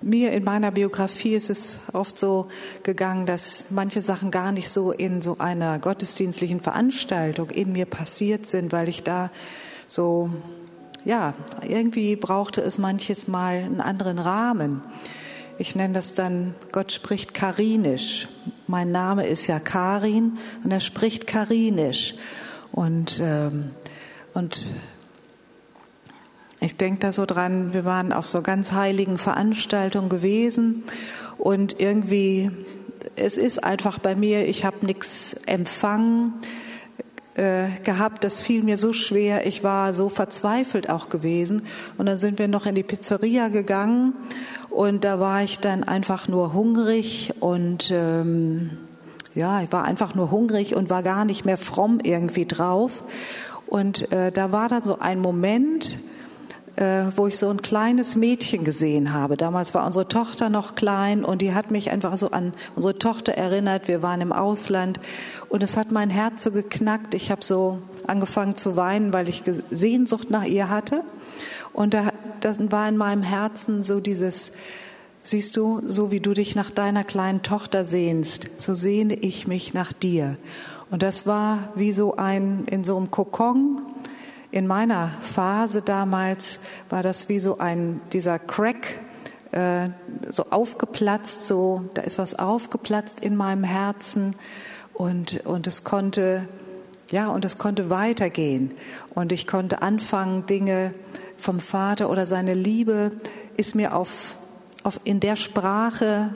mir 0.00 0.32
in 0.32 0.42
meiner 0.42 0.70
Biografie 0.70 1.34
ist 1.34 1.50
es 1.50 1.80
oft 1.92 2.16
so 2.16 2.48
gegangen, 2.82 3.26
dass 3.26 3.66
manche 3.68 4.00
Sachen 4.00 4.30
gar 4.30 4.52
nicht 4.52 4.70
so 4.70 4.90
in 4.90 5.20
so 5.20 5.36
einer 5.38 5.78
gottesdienstlichen 5.78 6.60
Veranstaltung 6.60 7.50
in 7.50 7.72
mir 7.72 7.84
passiert 7.84 8.46
sind, 8.46 8.72
weil 8.72 8.88
ich 8.88 9.02
da 9.02 9.30
so, 9.86 10.30
ja, 11.04 11.34
irgendwie 11.68 12.16
brauchte 12.16 12.62
es 12.62 12.78
manches 12.78 13.28
Mal 13.28 13.56
einen 13.56 13.82
anderen 13.82 14.18
Rahmen. 14.18 14.80
Ich 15.58 15.76
nenne 15.76 15.92
das 15.92 16.14
dann, 16.14 16.54
Gott 16.72 16.90
spricht 16.90 17.34
karinisch. 17.34 18.28
Mein 18.66 18.92
Name 18.92 19.26
ist 19.26 19.46
ja 19.46 19.60
Karin 19.60 20.38
und 20.64 20.70
er 20.70 20.80
spricht 20.80 21.26
karinisch. 21.26 22.14
Und, 22.72 23.20
ähm, 23.22 23.72
und 24.32 24.64
ich 26.66 26.74
denke 26.74 26.98
da 26.98 27.12
so 27.12 27.26
dran, 27.26 27.72
wir 27.72 27.84
waren 27.84 28.12
auf 28.12 28.26
so 28.26 28.42
ganz 28.42 28.72
heiligen 28.72 29.18
Veranstaltungen 29.18 30.08
gewesen 30.08 30.82
und 31.38 31.80
irgendwie, 31.80 32.50
es 33.14 33.38
ist 33.38 33.62
einfach 33.62 34.00
bei 34.00 34.16
mir, 34.16 34.48
ich 34.48 34.64
habe 34.64 34.84
nichts 34.84 35.34
empfangen 35.46 36.34
äh, 37.36 37.68
gehabt, 37.84 38.24
das 38.24 38.40
fiel 38.40 38.64
mir 38.64 38.78
so 38.78 38.92
schwer, 38.92 39.46
ich 39.46 39.62
war 39.62 39.92
so 39.92 40.08
verzweifelt 40.08 40.90
auch 40.90 41.08
gewesen 41.08 41.62
und 41.98 42.06
dann 42.06 42.18
sind 42.18 42.40
wir 42.40 42.48
noch 42.48 42.66
in 42.66 42.74
die 42.74 42.82
Pizzeria 42.82 43.46
gegangen 43.46 44.14
und 44.68 45.04
da 45.04 45.20
war 45.20 45.44
ich 45.44 45.60
dann 45.60 45.84
einfach 45.84 46.26
nur 46.26 46.52
hungrig 46.52 47.32
und 47.38 47.92
ähm, 47.92 48.70
ja, 49.36 49.62
ich 49.62 49.70
war 49.70 49.84
einfach 49.84 50.16
nur 50.16 50.32
hungrig 50.32 50.74
und 50.74 50.90
war 50.90 51.04
gar 51.04 51.24
nicht 51.24 51.44
mehr 51.44 51.58
fromm 51.58 52.00
irgendwie 52.02 52.46
drauf 52.46 53.04
und 53.68 54.10
äh, 54.10 54.32
da 54.32 54.50
war 54.50 54.68
dann 54.68 54.82
so 54.82 54.98
ein 54.98 55.20
Moment, 55.20 56.00
wo 56.76 57.26
ich 57.26 57.38
so 57.38 57.48
ein 57.48 57.62
kleines 57.62 58.16
Mädchen 58.16 58.62
gesehen 58.62 59.14
habe. 59.14 59.38
Damals 59.38 59.72
war 59.72 59.86
unsere 59.86 60.08
Tochter 60.08 60.50
noch 60.50 60.74
klein 60.74 61.24
und 61.24 61.40
die 61.40 61.54
hat 61.54 61.70
mich 61.70 61.90
einfach 61.90 62.18
so 62.18 62.30
an 62.32 62.52
unsere 62.74 62.98
Tochter 62.98 63.32
erinnert. 63.32 63.88
Wir 63.88 64.02
waren 64.02 64.20
im 64.20 64.30
Ausland 64.32 65.00
und 65.48 65.62
es 65.62 65.78
hat 65.78 65.90
mein 65.90 66.10
Herz 66.10 66.42
so 66.42 66.52
geknackt. 66.52 67.14
Ich 67.14 67.30
habe 67.30 67.42
so 67.42 67.78
angefangen 68.06 68.56
zu 68.56 68.76
weinen, 68.76 69.14
weil 69.14 69.28
ich 69.30 69.42
Sehnsucht 69.70 70.30
nach 70.30 70.44
ihr 70.44 70.68
hatte. 70.68 71.00
Und 71.72 71.94
da 71.94 72.10
dann 72.40 72.72
war 72.72 72.88
in 72.88 72.96
meinem 72.96 73.22
Herzen 73.22 73.82
so 73.82 74.00
dieses, 74.00 74.52
siehst 75.22 75.56
du, 75.56 75.80
so 75.84 76.10
wie 76.10 76.20
du 76.20 76.34
dich 76.34 76.54
nach 76.54 76.70
deiner 76.70 77.04
kleinen 77.04 77.42
Tochter 77.42 77.84
sehnst, 77.84 78.48
so 78.58 78.74
sehne 78.74 79.14
ich 79.14 79.46
mich 79.46 79.74
nach 79.74 79.92
dir. 79.92 80.36
Und 80.90 81.02
das 81.02 81.26
war 81.26 81.70
wie 81.74 81.92
so 81.92 82.16
ein, 82.16 82.64
in 82.70 82.84
so 82.84 82.96
einem 82.96 83.10
Kokon, 83.10 83.82
in 84.56 84.66
meiner 84.66 85.10
Phase 85.20 85.82
damals 85.82 86.60
war 86.88 87.02
das 87.02 87.28
wie 87.28 87.40
so 87.40 87.58
ein, 87.58 88.00
dieser 88.14 88.38
Crack, 88.38 89.00
äh, 89.52 89.90
so 90.30 90.46
aufgeplatzt, 90.48 91.46
so, 91.46 91.84
da 91.92 92.00
ist 92.00 92.18
was 92.18 92.38
aufgeplatzt 92.38 93.20
in 93.20 93.36
meinem 93.36 93.64
Herzen 93.64 94.34
und, 94.94 95.44
und 95.44 95.66
es 95.66 95.84
konnte, 95.84 96.48
ja, 97.10 97.28
und 97.28 97.44
es 97.44 97.58
konnte 97.58 97.90
weitergehen 97.90 98.72
und 99.14 99.30
ich 99.30 99.46
konnte 99.46 99.82
anfangen, 99.82 100.46
Dinge 100.46 100.94
vom 101.36 101.60
Vater 101.60 102.08
oder 102.08 102.24
seine 102.24 102.54
Liebe 102.54 103.12
ist 103.58 103.74
mir 103.74 103.94
auf, 103.94 104.36
auf 104.84 105.00
in 105.04 105.20
der 105.20 105.36
Sprache 105.36 106.34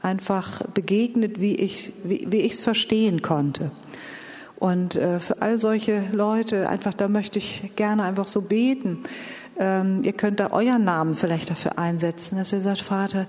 einfach 0.00 0.62
begegnet, 0.68 1.40
wie 1.40 1.56
ich 1.56 1.92
wie, 2.04 2.24
wie 2.30 2.42
ich 2.42 2.52
es 2.52 2.60
verstehen 2.60 3.20
konnte. 3.20 3.72
Und 4.62 4.94
äh, 4.94 5.18
für 5.18 5.42
all 5.42 5.58
solche 5.58 6.04
Leute 6.12 6.68
einfach 6.68 6.94
da 6.94 7.08
möchte 7.08 7.40
ich 7.40 7.72
gerne 7.74 8.04
einfach 8.04 8.28
so 8.28 8.42
beten. 8.42 9.02
Ähm, 9.58 10.04
ihr 10.04 10.12
könnt 10.12 10.38
da 10.38 10.52
euren 10.52 10.84
Namen 10.84 11.16
vielleicht 11.16 11.50
dafür 11.50 11.78
einsetzen, 11.80 12.38
dass 12.38 12.52
ihr 12.52 12.60
sagt, 12.60 12.80
Vater, 12.80 13.26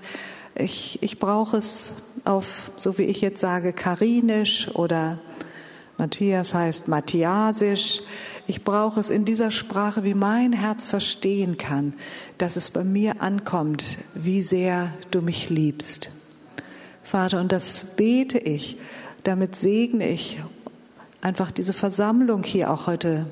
ich, 0.54 1.02
ich 1.02 1.18
brauche 1.18 1.56
es 1.56 1.96
auf, 2.24 2.70
so 2.76 2.98
wie 2.98 3.02
ich 3.02 3.20
jetzt 3.20 3.40
sage, 3.40 3.72
karinisch 3.72 4.72
oder 4.76 5.18
Matthias 5.98 6.54
heißt 6.54 6.86
Matthiasisch. 6.86 8.02
Ich 8.46 8.62
brauche 8.62 9.00
es 9.00 9.10
in 9.10 9.24
dieser 9.24 9.50
Sprache, 9.50 10.04
wie 10.04 10.14
mein 10.14 10.52
Herz 10.52 10.86
verstehen 10.86 11.58
kann, 11.58 11.94
dass 12.38 12.54
es 12.54 12.70
bei 12.70 12.84
mir 12.84 13.22
ankommt, 13.22 13.98
wie 14.14 14.40
sehr 14.40 14.92
du 15.10 15.20
mich 15.20 15.50
liebst. 15.50 16.10
Vater, 17.02 17.40
und 17.40 17.50
das 17.50 17.96
bete 17.96 18.38
ich, 18.38 18.78
damit 19.24 19.56
segne 19.56 20.08
ich 20.08 20.38
einfach 21.24 21.50
diese 21.50 21.72
Versammlung 21.72 22.44
hier 22.44 22.70
auch 22.70 22.86
heute 22.86 23.26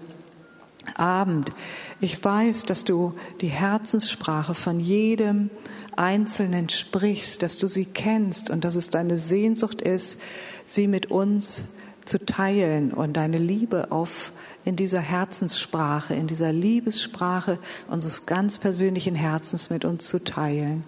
Abend. 0.97 1.53
Ich 2.01 2.25
weiß, 2.25 2.65
dass 2.65 2.85
du 2.85 3.15
die 3.41 3.49
Herzenssprache 3.49 4.55
von 4.55 4.81
jedem 4.81 5.51
Einzelnen 5.95 6.71
sprichst, 6.71 7.43
dass 7.43 7.59
du 7.59 7.69
sie 7.69 7.85
kennst 7.85 8.51
und 8.51 8.65
dass 8.65 8.77
es 8.77 8.91
deine 8.91 9.19
Sehnsucht 9.19 9.83
ist, 9.83 10.19
sie 10.65 10.89
mit 10.89 11.11
uns 11.11 11.65
zu 12.07 12.25
teilen 12.25 12.93
und 12.93 13.13
deine 13.13 13.39
Liebe 13.39 13.93
auf 13.93 14.33
in 14.65 14.75
dieser 14.75 15.01
Herzenssprache, 15.01 16.15
in 16.15 16.27
dieser 16.27 16.53
Liebessprache 16.53 17.59
unseres 17.89 18.27
ganz 18.27 18.59
persönlichen 18.59 19.15
Herzens 19.15 19.71
mit 19.71 19.85
uns 19.85 20.09
zu 20.09 20.25
teilen. 20.25 20.85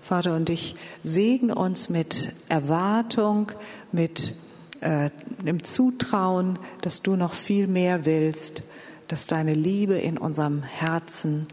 Vater, 0.00 0.34
und 0.34 0.48
ich 0.48 0.74
segne 1.02 1.54
uns 1.54 1.90
mit 1.90 2.32
Erwartung, 2.48 3.52
mit 3.92 4.34
äh, 4.80 5.10
dem 5.44 5.64
Zutrauen, 5.64 6.58
dass 6.82 7.02
du 7.02 7.16
noch 7.16 7.34
viel 7.34 7.66
mehr 7.66 8.04
willst, 8.04 8.62
dass 9.08 9.26
deine 9.26 9.54
Liebe 9.54 9.94
in 9.94 10.18
unserem 10.18 10.62
Herzen 10.62 11.46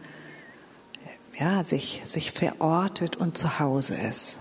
ja, 1.40 1.64
sich, 1.64 2.02
sich 2.04 2.32
verortet 2.32 3.16
und 3.16 3.38
zu 3.38 3.60
Hause 3.60 3.95
ist. 3.95 4.40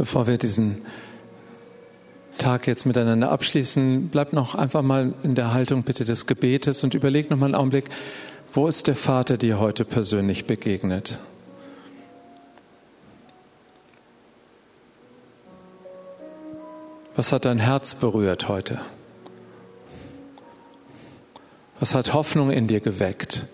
Bevor 0.00 0.26
wir 0.26 0.38
diesen 0.38 0.80
Tag 2.38 2.66
jetzt 2.66 2.86
miteinander 2.86 3.30
abschließen, 3.30 4.08
bleibt 4.08 4.32
noch 4.32 4.54
einfach 4.54 4.80
mal 4.80 5.12
in 5.22 5.34
der 5.34 5.52
Haltung 5.52 5.82
bitte 5.82 6.06
des 6.06 6.24
Gebetes 6.24 6.82
und 6.82 6.94
überleg 6.94 7.28
noch 7.28 7.36
mal 7.36 7.44
einen 7.44 7.54
Augenblick, 7.54 7.84
wo 8.54 8.66
ist 8.66 8.86
der 8.86 8.96
Vater 8.96 9.36
dir 9.36 9.60
heute 9.60 9.84
persönlich 9.84 10.46
begegnet? 10.46 11.20
Was 17.14 17.30
hat 17.30 17.44
dein 17.44 17.58
Herz 17.58 17.94
berührt 17.94 18.48
heute? 18.48 18.80
Was 21.78 21.94
hat 21.94 22.14
Hoffnung 22.14 22.50
in 22.50 22.68
dir 22.68 22.80
geweckt? 22.80 23.48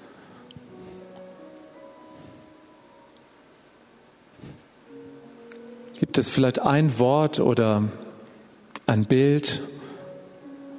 Gibt 6.17 6.29
es 6.29 6.33
vielleicht 6.33 6.61
ein 6.61 6.99
Wort 6.99 7.41
oder 7.41 7.83
ein 8.87 9.05
Bild, 9.05 9.61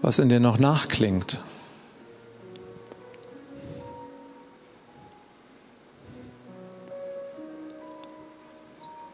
was 0.02 0.18
in 0.18 0.30
dir 0.30 0.40
noch 0.40 0.58
nachklingt? 0.58 1.38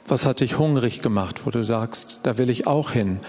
Was 0.08 0.26
hat 0.26 0.40
dich 0.40 0.58
hungrig 0.58 1.02
gemacht, 1.02 1.46
wo 1.46 1.50
du 1.50 1.66
sagst, 1.66 2.22
da 2.24 2.38
will 2.38 2.50
ich 2.50 2.68
auch 2.68 2.92
hin? 2.92 3.20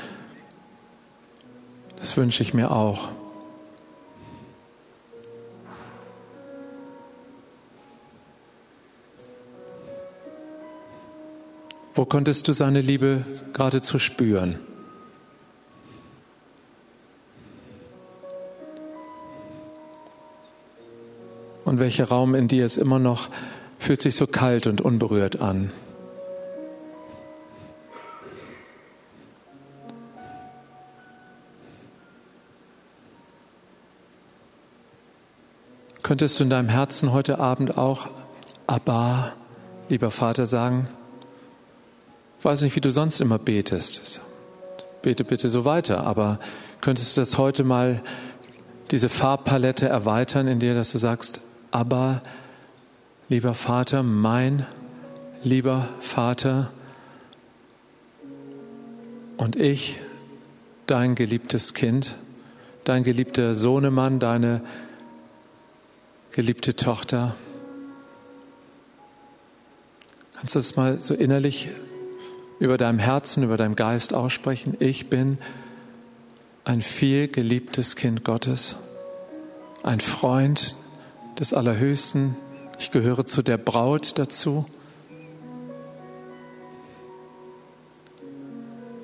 Das 1.96 2.16
wünsche 2.16 2.44
ich 2.44 2.54
mir 2.54 2.70
auch. 2.70 3.08
Wo 11.96 12.04
konntest 12.04 12.48
du 12.48 12.52
seine 12.52 12.80
Liebe 12.80 13.24
geradezu 13.52 14.00
spüren? 14.00 14.58
Und 21.64 21.78
welcher 21.78 22.08
Raum 22.08 22.34
in 22.34 22.48
dir 22.48 22.66
ist 22.66 22.78
immer 22.78 22.98
noch, 22.98 23.28
fühlt 23.78 24.02
sich 24.02 24.16
so 24.16 24.26
kalt 24.26 24.66
und 24.66 24.80
unberührt 24.80 25.40
an? 25.40 25.70
Könntest 36.02 36.38
du 36.38 36.44
in 36.44 36.50
deinem 36.50 36.68
Herzen 36.68 37.12
heute 37.12 37.38
Abend 37.38 37.78
auch 37.78 38.08
Abba, 38.66 39.32
lieber 39.88 40.10
Vater, 40.10 40.46
sagen? 40.46 40.88
Ich 42.44 42.46
weiß 42.46 42.60
nicht, 42.60 42.76
wie 42.76 42.82
du 42.82 42.92
sonst 42.92 43.22
immer 43.22 43.38
betest. 43.38 44.20
Bete 45.00 45.24
bitte 45.24 45.48
so 45.48 45.64
weiter, 45.64 46.06
aber 46.06 46.38
könntest 46.82 47.16
du 47.16 47.22
das 47.22 47.38
heute 47.38 47.64
mal, 47.64 48.02
diese 48.90 49.08
Farbpalette 49.08 49.88
erweitern, 49.88 50.46
in 50.46 50.60
dir, 50.60 50.74
dass 50.74 50.92
du 50.92 50.98
sagst, 50.98 51.40
aber 51.70 52.20
lieber 53.30 53.54
Vater, 53.54 54.02
mein 54.02 54.66
lieber 55.42 55.88
Vater 56.02 56.70
und 59.38 59.56
ich, 59.56 59.98
dein 60.86 61.14
geliebtes 61.14 61.72
Kind, 61.72 62.14
dein 62.84 63.04
geliebter 63.04 63.54
Sohnemann, 63.54 64.18
deine 64.18 64.60
geliebte 66.30 66.76
Tochter. 66.76 67.36
Kannst 70.34 70.54
du 70.54 70.58
das 70.58 70.76
mal 70.76 71.00
so 71.00 71.14
innerlich 71.14 71.70
über 72.58 72.78
deinem 72.78 72.98
Herzen, 72.98 73.42
über 73.42 73.56
deinem 73.56 73.76
Geist 73.76 74.14
aussprechen, 74.14 74.76
ich 74.80 75.10
bin 75.10 75.38
ein 76.64 76.82
viel 76.82 77.28
geliebtes 77.28 77.96
Kind 77.96 78.24
Gottes, 78.24 78.76
ein 79.82 80.00
Freund 80.00 80.76
des 81.38 81.52
Allerhöchsten, 81.52 82.36
ich 82.78 82.90
gehöre 82.90 83.26
zu 83.26 83.42
der 83.42 83.58
Braut 83.58 84.18
dazu. 84.18 84.66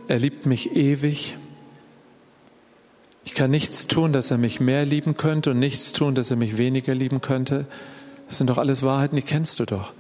Er 0.09 0.19
liebt 0.19 0.45
mich 0.45 0.75
ewig. 0.75 1.37
Ich 3.25 3.35
kann 3.35 3.51
nichts 3.51 3.87
tun, 3.87 4.13
dass 4.13 4.33
er 4.33 4.39
mich 4.39 4.59
mehr 4.59 4.85
lieben 4.85 5.17
könnte 5.17 5.53
und 5.53 5.61
nichts 5.61 5.93
tun, 5.93 6.17
dass 6.17 6.31
er 6.31 6.37
mich 6.37 6.57
weniger 6.59 6.95
lieben 6.95 7.21
könnte. 7.21 7.67
Das 8.27 8.39
sind 8.39 8.49
doch 8.49 8.59
alles 8.59 8.83
Wahrheiten, 8.83 9.15
die 9.15 9.23
kennst 9.23 9.61
du 9.61 9.67
doch 9.67 9.93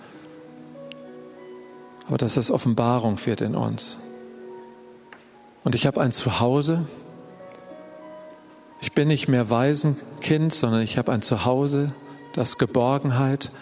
aber 2.10 2.18
dass 2.18 2.36
es 2.36 2.50
Offenbarung 2.50 3.24
wird 3.24 3.40
in 3.40 3.54
uns. 3.54 3.96
Und 5.62 5.76
ich 5.76 5.86
habe 5.86 6.00
ein 6.00 6.10
Zuhause. 6.10 6.84
Ich 8.80 8.94
bin 8.94 9.06
nicht 9.06 9.28
mehr 9.28 9.48
Waisenkind, 9.48 10.52
sondern 10.52 10.82
ich 10.82 10.98
habe 10.98 11.12
ein 11.12 11.22
Zuhause, 11.22 11.92
das 12.32 12.58
Geborgenheit. 12.58 13.52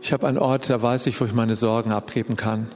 Ich 0.00 0.14
habe 0.14 0.26
einen 0.26 0.38
Ort, 0.38 0.70
da 0.70 0.80
weiß 0.80 1.06
ich, 1.08 1.20
wo 1.20 1.26
ich 1.26 1.34
meine 1.34 1.56
Sorgen 1.56 1.92
abgeben 1.92 2.38
kann. 2.38 2.68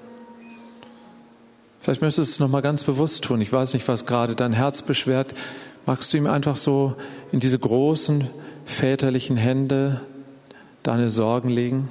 Vielleicht 1.80 2.02
möchtest 2.02 2.18
du 2.18 2.22
es 2.32 2.38
nochmal 2.38 2.60
ganz 2.60 2.84
bewusst 2.84 3.24
tun. 3.24 3.40
Ich 3.40 3.50
weiß 3.50 3.72
nicht, 3.72 3.88
was 3.88 4.04
gerade 4.04 4.34
dein 4.34 4.52
Herz 4.52 4.82
beschwert. 4.82 5.32
Magst 5.86 6.12
du 6.12 6.18
ihm 6.18 6.26
einfach 6.26 6.58
so 6.58 6.96
in 7.32 7.40
diese 7.40 7.58
großen 7.58 8.28
väterlichen 8.66 9.38
Hände 9.38 10.02
deine 10.82 11.08
Sorgen 11.08 11.48
legen? 11.48 11.88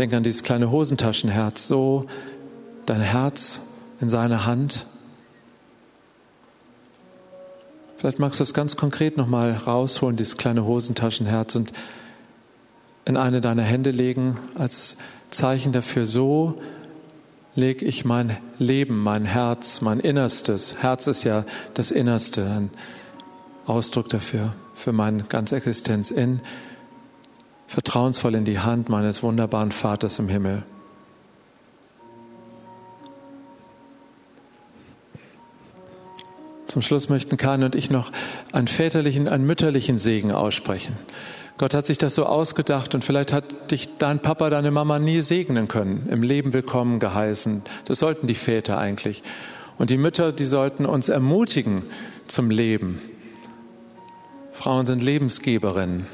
Denk 0.00 0.14
an 0.14 0.22
dieses 0.22 0.42
kleine 0.42 0.70
Hosentaschenherz, 0.70 1.68
so 1.68 2.06
dein 2.86 3.02
Herz 3.02 3.60
in 4.00 4.08
seine 4.08 4.46
Hand. 4.46 4.86
Vielleicht 7.98 8.18
magst 8.18 8.40
du 8.40 8.44
das 8.44 8.54
ganz 8.54 8.76
konkret 8.76 9.18
nochmal 9.18 9.52
rausholen, 9.52 10.16
dieses 10.16 10.38
kleine 10.38 10.64
Hosentaschenherz 10.64 11.54
und 11.54 11.74
in 13.04 13.18
eine 13.18 13.42
deiner 13.42 13.62
Hände 13.62 13.90
legen 13.90 14.38
als 14.54 14.96
Zeichen 15.30 15.72
dafür, 15.74 16.06
so 16.06 16.62
lege 17.54 17.84
ich 17.84 18.06
mein 18.06 18.38
Leben, 18.58 19.02
mein 19.02 19.26
Herz, 19.26 19.82
mein 19.82 20.00
Innerstes. 20.00 20.76
Herz 20.80 21.08
ist 21.08 21.24
ja 21.24 21.44
das 21.74 21.90
Innerste, 21.90 22.46
ein 22.46 22.70
Ausdruck 23.66 24.08
dafür, 24.08 24.54
für 24.74 24.92
meine 24.92 25.24
ganze 25.24 25.56
Existenz 25.56 26.10
in, 26.10 26.40
vertrauensvoll 27.70 28.34
in 28.34 28.44
die 28.44 28.58
Hand 28.58 28.88
meines 28.88 29.22
wunderbaren 29.22 29.70
Vaters 29.70 30.18
im 30.18 30.28
Himmel. 30.28 30.64
Zum 36.66 36.82
Schluss 36.82 37.08
möchten 37.08 37.36
Karin 37.36 37.62
und 37.62 37.76
ich 37.76 37.88
noch 37.88 38.10
einen 38.50 38.66
väterlichen, 38.66 39.28
einen 39.28 39.46
mütterlichen 39.46 39.98
Segen 39.98 40.32
aussprechen. 40.32 40.96
Gott 41.58 41.72
hat 41.72 41.86
sich 41.86 41.96
das 41.96 42.16
so 42.16 42.26
ausgedacht 42.26 42.96
und 42.96 43.04
vielleicht 43.04 43.32
hat 43.32 43.70
dich 43.70 43.98
dein 43.98 44.18
Papa, 44.18 44.50
deine 44.50 44.72
Mama 44.72 44.98
nie 44.98 45.20
segnen 45.20 45.68
können, 45.68 46.08
im 46.10 46.24
Leben 46.24 46.52
willkommen 46.52 46.98
geheißen. 46.98 47.62
Das 47.84 48.00
sollten 48.00 48.26
die 48.26 48.34
Väter 48.34 48.78
eigentlich. 48.78 49.22
Und 49.78 49.90
die 49.90 49.96
Mütter, 49.96 50.32
die 50.32 50.44
sollten 50.44 50.86
uns 50.86 51.08
ermutigen 51.08 51.84
zum 52.26 52.50
Leben. 52.50 53.00
Frauen 54.50 54.86
sind 54.86 55.02
Lebensgeberinnen. 55.02 56.06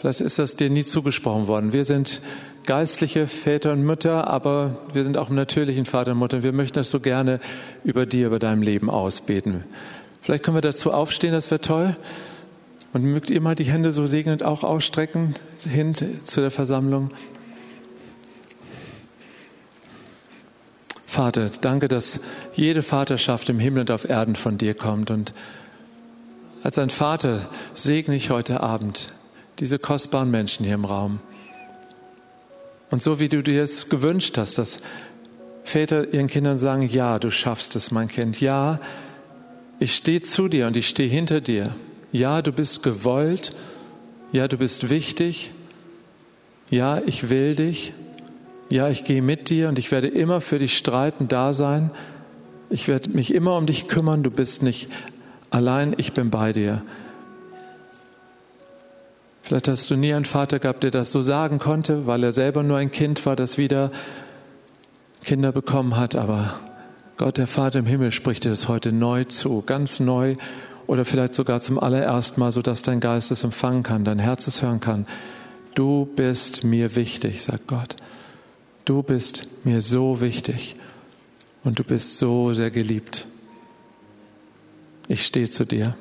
Vielleicht 0.00 0.20
ist 0.20 0.38
das 0.38 0.54
dir 0.54 0.70
nie 0.70 0.84
zugesprochen 0.84 1.48
worden. 1.48 1.72
Wir 1.72 1.84
sind 1.84 2.20
geistliche 2.66 3.26
Väter 3.26 3.72
und 3.72 3.82
Mütter, 3.82 4.28
aber 4.28 4.82
wir 4.92 5.02
sind 5.02 5.18
auch 5.18 5.28
im 5.28 5.34
natürlichen 5.34 5.86
Vater 5.86 6.12
und 6.12 6.18
Mutter. 6.18 6.44
Wir 6.44 6.52
möchten 6.52 6.76
das 6.76 6.90
so 6.90 7.00
gerne 7.00 7.40
über 7.82 8.06
dir, 8.06 8.28
über 8.28 8.38
deinem 8.38 8.62
Leben 8.62 8.90
ausbeten. 8.90 9.64
Vielleicht 10.22 10.44
können 10.44 10.56
wir 10.56 10.60
dazu 10.60 10.92
aufstehen, 10.92 11.32
das 11.32 11.50
wäre 11.50 11.60
toll. 11.60 11.96
Und 12.92 13.02
mögt 13.02 13.28
ihr 13.28 13.40
mal 13.40 13.56
die 13.56 13.64
Hände 13.64 13.90
so 13.92 14.06
segnend 14.06 14.44
auch 14.44 14.62
ausstrecken 14.62 15.34
hin 15.68 15.94
zu 15.94 16.40
der 16.40 16.52
Versammlung. 16.52 17.08
Vater, 21.06 21.50
danke, 21.60 21.88
dass 21.88 22.20
jede 22.54 22.84
Vaterschaft 22.84 23.48
im 23.48 23.58
Himmel 23.58 23.80
und 23.80 23.90
auf 23.90 24.08
Erden 24.08 24.36
von 24.36 24.58
dir 24.58 24.74
kommt. 24.74 25.10
Und 25.10 25.34
als 26.62 26.78
ein 26.78 26.90
Vater 26.90 27.48
segne 27.74 28.14
ich 28.14 28.30
heute 28.30 28.60
Abend 28.60 29.12
diese 29.60 29.78
kostbaren 29.78 30.30
Menschen 30.30 30.64
hier 30.64 30.74
im 30.74 30.84
Raum. 30.84 31.20
Und 32.90 33.02
so 33.02 33.20
wie 33.20 33.28
du 33.28 33.42
dir 33.42 33.62
es 33.62 33.88
gewünscht 33.88 34.38
hast, 34.38 34.58
dass 34.58 34.80
Väter 35.64 36.12
ihren 36.14 36.28
Kindern 36.28 36.56
sagen, 36.56 36.88
ja, 36.88 37.18
du 37.18 37.30
schaffst 37.30 37.76
es, 37.76 37.90
mein 37.90 38.08
Kind, 38.08 38.40
ja, 38.40 38.80
ich 39.78 39.94
stehe 39.94 40.22
zu 40.22 40.48
dir 40.48 40.66
und 40.66 40.76
ich 40.76 40.88
stehe 40.88 41.08
hinter 41.08 41.40
dir. 41.40 41.74
Ja, 42.10 42.40
du 42.40 42.52
bist 42.52 42.82
gewollt, 42.82 43.54
ja, 44.32 44.48
du 44.48 44.56
bist 44.56 44.88
wichtig, 44.88 45.52
ja, 46.70 47.00
ich 47.04 47.28
will 47.28 47.54
dich, 47.54 47.92
ja, 48.70 48.88
ich 48.88 49.04
gehe 49.04 49.22
mit 49.22 49.50
dir 49.50 49.68
und 49.68 49.78
ich 49.78 49.90
werde 49.90 50.08
immer 50.08 50.40
für 50.40 50.58
dich 50.58 50.76
streiten, 50.76 51.28
da 51.28 51.54
sein. 51.54 51.90
Ich 52.70 52.88
werde 52.88 53.10
mich 53.10 53.34
immer 53.34 53.56
um 53.56 53.66
dich 53.66 53.88
kümmern, 53.88 54.22
du 54.22 54.30
bist 54.30 54.62
nicht 54.62 54.88
allein, 55.50 55.94
ich 55.96 56.12
bin 56.12 56.30
bei 56.30 56.52
dir. 56.52 56.82
Vielleicht 59.48 59.68
hast 59.68 59.90
du 59.90 59.96
nie 59.96 60.12
einen 60.12 60.26
Vater 60.26 60.58
gehabt, 60.58 60.82
der 60.82 60.90
das 60.90 61.10
so 61.10 61.22
sagen 61.22 61.58
konnte, 61.58 62.06
weil 62.06 62.22
er 62.22 62.34
selber 62.34 62.62
nur 62.62 62.76
ein 62.76 62.90
Kind 62.90 63.24
war, 63.24 63.34
das 63.34 63.56
wieder 63.56 63.90
Kinder 65.24 65.52
bekommen 65.52 65.96
hat. 65.96 66.16
Aber 66.16 66.52
Gott, 67.16 67.38
der 67.38 67.46
Vater 67.46 67.78
im 67.78 67.86
Himmel, 67.86 68.12
spricht 68.12 68.44
dir 68.44 68.50
das 68.50 68.68
heute 68.68 68.92
neu 68.92 69.24
zu, 69.24 69.62
ganz 69.64 70.00
neu 70.00 70.36
oder 70.86 71.06
vielleicht 71.06 71.32
sogar 71.32 71.62
zum 71.62 71.78
allerersten 71.78 72.40
Mal, 72.40 72.52
sodass 72.52 72.82
dein 72.82 73.00
Geist 73.00 73.30
es 73.30 73.42
empfangen 73.42 73.84
kann, 73.84 74.04
dein 74.04 74.18
Herz 74.18 74.46
es 74.48 74.60
hören 74.60 74.80
kann. 74.80 75.06
Du 75.74 76.04
bist 76.04 76.62
mir 76.62 76.94
wichtig, 76.94 77.42
sagt 77.42 77.68
Gott. 77.68 77.96
Du 78.84 79.02
bist 79.02 79.48
mir 79.64 79.80
so 79.80 80.20
wichtig 80.20 80.76
und 81.64 81.78
du 81.78 81.84
bist 81.84 82.18
so 82.18 82.52
sehr 82.52 82.70
geliebt. 82.70 83.26
Ich 85.08 85.24
stehe 85.24 85.48
zu 85.48 85.64
dir. 85.64 85.96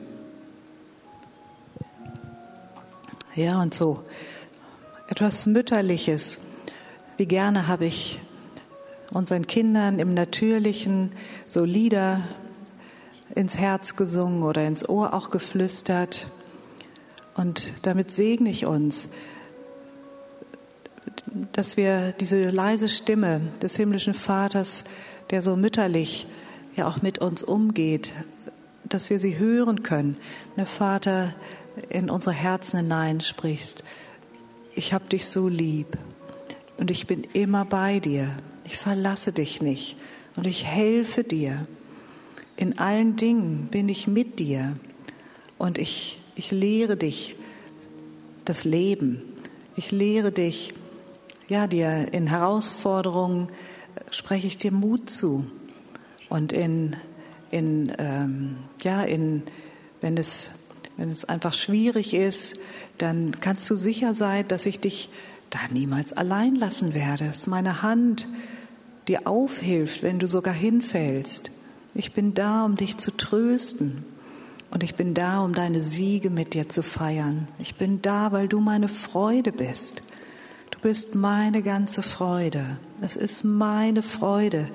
Ja, 3.37 3.61
und 3.61 3.75
so 3.75 3.99
etwas 5.09 5.45
Mütterliches. 5.45 6.41
Wie 7.17 7.27
gerne 7.27 7.67
habe 7.67 7.85
ich 7.85 8.19
unseren 9.13 9.45
Kindern 9.45 9.99
im 9.99 10.15
Natürlichen 10.15 11.11
so 11.45 11.63
Lieder 11.63 12.23
ins 13.35 13.55
Herz 13.55 13.95
gesungen 13.95 14.41
oder 14.41 14.65
ins 14.65 14.89
Ohr 14.89 15.13
auch 15.13 15.29
geflüstert. 15.29 16.25
Und 17.35 17.73
damit 17.85 18.09
segne 18.09 18.49
ich 18.49 18.65
uns, 18.65 19.09
dass 21.51 21.77
wir 21.77 22.13
diese 22.13 22.49
leise 22.49 22.89
Stimme 22.89 23.41
des 23.61 23.75
himmlischen 23.75 24.15
Vaters, 24.15 24.83
der 25.29 25.43
so 25.43 25.55
mütterlich 25.55 26.25
ja 26.75 26.87
auch 26.87 27.03
mit 27.03 27.19
uns 27.19 27.43
umgeht, 27.43 28.13
dass 28.93 29.09
wir 29.09 29.19
sie 29.19 29.37
hören 29.37 29.83
können. 29.83 30.17
Der 30.55 30.65
Vater, 30.65 31.33
in 31.89 32.09
unsere 32.09 32.35
Herzen 32.35 32.77
hineinsprichst. 32.77 33.83
Ich 34.75 34.93
habe 34.93 35.05
dich 35.05 35.27
so 35.27 35.47
lieb 35.47 35.97
und 36.77 36.91
ich 36.91 37.07
bin 37.07 37.23
immer 37.33 37.65
bei 37.65 37.99
dir. 37.99 38.29
Ich 38.63 38.77
verlasse 38.77 39.31
dich 39.31 39.61
nicht 39.61 39.97
und 40.35 40.47
ich 40.47 40.65
helfe 40.65 41.23
dir. 41.23 41.67
In 42.55 42.79
allen 42.79 43.15
Dingen 43.15 43.67
bin 43.69 43.89
ich 43.89 44.07
mit 44.07 44.39
dir 44.39 44.75
und 45.57 45.77
ich, 45.77 46.19
ich 46.35 46.51
lehre 46.51 46.97
dich 46.97 47.35
das 48.45 48.63
Leben. 48.63 49.21
Ich 49.75 49.91
lehre 49.91 50.31
dich, 50.31 50.73
ja, 51.47 51.67
dir 51.67 52.07
in 52.11 52.27
Herausforderungen 52.27 53.49
spreche 54.09 54.47
ich 54.47 54.57
dir 54.57 54.71
Mut 54.71 55.09
zu 55.09 55.45
und 56.29 56.51
in, 56.51 56.95
in 57.51 57.93
ähm, 57.97 58.57
ja, 58.81 59.03
in, 59.03 59.43
wenn 60.01 60.17
es 60.17 60.51
wenn 60.97 61.09
es 61.09 61.25
einfach 61.25 61.53
schwierig 61.53 62.13
ist, 62.13 62.59
dann 62.97 63.39
kannst 63.39 63.69
du 63.69 63.75
sicher 63.75 64.13
sein, 64.13 64.47
dass 64.47 64.65
ich 64.65 64.79
dich 64.79 65.09
da 65.51 65.59
niemals 65.71 66.11
allein 66.13 66.55
lassen 66.55 66.93
werde. 66.93 67.25
Ist 67.25 67.47
meine 67.47 67.83
Hand, 67.83 68.27
dir 69.07 69.27
aufhilft, 69.27 70.03
wenn 70.03 70.19
du 70.19 70.27
sogar 70.27 70.53
hinfällst. 70.53 71.51
Ich 71.93 72.13
bin 72.13 72.33
da, 72.33 72.65
um 72.65 72.75
dich 72.75 72.97
zu 72.97 73.15
trösten. 73.15 74.03
Und 74.69 74.83
ich 74.83 74.95
bin 74.95 75.13
da, 75.13 75.43
um 75.43 75.53
deine 75.53 75.79
Siege 75.79 76.29
mit 76.29 76.53
dir 76.53 76.67
zu 76.67 76.83
feiern. 76.83 77.47
Ich 77.57 77.75
bin 77.75 78.01
da, 78.01 78.31
weil 78.33 78.47
du 78.47 78.59
meine 78.59 78.89
Freude 78.89 79.51
bist. 79.51 80.01
Du 80.71 80.79
bist 80.79 81.15
meine 81.15 81.63
ganze 81.63 82.01
Freude. 82.01 82.77
Es 83.01 83.15
ist 83.15 83.43
meine 83.43 84.01
Freude, 84.01 84.69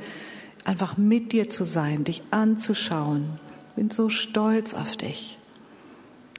einfach 0.65 0.97
mit 0.97 1.33
dir 1.33 1.51
zu 1.51 1.65
sein, 1.65 2.05
dich 2.05 2.23
anzuschauen. 2.31 3.41
Ich 3.71 3.77
bin 3.77 3.91
so 3.91 4.09
stolz 4.09 4.75
auf 4.75 4.97
dich. 4.97 5.39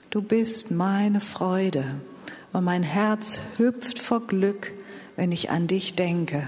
Du 0.09 0.21
bist 0.21 0.71
meine 0.71 1.19
Freude 1.19 1.83
und 2.51 2.63
mein 2.63 2.83
Herz 2.83 3.41
hüpft 3.57 3.99
vor 3.99 4.27
Glück, 4.27 4.71
wenn 5.15 5.31
ich 5.31 5.49
an 5.49 5.67
dich 5.67 5.95
denke. 5.95 6.47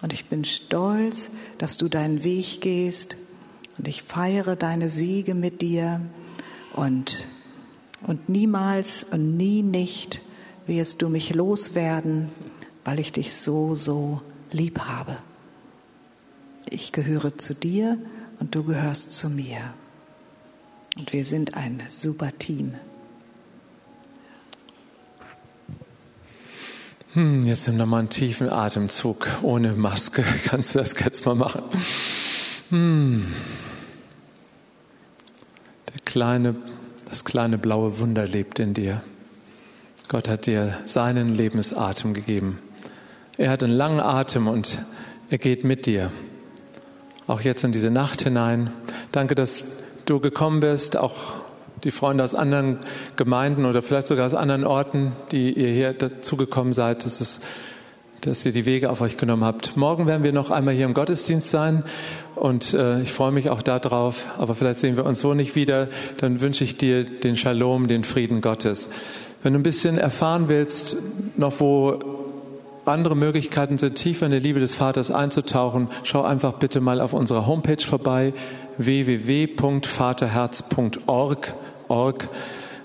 Und 0.00 0.12
ich 0.12 0.26
bin 0.26 0.44
stolz, 0.44 1.30
dass 1.58 1.76
du 1.76 1.88
deinen 1.88 2.24
Weg 2.24 2.60
gehst 2.60 3.16
und 3.78 3.86
ich 3.86 4.02
feiere 4.02 4.56
deine 4.56 4.90
Siege 4.90 5.34
mit 5.34 5.62
dir 5.62 6.00
und, 6.74 7.26
und 8.06 8.28
niemals 8.28 9.04
und 9.04 9.36
nie 9.36 9.62
nicht 9.62 10.20
wirst 10.66 11.02
du 11.02 11.08
mich 11.08 11.34
loswerden, 11.34 12.30
weil 12.84 12.98
ich 12.98 13.12
dich 13.12 13.34
so, 13.34 13.74
so 13.74 14.20
lieb 14.50 14.80
habe. 14.80 15.18
Ich 16.72 16.90
gehöre 16.90 17.36
zu 17.36 17.54
dir 17.54 17.98
und 18.40 18.54
du 18.54 18.64
gehörst 18.64 19.12
zu 19.12 19.28
mir. 19.28 19.74
Und 20.96 21.12
wir 21.12 21.26
sind 21.26 21.54
ein 21.54 21.82
super 21.90 22.30
Team. 22.38 22.74
Hm, 27.12 27.42
jetzt 27.42 27.68
nimm 27.68 27.76
nochmal 27.76 28.00
einen 28.00 28.08
tiefen 28.08 28.48
Atemzug. 28.48 29.28
Ohne 29.42 29.74
Maske 29.74 30.24
kannst 30.46 30.74
du 30.74 30.78
das 30.78 30.94
jetzt 30.98 31.26
mal 31.26 31.34
machen. 31.34 31.62
Hm. 32.70 33.26
Der 35.88 36.00
kleine, 36.06 36.54
das 37.06 37.26
kleine 37.26 37.58
blaue 37.58 37.98
Wunder 37.98 38.26
lebt 38.26 38.60
in 38.60 38.72
dir. 38.72 39.02
Gott 40.08 40.26
hat 40.26 40.46
dir 40.46 40.78
seinen 40.86 41.34
Lebensatem 41.34 42.14
gegeben. 42.14 42.60
Er 43.36 43.50
hat 43.50 43.62
einen 43.62 43.74
langen 43.74 44.00
Atem 44.00 44.48
und 44.48 44.82
er 45.28 45.36
geht 45.36 45.64
mit 45.64 45.84
dir. 45.84 46.10
Auch 47.26 47.40
jetzt 47.40 47.64
in 47.64 47.72
diese 47.72 47.90
Nacht 47.90 48.22
hinein. 48.22 48.70
Danke, 49.12 49.34
dass 49.34 49.66
du 50.06 50.20
gekommen 50.20 50.60
bist, 50.60 50.96
auch 50.96 51.16
die 51.84 51.90
Freunde 51.90 52.24
aus 52.24 52.34
anderen 52.34 52.78
Gemeinden 53.16 53.64
oder 53.64 53.82
vielleicht 53.82 54.06
sogar 54.06 54.26
aus 54.26 54.34
anderen 54.34 54.64
Orten, 54.64 55.12
die 55.32 55.52
ihr 55.52 55.68
hier 55.68 55.92
dazugekommen 55.92 56.72
seid. 56.72 57.04
Das 57.04 57.20
ist 57.20 57.42
dass 58.22 58.46
ihr 58.46 58.52
die 58.52 58.66
Wege 58.66 58.88
auf 58.88 59.00
euch 59.00 59.16
genommen 59.16 59.44
habt. 59.44 59.76
Morgen 59.76 60.06
werden 60.06 60.22
wir 60.22 60.32
noch 60.32 60.52
einmal 60.52 60.74
hier 60.74 60.84
im 60.84 60.94
Gottesdienst 60.94 61.50
sein 61.50 61.82
und 62.36 62.72
äh, 62.72 63.02
ich 63.02 63.12
freue 63.12 63.32
mich 63.32 63.50
auch 63.50 63.62
darauf, 63.62 64.26
aber 64.38 64.54
vielleicht 64.54 64.78
sehen 64.78 64.96
wir 64.96 65.04
uns 65.04 65.18
so 65.18 65.34
nicht 65.34 65.56
wieder. 65.56 65.88
Dann 66.18 66.40
wünsche 66.40 66.62
ich 66.62 66.76
dir 66.76 67.04
den 67.04 67.36
Shalom, 67.36 67.88
den 67.88 68.04
Frieden 68.04 68.40
Gottes. 68.40 68.90
Wenn 69.42 69.54
du 69.54 69.58
ein 69.58 69.64
bisschen 69.64 69.98
erfahren 69.98 70.48
willst, 70.48 70.96
noch 71.36 71.58
wo 71.58 72.21
andere 72.84 73.16
Möglichkeiten 73.16 73.78
sind, 73.78 73.94
tiefer 73.96 74.26
in 74.26 74.32
die 74.32 74.38
Liebe 74.38 74.60
des 74.60 74.74
Vaters 74.74 75.10
einzutauchen, 75.10 75.88
schau 76.02 76.22
einfach 76.22 76.52
bitte 76.54 76.80
mal 76.80 77.00
auf 77.00 77.12
unserer 77.12 77.46
Homepage 77.46 77.82
vorbei, 77.82 78.32
www.vaterherz.org, 78.78 81.54
org, 81.88 82.28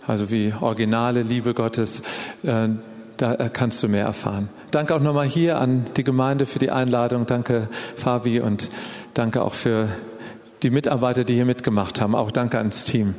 also 0.06 0.30
wie 0.32 0.54
originale 0.60 1.22
Liebe 1.24 1.54
Gottes. 1.54 2.02
Äh, 2.44 2.70
da 3.18 3.50
kannst 3.50 3.82
du 3.82 3.88
mehr 3.88 4.06
erfahren. 4.06 4.50
Danke 4.70 4.94
auch 4.94 5.00
nochmal 5.00 5.28
hier 5.28 5.60
an 5.60 5.86
die 5.98 6.04
Gemeinde 6.04 6.46
für 6.46 6.60
die 6.60 6.70
Einladung. 6.70 7.26
Danke, 7.26 7.68
Fabi, 7.96 8.42
und 8.42 8.70
danke 9.16 9.42
auch 9.42 9.56
für 9.56 9.90
die 10.62 10.70
Mitarbeiter, 10.70 11.24
die 11.24 11.34
hier 11.34 11.46
mitgemacht 11.46 12.00
haben. 12.00 12.14
Auch 12.14 12.30
danke 12.32 12.60
ans 12.60 12.86
Team. 12.86 13.16